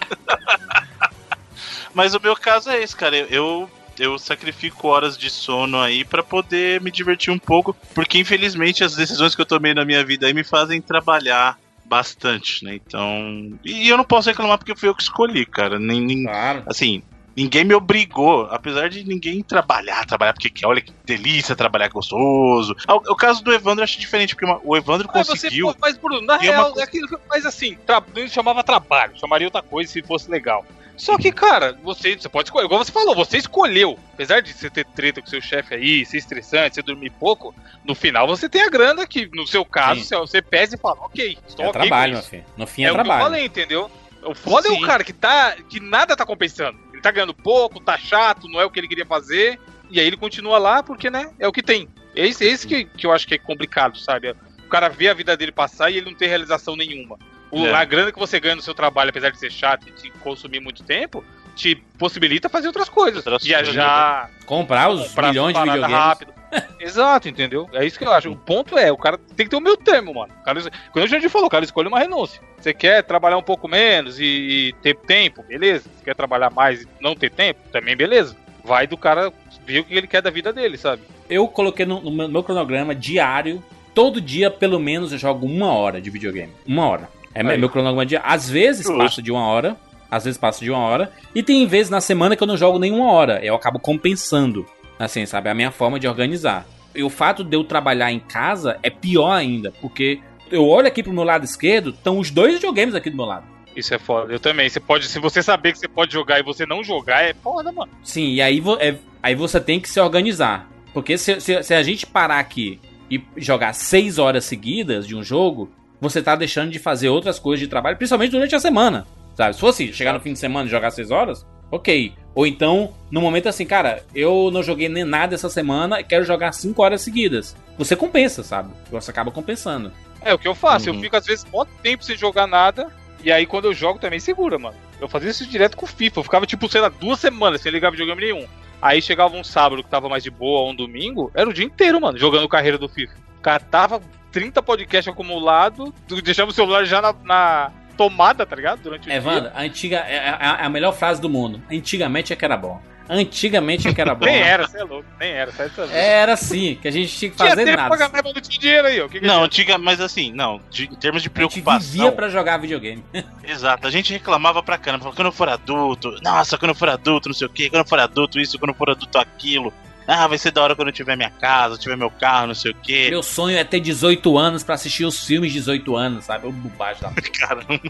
Mas 1.94 2.14
o 2.14 2.20
meu 2.20 2.34
caso 2.36 2.70
é 2.70 2.82
esse, 2.82 2.94
cara. 2.96 3.16
Eu, 3.16 3.68
eu 3.98 4.18
sacrifico 4.18 4.88
horas 4.88 5.18
de 5.18 5.28
sono 5.28 5.78
aí 5.80 6.04
pra 6.04 6.22
poder 6.22 6.80
me 6.80 6.90
divertir 6.90 7.32
um 7.32 7.38
pouco, 7.38 7.76
porque 7.94 8.18
infelizmente 8.18 8.82
as 8.84 8.94
decisões 8.96 9.34
que 9.34 9.40
eu 9.42 9.46
tomei 9.46 9.74
na 9.74 9.84
minha 9.84 10.04
vida 10.04 10.26
aí 10.26 10.32
me 10.32 10.44
fazem 10.44 10.80
trabalhar 10.80 11.58
bastante, 11.92 12.64
né? 12.64 12.74
Então. 12.76 13.58
E 13.64 13.88
eu 13.88 13.96
não 13.98 14.04
posso 14.04 14.28
reclamar 14.30 14.56
porque 14.58 14.74
fui 14.74 14.88
eu 14.88 14.94
que 14.94 15.02
escolhi, 15.02 15.44
cara. 15.44 15.78
Nem, 15.78 16.00
nem- 16.00 16.22
Claro. 16.24 16.64
assim. 16.66 17.02
Ninguém 17.36 17.64
me 17.64 17.74
obrigou, 17.74 18.46
apesar 18.50 18.88
de 18.90 19.04
ninguém 19.04 19.42
trabalhar, 19.42 20.04
trabalhar 20.04 20.32
porque 20.34 20.50
quer. 20.50 20.66
Olha 20.66 20.80
que 20.80 20.92
delícia 21.04 21.56
trabalhar 21.56 21.88
gostoso. 21.88 22.76
O, 22.88 23.12
o 23.12 23.16
caso 23.16 23.42
do 23.42 23.52
Evandro 23.52 23.80
eu 23.80 23.84
acho 23.84 23.98
diferente, 23.98 24.34
porque 24.34 24.44
uma- 24.44 24.60
o 24.62 24.76
Evandro 24.76 25.08
Mas 25.12 25.26
você, 25.26 25.32
conseguiu. 25.46 25.68
pô, 25.68 25.76
mas 25.80 25.96
Bruno, 25.96 26.20
na 26.20 26.34
é 26.34 26.36
uma 26.36 26.42
real, 26.42 26.64
coisa- 26.66 26.80
é 26.80 26.84
aquilo 26.84 27.08
que. 27.08 27.16
Mas 27.28 27.46
assim, 27.46 27.76
tra... 27.86 28.02
não 28.14 28.28
chamava 28.28 28.62
trabalho, 28.62 29.18
chamaria 29.18 29.46
outra 29.46 29.62
coisa 29.62 29.90
se 29.90 30.02
fosse 30.02 30.30
legal. 30.30 30.64
Só 30.94 31.16
que, 31.16 31.32
cara, 31.32 31.76
você, 31.82 32.14
você 32.16 32.28
pode 32.28 32.48
escolher, 32.48 32.66
igual 32.66 32.84
você 32.84 32.92
falou, 32.92 33.14
você 33.14 33.38
escolheu. 33.38 33.98
Apesar 34.12 34.40
de 34.42 34.52
você 34.52 34.68
ter 34.68 34.84
treta 34.84 35.22
com 35.22 35.26
seu 35.26 35.40
chefe 35.40 35.74
aí, 35.74 36.04
ser 36.04 36.18
estressante, 36.18 36.74
você 36.74 36.82
dormir 36.82 37.10
pouco, 37.18 37.54
no 37.82 37.94
final 37.94 38.26
você 38.28 38.46
tem 38.46 38.62
a 38.62 38.68
grana 38.68 39.06
que, 39.06 39.26
no 39.34 39.46
seu 39.46 39.64
caso, 39.64 40.00
Sim. 40.00 40.06
você, 40.06 40.16
você 40.18 40.42
pesa 40.42 40.74
e 40.76 40.78
fala, 40.78 40.96
ok, 41.00 41.38
estou 41.48 41.64
É 41.64 41.68
ok 41.70 41.80
trabalho, 41.80 42.12
com 42.12 42.16
meu 42.16 42.20
isso. 42.20 42.28
filho. 42.30 42.44
No 42.58 42.66
fim 42.66 42.84
É, 42.84 42.88
é, 42.88 42.90
o 42.90 42.94
que 42.94 43.00
eu 43.00 43.04
trabalho. 43.04 43.24
falei, 43.24 43.44
entendeu? 43.46 43.90
O 44.22 44.34
foda 44.34 44.68
é 44.68 44.70
Sim. 44.70 44.84
o 44.84 44.86
cara 44.86 45.02
que 45.02 45.12
tá. 45.14 45.56
que 45.68 45.80
nada 45.80 46.14
tá 46.14 46.24
compensando. 46.26 46.78
Tá 47.02 47.10
ganhando 47.10 47.34
pouco, 47.34 47.80
tá 47.80 47.98
chato, 47.98 48.48
não 48.48 48.60
é 48.60 48.64
o 48.64 48.70
que 48.70 48.78
ele 48.80 48.88
queria 48.88 49.04
fazer. 49.06 49.58
E 49.90 49.98
aí 50.00 50.06
ele 50.06 50.16
continua 50.16 50.56
lá 50.58 50.82
porque, 50.82 51.10
né, 51.10 51.30
é 51.38 51.46
o 51.48 51.52
que 51.52 51.62
tem. 51.62 51.88
É 52.14 52.26
esse, 52.26 52.46
é 52.46 52.50
esse 52.50 52.66
que, 52.66 52.84
que 52.84 53.06
eu 53.06 53.12
acho 53.12 53.26
que 53.26 53.34
é 53.34 53.38
complicado, 53.38 53.98
sabe? 53.98 54.30
O 54.64 54.68
cara 54.68 54.88
vê 54.88 55.08
a 55.08 55.14
vida 55.14 55.36
dele 55.36 55.52
passar 55.52 55.90
e 55.90 55.96
ele 55.98 56.06
não 56.10 56.16
tem 56.16 56.28
realização 56.28 56.76
nenhuma. 56.76 57.18
O- 57.50 57.66
É. 57.66 57.74
A 57.74 57.84
grana 57.84 58.10
que 58.12 58.18
você 58.18 58.40
ganha 58.40 58.54
no 58.56 58.62
seu 58.62 58.74
trabalho, 58.74 59.10
apesar 59.10 59.30
de 59.30 59.38
ser 59.38 59.50
chato 59.52 59.86
e 59.88 59.92
te 59.92 60.10
consumir 60.20 60.60
muito 60.60 60.82
tempo, 60.82 61.22
te 61.54 61.74
possibilita 61.98 62.48
fazer 62.48 62.66
outras 62.66 62.88
coisas. 62.88 63.24
Outras 63.26 63.42
Viajar, 63.44 64.30
Comprar 64.46 64.90
os 64.90 65.08
comprar 65.08 65.28
milhões 65.28 65.54
de 65.54 65.60
videogames. 65.60 65.96
rápido. 65.96 66.32
Exato, 66.78 67.28
entendeu? 67.28 67.68
É 67.72 67.84
isso 67.84 67.98
que 67.98 68.04
eu 68.04 68.12
acho. 68.12 68.30
O 68.30 68.36
ponto 68.36 68.76
é, 68.76 68.92
o 68.92 68.96
cara 68.96 69.18
tem 69.36 69.46
que 69.46 69.50
ter 69.50 69.56
o 69.56 69.60
meu 69.60 69.76
termo, 69.76 70.12
mano. 70.14 70.32
O 70.40 70.44
cara, 70.44 70.60
quando 70.92 71.04
a 71.04 71.08
gente 71.08 71.28
falou, 71.28 71.46
o 71.46 71.50
cara 71.50 71.64
escolhe 71.64 71.88
uma 71.88 71.98
renúncia. 71.98 72.42
Você 72.58 72.74
quer 72.74 73.02
trabalhar 73.02 73.38
um 73.38 73.42
pouco 73.42 73.66
menos 73.66 74.20
e, 74.20 74.24
e 74.24 74.72
ter 74.82 74.94
tempo, 74.96 75.42
beleza. 75.42 75.88
Você 75.96 76.04
quer 76.04 76.14
trabalhar 76.14 76.50
mais 76.50 76.82
e 76.82 76.88
não 77.00 77.14
ter 77.14 77.30
tempo, 77.30 77.60
também 77.72 77.96
beleza. 77.96 78.36
Vai 78.64 78.86
do 78.86 78.96
cara 78.96 79.32
ver 79.64 79.80
o 79.80 79.84
que 79.84 79.94
ele 79.94 80.06
quer 80.06 80.20
da 80.20 80.30
vida 80.30 80.52
dele, 80.52 80.76
sabe? 80.76 81.02
Eu 81.28 81.48
coloquei 81.48 81.86
no, 81.86 82.00
no 82.00 82.10
meu, 82.10 82.26
no 82.26 82.32
meu 82.34 82.42
cronograma 82.42 82.94
diário, 82.94 83.62
todo 83.94 84.20
dia, 84.20 84.50
pelo 84.50 84.78
menos, 84.78 85.12
eu 85.12 85.18
jogo 85.18 85.46
uma 85.46 85.72
hora 85.72 86.00
de 86.02 86.10
videogame. 86.10 86.52
Uma 86.66 86.86
hora. 86.86 87.08
É 87.34 87.42
meu, 87.42 87.52
Aí. 87.52 87.58
meu 87.58 87.70
cronograma 87.70 88.04
diário. 88.04 88.28
Às 88.28 88.50
vezes 88.50 88.86
passa 88.86 89.22
de 89.22 89.32
uma 89.32 89.46
hora. 89.46 89.74
Às 90.12 90.24
vezes 90.24 90.36
passa 90.38 90.60
de 90.62 90.70
uma 90.70 90.78
hora. 90.80 91.10
E 91.34 91.42
tem 91.42 91.66
vezes 91.66 91.88
na 91.88 92.00
semana 92.02 92.36
que 92.36 92.42
eu 92.42 92.46
não 92.46 92.56
jogo 92.56 92.78
nenhuma 92.78 93.10
hora. 93.10 93.42
Eu 93.42 93.54
acabo 93.54 93.78
compensando. 93.78 94.66
Assim, 94.98 95.24
sabe? 95.24 95.48
A 95.48 95.54
minha 95.54 95.70
forma 95.70 95.98
de 95.98 96.06
organizar. 96.06 96.66
E 96.94 97.02
o 97.02 97.08
fato 97.08 97.42
de 97.42 97.56
eu 97.56 97.64
trabalhar 97.64 98.12
em 98.12 98.18
casa 98.20 98.78
é 98.82 98.90
pior 98.90 99.32
ainda. 99.32 99.72
Porque 99.80 100.20
eu 100.50 100.68
olho 100.68 100.86
aqui 100.86 101.02
pro 101.02 101.14
meu 101.14 101.24
lado 101.24 101.44
esquerdo, 101.46 101.90
estão 101.90 102.18
os 102.18 102.30
dois 102.30 102.54
videogames 102.56 102.94
aqui 102.94 103.08
do 103.08 103.16
meu 103.16 103.24
lado. 103.24 103.46
Isso 103.74 103.94
é 103.94 103.98
foda. 103.98 104.30
Eu 104.30 104.38
também. 104.38 104.68
Você 104.68 104.78
pode, 104.78 105.06
se 105.06 105.18
você 105.18 105.42
saber 105.42 105.72
que 105.72 105.78
você 105.78 105.88
pode 105.88 106.12
jogar 106.12 106.38
e 106.38 106.42
você 106.42 106.66
não 106.66 106.84
jogar, 106.84 107.22
é 107.24 107.32
foda, 107.32 107.72
mano. 107.72 107.90
Sim, 108.04 108.34
e 108.34 108.42
aí, 108.42 108.60
vo- 108.60 108.76
é- 108.78 108.96
aí 109.22 109.34
você 109.34 109.58
tem 109.58 109.80
que 109.80 109.88
se 109.88 109.98
organizar. 109.98 110.68
Porque 110.92 111.16
se, 111.16 111.40
se- 111.40 111.62
se 111.62 111.72
a 111.74 111.82
gente 111.82 112.04
parar 112.06 112.38
aqui 112.38 112.78
e 113.10 113.18
jogar 113.38 113.72
seis 113.72 114.18
horas 114.18 114.44
seguidas 114.44 115.06
de 115.06 115.16
um 115.16 115.24
jogo, 115.24 115.70
você 115.98 116.20
tá 116.20 116.36
deixando 116.36 116.70
de 116.70 116.78
fazer 116.78 117.08
outras 117.08 117.38
coisas 117.38 117.60
de 117.60 117.66
trabalho, 117.66 117.96
principalmente 117.96 118.32
durante 118.32 118.54
a 118.54 118.60
semana. 118.60 119.06
Sabe? 119.34 119.54
Se 119.54 119.60
fosse 119.60 119.92
chegar 119.92 120.12
no 120.12 120.20
fim 120.20 120.32
de 120.32 120.38
semana 120.38 120.66
e 120.66 120.70
jogar 120.70 120.90
seis 120.90 121.10
horas, 121.10 121.46
ok. 121.70 122.12
Ou 122.34 122.46
então, 122.46 122.94
no 123.10 123.20
momento 123.20 123.48
assim, 123.48 123.66
cara, 123.66 124.04
eu 124.14 124.50
não 124.52 124.62
joguei 124.62 124.88
nem 124.88 125.04
nada 125.04 125.34
essa 125.34 125.48
semana 125.48 126.00
e 126.00 126.04
quero 126.04 126.24
jogar 126.24 126.52
cinco 126.52 126.82
horas 126.82 127.02
seguidas. 127.02 127.56
Você 127.76 127.94
compensa, 127.94 128.42
sabe? 128.42 128.72
Você 128.90 129.10
acaba 129.10 129.30
compensando. 129.30 129.92
É 130.20 130.32
o 130.32 130.38
que 130.38 130.48
eu 130.48 130.54
faço. 130.54 130.88
Uhum. 130.88 130.96
Eu 130.96 131.00
fico, 131.00 131.16
às 131.16 131.26
vezes, 131.26 131.46
muito 131.52 131.70
tempo 131.82 132.04
sem 132.04 132.16
jogar 132.16 132.46
nada. 132.46 132.88
E 133.22 133.30
aí, 133.30 133.46
quando 133.46 133.66
eu 133.66 133.74
jogo, 133.74 133.98
também 133.98 134.20
segura, 134.20 134.58
mano. 134.58 134.76
Eu 135.00 135.08
fazia 135.08 135.30
isso 135.30 135.46
direto 135.46 135.76
com 135.76 135.84
o 135.84 135.88
FIFA. 135.88 136.20
Eu 136.20 136.24
ficava, 136.24 136.46
tipo, 136.46 136.68
sei 136.68 136.80
lá, 136.80 136.88
duas 136.88 137.20
semanas 137.20 137.60
sem 137.60 137.72
ligar 137.72 137.90
videogame 137.90 138.20
nenhum. 138.20 138.46
Aí 138.82 139.00
chegava 139.00 139.36
um 139.36 139.44
sábado 139.44 139.84
que 139.84 139.88
tava 139.88 140.08
mais 140.08 140.24
de 140.24 140.30
boa, 140.30 140.68
um 140.68 140.74
domingo, 140.74 141.30
era 141.34 141.48
o 141.48 141.52
dia 141.52 141.64
inteiro, 141.64 142.00
mano, 142.00 142.18
jogando 142.18 142.48
carreira 142.48 142.76
do 142.76 142.88
FIFA. 142.88 143.14
Catava 143.40 144.02
30 144.32 144.60
podcasts 144.60 145.12
acumulados, 145.12 145.92
deixava 146.24 146.50
o 146.50 146.54
celular 146.54 146.84
já 146.84 147.00
na, 147.00 147.14
na, 147.22 147.72
tomada, 147.92 148.44
tá 148.46 148.56
ligado? 148.56 148.80
Durante 148.82 149.08
o 149.08 149.12
É, 149.12 149.18
dia. 149.20 149.28
Wanda, 149.30 149.52
a 149.54 149.62
antiga 149.62 149.96
é, 150.08 150.16
é- 150.16 150.38
é 150.62 150.64
a 150.64 150.68
melhor 150.68 150.92
frase 150.92 151.20
do 151.20 151.28
mundo. 151.28 151.62
Antigamente 151.70 152.32
é 152.32 152.36
que 152.36 152.44
era 152.44 152.56
bom. 152.56 152.80
Antigamente 153.08 153.88
é 153.88 153.92
que 153.92 154.00
era 154.00 154.14
bom. 154.14 154.24
Nem 154.24 154.36
era, 154.40 154.66
você 154.66 154.78
é 154.78 154.84
louco, 154.84 155.04
nem 155.20 155.32
era, 155.32 155.52
sai 155.52 155.68
dessa 155.68 155.92
Era 155.92 156.32
assim, 156.32 156.78
que 156.80 156.88
a 156.88 156.90
gente 156.90 157.14
tinha 157.16 157.30
que 157.30 157.36
Tinha 157.36 157.48
fazer 157.50 157.64
pra 157.64 157.76
nada. 157.76 157.96
gastar, 157.96 158.22
mas 158.22 158.34
não 158.34 158.40
tinha 158.40 158.58
dinheiro 158.60 158.86
aí, 158.88 159.00
ó. 159.00 159.06
O 159.06 159.08
que 159.08 159.20
que 159.20 159.26
Não, 159.26 159.42
antiga, 159.42 159.76
mas 159.76 160.00
assim, 160.00 160.32
não, 160.32 160.60
de- 160.70 160.84
em 160.84 160.94
termos 160.94 161.20
de 161.22 161.28
A 161.28 161.30
gente 161.30 161.34
preocupação. 161.34 161.80
vivia 161.92 162.12
pra 162.12 162.28
jogar 162.28 162.56
videogame. 162.58 163.04
Exato, 163.44 163.86
a 163.86 163.90
gente 163.90 164.12
reclamava 164.12 164.62
pra 164.62 164.78
caramba, 164.78 165.00
falava, 165.02 165.16
quando 165.16 165.26
eu 165.26 165.32
for 165.32 165.48
adulto, 165.48 166.16
nossa, 166.22 166.56
quando 166.56 166.70
eu 166.70 166.74
for 166.74 166.88
adulto, 166.88 167.28
não 167.28 167.34
sei 167.34 167.46
o 167.46 167.50
que, 167.50 167.68
quando 167.68 167.82
eu 167.82 167.88
for 167.88 167.98
adulto 167.98 168.40
isso, 168.40 168.58
quando 168.58 168.70
eu 168.70 168.74
for 168.76 168.90
adulto 168.90 169.18
aquilo. 169.18 169.72
Ah, 170.06 170.26
vai 170.26 170.36
ser 170.38 170.50
da 170.50 170.62
hora 170.62 170.74
quando 170.74 170.88
eu 170.88 170.92
tiver 170.92 171.16
minha 171.16 171.30
casa, 171.30 171.78
tiver 171.78 171.96
meu 171.96 172.10
carro, 172.10 172.48
não 172.48 172.54
sei 172.54 172.72
o 172.72 172.74
que. 172.74 173.10
Meu 173.10 173.22
sonho 173.22 173.56
é 173.56 173.64
ter 173.64 173.80
18 173.80 174.36
anos 174.36 174.62
pra 174.62 174.74
assistir 174.74 175.04
os 175.04 175.24
filmes 175.24 175.52
de 175.52 175.58
18 175.58 175.96
anos, 175.96 176.24
sabe? 176.24 176.46
O 176.46 176.52
bobagem 176.52 177.02
da 177.02 177.12
Caramba. 177.38 177.80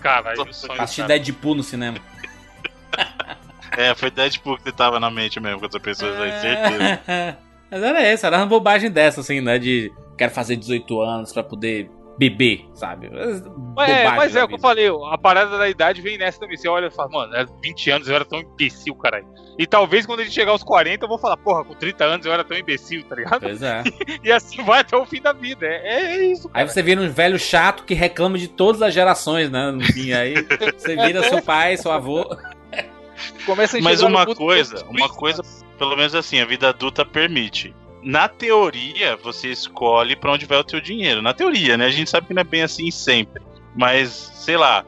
Caralho, 0.00 0.42
o 0.42 0.52
sonho 0.52 0.80
assistir 0.80 1.02
cara. 1.02 1.18
Deadpool 1.18 1.54
no 1.54 1.62
cinema. 1.62 1.98
É, 3.76 3.92
foi 3.92 4.08
Deadpool 4.08 4.56
que 4.58 4.70
tava 4.70 5.00
na 5.00 5.10
mente 5.10 5.40
mesmo 5.40 5.58
com 5.58 5.66
essa 5.66 5.80
pessoa 5.80 6.12
aí, 6.22 6.40
certeza. 6.40 7.00
Mas 7.68 7.82
era 7.82 8.12
isso, 8.12 8.24
era 8.24 8.36
uma 8.36 8.46
bobagem 8.46 8.88
dessa, 8.88 9.20
assim, 9.20 9.40
né? 9.40 9.58
De 9.58 9.92
quero 10.16 10.30
fazer 10.32 10.54
18 10.54 11.00
anos 11.00 11.32
pra 11.32 11.42
poder 11.42 11.90
beber, 12.18 12.64
sabe? 12.74 13.10
Mas, 13.10 13.40
é, 13.90 14.04
Bobagem 14.04 14.16
mas 14.16 14.36
é 14.36 14.44
o 14.44 14.48
que 14.48 14.54
eu 14.54 14.58
falei, 14.58 14.88
a 15.10 15.18
parada 15.18 15.58
da 15.58 15.68
idade 15.68 16.00
vem 16.00 16.16
nessa 16.16 16.38
também. 16.38 16.56
Você 16.56 16.68
olha 16.68 16.86
e 16.86 16.90
fala, 16.90 17.08
mano, 17.10 17.34
era 17.34 17.48
20 17.62 17.90
anos 17.90 18.08
eu 18.08 18.14
era 18.14 18.24
tão 18.24 18.40
imbecil, 18.40 18.94
caralho. 18.94 19.26
E 19.58 19.66
talvez 19.66 20.06
quando 20.06 20.20
a 20.20 20.24
gente 20.24 20.34
chegar 20.34 20.52
aos 20.52 20.62
40, 20.62 21.04
eu 21.04 21.08
vou 21.08 21.18
falar, 21.18 21.36
porra, 21.36 21.64
com 21.64 21.74
30 21.74 22.04
anos 22.04 22.26
eu 22.26 22.32
era 22.32 22.44
tão 22.44 22.56
imbecil, 22.56 23.04
tá 23.04 23.14
ligado? 23.16 23.40
Pois 23.40 23.62
é. 23.62 23.82
E 24.22 24.32
assim 24.32 24.62
vai 24.62 24.80
até 24.80 24.96
o 24.96 25.04
fim 25.04 25.20
da 25.20 25.32
vida. 25.32 25.66
É, 25.66 25.76
é, 25.76 26.16
é 26.16 26.24
isso, 26.26 26.48
cara. 26.48 26.64
Aí 26.64 26.68
você 26.68 26.82
vira 26.82 27.00
um 27.00 27.10
velho 27.10 27.38
chato 27.38 27.84
que 27.84 27.94
reclama 27.94 28.38
de 28.38 28.48
todas 28.48 28.82
as 28.82 28.92
gerações, 28.92 29.50
né? 29.50 29.70
No 29.70 29.82
fim, 29.82 30.12
aí 30.12 30.34
você 30.76 30.96
vira 30.96 31.22
seu 31.28 31.42
pai, 31.42 31.76
seu 31.76 31.92
avô. 31.92 32.24
começa 33.44 33.78
a 33.78 33.80
Mas 33.80 34.02
uma 34.02 34.26
coisa, 34.26 34.84
uma 34.86 35.08
coisa, 35.08 35.42
pelo 35.78 35.96
menos 35.96 36.14
assim, 36.14 36.40
a 36.40 36.44
vida 36.44 36.68
adulta 36.68 37.04
permite. 37.04 37.74
Na 38.04 38.28
teoria, 38.28 39.16
você 39.16 39.48
escolhe 39.48 40.14
pra 40.14 40.32
onde 40.32 40.44
vai 40.46 40.58
o 40.58 40.64
teu 40.64 40.80
dinheiro. 40.80 41.22
Na 41.22 41.32
teoria, 41.32 41.76
né? 41.76 41.86
A 41.86 41.90
gente 41.90 42.10
sabe 42.10 42.26
que 42.26 42.34
não 42.34 42.42
é 42.42 42.44
bem 42.44 42.62
assim 42.62 42.90
sempre. 42.90 43.42
Mas, 43.74 44.10
sei 44.34 44.56
lá, 44.56 44.84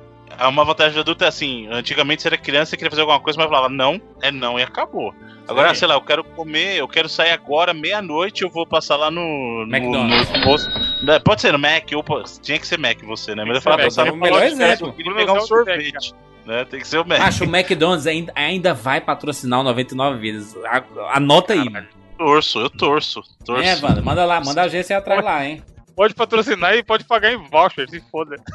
uma 0.49 0.65
vantagem 0.65 0.95
do 0.95 1.01
adulto 1.01 1.25
é 1.25 1.29
assim, 1.29 1.67
antigamente 1.71 2.23
você 2.23 2.29
era 2.29 2.37
criança, 2.37 2.71
você 2.71 2.77
queria 2.77 2.91
fazer 2.91 3.01
alguma 3.03 3.19
coisa, 3.19 3.39
mas 3.39 3.49
falava, 3.49 3.69
não, 3.69 4.01
é 4.23 4.31
não 4.31 4.59
e 4.59 4.63
acabou. 4.63 5.15
Agora, 5.49 5.71
Sim. 5.71 5.77
sei 5.81 5.89
lá, 5.89 5.95
eu 5.95 6.01
quero 6.01 6.23
comer, 6.25 6.77
eu 6.77 6.89
quero 6.89 7.09
sair 7.09 7.31
agora, 7.31 7.73
meia-noite, 7.73 8.43
eu 8.43 8.51
vou 8.51 8.67
passar 8.67 8.97
lá 8.97 9.11
no. 9.11 9.65
no 9.65 9.77
McDonald's. 9.77 10.29
no 10.29 10.37
almoço. 10.37 10.69
Né, 11.03 11.19
Pode 11.21 11.41
ser 11.41 11.53
no 11.53 11.59
Mac, 11.59 11.85
ou 11.95 12.05
tinha 12.43 12.59
que 12.59 12.67
ser 12.67 12.79
Mac 12.79 13.01
você, 13.03 13.35
né? 13.35 13.45
Mas 13.45 13.57
eu 13.57 13.63
falava, 13.63 13.83
Mac, 13.83 13.91
passar 13.91 14.07
é 14.07 14.11
no 14.11 14.17
o 14.17 14.21
melhor 14.21 14.41
Mac, 14.43 14.51
exemplo. 14.53 14.89
Eu 14.89 14.93
queria 14.93 15.15
pegar 15.15 15.33
um 15.33 15.37
é 15.37 15.39
Mac, 15.39 15.49
sorvete. 15.49 16.15
Né? 16.45 16.65
Tem 16.65 16.81
que 16.81 16.87
ser 16.87 16.99
o 16.99 17.07
Mac. 17.07 17.21
Acho 17.21 17.45
o 17.45 17.57
McDonald's 17.57 18.07
ainda, 18.07 18.33
ainda 18.35 18.75
vai 18.75 19.01
patrocinar 19.01 19.61
o 19.61 19.63
99 19.63 20.19
vidas. 20.19 20.57
A- 20.67 20.83
Anota 21.17 21.53
aí, 21.55 21.71
mano. 21.71 21.87
Torço, 22.17 22.59
eu 22.61 22.71
torço. 22.71 23.23
torço. 23.45 23.63
É, 23.63 23.77
mano, 23.81 24.03
manda 24.03 24.25
lá, 24.25 24.41
manda 24.41 24.63
a 24.63 24.65
agência 24.65 24.97
atrás 24.97 25.23
lá, 25.25 25.45
hein? 25.45 25.63
Pode 25.95 26.15
patrocinar 26.15 26.75
e 26.75 26.83
pode 26.83 27.05
pagar 27.05 27.33
em 27.33 27.37
voucher, 27.49 27.89
se 27.89 28.01
foda. 28.11 28.37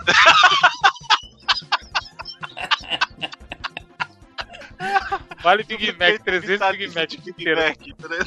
Vale 5.43 5.63
Big 5.63 5.91
Mac, 5.93 6.21
300 6.23 6.77
Big 6.77 6.95
Mac 6.95 7.13
inteiro. 7.13 7.61
Mac, 7.61 7.77
né? 8.09 8.19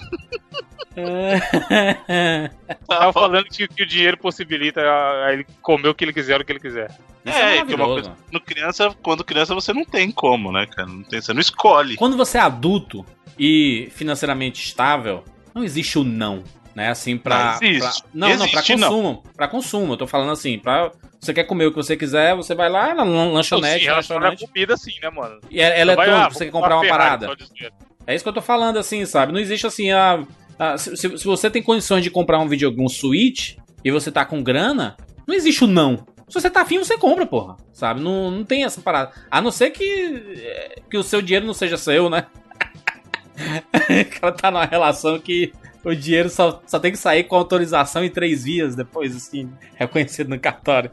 Tava 2.89 3.13
falando 3.13 3.45
que, 3.47 3.67
que 3.67 3.83
o 3.83 3.87
dinheiro 3.87 4.17
possibilita 4.17 4.81
a, 4.81 5.27
a 5.27 5.33
ele 5.33 5.45
comer 5.61 5.89
o 5.89 5.95
que 5.95 6.05
ele 6.05 6.13
quiser, 6.13 6.41
o 6.41 6.45
que 6.45 6.53
ele 6.53 6.61
quiser. 6.61 6.91
Isso 7.25 7.37
É, 7.39 7.59
é 7.59 7.65
que 7.65 7.73
é 7.73 7.77
uma 7.77 7.87
coisa. 7.87 8.13
No 8.31 8.41
criança, 8.41 8.95
quando 9.03 9.25
criança, 9.25 9.55
você 9.55 9.73
não 9.73 9.85
tem 9.85 10.11
como, 10.11 10.53
né, 10.53 10.67
cara? 10.67 10.89
Não 10.89 11.03
tem, 11.03 11.21
você 11.21 11.33
não 11.33 11.41
escolhe. 11.41 11.97
Quando 11.97 12.17
você 12.17 12.39
é 12.39 12.43
adulto 12.43 13.05
e 13.39 13.89
financeiramente 13.95 14.65
estável, 14.65 15.25
não 15.55 15.65
existe 15.65 15.99
o 15.99 16.05
não, 16.05 16.43
né? 16.75 16.89
Assim, 16.91 17.17
pra. 17.17 17.59
Não, 17.61 17.69
existe. 17.69 18.03
pra- 18.03 18.11
não, 18.15 18.29
não, 18.29 18.37
pra 18.37 18.47
Existe, 18.47 18.77
não. 18.77 18.89
consumo. 18.89 19.23
Pra 19.37 19.49
consumo, 19.49 19.93
eu 19.93 19.97
tô 19.97 20.07
falando 20.07 20.33
assim, 20.33 20.59
pra. 20.59 20.91
Você 21.21 21.33
quer 21.33 21.45
comer 21.45 21.67
o 21.67 21.71
que 21.71 21.77
você 21.77 21.97
quiser, 21.97 22.37
você 22.37 22.55
vai 22.55 22.69
lá 22.69 22.95
na 22.95 23.03
lan- 23.03 23.33
lanchonete, 23.33 23.85
Sim, 23.87 23.91
restaurante. 23.95 24.47
comida, 24.47 24.77
sim, 24.77 24.93
né, 25.03 25.09
mano? 25.09 25.41
E 25.51 25.59
é 25.59 25.69
Não 25.69 25.73
vai, 25.73 25.81
eletrônico, 25.81 26.17
ah, 26.17 26.29
você 26.31 26.39
vou 26.39 26.47
quer 26.47 26.51
comprar 26.53 26.77
uma 26.77 26.87
parada. 26.89 27.35
É 28.07 28.15
isso 28.15 28.23
que 28.23 28.29
eu 28.29 28.33
tô 28.35 28.43
falando, 28.43 28.79
assim, 28.79 29.07
sabe? 29.07 29.33
Não 29.33 29.41
existe 29.41 29.67
assim, 29.67 29.91
a. 29.91 30.23
a- 30.59 30.77
se, 30.77 30.95
se- 30.97 31.17
se 31.19 31.25
você 31.25 31.49
tem 31.51 31.63
condições 31.63 32.03
de 32.03 32.11
comprar 32.11 32.39
um 32.41 32.47
videogame, 32.49 32.85
um 32.85 32.89
Switch, 32.91 33.57
e 33.83 33.91
você 33.91 34.13
tá 34.13 34.25
com 34.27 34.43
grana, 34.43 34.97
não 35.27 35.35
existe 35.35 35.65
o 35.65 35.67
não. 35.67 36.05
Se 36.29 36.41
você 36.41 36.51
tá 36.51 36.63
afim, 36.63 36.79
você 36.79 36.97
compra, 36.99 37.25
porra. 37.27 37.57
Sabe? 37.73 38.01
Não, 38.01 38.31
não 38.31 38.45
tem 38.45 38.65
essa 38.65 38.81
parada. 38.81 39.13
A 39.31 39.41
não 39.41 39.51
ser 39.51 39.71
que, 39.71 40.35
é, 40.43 40.77
que 40.91 40.97
o 40.99 41.03
seu 41.03 41.21
dinheiro 41.23 41.47
não 41.47 41.55
seja 41.55 41.77
seu, 41.77 42.09
né? 42.11 42.27
o 44.17 44.21
cara 44.21 44.33
tá 44.33 44.51
numa 44.51 44.65
relação 44.65 45.19
que 45.19 45.53
o 45.85 45.95
dinheiro 45.95 46.31
só, 46.31 46.63
só 46.67 46.79
tem 46.79 46.93
que 46.93 46.99
sair 46.99 47.25
com 47.25 47.37
autorização 47.37 48.05
em 48.05 48.11
três 48.11 48.45
vias 48.45 48.75
depois, 48.75 49.15
assim, 49.15 49.51
reconhecido 49.75 50.31
no 50.31 50.39
cartório. 50.39 50.91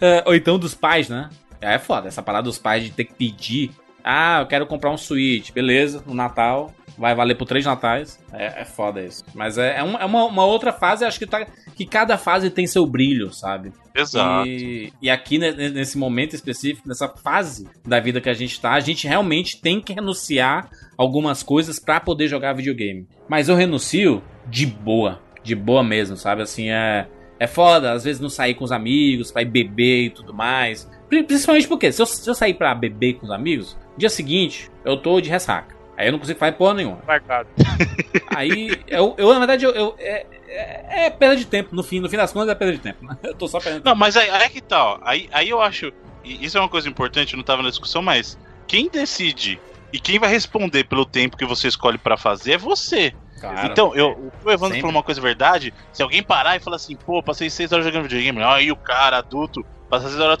É, 0.00 0.22
ou 0.26 0.34
então 0.34 0.58
dos 0.58 0.74
pais, 0.74 1.08
né? 1.08 1.30
É 1.60 1.78
foda, 1.78 2.08
essa 2.08 2.22
parada 2.22 2.44
dos 2.44 2.58
pais 2.58 2.84
de 2.84 2.90
ter 2.90 3.04
que 3.04 3.14
pedir. 3.14 3.70
Ah, 4.02 4.40
eu 4.40 4.46
quero 4.46 4.66
comprar 4.66 4.90
um 4.90 4.98
Switch, 4.98 5.50
beleza, 5.50 6.02
no 6.06 6.14
Natal. 6.14 6.72
Vai 6.96 7.14
valer 7.14 7.34
por 7.36 7.46
três 7.46 7.64
natais. 7.64 8.22
É, 8.32 8.62
é 8.62 8.64
foda 8.64 9.02
isso. 9.02 9.24
Mas 9.34 9.58
é, 9.58 9.78
é, 9.78 9.82
uma, 9.82 9.98
é 9.98 10.04
uma, 10.04 10.24
uma 10.24 10.44
outra 10.44 10.72
fase, 10.72 11.04
acho 11.04 11.18
que, 11.18 11.26
tá, 11.26 11.44
que 11.74 11.84
cada 11.84 12.16
fase 12.16 12.50
tem 12.50 12.66
seu 12.66 12.86
brilho, 12.86 13.32
sabe? 13.32 13.72
Exato. 13.94 14.46
E, 14.48 14.92
e 15.02 15.10
aqui 15.10 15.38
ne- 15.38 15.52
ne- 15.52 15.70
nesse 15.70 15.98
momento 15.98 16.34
específico, 16.34 16.88
nessa 16.88 17.08
fase 17.08 17.68
da 17.86 17.98
vida 17.98 18.20
que 18.20 18.28
a 18.28 18.34
gente 18.34 18.60
tá, 18.60 18.72
a 18.72 18.80
gente 18.80 19.06
realmente 19.08 19.60
tem 19.60 19.80
que 19.80 19.92
renunciar 19.92 20.68
algumas 20.96 21.42
coisas 21.42 21.78
pra 21.78 21.98
poder 22.00 22.28
jogar 22.28 22.52
videogame. 22.52 23.08
Mas 23.28 23.48
eu 23.48 23.56
renuncio 23.56 24.22
de 24.46 24.64
boa, 24.66 25.20
de 25.42 25.54
boa 25.54 25.82
mesmo, 25.82 26.16
sabe? 26.16 26.42
Assim, 26.42 26.70
é 26.70 27.08
é 27.36 27.48
foda, 27.48 27.90
às 27.92 28.04
vezes 28.04 28.20
não 28.20 28.28
sair 28.28 28.54
com 28.54 28.64
os 28.64 28.70
amigos, 28.70 29.32
pra 29.32 29.42
ir 29.42 29.46
beber 29.46 30.04
e 30.04 30.10
tudo 30.10 30.32
mais. 30.32 30.88
Pri- 31.08 31.24
Principalmente 31.24 31.66
porque 31.66 31.90
se 31.90 32.00
eu, 32.00 32.06
se 32.06 32.30
eu 32.30 32.34
sair 32.34 32.54
pra 32.54 32.72
beber 32.76 33.14
com 33.14 33.26
os 33.26 33.32
amigos, 33.32 33.76
dia 33.98 34.08
seguinte 34.08 34.70
eu 34.84 34.96
tô 34.96 35.20
de 35.20 35.28
ressaca. 35.28 35.74
Aí 35.96 36.06
eu 36.08 36.12
não 36.12 36.18
consigo 36.18 36.38
fazer 36.38 36.52
porra 36.52 36.74
nenhuma. 36.74 36.98
Marcado. 37.06 37.48
Aí, 38.34 38.82
eu, 38.88 39.14
eu 39.16 39.32
na 39.32 39.38
verdade, 39.38 39.64
eu, 39.64 39.70
eu- 39.72 39.94
é, 39.98 40.26
é, 40.48 41.06
é 41.06 41.10
perda 41.10 41.36
de 41.36 41.44
tempo. 41.46 41.74
No 41.74 41.82
fim, 41.82 42.00
no 42.00 42.08
fim 42.08 42.16
das 42.16 42.32
contas, 42.32 42.48
é 42.50 42.54
perda 42.54 42.72
de 42.74 42.80
tempo. 42.80 43.04
né? 43.04 43.16
Eu 43.22 43.34
tô 43.34 43.46
só 43.48 43.60
perdendo. 43.60 43.84
Não, 43.84 43.94
mas 43.94 44.16
aí, 44.16 44.28
aí 44.30 44.42
é 44.42 44.48
que 44.48 44.60
tá, 44.60 44.84
ó. 44.84 44.98
Aí, 45.02 45.28
aí 45.32 45.48
eu 45.48 45.60
acho. 45.60 45.92
Isso 46.24 46.56
é 46.56 46.60
uma 46.60 46.68
coisa 46.68 46.88
importante, 46.88 47.36
não 47.36 47.42
tava 47.42 47.62
na 47.62 47.68
discussão, 47.70 48.00
mas 48.00 48.38
quem 48.66 48.88
decide 48.88 49.60
e 49.92 50.00
quem 50.00 50.18
vai 50.18 50.30
responder 50.30 50.84
pelo 50.84 51.04
tempo 51.04 51.36
que 51.36 51.44
você 51.44 51.68
escolhe 51.68 51.98
pra 51.98 52.16
fazer 52.16 52.52
é 52.52 52.58
você. 52.58 53.12
Claro. 53.40 53.66
Então, 53.66 53.94
eu, 53.94 54.32
o 54.42 54.50
Evandro 54.50 54.68
Sempre. 54.68 54.80
falou 54.80 54.96
uma 54.96 55.02
coisa 55.02 55.20
verdade. 55.20 55.74
Se 55.92 56.02
alguém 56.02 56.22
parar 56.22 56.56
e 56.56 56.60
falar 56.60 56.76
assim, 56.76 56.96
pô, 56.96 57.22
passei 57.22 57.50
seis 57.50 57.70
horas 57.72 57.84
jogando 57.84 58.04
videogame, 58.04 58.42
aí 58.42 58.72
o 58.72 58.76
cara 58.76 59.18
adulto 59.18 59.64
passa 59.90 60.08
seis 60.08 60.18
horas 60.20 60.38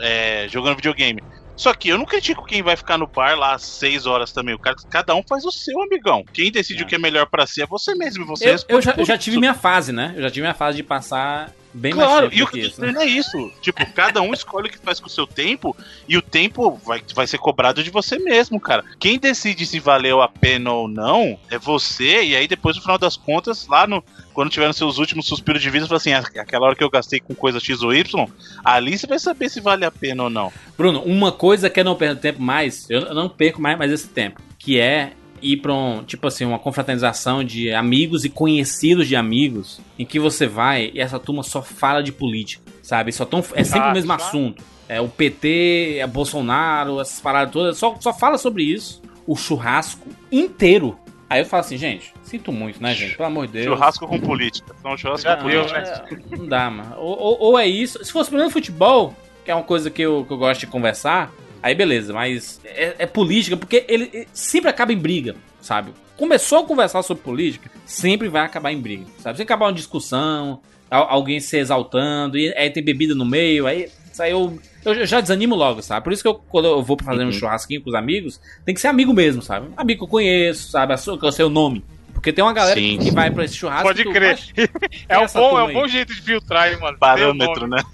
é, 0.00 0.46
jogando 0.48 0.76
videogame. 0.76 1.22
Só 1.56 1.72
que 1.72 1.88
eu 1.88 1.96
não 1.98 2.04
critico 2.04 2.44
quem 2.44 2.62
vai 2.62 2.76
ficar 2.76 2.98
no 2.98 3.06
bar 3.06 3.34
lá 3.36 3.58
seis 3.58 4.04
horas 4.06 4.30
também. 4.30 4.54
O 4.54 4.58
cara, 4.58 4.76
cada 4.90 5.14
um 5.14 5.22
faz 5.26 5.44
o 5.44 5.50
seu, 5.50 5.80
amigão. 5.82 6.22
Quem 6.32 6.52
decide 6.52 6.82
É. 6.82 6.84
o 6.84 6.86
que 6.86 6.94
é 6.94 6.98
melhor 6.98 7.26
pra 7.26 7.46
si 7.46 7.62
é 7.62 7.66
você 7.66 7.94
mesmo. 7.94 8.24
e 8.24 8.26
Você 8.26 8.44
eu, 8.44 8.48
eu 8.68 8.76
responde 8.76 8.84
já, 8.84 9.14
já 9.14 9.18
tive 9.18 9.38
minha 9.38 9.54
fase, 9.54 9.90
né? 9.92 10.12
Eu 10.16 10.22
já 10.22 10.28
tive 10.28 10.42
minha 10.42 10.54
fase 10.54 10.76
de 10.76 10.82
passar 10.82 11.50
bem 11.76 11.92
Claro, 11.92 12.26
mais 12.26 12.38
e 12.38 12.42
o 12.42 12.46
que 12.46 12.58
eu 12.58 12.62
tô 12.62 12.68
isso. 12.68 12.80
né? 12.80 12.86
dizendo 12.88 13.02
é 13.02 13.06
isso. 13.06 13.52
Tipo, 13.60 13.86
cada 13.92 14.20
um 14.22 14.32
escolhe 14.32 14.68
o 14.68 14.70
que 14.70 14.78
faz 14.78 14.98
com 14.98 15.06
o 15.06 15.10
seu 15.10 15.26
tempo 15.26 15.76
e 16.08 16.16
o 16.16 16.22
tempo 16.22 16.80
vai, 16.84 17.02
vai 17.14 17.26
ser 17.26 17.38
cobrado 17.38 17.82
de 17.82 17.90
você 17.90 18.18
mesmo, 18.18 18.58
cara. 18.60 18.84
Quem 18.98 19.18
decide 19.18 19.66
se 19.66 19.78
valeu 19.78 20.20
a 20.22 20.28
pena 20.28 20.72
ou 20.72 20.88
não 20.88 21.38
é 21.50 21.58
você, 21.58 22.22
e 22.24 22.36
aí 22.36 22.48
depois, 22.48 22.76
no 22.76 22.82
final 22.82 22.98
das 22.98 23.16
contas, 23.16 23.66
lá 23.68 23.86
no. 23.86 24.02
Quando 24.34 24.50
tiver 24.50 24.66
nos 24.68 24.76
seus 24.76 24.98
últimos 24.98 25.26
suspiros 25.26 25.62
de 25.62 25.70
vida, 25.70 25.84
você 25.86 25.88
fala 25.88 25.96
assim: 25.98 26.12
"Ah, 26.12 26.40
aquela 26.42 26.66
hora 26.66 26.74
que 26.76 26.84
eu 26.84 26.90
gastei 26.90 27.20
com 27.20 27.34
coisa 27.34 27.58
X 27.58 27.82
ou 27.82 27.94
Y, 27.94 28.26
ali 28.64 28.98
você 28.98 29.06
vai 29.06 29.18
saber 29.18 29.48
se 29.48 29.60
vale 29.60 29.84
a 29.84 29.90
pena 29.90 30.24
ou 30.24 30.30
não. 30.30 30.52
Bruno, 30.76 31.00
uma 31.02 31.32
coisa 31.32 31.70
que 31.70 31.80
eu 31.80 31.84
não 31.84 31.94
perco 31.94 32.20
tempo 32.20 32.42
mais, 32.42 32.88
eu 32.90 33.00
eu 33.00 33.14
não 33.14 33.28
perco 33.28 33.60
mais, 33.62 33.78
mais 33.78 33.90
esse 33.90 34.08
tempo, 34.08 34.40
que 34.58 34.78
é 34.78 35.12
ir 35.42 35.58
pra 35.58 35.72
um, 35.72 36.02
tipo 36.04 36.26
assim, 36.26 36.44
uma 36.44 36.58
confraternização 36.58 37.42
de 37.44 37.72
amigos 37.72 38.24
e 38.24 38.28
conhecidos 38.28 39.06
de 39.08 39.16
amigos, 39.16 39.80
em 39.98 40.04
que 40.04 40.18
você 40.18 40.46
vai 40.46 40.90
e 40.94 41.00
essa 41.00 41.18
turma 41.18 41.42
só 41.42 41.62
fala 41.62 42.02
de 42.02 42.12
política, 42.12 42.62
sabe? 42.82 43.12
Só 43.12 43.24
tão, 43.24 43.40
é 43.54 43.64
sempre 43.64 43.88
Ah, 43.88 43.90
o 43.90 43.94
mesmo 43.94 44.08
claro. 44.08 44.22
assunto. 44.22 44.64
É 44.88 45.00
o 45.00 45.08
PT, 45.08 45.96
é 45.98 46.06
Bolsonaro, 46.06 47.00
essas 47.00 47.20
paradas 47.20 47.52
todas, 47.52 47.76
só, 47.78 47.96
só 48.00 48.12
fala 48.12 48.38
sobre 48.38 48.62
isso, 48.62 49.02
o 49.26 49.34
churrasco 49.34 50.06
inteiro. 50.30 50.96
Aí 51.28 51.40
eu 51.40 51.44
falo 51.46 51.60
assim, 51.62 51.76
gente, 51.76 52.14
sinto 52.22 52.52
muito, 52.52 52.80
né, 52.80 52.94
gente? 52.94 53.16
Pelo 53.16 53.26
amor 53.26 53.46
de 53.48 53.54
Deus. 53.54 53.64
Churrasco 53.66 54.06
com 54.06 54.20
política. 54.20 54.72
Então, 54.78 54.96
churrasco 54.96 55.22
Já 55.28 55.36
com 55.36 55.48
deu, 55.48 55.64
política. 55.66 56.06
né? 56.08 56.22
É, 56.32 56.36
não 56.36 56.46
dá, 56.46 56.70
mano. 56.70 56.94
Ou, 56.98 57.18
ou- 57.18 57.36
ou 57.40 57.58
é 57.58 57.66
isso. 57.66 58.04
Se 58.04 58.12
fosse 58.12 58.30
pelo 58.30 58.38
menos 58.38 58.52
futebol, 58.52 59.12
que 59.44 59.50
é 59.50 59.54
uma 59.56 59.64
coisa 59.64 59.90
que 59.90 60.02
eu, 60.02 60.24
que 60.24 60.32
eu 60.32 60.36
gosto 60.38 60.60
de 60.60 60.66
conversar, 60.68 61.32
aí 61.62 61.74
beleza, 61.74 62.12
mas 62.12 62.60
é, 62.64 62.94
é 63.00 63.06
política, 63.06 63.56
porque 63.56 63.84
ele, 63.88 64.10
ele 64.12 64.28
sempre 64.32 64.68
acaba 64.70 64.92
em 64.92 64.98
briga, 64.98 65.34
sabe? 65.60 65.92
Começou 66.16 66.58
a 66.60 66.64
conversar 66.64 67.02
sobre 67.02 67.22
política, 67.22 67.70
sempre 67.84 68.28
vai 68.28 68.42
acabar 68.42 68.72
em 68.72 68.80
briga, 68.80 69.04
sabe? 69.18 69.36
Se 69.36 69.42
acabar 69.42 69.66
uma 69.66 69.72
discussão, 69.72 70.60
al- 70.90 71.08
alguém 71.10 71.40
se 71.40 71.58
exaltando, 71.58 72.38
e 72.38 72.54
aí 72.56 72.70
tem 72.70 72.82
bebida 72.82 73.14
no 73.14 73.24
meio, 73.24 73.66
aí 73.66 73.88
aí 74.18 74.30
eu, 74.30 74.58
eu, 74.82 75.04
já 75.04 75.20
desanimo 75.20 75.54
logo, 75.54 75.82
sabe? 75.82 76.02
Por 76.02 76.10
isso 76.10 76.22
que 76.22 76.28
eu, 76.28 76.34
quando 76.34 76.68
eu 76.68 76.82
vou 76.82 76.96
fazer 77.04 77.22
um 77.22 77.26
Uhum. 77.26 77.32
churrasquinho 77.32 77.82
com 77.82 77.90
os 77.90 77.94
amigos, 77.94 78.40
tem 78.64 78.74
que 78.74 78.80
ser 78.80 78.88
amigo 78.88 79.12
mesmo, 79.12 79.42
sabe? 79.42 79.68
Amigo 79.76 79.98
que 80.00 80.04
eu 80.04 80.08
conheço, 80.08 80.70
sabe? 80.70 80.94
Que 80.96 81.26
eu 81.26 81.32
sei 81.32 81.44
o 81.44 81.50
nome. 81.50 81.84
Porque 82.26 82.34
tem 82.34 82.42
uma 82.44 82.52
galera 82.52 82.74
Sim, 82.74 82.98
que 82.98 83.04
sim. 83.04 83.10
vai 83.12 83.30
pra 83.30 83.44
esse 83.44 83.54
churrasco. 83.54 83.84
Pode 83.84 84.02
crer. 84.02 84.36
É 85.08 85.16
um, 85.16 85.26
bom, 85.28 85.60
é 85.60 85.62
um 85.62 85.72
bom 85.72 85.86
jeito 85.86 86.12
de 86.12 86.20
filtrar, 86.20 86.72
hein, 86.72 86.78
mano. 86.80 86.98
Parâmetro, 86.98 87.68
né? 87.68 87.84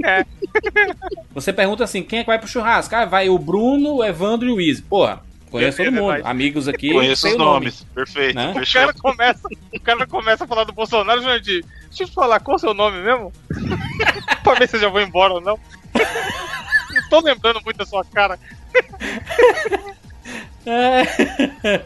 Você 1.34 1.52
pergunta 1.52 1.84
assim, 1.84 2.02
quem 2.02 2.20
é 2.20 2.22
que 2.22 2.26
vai 2.28 2.38
pro 2.38 2.48
churrasco? 2.48 2.94
Ah, 2.96 3.04
vai 3.04 3.28
o 3.28 3.38
Bruno, 3.38 3.96
o 3.96 4.04
Evandro 4.04 4.48
e 4.48 4.52
o 4.52 4.58
Izzy. 4.58 4.80
Porra, 4.80 5.20
conheço 5.50 5.82
É 5.82 5.84
todo 5.84 5.94
mundo. 5.96 6.12
verdade. 6.12 6.30
Amigos 6.30 6.66
aqui, 6.66 6.94
Conheço 6.94 7.26
os 7.28 7.34
o 7.34 7.36
nome. 7.36 7.50
nomes. 7.50 7.86
Perfeito. 7.94 8.34
Né? 8.36 8.54
O 8.56 8.72
cara, 8.72 8.94
começa, 8.94 9.48
o 9.74 9.80
cara 9.80 10.06
começa 10.06 10.44
a 10.44 10.46
falar 10.46 10.64
do 10.64 10.72
Bolsonaro, 10.72 11.20
Jandir. 11.20 11.62
Deixa 11.88 12.04
eu 12.04 12.08
te 12.08 12.14
falar, 12.14 12.40
qual 12.40 12.54
é 12.54 12.56
o 12.56 12.60
seu 12.60 12.72
nome 12.72 13.02
mesmo? 13.02 13.30
pra 14.42 14.54
ver 14.54 14.66
se 14.66 14.76
eu 14.76 14.80
já 14.80 14.88
vou 14.88 15.02
embora 15.02 15.34
ou 15.34 15.42
não. 15.42 15.58
Não 16.90 17.08
tô 17.10 17.20
lembrando 17.20 17.60
muito 17.62 17.76
da 17.76 17.84
sua 17.84 18.02
cara. 18.02 18.38
É. 20.64 21.82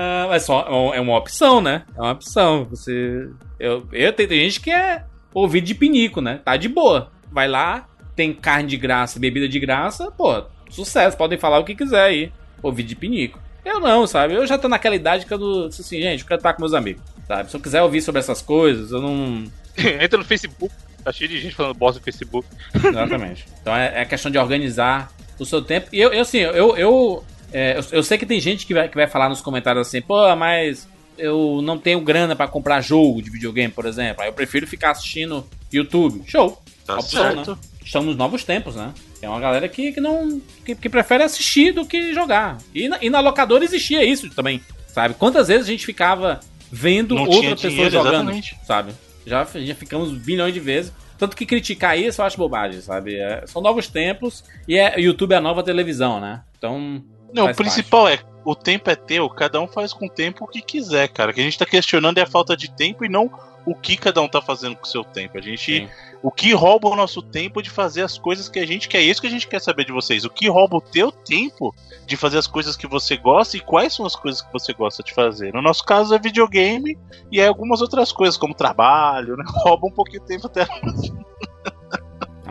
Ah, 0.00 0.26
mas 0.28 0.44
só 0.44 0.92
é 0.94 1.00
uma 1.00 1.16
opção, 1.18 1.60
né? 1.60 1.82
É 1.96 2.00
uma 2.00 2.12
opção. 2.12 2.64
Você. 2.66 3.28
Eu, 3.58 3.84
eu 3.92 4.12
tem, 4.12 4.28
tem 4.28 4.40
gente 4.44 4.60
que 4.60 4.70
é 4.70 5.02
ouvido 5.34 5.64
de 5.64 5.74
pinico, 5.74 6.20
né? 6.20 6.40
Tá 6.44 6.56
de 6.56 6.68
boa. 6.68 7.10
Vai 7.32 7.48
lá, 7.48 7.88
tem 8.14 8.32
carne 8.32 8.68
de 8.68 8.76
graça, 8.76 9.18
bebida 9.18 9.48
de 9.48 9.58
graça, 9.58 10.08
pô, 10.12 10.44
sucesso. 10.70 11.16
Podem 11.16 11.36
falar 11.36 11.58
o 11.58 11.64
que 11.64 11.74
quiser 11.74 12.02
aí. 12.02 12.32
Ouvido 12.62 12.86
de 12.86 12.94
pinico. 12.94 13.40
Eu 13.64 13.80
não, 13.80 14.06
sabe? 14.06 14.34
Eu 14.34 14.46
já 14.46 14.56
tô 14.56 14.68
naquela 14.68 14.94
idade 14.94 15.26
que 15.26 15.34
eu 15.34 15.38
não- 15.38 15.66
assim, 15.66 16.00
gente, 16.00 16.20
eu 16.22 16.28
quero 16.28 16.38
estar 16.38 16.54
com 16.54 16.62
meus 16.62 16.74
amigos, 16.74 17.02
sabe? 17.26 17.50
Se 17.50 17.56
eu 17.56 17.60
quiser 17.60 17.82
ouvir 17.82 18.00
sobre 18.00 18.20
essas 18.20 18.40
coisas, 18.40 18.92
eu 18.92 19.02
não. 19.02 19.44
Entra 20.00 20.16
no 20.16 20.24
Facebook. 20.24 20.72
Tá 21.02 21.10
cheio 21.10 21.28
de 21.28 21.40
gente 21.40 21.56
falando 21.56 21.74
bosta 21.76 21.98
no 21.98 22.04
Facebook. 22.04 22.46
Exatamente. 22.72 23.46
Então 23.60 23.74
é, 23.74 24.02
é 24.02 24.04
questão 24.04 24.30
de 24.30 24.38
organizar 24.38 25.10
o 25.40 25.44
seu 25.44 25.60
tempo. 25.60 25.88
E 25.92 26.00
eu, 26.00 26.12
eu 26.12 26.20
assim, 26.22 26.38
eu, 26.38 26.76
eu, 26.76 27.24
é, 27.52 27.78
eu, 27.78 27.98
eu 27.98 28.02
sei 28.02 28.18
que 28.18 28.26
tem 28.26 28.40
gente 28.40 28.66
que 28.66 28.74
vai, 28.74 28.88
que 28.88 28.96
vai 28.96 29.06
falar 29.06 29.28
nos 29.28 29.40
comentários 29.40 29.86
assim, 29.86 30.00
pô, 30.00 30.34
mas 30.36 30.88
eu 31.16 31.60
não 31.62 31.78
tenho 31.78 32.00
grana 32.00 32.36
pra 32.36 32.46
comprar 32.46 32.80
jogo 32.80 33.20
de 33.20 33.30
videogame, 33.30 33.72
por 33.72 33.86
exemplo. 33.86 34.22
Aí 34.22 34.28
eu 34.28 34.32
prefiro 34.32 34.66
ficar 34.66 34.92
assistindo 34.92 35.46
YouTube. 35.72 36.22
Show. 36.26 36.62
Tá 36.86 36.94
Opção, 36.94 37.22
certo. 37.22 37.58
Estamos 37.84 38.08
nos 38.08 38.16
novos 38.16 38.44
tempos, 38.44 38.76
né? 38.76 38.92
Tem 39.20 39.28
uma 39.28 39.40
galera 39.40 39.68
que, 39.68 39.92
que 39.92 40.00
não. 40.00 40.40
Que, 40.64 40.74
que 40.74 40.88
prefere 40.88 41.24
assistir 41.24 41.72
do 41.72 41.84
que 41.84 42.14
jogar. 42.14 42.58
E 42.74 42.88
na, 42.88 42.98
e 43.00 43.10
na 43.10 43.20
locadora 43.20 43.64
existia 43.64 44.04
isso 44.04 44.30
também. 44.30 44.60
Sabe? 44.86 45.14
Quantas 45.14 45.48
vezes 45.48 45.66
a 45.66 45.70
gente 45.70 45.84
ficava 45.84 46.40
vendo 46.70 47.14
Não 47.14 47.24
outra 47.24 47.50
pessoa 47.50 47.70
dinheiro, 47.70 47.90
jogando, 47.90 48.30
exatamente. 48.30 48.58
sabe? 48.64 48.92
Já, 49.26 49.44
já 49.44 49.74
ficamos 49.74 50.12
bilhões 50.12 50.54
de 50.54 50.60
vezes. 50.60 50.92
Tanto 51.18 51.36
que 51.36 51.44
criticar 51.44 51.98
isso 51.98 52.20
eu 52.20 52.26
acho 52.26 52.36
bobagem, 52.36 52.80
sabe? 52.80 53.16
É, 53.16 53.42
são 53.46 53.60
novos 53.60 53.88
tempos 53.88 54.44
e 54.68 54.76
é, 54.76 55.00
YouTube 55.00 55.32
é 55.32 55.36
a 55.36 55.40
nova 55.40 55.62
televisão, 55.62 56.20
né? 56.20 56.42
Então. 56.56 57.02
Não, 57.32 57.50
o 57.50 57.54
principal 57.54 58.08
é, 58.08 58.20
o 58.44 58.54
tempo 58.54 58.90
é 58.90 58.96
teu, 58.96 59.28
cada 59.28 59.60
um 59.60 59.68
faz 59.68 59.92
com 59.92 60.06
o 60.06 60.10
tempo 60.10 60.44
o 60.44 60.48
que 60.48 60.62
quiser, 60.62 61.08
cara. 61.08 61.30
O 61.30 61.34
que 61.34 61.40
a 61.40 61.44
gente 61.44 61.58
tá 61.58 61.66
questionando 61.66 62.18
é 62.18 62.22
a 62.22 62.26
falta 62.26 62.56
de 62.56 62.70
tempo 62.70 63.04
e 63.04 63.08
não 63.08 63.30
o 63.66 63.74
que 63.74 63.96
cada 63.96 64.22
um 64.22 64.28
tá 64.28 64.40
fazendo 64.40 64.76
com 64.76 64.84
o 64.84 64.88
seu 64.88 65.04
tempo. 65.04 65.36
A 65.36 65.40
gente. 65.42 65.82
Sim. 65.82 65.88
O 66.22 66.30
que 66.30 66.52
rouba 66.54 66.88
o 66.88 66.96
nosso 66.96 67.20
tempo 67.20 67.62
de 67.62 67.68
fazer 67.68 68.02
as 68.02 68.18
coisas 68.18 68.48
que 68.48 68.58
a 68.58 68.66
gente 68.66 68.88
quer. 68.88 68.98
É 68.98 69.02
isso 69.02 69.20
que 69.20 69.26
a 69.26 69.30
gente 69.30 69.46
quer 69.46 69.60
saber 69.60 69.84
de 69.84 69.92
vocês. 69.92 70.24
O 70.24 70.30
que 70.30 70.48
rouba 70.48 70.78
o 70.78 70.80
teu 70.80 71.12
tempo 71.12 71.74
de 72.06 72.16
fazer 72.16 72.38
as 72.38 72.46
coisas 72.46 72.76
que 72.76 72.86
você 72.86 73.16
gosta 73.16 73.56
e 73.56 73.60
quais 73.60 73.94
são 73.94 74.06
as 74.06 74.16
coisas 74.16 74.40
que 74.40 74.52
você 74.52 74.72
gosta 74.72 75.02
de 75.02 75.12
fazer. 75.12 75.52
No 75.52 75.60
nosso 75.60 75.84
caso 75.84 76.14
é 76.14 76.18
videogame 76.18 76.98
e 77.30 77.40
é 77.40 77.46
algumas 77.46 77.82
outras 77.82 78.10
coisas, 78.10 78.36
como 78.36 78.54
trabalho, 78.54 79.36
né? 79.36 79.44
Rouba 79.62 79.86
um 79.86 79.92
pouquinho 79.92 80.22
de 80.22 80.26
tempo 80.26 80.46
até. 80.46 80.66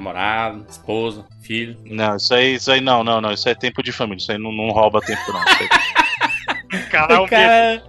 Namorado, 0.08 0.66
esposa, 0.70 1.26
filho. 1.42 1.78
Não, 1.86 2.16
isso 2.16 2.34
aí, 2.34 2.56
isso 2.56 2.72
aí 2.72 2.82
não, 2.82 3.04
não, 3.04 3.20
não. 3.20 3.32
Isso 3.32 3.48
aí 3.48 3.54
é 3.54 3.58
tempo 3.58 3.84
de 3.84 3.92
família. 3.92 4.18
Isso 4.22 4.32
aí 4.32 4.38
não, 4.38 4.52
não 4.52 4.70
rouba 4.72 5.02
tempo, 5.02 5.22
não. 5.32 5.40
Isso 5.44 5.64
aí- 5.64 6.80
Caralho, 6.90 7.24
o 7.24 7.28
cara, 7.28 7.84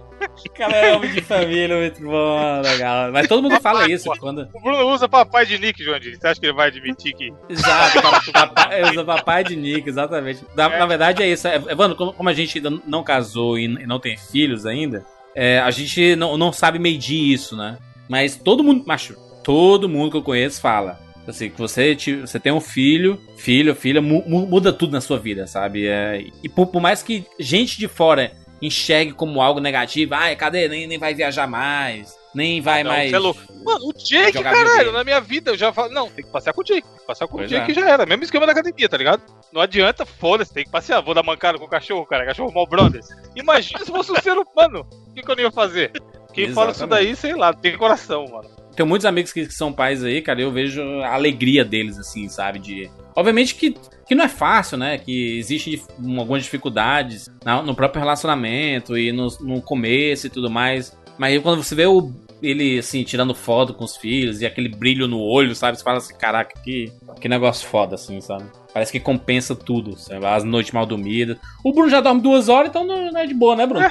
o 0.45 0.49
cara 0.51 0.75
é 0.75 0.95
homem 0.95 1.11
de 1.11 1.21
família, 1.21 1.77
muito 1.77 2.01
bom, 2.01 2.61
legal. 2.61 3.11
Mas 3.11 3.27
todo 3.27 3.41
mundo 3.43 3.59
fala 3.61 3.89
isso 3.89 4.09
quando. 4.19 4.47
o 4.53 4.59
Bruno 4.61 4.87
usa 4.89 5.07
papai 5.07 5.45
de 5.45 5.57
Nick, 5.57 5.83
Jandir. 5.83 6.17
Você 6.17 6.27
acha 6.27 6.39
que 6.39 6.45
ele 6.45 6.53
vai 6.53 6.67
admitir 6.67 7.13
que. 7.13 7.33
Exato, 7.49 8.01
papai, 8.31 8.83
usa 8.91 9.03
papai 9.03 9.43
de 9.43 9.55
Nick, 9.55 9.87
exatamente. 9.89 10.43
Na, 10.55 10.69
na 10.69 10.85
verdade 10.85 11.23
é 11.23 11.27
isso. 11.29 11.47
É, 11.47 11.55
Evandro, 11.55 11.95
como, 11.97 12.13
como 12.13 12.29
a 12.29 12.33
gente 12.33 12.57
ainda 12.57 12.81
não 12.85 13.03
casou 13.03 13.57
e, 13.57 13.65
e 13.65 13.85
não 13.87 13.99
tem 13.99 14.17
filhos 14.17 14.65
ainda, 14.65 15.05
é, 15.35 15.59
a 15.59 15.71
gente 15.71 16.15
não, 16.15 16.37
não 16.37 16.51
sabe 16.53 16.79
medir 16.79 17.33
isso, 17.33 17.55
né? 17.57 17.77
Mas 18.09 18.35
todo 18.37 18.63
mundo, 18.63 18.83
macho, 18.87 19.15
todo 19.43 19.89
mundo 19.89 20.11
que 20.11 20.17
eu 20.17 20.23
conheço 20.23 20.61
fala. 20.61 20.99
Assim, 21.27 21.49
que 21.49 21.57
você, 21.59 21.95
te- 21.95 22.21
você 22.21 22.39
tem 22.39 22.51
um 22.51 22.59
filho, 22.61 23.21
filho, 23.37 23.75
filha, 23.75 24.01
mu- 24.01 24.23
mu- 24.27 24.47
muda 24.47 24.73
tudo 24.73 24.93
na 24.93 25.01
sua 25.01 25.19
vida, 25.19 25.45
sabe? 25.45 25.85
É, 25.87 26.23
e 26.43 26.49
por, 26.49 26.67
por 26.67 26.81
mais 26.81 27.03
que 27.03 27.23
gente 27.39 27.77
de 27.77 27.87
fora 27.87 28.31
enxergue 28.61 29.13
como 29.13 29.39
algo 29.41 29.59
negativo, 29.59 30.15
ai, 30.15 30.35
cadê? 30.35 30.67
Nem, 30.67 30.87
nem 30.87 30.97
vai 30.97 31.13
viajar 31.13 31.45
mais, 31.47 32.17
nem 32.33 32.59
vai 32.61 32.83
Não, 32.83 32.91
mais. 32.91 33.13
é 33.13 33.19
louco. 33.19 33.39
Mano, 33.63 33.85
o 33.85 33.93
Jake, 33.93 34.41
caralho, 34.41 34.67
videogame. 34.69 34.91
na 34.97 35.03
minha 35.03 35.21
vida 35.21 35.51
eu 35.51 35.57
já 35.57 35.71
falo. 35.71 35.93
Não, 35.93 36.09
tem 36.09 36.25
que 36.25 36.31
passear 36.31 36.51
com 36.53 36.61
o 36.61 36.63
Jake. 36.63 36.87
Passear 37.05 37.27
com 37.27 37.37
Pois 37.37 37.49
o 37.51 37.53
Jake 37.53 37.71
é. 37.71 37.73
já 37.75 37.87
era. 37.89 38.05
Mesmo 38.05 38.23
esquema 38.23 38.45
da 38.47 38.51
academia, 38.53 38.89
tá 38.89 38.97
ligado? 38.97 39.21
Não 39.53 39.61
adianta, 39.61 40.05
foda-se, 40.05 40.53
tem 40.53 40.63
que 40.63 40.71
passear. 40.71 41.01
Vou 41.01 41.13
dar 41.13 41.23
mancada 41.23 41.57
com 41.59 41.65
o 41.65 41.69
cachorro, 41.69 42.05
cara. 42.05 42.25
Cachorro 42.25 42.51
mal 42.53 42.65
brothers. 42.67 43.07
Imagina 43.35 43.79
se 43.85 43.91
fosse 43.91 44.11
um 44.11 44.15
ser 44.15 44.31
humano. 44.37 44.87
O 45.09 45.13
que, 45.13 45.21
que 45.21 45.29
eu 45.29 45.35
não 45.35 45.43
ia 45.43 45.51
fazer? 45.51 45.91
Quem 46.33 46.51
fala 46.53 46.71
isso 46.71 46.81
Exatamente. 46.83 47.05
daí, 47.07 47.15
sei 47.15 47.35
lá, 47.35 47.53
tem 47.53 47.77
coração, 47.77 48.25
mano. 48.27 48.49
Tenho 48.79 48.87
muitos 48.87 49.05
amigos 49.05 49.33
que, 49.33 49.45
que 49.45 49.53
são 49.53 49.73
pais 49.73 50.05
aí, 50.05 50.21
cara, 50.21 50.39
eu 50.39 50.53
vejo 50.53 50.81
a 51.01 51.13
alegria 51.13 51.65
deles, 51.65 51.97
assim, 51.99 52.29
sabe? 52.29 52.59
De. 52.59 52.89
Obviamente 53.13 53.53
que, 53.53 53.75
que 54.07 54.15
não 54.15 54.23
é 54.23 54.29
fácil, 54.29 54.77
né? 54.77 54.97
Que 54.97 55.37
existem 55.37 55.81
algumas 56.17 56.43
dificuldades 56.43 57.29
na- 57.43 57.61
no 57.61 57.75
próprio 57.75 57.99
relacionamento 57.99 58.97
e 58.97 59.11
no, 59.11 59.27
no 59.41 59.61
começo 59.61 60.27
e 60.27 60.29
tudo 60.29 60.49
mais. 60.49 60.97
Mas 61.17 61.33
aí 61.33 61.41
quando 61.41 61.61
você 61.61 61.75
vê 61.75 61.87
o, 61.87 62.09
ele, 62.41 62.79
assim, 62.79 63.03
tirando 63.03 63.35
foto 63.35 63.73
com 63.73 63.83
os 63.83 63.97
filhos 63.97 64.41
e 64.41 64.45
aquele 64.45 64.69
brilho 64.69 65.09
no 65.09 65.19
olho, 65.19 65.53
sabe? 65.53 65.77
Você 65.77 65.83
fala 65.83 65.97
assim, 65.97 66.15
caraca, 66.15 66.57
que, 66.61 66.89
que 67.19 67.27
negócio 67.27 67.67
foda, 67.67 67.95
assim, 67.95 68.21
sabe? 68.21 68.45
Parece 68.73 68.93
que 68.93 68.99
compensa 69.01 69.53
tudo, 69.53 69.97
sabe? 69.97 70.25
As 70.25 70.45
noites 70.45 70.71
mal 70.71 70.85
dormidas. 70.85 71.37
O 71.65 71.73
Bruno 71.73 71.89
já 71.89 71.99
dorme 71.99 72.21
duas 72.21 72.47
horas, 72.47 72.69
então 72.69 72.85
não, 72.85 73.11
não 73.11 73.19
é 73.19 73.27
de 73.27 73.33
boa, 73.33 73.57
né, 73.57 73.65
Bruno? 73.67 73.85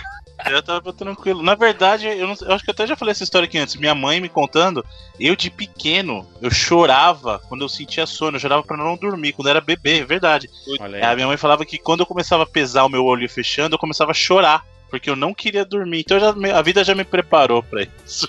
Eu 0.46 0.62
tava 0.62 0.92
tranquilo. 0.92 1.42
Na 1.42 1.54
verdade, 1.54 2.06
eu, 2.06 2.26
não- 2.26 2.36
eu 2.42 2.52
acho 2.52 2.64
que 2.64 2.70
eu 2.70 2.72
até 2.72 2.86
já 2.86 2.96
falei 2.96 3.12
essa 3.12 3.24
história 3.24 3.46
aqui 3.46 3.58
antes. 3.58 3.76
Minha 3.76 3.94
mãe 3.94 4.20
me 4.20 4.28
contando, 4.28 4.84
eu 5.18 5.34
de 5.34 5.50
pequeno, 5.50 6.26
eu 6.40 6.50
chorava 6.50 7.40
quando 7.48 7.62
eu 7.62 7.68
sentia 7.68 8.06
sono, 8.06 8.36
eu 8.36 8.40
chorava 8.40 8.62
pra 8.62 8.76
não 8.76 8.96
dormir, 8.96 9.32
quando 9.32 9.48
eu 9.48 9.50
era 9.50 9.60
bebê, 9.60 9.98
é 10.00 10.04
verdade. 10.04 10.48
É, 10.94 11.04
A 11.06 11.14
minha 11.14 11.26
mãe 11.26 11.36
falava 11.36 11.64
que 11.64 11.78
quando 11.78 12.00
eu 12.00 12.06
começava 12.06 12.44
a 12.44 12.46
pesar 12.46 12.84
o 12.84 12.88
meu 12.88 13.04
olho 13.04 13.28
fechando, 13.28 13.74
eu 13.74 13.78
começava 13.78 14.10
a 14.12 14.14
chorar. 14.14 14.64
Porque 14.90 15.10
eu 15.10 15.16
não 15.16 15.34
queria 15.34 15.66
dormir. 15.66 16.00
Então 16.00 16.18
já- 16.18 16.34
a 16.58 16.62
vida 16.62 16.82
já 16.82 16.94
me 16.94 17.04
preparou 17.04 17.62
pra 17.62 17.82
isso. 17.82 18.26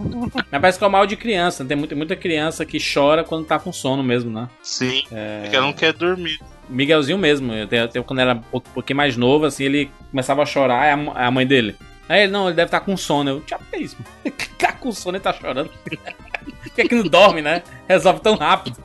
Mas 0.50 0.60
parece 0.60 0.76
que 0.76 0.84
é 0.84 0.86
o 0.88 0.90
mal 0.90 1.06
de 1.06 1.16
criança. 1.16 1.64
Tem 1.64 1.76
muita, 1.76 1.94
muita 1.94 2.16
criança 2.16 2.66
que 2.66 2.78
chora 2.82 3.22
quando 3.22 3.46
tá 3.46 3.60
com 3.60 3.72
sono 3.72 4.02
mesmo, 4.02 4.28
né? 4.28 4.48
Sim, 4.60 5.04
É... 5.12 5.42
porque 5.42 5.54
ela 5.54 5.66
não 5.66 5.72
quer 5.72 5.92
dormir. 5.92 6.40
Miguelzinho 6.70 7.18
mesmo, 7.18 7.52
eu 7.52 7.66
tenho, 7.66 7.82
eu 7.82 7.88
tenho- 7.88 8.04
quando 8.04 8.20
era 8.20 8.34
um 8.52 8.60
pouquinho 8.60 8.96
mais 8.96 9.16
novo, 9.16 9.44
assim, 9.44 9.64
ele 9.64 9.90
começava 10.10 10.42
a 10.42 10.46
chorar, 10.46 10.86
é 10.86 10.92
a, 10.92 10.96
m- 10.96 11.12
a 11.14 11.30
mãe 11.30 11.46
dele. 11.46 11.76
Aí 12.08 12.22
ele, 12.22 12.32
não, 12.32 12.46
ele 12.46 12.56
deve 12.56 12.66
estar 12.68 12.80
com 12.80 12.96
sono. 12.96 13.30
Eu, 13.30 13.40
tchau, 13.42 13.60
é 13.72 13.78
isso? 13.78 13.96
Tá 14.60 14.72
com 14.72 14.92
sono 14.92 15.16
e 15.16 15.20
tá 15.20 15.32
chorando. 15.32 15.70
Por 16.62 16.70
que, 16.74 16.84
que 16.88 16.94
não 16.94 17.04
dorme, 17.04 17.40
né? 17.40 17.62
Resolve 17.88 18.20
tão 18.20 18.34
rápido. 18.36 18.76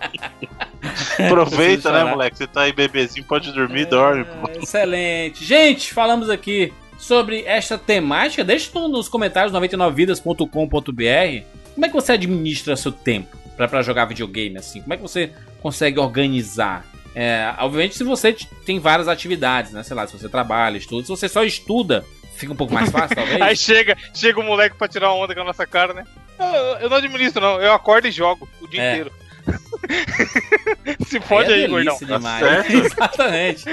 Aproveita, 1.26 1.90
né, 1.92 2.04
moleque? 2.10 2.36
Você 2.38 2.46
tá 2.46 2.62
aí 2.62 2.72
bebezinho, 2.72 3.24
pode 3.26 3.52
dormir, 3.52 3.86
dorme. 3.86 4.24
pô. 4.24 4.48
É, 4.50 4.58
excelente. 4.58 5.44
Gente, 5.44 5.92
falamos 5.92 6.28
aqui 6.28 6.72
sobre 6.98 7.42
esta 7.46 7.78
temática. 7.78 8.44
Deixa 8.44 8.70
no- 8.74 8.88
nos 8.88 9.08
comentários 9.08 9.52
99vidas.com.br 9.52 11.44
como 11.74 11.86
é 11.86 11.88
que 11.88 11.94
você 11.94 12.12
administra 12.12 12.76
seu 12.76 12.92
tempo 12.92 13.34
pra, 13.56 13.66
pra 13.66 13.80
jogar 13.82 14.04
videogame, 14.04 14.58
assim? 14.58 14.82
Como 14.82 14.92
é 14.92 14.96
que 14.96 15.02
você 15.02 15.32
consegue 15.62 15.98
organizar? 15.98 16.84
É, 17.14 17.52
obviamente, 17.58 17.96
se 17.96 18.04
você 18.04 18.34
tem 18.64 18.78
várias 18.78 19.06
atividades, 19.08 19.72
né? 19.72 19.82
Sei 19.82 19.94
lá, 19.94 20.06
se 20.06 20.16
você 20.18 20.28
trabalha, 20.28 20.76
estuda. 20.78 21.02
Se 21.04 21.08
você 21.10 21.28
só 21.28 21.44
estuda, 21.44 22.04
fica 22.36 22.52
um 22.52 22.56
pouco 22.56 22.72
mais 22.72 22.90
fácil, 22.90 23.16
Aí 23.20 23.38
talvez. 23.38 23.60
chega, 23.60 23.96
chega 24.14 24.40
o 24.40 24.42
moleque 24.42 24.76
pra 24.76 24.88
tirar 24.88 25.12
onda 25.12 25.34
com 25.34 25.40
a 25.40 25.44
nossa 25.44 25.66
cara, 25.66 25.92
né? 25.92 26.04
Eu, 26.38 26.46
eu 26.80 26.90
não 26.90 26.96
administro, 26.96 27.40
não. 27.40 27.60
Eu 27.60 27.72
acordo 27.72 28.08
e 28.08 28.10
jogo 28.10 28.48
o 28.60 28.66
dia 28.66 28.82
É. 28.82 28.90
inteiro. 28.92 29.12
Se 31.06 31.20
fode 31.20 31.52
aí, 31.52 31.64
é 31.64 31.68
gordão. 31.68 31.96
delícia 31.98 32.18
Tá. 32.18 32.64
Exatamente. 32.72 33.64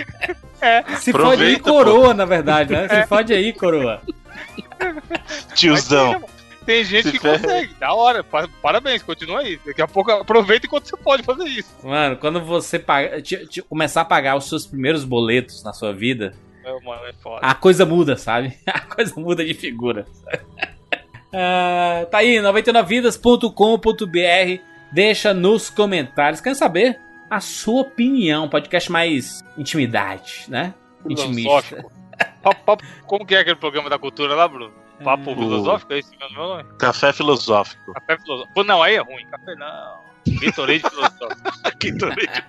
É. 0.62 0.84
Se 1.00 1.12
fode 1.12 1.44
aí, 1.44 1.54
Aproveita, 1.54 1.64
pô. 1.64 1.70
coroa, 1.72 2.14
na 2.14 2.26
verdade, 2.26 2.74
né? 2.74 2.88
Se 2.90 3.08
fode 3.08 3.34
aí, 3.34 3.54
coroa. 3.54 4.02
Tiozão. 5.56 6.24
Tem, 6.66 6.84
gente 6.84 7.08
Se 7.08 7.12
que 7.14 7.20
ferra. 7.20 7.40
consegue. 7.44 7.74
Da 7.76 7.94
hora. 7.94 8.24
Pa- 8.24 8.50
Parabéns, 8.62 9.02
continua 9.04 9.40
aí. 9.40 9.60
Daqui 9.66 9.82
a 9.82 9.88
pouco 9.88 10.12
aproveita 10.12 10.66
enquanto 10.66 10.86
você 10.88 10.98
pode 10.98 11.24
fazer 11.24 11.46
isso. 11.46 11.70
Mano, 11.84 12.18
quando 12.18 12.42
você 12.42 12.78
paga, 12.80 13.22
ti- 13.22 13.46
ti- 13.48 13.62
começar 13.62 14.02
a 14.02 14.06
pagar 14.06 14.36
os 14.36 14.48
seus 14.50 14.66
primeiros 14.68 15.04
boletos 15.04 15.64
na 15.64 15.72
sua 15.74 15.94
vida, 15.94 16.34
É, 16.64 16.72
mano, 16.82 17.06
é 17.06 17.14
foda. 17.14 17.40
a 17.46 17.54
coisa 17.56 17.86
muda, 17.86 18.16
sabe? 18.18 18.58
A 18.68 18.80
coisa 18.82 19.14
muda 19.20 19.44
de 19.46 19.54
figura. 19.54 20.06
Ah, 21.32 22.08
tá 22.10 22.18
aí, 22.18 22.40
99vidas.com.br. 22.42 24.62
Deixa 24.92 25.34
nos 25.34 25.70
comentários. 25.70 26.42
Quer 26.42 26.56
saber 26.56 27.00
a 27.30 27.40
sua 27.40 27.82
opinião. 27.82 28.50
Podcast 28.50 28.92
mais 28.92 29.44
intimidade, 29.56 30.46
né? 30.48 30.74
Intimista. 31.08 31.86
Como 33.06 33.26
que 33.26 33.36
é 33.36 33.40
aquele 33.42 33.58
programa 33.58 33.90
da 33.90 34.00
cultura 34.00 34.34
lá, 34.34 34.48
Bruno? 34.48 34.74
Papo 35.04 35.32
É. 35.32 35.36
filosófico? 35.36 35.94
É 35.94 36.00
esse 36.00 36.12
meu 36.18 36.30
nome? 36.32 36.64
Café 36.78 37.14
filosófico. 37.14 37.94
Café 37.94 38.18
filosófico. 38.22 38.54
Pô, 38.54 38.64
não, 38.64 38.82
aí 38.84 38.96
é 38.96 39.02
ruim. 39.02 39.26
Café 39.32 39.56
não. 39.56 40.00
Gatorade 40.42 40.80
filosófico. 40.82 41.28
Gatorade. 41.82 42.44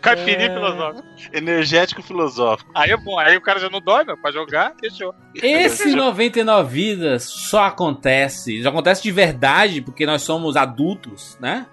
Caipirinha 0.00 0.48
É. 0.50 0.54
filosófico. 0.54 1.08
Energético 1.32 2.02
filosófico. 2.02 2.70
Aí 2.74 2.90
é 2.90 2.96
bom. 2.96 3.18
Aí 3.18 3.36
o 3.36 3.40
cara 3.40 3.58
já 3.60 3.70
não 3.70 3.80
dorme 3.80 4.16
pra 4.16 4.30
jogar. 4.30 4.74
Fechou. 4.80 5.14
Esse 5.34 5.94
99 5.94 6.72
vidas 6.72 7.24
só 7.24 7.64
acontece, 7.64 8.62
já 8.62 8.68
acontece 8.70 9.02
de 9.02 9.10
verdade 9.10 9.80
porque 9.80 10.04
nós 10.06 10.22
somos 10.22 10.56
adultos, 10.56 11.36
né? 11.40 11.66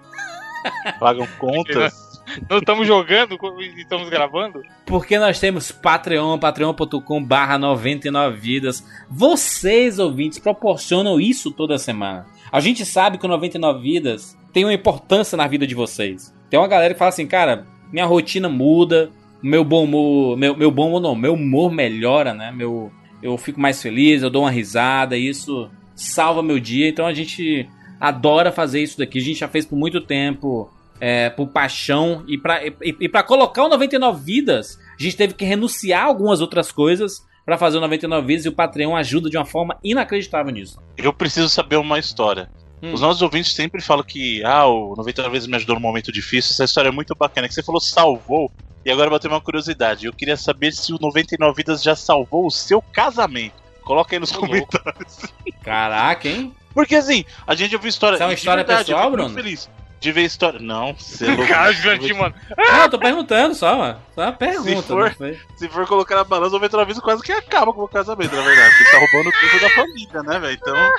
Pagam 0.98 1.26
contas. 1.38 2.10
Não 2.48 2.58
estamos 2.58 2.86
jogando 2.86 3.38
e 3.60 3.80
estamos 3.80 4.08
gravando? 4.08 4.62
Porque 4.86 5.18
nós 5.18 5.38
temos 5.38 5.72
Patreon, 5.72 6.38
patreon.com 6.38 7.22
barra 7.22 7.58
99 7.58 8.36
vidas. 8.38 8.86
Vocês, 9.08 9.98
ouvintes, 9.98 10.38
proporcionam 10.38 11.20
isso 11.20 11.50
toda 11.50 11.78
semana. 11.78 12.26
A 12.50 12.60
gente 12.60 12.84
sabe 12.84 13.18
que 13.18 13.26
o 13.26 13.28
99 13.28 13.82
vidas 13.82 14.36
tem 14.52 14.64
uma 14.64 14.74
importância 14.74 15.36
na 15.36 15.46
vida 15.46 15.66
de 15.66 15.74
vocês. 15.74 16.34
Tem 16.50 16.58
uma 16.58 16.68
galera 16.68 16.92
que 16.92 16.98
fala 16.98 17.08
assim, 17.08 17.26
cara, 17.26 17.66
minha 17.90 18.04
rotina 18.04 18.48
muda, 18.48 19.10
meu 19.42 19.64
bom 19.64 19.84
humor, 19.84 20.36
meu, 20.36 20.56
meu 20.56 20.70
bom 20.70 20.88
humor 20.88 21.00
não, 21.00 21.14
meu 21.14 21.34
humor 21.34 21.72
melhora, 21.72 22.34
né? 22.34 22.52
Meu, 22.52 22.92
eu 23.22 23.36
fico 23.38 23.60
mais 23.60 23.80
feliz, 23.82 24.22
eu 24.22 24.30
dou 24.30 24.42
uma 24.42 24.50
risada, 24.50 25.16
isso 25.16 25.70
salva 25.94 26.42
meu 26.42 26.60
dia. 26.60 26.88
Então 26.88 27.06
a 27.06 27.14
gente 27.14 27.68
adora 27.98 28.52
fazer 28.52 28.82
isso 28.82 28.98
daqui. 28.98 29.18
A 29.18 29.22
gente 29.22 29.40
já 29.40 29.48
fez 29.48 29.64
por 29.64 29.76
muito 29.76 30.00
tempo, 30.00 30.70
é, 31.02 31.28
por 31.30 31.48
paixão. 31.48 32.22
E 32.28 32.38
pra, 32.38 32.64
e, 32.64 32.72
e 32.80 33.08
pra 33.08 33.24
colocar 33.24 33.64
o 33.64 33.68
99 33.68 34.24
vidas, 34.24 34.78
a 34.98 35.02
gente 35.02 35.16
teve 35.16 35.34
que 35.34 35.44
renunciar 35.44 36.04
a 36.04 36.06
algumas 36.06 36.40
outras 36.40 36.70
coisas 36.70 37.26
pra 37.44 37.58
fazer 37.58 37.78
o 37.78 37.80
99 37.80 38.24
vidas. 38.24 38.44
E 38.44 38.48
o 38.48 38.52
Patreon 38.52 38.94
ajuda 38.94 39.28
de 39.28 39.36
uma 39.36 39.44
forma 39.44 39.76
inacreditável 39.82 40.52
nisso. 40.52 40.80
Eu 40.96 41.12
preciso 41.12 41.48
saber 41.48 41.76
uma 41.76 41.98
história. 41.98 42.48
Hum. 42.80 42.92
Os 42.92 43.00
nossos 43.00 43.20
ouvintes 43.20 43.52
sempre 43.52 43.82
falam 43.82 44.04
que, 44.04 44.44
ah, 44.44 44.64
o 44.66 44.94
99 44.96 45.32
vezes 45.32 45.48
me 45.48 45.56
ajudou 45.56 45.74
num 45.74 45.82
momento 45.82 46.12
difícil. 46.12 46.52
Essa 46.52 46.64
história 46.64 46.88
é 46.88 46.92
muito 46.92 47.16
bacana. 47.16 47.48
Que 47.48 47.54
você 47.54 47.64
falou 47.64 47.80
salvou. 47.80 48.48
E 48.84 48.90
agora 48.90 49.10
bateu 49.10 49.28
uma 49.28 49.40
curiosidade. 49.40 50.06
Eu 50.06 50.12
queria 50.12 50.36
saber 50.36 50.72
se 50.72 50.92
o 50.92 50.98
99 51.00 51.56
Vidas 51.56 51.82
já 51.82 51.96
salvou 51.96 52.46
o 52.46 52.50
seu 52.50 52.80
casamento. 52.80 53.54
Coloca 53.82 54.14
aí 54.14 54.20
nos 54.20 54.30
comentários. 54.30 55.18
Caraca, 55.64 56.28
hein? 56.28 56.54
Porque 56.72 56.94
assim, 56.94 57.24
a 57.44 57.56
gente 57.56 57.74
ouviu 57.74 57.88
história. 57.88 58.14
Isso 58.14 58.22
é 58.22 58.26
uma 58.26 58.34
história 58.34 58.64
verdade, 58.64 58.92
eu 58.92 58.96
pessoal, 58.96 59.10
Bruno? 59.10 59.30
Feliz 59.30 59.68
de 60.02 60.12
ver 60.12 60.22
história. 60.24 60.58
Não, 60.58 60.92
você 60.94 61.24
é 61.24 61.28
louco. 61.28 61.46
Cara, 61.46 61.72
gigante, 61.72 62.12
mano. 62.12 62.34
Não, 62.58 62.82
eu 62.82 62.90
tô 62.90 62.98
perguntando 62.98 63.54
só, 63.54 63.76
mano. 63.76 64.00
Só 64.14 64.22
uma 64.22 64.32
pergunta. 64.32 64.82
for- 64.82 65.08
não 65.08 65.14
foi? 65.16 65.40
Se 65.56 65.68
for 65.68 65.86
colocar 65.86 66.16
na 66.16 66.24
balança, 66.24 66.50
o 66.50 66.58
99 66.58 66.88
Vidas 66.88 67.02
quase 67.02 67.22
que 67.22 67.32
acaba 67.32 67.72
com 67.72 67.82
o 67.82 67.88
casamento, 67.88 68.34
na 68.34 68.42
verdade. 68.42 68.74
Porque 68.76 68.90
tá 68.90 68.98
roubando 68.98 69.32
tudo 69.40 69.60
da 69.60 69.70
família, 69.70 70.22
né, 70.24 70.38
velho? 70.38 70.58
Então. 70.60 70.76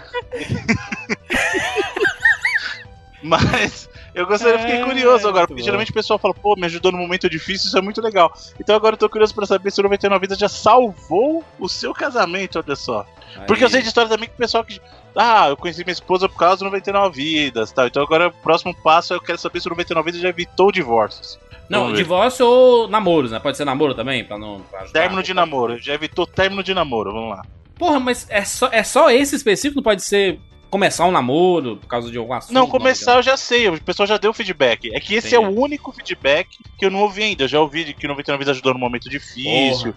Mas. 3.22 3.90
Eu 4.14 4.28
gostaria, 4.28 4.56
eu 4.56 4.60
fiquei 4.60 4.82
É, 4.82 4.86
curioso 4.86 5.28
agora, 5.28 5.48
porque 5.48 5.64
geralmente 5.64 5.92
o 5.92 5.94
pessoal 5.94 6.20
fala, 6.20 6.34
pô, 6.34 6.56
me 6.56 6.66
ajudou 6.66 6.92
num 6.92 7.00
momento 7.00 7.30
difícil, 7.30 7.68
isso 7.68 7.78
é 7.78 7.82
muito 7.82 8.02
legal. 8.02 8.32
Então 8.60 8.76
agora 8.76 8.94
eu 8.94 9.00
tô 9.00 9.10
curioso 9.10 9.34
pra 9.34 9.46
saber 9.46 9.72
se 9.72 9.80
o 9.80 9.84
99 9.84 10.22
Vidas 10.22 10.38
já 10.38 10.48
salvou 10.48 11.44
o 11.60 11.68
seu 11.68 11.94
casamento, 11.94 12.60
olha 12.60 12.76
só. 12.76 13.06
Porque 13.48 13.64
eu 13.64 13.70
sei 13.70 13.82
de 13.82 13.88
história 13.88 14.10
também 14.10 14.28
que 14.28 14.36
o 14.36 14.38
pessoal 14.38 14.64
que. 14.64 14.80
Ah, 15.16 15.50
eu 15.50 15.58
conheci 15.58 15.84
minha 15.84 15.94
esposa 15.94 16.30
por 16.30 16.38
causa 16.38 16.58
do 16.58 16.66
99 16.66 17.16
Vidas 17.16 17.72
tal. 17.72 17.88
Então 17.88 18.04
agora 18.04 18.28
o 18.28 18.32
próximo 18.32 18.76
passo 18.76 19.14
eu 19.14 19.22
quero 19.22 19.38
saber 19.38 19.60
se 19.60 19.68
o 19.68 19.72
99 19.72 20.06
Vidas 20.06 20.22
já 20.22 20.30
evitou 20.30 20.72
divórcios. 20.72 21.40
Não, 21.70 21.92
divórcio 21.94 22.46
ou 22.46 22.88
namoros, 22.88 23.32
né? 23.32 23.40
Pode 23.40 23.58
ser 23.58 23.66
namoro 23.66 23.96
também, 23.96 24.24
pra 24.24 24.38
não. 24.38 24.60
Pra 24.70 24.82
ajudar. 24.82 25.00
Término 25.00 25.24
de 25.24 25.34
namoro, 25.34 25.80
já 25.80 25.94
evitou 25.94 26.28
término 26.28 26.62
de 26.62 26.74
namoro, 26.74 27.12
vamos 27.12 27.30
lá. 27.32 27.44
Porra, 27.78 28.00
mas 28.00 28.28
é 28.30 28.46
só, 28.46 28.70
é 28.72 28.84
só 28.84 29.10
esse 29.10 29.36
específico? 29.36 29.78
Não 29.78 29.84
pode 29.84 30.04
ser 30.04 30.40
começar 30.74 31.06
um 31.06 31.12
namoro 31.12 31.78
por 31.78 31.86
causa 31.86 32.10
de 32.10 32.18
algum 32.18 32.34
assunto? 32.34 32.52
Não, 32.52 32.68
começar 32.68 33.18
eu 33.18 33.22
já 33.22 33.38
sei, 33.38 33.70
o 33.70 33.80
pessoal 33.80 34.08
já 34.08 34.18
deu 34.18 34.34
feedback. 34.34 34.90
É 34.92 35.00
que 35.00 35.14
esse 35.14 35.36
é 35.36 35.40
o 35.40 35.48
único 35.48 35.92
feedback 35.92 36.58
que 36.80 36.84
eu 36.84 36.90
não 36.90 37.02
ouvi 37.02 37.22
ainda. 37.22 37.44
Eu 37.44 37.48
já 37.48 37.60
ouvi 37.60 37.94
que 37.94 38.08
o 38.08 38.10
99 38.10 38.40
Vidas 38.40 38.56
ajudou 38.56 38.74
num 38.74 38.80
momento 38.80 39.08
difícil, 39.08 39.94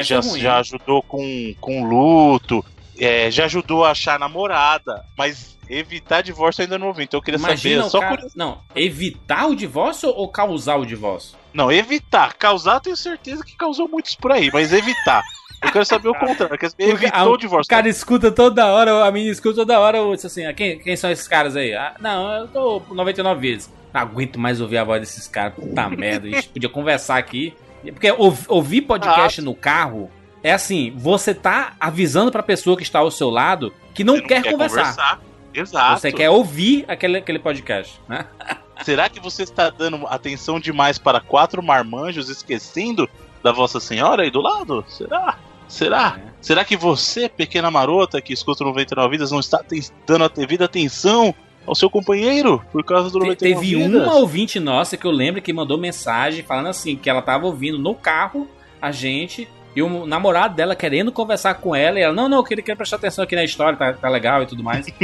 já, 0.00 0.18
ruim. 0.18 0.40
já 0.40 0.58
ajudou 0.58 1.00
com, 1.00 1.54
com 1.60 1.84
luto, 1.84 2.64
é, 2.98 3.30
já 3.30 3.44
ajudou 3.44 3.84
a 3.84 3.92
achar 3.92 4.18
namorada, 4.18 5.04
mas 5.16 5.56
evitar 5.70 6.22
divórcio 6.22 6.62
eu 6.62 6.64
ainda 6.64 6.76
não 6.76 6.88
ouvi. 6.88 7.04
Então 7.04 7.18
eu 7.18 7.22
queria 7.22 7.38
Imagina 7.38 7.88
saber, 7.88 7.90
só 7.90 8.00
cara... 8.00 8.26
Não, 8.34 8.60
evitar 8.74 9.46
o 9.46 9.54
divórcio 9.54 10.08
ou 10.08 10.28
causar 10.28 10.74
o 10.74 10.84
divórcio? 10.84 11.38
Não, 11.54 11.70
evitar. 11.70 12.34
Causar, 12.34 12.74
eu 12.74 12.80
tenho 12.80 12.96
certeza 12.96 13.44
que 13.44 13.56
causou 13.56 13.86
muitos 13.86 14.16
por 14.16 14.32
aí, 14.32 14.50
mas 14.52 14.72
evitar. 14.72 15.22
Eu 15.66 15.72
quero 15.72 15.84
saber 15.84 16.08
o 16.08 16.14
contrário. 16.14 16.48
Porque 16.48 16.66
evitou 16.78 17.18
a- 17.18 17.28
o 17.28 17.36
divórcio. 17.36 17.66
O 17.66 17.76
cara 17.76 17.88
escuta 17.88 18.30
toda 18.30 18.66
hora, 18.66 19.04
a 19.04 19.10
menina 19.10 19.32
escuta 19.32 19.56
toda 19.56 19.78
hora, 19.78 19.98
eu 19.98 20.14
disse 20.14 20.26
assim, 20.26 20.46
ah, 20.46 20.52
quem, 20.54 20.78
quem 20.78 20.96
são 20.96 21.10
esses 21.10 21.26
caras 21.28 21.56
aí? 21.56 21.74
Ah, 21.74 21.94
não, 22.00 22.32
eu 22.32 22.48
tô 22.48 22.80
por 22.80 22.94
99 22.94 23.40
vezes. 23.40 23.72
Não 23.92 24.00
aguento 24.00 24.38
mais 24.38 24.60
ouvir 24.60 24.78
a 24.78 24.84
voz 24.84 25.00
desses 25.00 25.26
caras, 25.28 25.54
puta 25.54 25.88
merda, 25.90 26.26
a 26.26 26.30
gente 26.30 26.48
podia 26.48 26.68
conversar 26.68 27.16
aqui. 27.18 27.54
Porque 27.82 28.10
ouv- 28.12 28.46
ouvir 28.48 28.82
podcast 28.82 29.40
no 29.42 29.54
carro 29.54 30.10
é 30.42 30.52
assim, 30.52 30.92
você 30.96 31.32
tá 31.34 31.74
avisando 31.78 32.30
pra 32.32 32.42
pessoa 32.42 32.76
que 32.76 32.82
está 32.82 32.98
ao 32.98 33.10
seu 33.10 33.30
lado 33.30 33.72
que 33.94 34.02
não, 34.04 34.16
Você 34.16 34.22
quer, 34.22 34.50
conversar. 34.50 35.20
Exato. 35.54 36.00
Você 36.00 36.12
quer 36.12 36.28
ouvir 36.28 36.84
aquele, 36.88 37.18
aquele 37.18 37.38
podcast, 37.38 37.98
né? 38.08 38.26
Será 38.82 39.08
que 39.08 39.18
você 39.18 39.42
está 39.44 39.70
dando 39.70 40.06
atenção 40.06 40.60
demais 40.60 40.98
para 40.98 41.18
quatro 41.18 41.62
marmanjos, 41.62 42.28
esquecendo 42.28 43.08
da 43.42 43.50
Vossa 43.50 43.80
Senhora 43.80 44.22
aí 44.22 44.30
do 44.30 44.40
lado? 44.42 44.84
Será? 44.86 45.38
Será? 45.68 46.18
É. 46.24 46.30
Será 46.40 46.64
que 46.64 46.76
você, 46.76 47.28
pequena 47.28 47.70
marota 47.70 48.20
que 48.20 48.32
escuta 48.32 48.62
o 48.62 48.66
99 48.68 49.10
Vidas, 49.10 49.30
não 49.32 49.40
está 49.40 49.60
dando 50.06 50.24
a 50.24 50.28
devida 50.28 50.64
atenção 50.66 51.34
ao 51.66 51.74
seu 51.74 51.90
companheiro 51.90 52.64
por 52.70 52.84
causa 52.84 53.10
do 53.10 53.18
Te- 53.18 53.26
99 53.26 53.36
Teve 53.60 53.76
Vidas? 53.84 54.02
uma 54.06 54.14
ouvinte 54.14 54.60
nossa 54.60 54.96
que 54.96 55.04
eu 55.04 55.10
lembro 55.10 55.42
que 55.42 55.52
mandou 55.52 55.76
mensagem 55.76 56.44
falando 56.44 56.68
assim, 56.68 56.94
que 56.96 57.10
ela 57.10 57.20
tava 57.20 57.46
ouvindo 57.46 57.78
no 57.78 57.94
carro 57.94 58.48
a 58.80 58.92
gente 58.92 59.48
e 59.74 59.82
o 59.82 60.06
namorado 60.06 60.54
dela 60.54 60.76
querendo 60.76 61.10
conversar 61.10 61.54
com 61.54 61.74
ela 61.74 61.98
e 61.98 62.02
ela, 62.02 62.14
não, 62.14 62.28
não, 62.28 62.38
eu 62.38 62.44
queria, 62.44 62.62
queria 62.62 62.76
prestar 62.76 62.96
atenção 62.96 63.24
aqui 63.24 63.34
na 63.34 63.42
história, 63.44 63.76
tá, 63.76 63.92
tá 63.92 64.08
legal 64.08 64.42
e 64.42 64.46
tudo 64.46 64.62
mais. 64.62 64.86
e, 64.88 64.94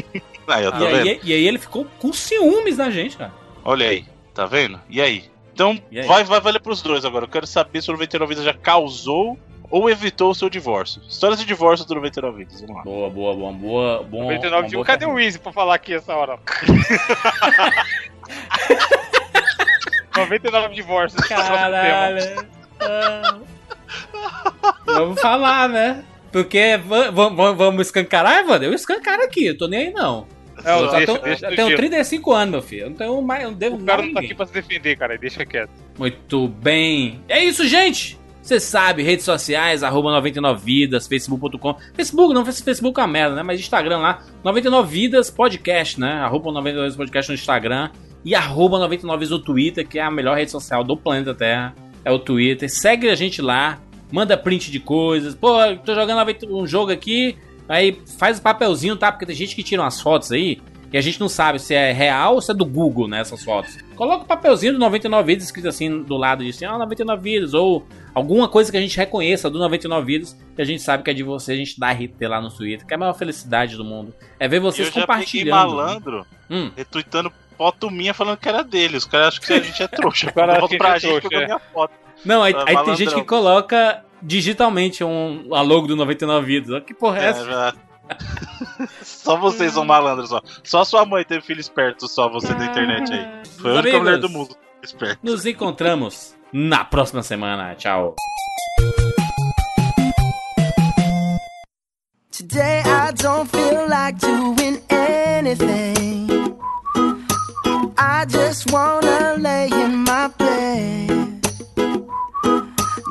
Aí, 0.47 0.71
tá 0.71 0.77
aí, 0.79 1.21
e 1.25 1.33
aí 1.33 1.47
ele 1.47 1.59
ficou 1.59 1.87
com 1.99 2.13
ciúmes 2.13 2.77
da 2.77 2.91
gente, 2.91 3.17
cara. 3.17 3.33
Olha 3.65 3.89
aí, 3.89 4.05
tá 4.35 4.47
vendo? 4.47 4.81
E 4.89 5.01
aí? 5.01 5.25
Então, 5.53 5.79
E 5.91 5.99
aí? 6.01 6.07
Vai, 6.07 6.25
vai 6.25 6.41
valer 6.41 6.61
pros 6.61 6.81
dois 6.83 7.05
agora. 7.05 7.25
Eu 7.27 7.29
quero 7.29 7.47
saber 7.47 7.83
se 7.83 7.91
o 7.91 7.93
99 7.93 8.29
Vidas 8.31 8.45
já 8.45 8.55
causou 8.55 9.39
ou 9.73 9.89
evitou 9.91 10.31
o 10.31 10.35
seu 10.35 10.49
divórcio. 10.51 11.01
Histórias 11.09 11.41
de 11.41 11.47
divórcio 11.47 11.85
do 11.87 11.95
99 11.97 12.39
Vidas, 12.45 12.61
vamos 12.61 12.77
lá. 12.77 12.83
Boa, 12.83 13.09
boa, 13.11 13.35
boa, 13.35 13.53
boa, 13.53 14.03
bom. 14.05 14.23
99 14.25 14.63
uma 14.63 14.69
de 14.69 14.87
Cadê 14.87 15.07
o. 15.07 15.19
Easy 15.19 15.39
pra 15.39 15.51
falar 15.53 15.75
aqui 15.75 15.95
essa 15.95 16.15
hora? 16.15 16.39
99 20.17 20.75
divórcios. 20.75 21.27
Caralho. 21.27 22.47
Ah. 22.81 23.39
Vamos 24.87 25.21
falar, 25.21 25.69
né? 25.69 26.05
Porque 26.31 26.77
va- 26.79 27.11
va- 27.11 27.29
va- 27.29 27.53
vamos 27.53 27.87
escancarar, 27.87 28.41
Evandro? 28.41 28.67
Eu 28.69 28.75
escancaro 28.75 29.23
aqui, 29.23 29.47
eu 29.47 29.57
tô 29.59 29.67
nem 29.69 29.87
aí 29.89 29.93
não. 29.93 30.27
Não, 30.65 30.81
eu 30.81 30.91
já 30.91 30.97
deixa, 30.99 31.07
tô- 31.19 31.25
deixa 31.25 31.47
eu 31.47 31.57
tenho 31.57 31.69
gelo. 31.69 31.77
35 31.79 32.33
anos, 32.33 32.51
meu 32.53 32.63
filho. 32.63 32.83
Eu 32.85 32.91
não 32.91 32.97
tenho 32.97 33.23
mais, 33.23 33.43
eu 33.43 33.51
não 33.51 33.59
devo 33.59 33.77
O 33.77 33.85
cara 33.85 34.03
não 34.03 34.09
tá 34.09 34.15
ninguém. 34.21 34.25
aqui 34.27 34.35
pra 34.35 34.47
se 34.47 34.53
defender, 34.53 34.97
cara. 34.97 35.17
Deixa 35.19 35.45
quieto. 35.47 35.71
Muito 35.99 36.47
bem. 36.49 37.21
É 37.29 37.43
isso, 37.43 37.67
gente. 37.67 38.19
Você 38.43 38.59
sabe, 38.59 39.05
redes 39.05 39.25
sociais, 39.25 39.85
arroba 39.85 40.11
99vidas, 40.21 41.09
facebook.com. 41.09 41.77
Facebook 41.95 42.35
não, 42.35 42.45
Facebook 42.45 42.99
é 42.99 43.03
uma 43.05 43.09
merda, 43.09 43.37
né? 43.37 43.43
Mas 43.45 43.61
Instagram 43.61 43.99
lá, 43.99 44.21
99vidas 44.45 45.33
podcast, 45.33 46.01
né? 46.01 46.15
Arroba 46.15 46.51
99vidas 46.51 46.97
podcast 46.97 47.31
no 47.31 47.37
Instagram. 47.37 47.91
E 48.25 48.35
arroba 48.35 48.79
99vidas 48.79 49.31
no 49.31 49.39
Twitter, 49.39 49.87
que 49.87 49.99
é 49.99 50.03
a 50.03 50.11
melhor 50.11 50.37
rede 50.37 50.51
social 50.51 50.83
do 50.83 50.97
planeta 50.97 51.33
Terra. 51.35 51.73
É 52.05 52.11
o 52.11 52.19
Twitter. 52.19 52.69
Segue 52.69 53.09
a 53.09 53.15
gente 53.15 53.41
lá, 53.41 53.79
manda 54.11 54.37
print 54.37 54.73
de 54.73 54.81
coisas. 54.81 55.37
Pô, 55.37 55.59
tô 55.85 55.95
jogando 55.95 56.21
um 56.51 56.67
jogo 56.67 56.91
aqui, 56.91 57.37
aí 57.69 57.97
faz 58.19 58.39
o 58.39 58.43
papelzinho, 58.43 58.97
tá? 58.97 59.13
Porque 59.13 59.25
tem 59.25 59.37
gente 59.37 59.55
que 59.55 59.63
tira 59.63 59.83
umas 59.83 60.01
fotos 60.01 60.33
aí 60.33 60.61
e 60.93 60.99
a 60.99 61.01
gente 61.01 61.19
não 61.21 61.29
sabe 61.29 61.59
se 61.59 61.75
é 61.75 61.93
real 61.93 62.35
ou 62.35 62.41
se 62.41 62.51
é 62.51 62.55
do 62.55 62.65
Google, 62.65 63.09
né, 63.09 63.21
essas 63.21 63.43
fotos. 63.43 63.79
Coloca 63.97 64.25
o 64.25 64.27
papelzinho 64.27 64.73
do 64.75 64.79
99 64.79 65.27
vidas 65.27 65.45
escrito 65.45 65.69
assim 65.69 66.03
do 66.03 66.17
lado 66.17 66.45
disso, 66.45 66.65
ah, 66.67 66.77
99 66.79 67.23
vidas, 67.23 67.55
ou 67.55 67.87
alguma 68.15 68.49
coisa 68.49 68.71
que 68.71 68.77
a 68.77 68.81
gente 68.81 68.97
reconheça 68.97 69.49
do 69.49 69.59
99 69.59 70.05
vidas, 70.07 70.39
que 70.55 70.61
a 70.61 70.65
gente 70.65 70.83
sabe 70.83 71.03
que 71.03 71.11
é 71.11 71.15
de 71.15 71.23
você, 71.23 71.53
a 71.53 71.57
gente 71.57 71.79
dá 71.81 71.91
RT 71.93 72.21
lá 72.29 72.41
no 72.41 72.51
Twitter, 72.51 72.87
que 72.87 72.93
é 72.93 72.97
a 72.97 72.99
maior 72.99 73.15
felicidade 73.15 73.77
do 73.77 73.85
mundo. 73.85 74.15
É 74.39 74.47
ver 74.49 74.61
vocês 74.61 74.89
eu 74.89 74.95
já 74.95 75.01
compartilhando. 75.03 75.75
malandro, 75.77 76.27
Hum. 76.51 76.71
retweetando 76.77 77.33
foto 77.57 77.91
minha 77.91 78.13
falando 78.13 78.37
que 78.37 78.49
era 78.49 78.63
dele. 78.63 78.97
Os 78.97 79.05
caras 79.05 79.29
acham 79.29 79.43
que 79.47 79.53
a 79.53 79.61
gente 79.61 79.83
é 79.83 79.87
trouxa. 79.89 80.29
O 80.31 80.35
cara 80.35 80.53
acha 80.53 80.61
Foto 80.63 80.71
que 80.71 80.79
pra 80.79 80.93
a 80.93 80.99
gente 80.99 81.07
é 81.11 81.15
gente, 81.15 81.21
trouxa, 81.29 81.45
é. 81.45 81.47
minha 81.47 81.59
foto. 81.59 81.93
Não, 82.25 82.43
aí, 82.43 82.55
Ah, 82.55 82.65
aí 82.67 82.85
tem 82.85 82.97
gente 82.97 83.15
que 83.15 83.25
coloca 83.25 84.05
digitalmente 84.21 85.03
um, 85.03 85.47
a 85.55 85.63
logo 85.63 85.87
do 85.87 85.97
99 85.97 86.47
vidas. 86.47 86.71
Olha 86.71 86.81
que 86.81 86.93
porra 86.95 87.19
é 87.21 87.25
É, 87.25 87.29
essa? 87.29 87.75
só 89.03 89.37
vocês 89.37 89.73
são 89.73 89.85
malandros, 89.85 90.29
só. 90.31 90.41
Só 90.65 90.85
sua 90.85 91.05
mãe 91.05 91.25
teve 91.25 91.43
filho 91.43 91.61
esperto, 91.61 92.09
só 92.09 92.29
você 92.29 92.55
da 92.55 92.67
internet 92.67 93.13
aí. 93.13 93.43
Foi 93.59 93.71
a 93.71 93.75
única 93.75 93.97
Amigos, 93.97 94.01
mulher 94.01 94.19
do 94.19 94.29
mundo. 94.29 94.57
Esperto. 94.83 95.19
Nos 95.23 95.47
encontramos 95.47 96.35
na 96.53 96.85
próxima 96.85 97.23
semana. 97.23 97.75
Tchau. 97.77 98.17
Today 102.31 102.83
I 102.85 103.13
don't 103.13 103.49
feel 103.49 103.89
like 103.89 104.19
doing 104.19 104.81
anything. 104.91 106.29
I 107.97 108.25
just 108.27 108.71
wanna 108.73 109.37
lay 109.39 109.69
in 109.69 109.99
my 110.05 110.29
bed. 110.39 111.41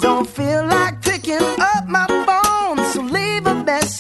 Don't 0.02 0.28
feel 0.28 0.66
like 0.66 1.02
picking 1.02 1.42
up 1.60 1.88
my 1.88 2.06
phone, 2.08 2.31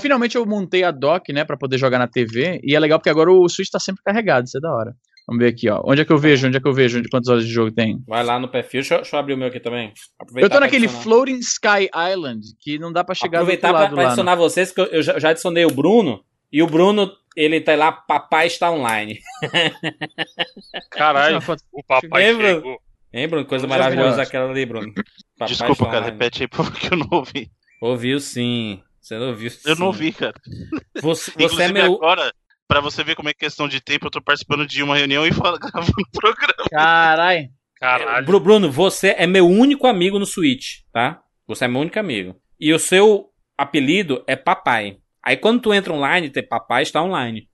finalmente 0.00 0.36
eu 0.36 0.44
montei 0.46 0.82
a 0.82 0.90
dock, 0.90 1.32
né, 1.32 1.44
pra 1.44 1.56
poder 1.56 1.78
jogar 1.78 1.98
na 1.98 2.08
TV. 2.08 2.60
E 2.64 2.74
é 2.74 2.80
legal 2.80 2.98
porque 2.98 3.10
agora 3.10 3.30
o 3.30 3.48
Switch 3.48 3.68
tá 3.70 3.78
sempre 3.78 4.02
carregado, 4.02 4.46
isso 4.46 4.58
é 4.58 4.60
da 4.60 4.72
hora. 4.74 4.92
Vamos 5.28 5.44
ver 5.44 5.50
aqui, 5.52 5.68
ó. 5.70 5.80
Onde 5.84 6.00
é 6.00 6.04
que 6.04 6.12
eu 6.12 6.18
vejo? 6.18 6.48
Onde 6.48 6.56
é 6.56 6.60
que 6.60 6.66
eu 6.66 6.72
vejo? 6.72 6.98
Onde, 6.98 7.08
quantas 7.08 7.28
horas 7.28 7.46
de 7.46 7.52
jogo 7.52 7.70
tem? 7.70 8.02
Vai 8.08 8.24
lá 8.24 8.38
no 8.40 8.48
perfil. 8.48 8.80
Deixa, 8.80 8.94
eu- 8.94 8.98
deixa 9.02 9.14
eu 9.14 9.20
abrir 9.20 9.34
o 9.34 9.36
meu 9.36 9.46
aqui 9.46 9.60
também. 9.60 9.92
Aproveitar 10.18 10.46
Eu 10.46 10.50
tô 10.50 10.56
pra 10.56 10.66
naquele 10.66 10.86
adicionar. 10.86 11.04
Floating 11.04 11.38
Sky 11.38 11.88
Island, 12.12 12.40
que 12.60 12.78
não 12.80 12.92
dá 12.92 13.04
pra 13.04 13.14
chegar 13.14 13.38
do 13.38 13.42
Aproveitar 13.42 13.68
outro 13.68 13.76
pra, 13.78 13.82
lado 13.84 13.94
pra 13.94 14.02
lá. 14.02 14.08
adicionar 14.08 14.34
vocês, 14.34 14.72
que 14.72 14.80
eu, 14.80 14.86
eu 14.86 15.02
já, 15.02 15.30
adicionei 15.30 15.64
o 15.64 15.70
Bruno. 15.70 16.24
E 16.52 16.62
o 16.62 16.66
Bruno, 16.66 17.12
ele 17.36 17.60
tá 17.60 17.76
lá, 17.76 17.92
papai 17.92 18.48
está 18.48 18.72
online. 18.72 19.20
Caralho, 20.90 21.38
o 21.72 21.82
papai 21.84 22.26
Lembra? 22.26 22.54
chegou. 22.54 22.78
Hein, 23.12 23.28
Bruno? 23.28 23.46
Coisa 23.46 23.66
maravilhosa 23.66 24.22
aquela 24.22 24.50
ali, 24.50 24.64
Bruno. 24.66 24.92
Papai 25.38 25.48
Desculpa, 25.54 25.84
cara, 25.86 25.98
online. 25.98 26.12
repete 26.12 26.42
aí 26.42 26.48
porque 26.48 26.92
eu 26.94 26.98
não 26.98 27.08
ouvi. 27.10 27.50
Ouviu 27.80 28.20
sim. 28.20 28.80
Você 29.10 29.18
não 29.18 29.36
sim. 29.50 29.68
Eu 29.68 29.76
não 29.76 29.86
ouvi, 29.88 30.12
cara. 30.12 30.34
Você, 31.02 31.30
você 31.32 31.40
é 31.40 31.44
Inclusive 31.44 31.72
meu. 31.72 31.94
agora, 31.94 32.32
pra 32.68 32.80
você 32.80 33.02
ver 33.02 33.14
como 33.16 33.28
é 33.28 33.34
questão 33.34 33.66
de 33.68 33.80
tempo, 33.80 34.06
eu 34.06 34.10
tô 34.10 34.20
participando 34.22 34.66
de 34.66 34.82
uma 34.82 34.96
reunião 34.96 35.26
e 35.26 35.32
falo, 35.32 35.58
gravando 35.60 35.92
um 35.98 36.10
programa. 36.20 36.68
Caralho. 36.70 37.48
Caralho. 37.76 38.26
Bru- 38.26 38.38
Bruno, 38.40 38.70
você 38.70 39.14
é 39.18 39.26
meu 39.26 39.48
único 39.48 39.86
amigo 39.86 40.18
no 40.18 40.26
Switch, 40.26 40.82
tá? 40.92 41.20
Você 41.48 41.64
é 41.64 41.68
meu 41.68 41.80
único 41.80 41.98
amigo. 41.98 42.36
E 42.60 42.72
o 42.72 42.78
seu 42.78 43.30
apelido 43.58 44.22
é 44.26 44.36
papai. 44.36 44.98
Aí 45.24 45.36
quando 45.36 45.60
tu 45.62 45.74
entra 45.74 45.92
online, 45.92 46.30
tem 46.30 46.46
papai 46.46 46.82
está 46.82 47.02
online. 47.02 47.48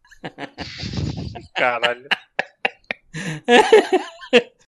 Caralho. 1.54 2.06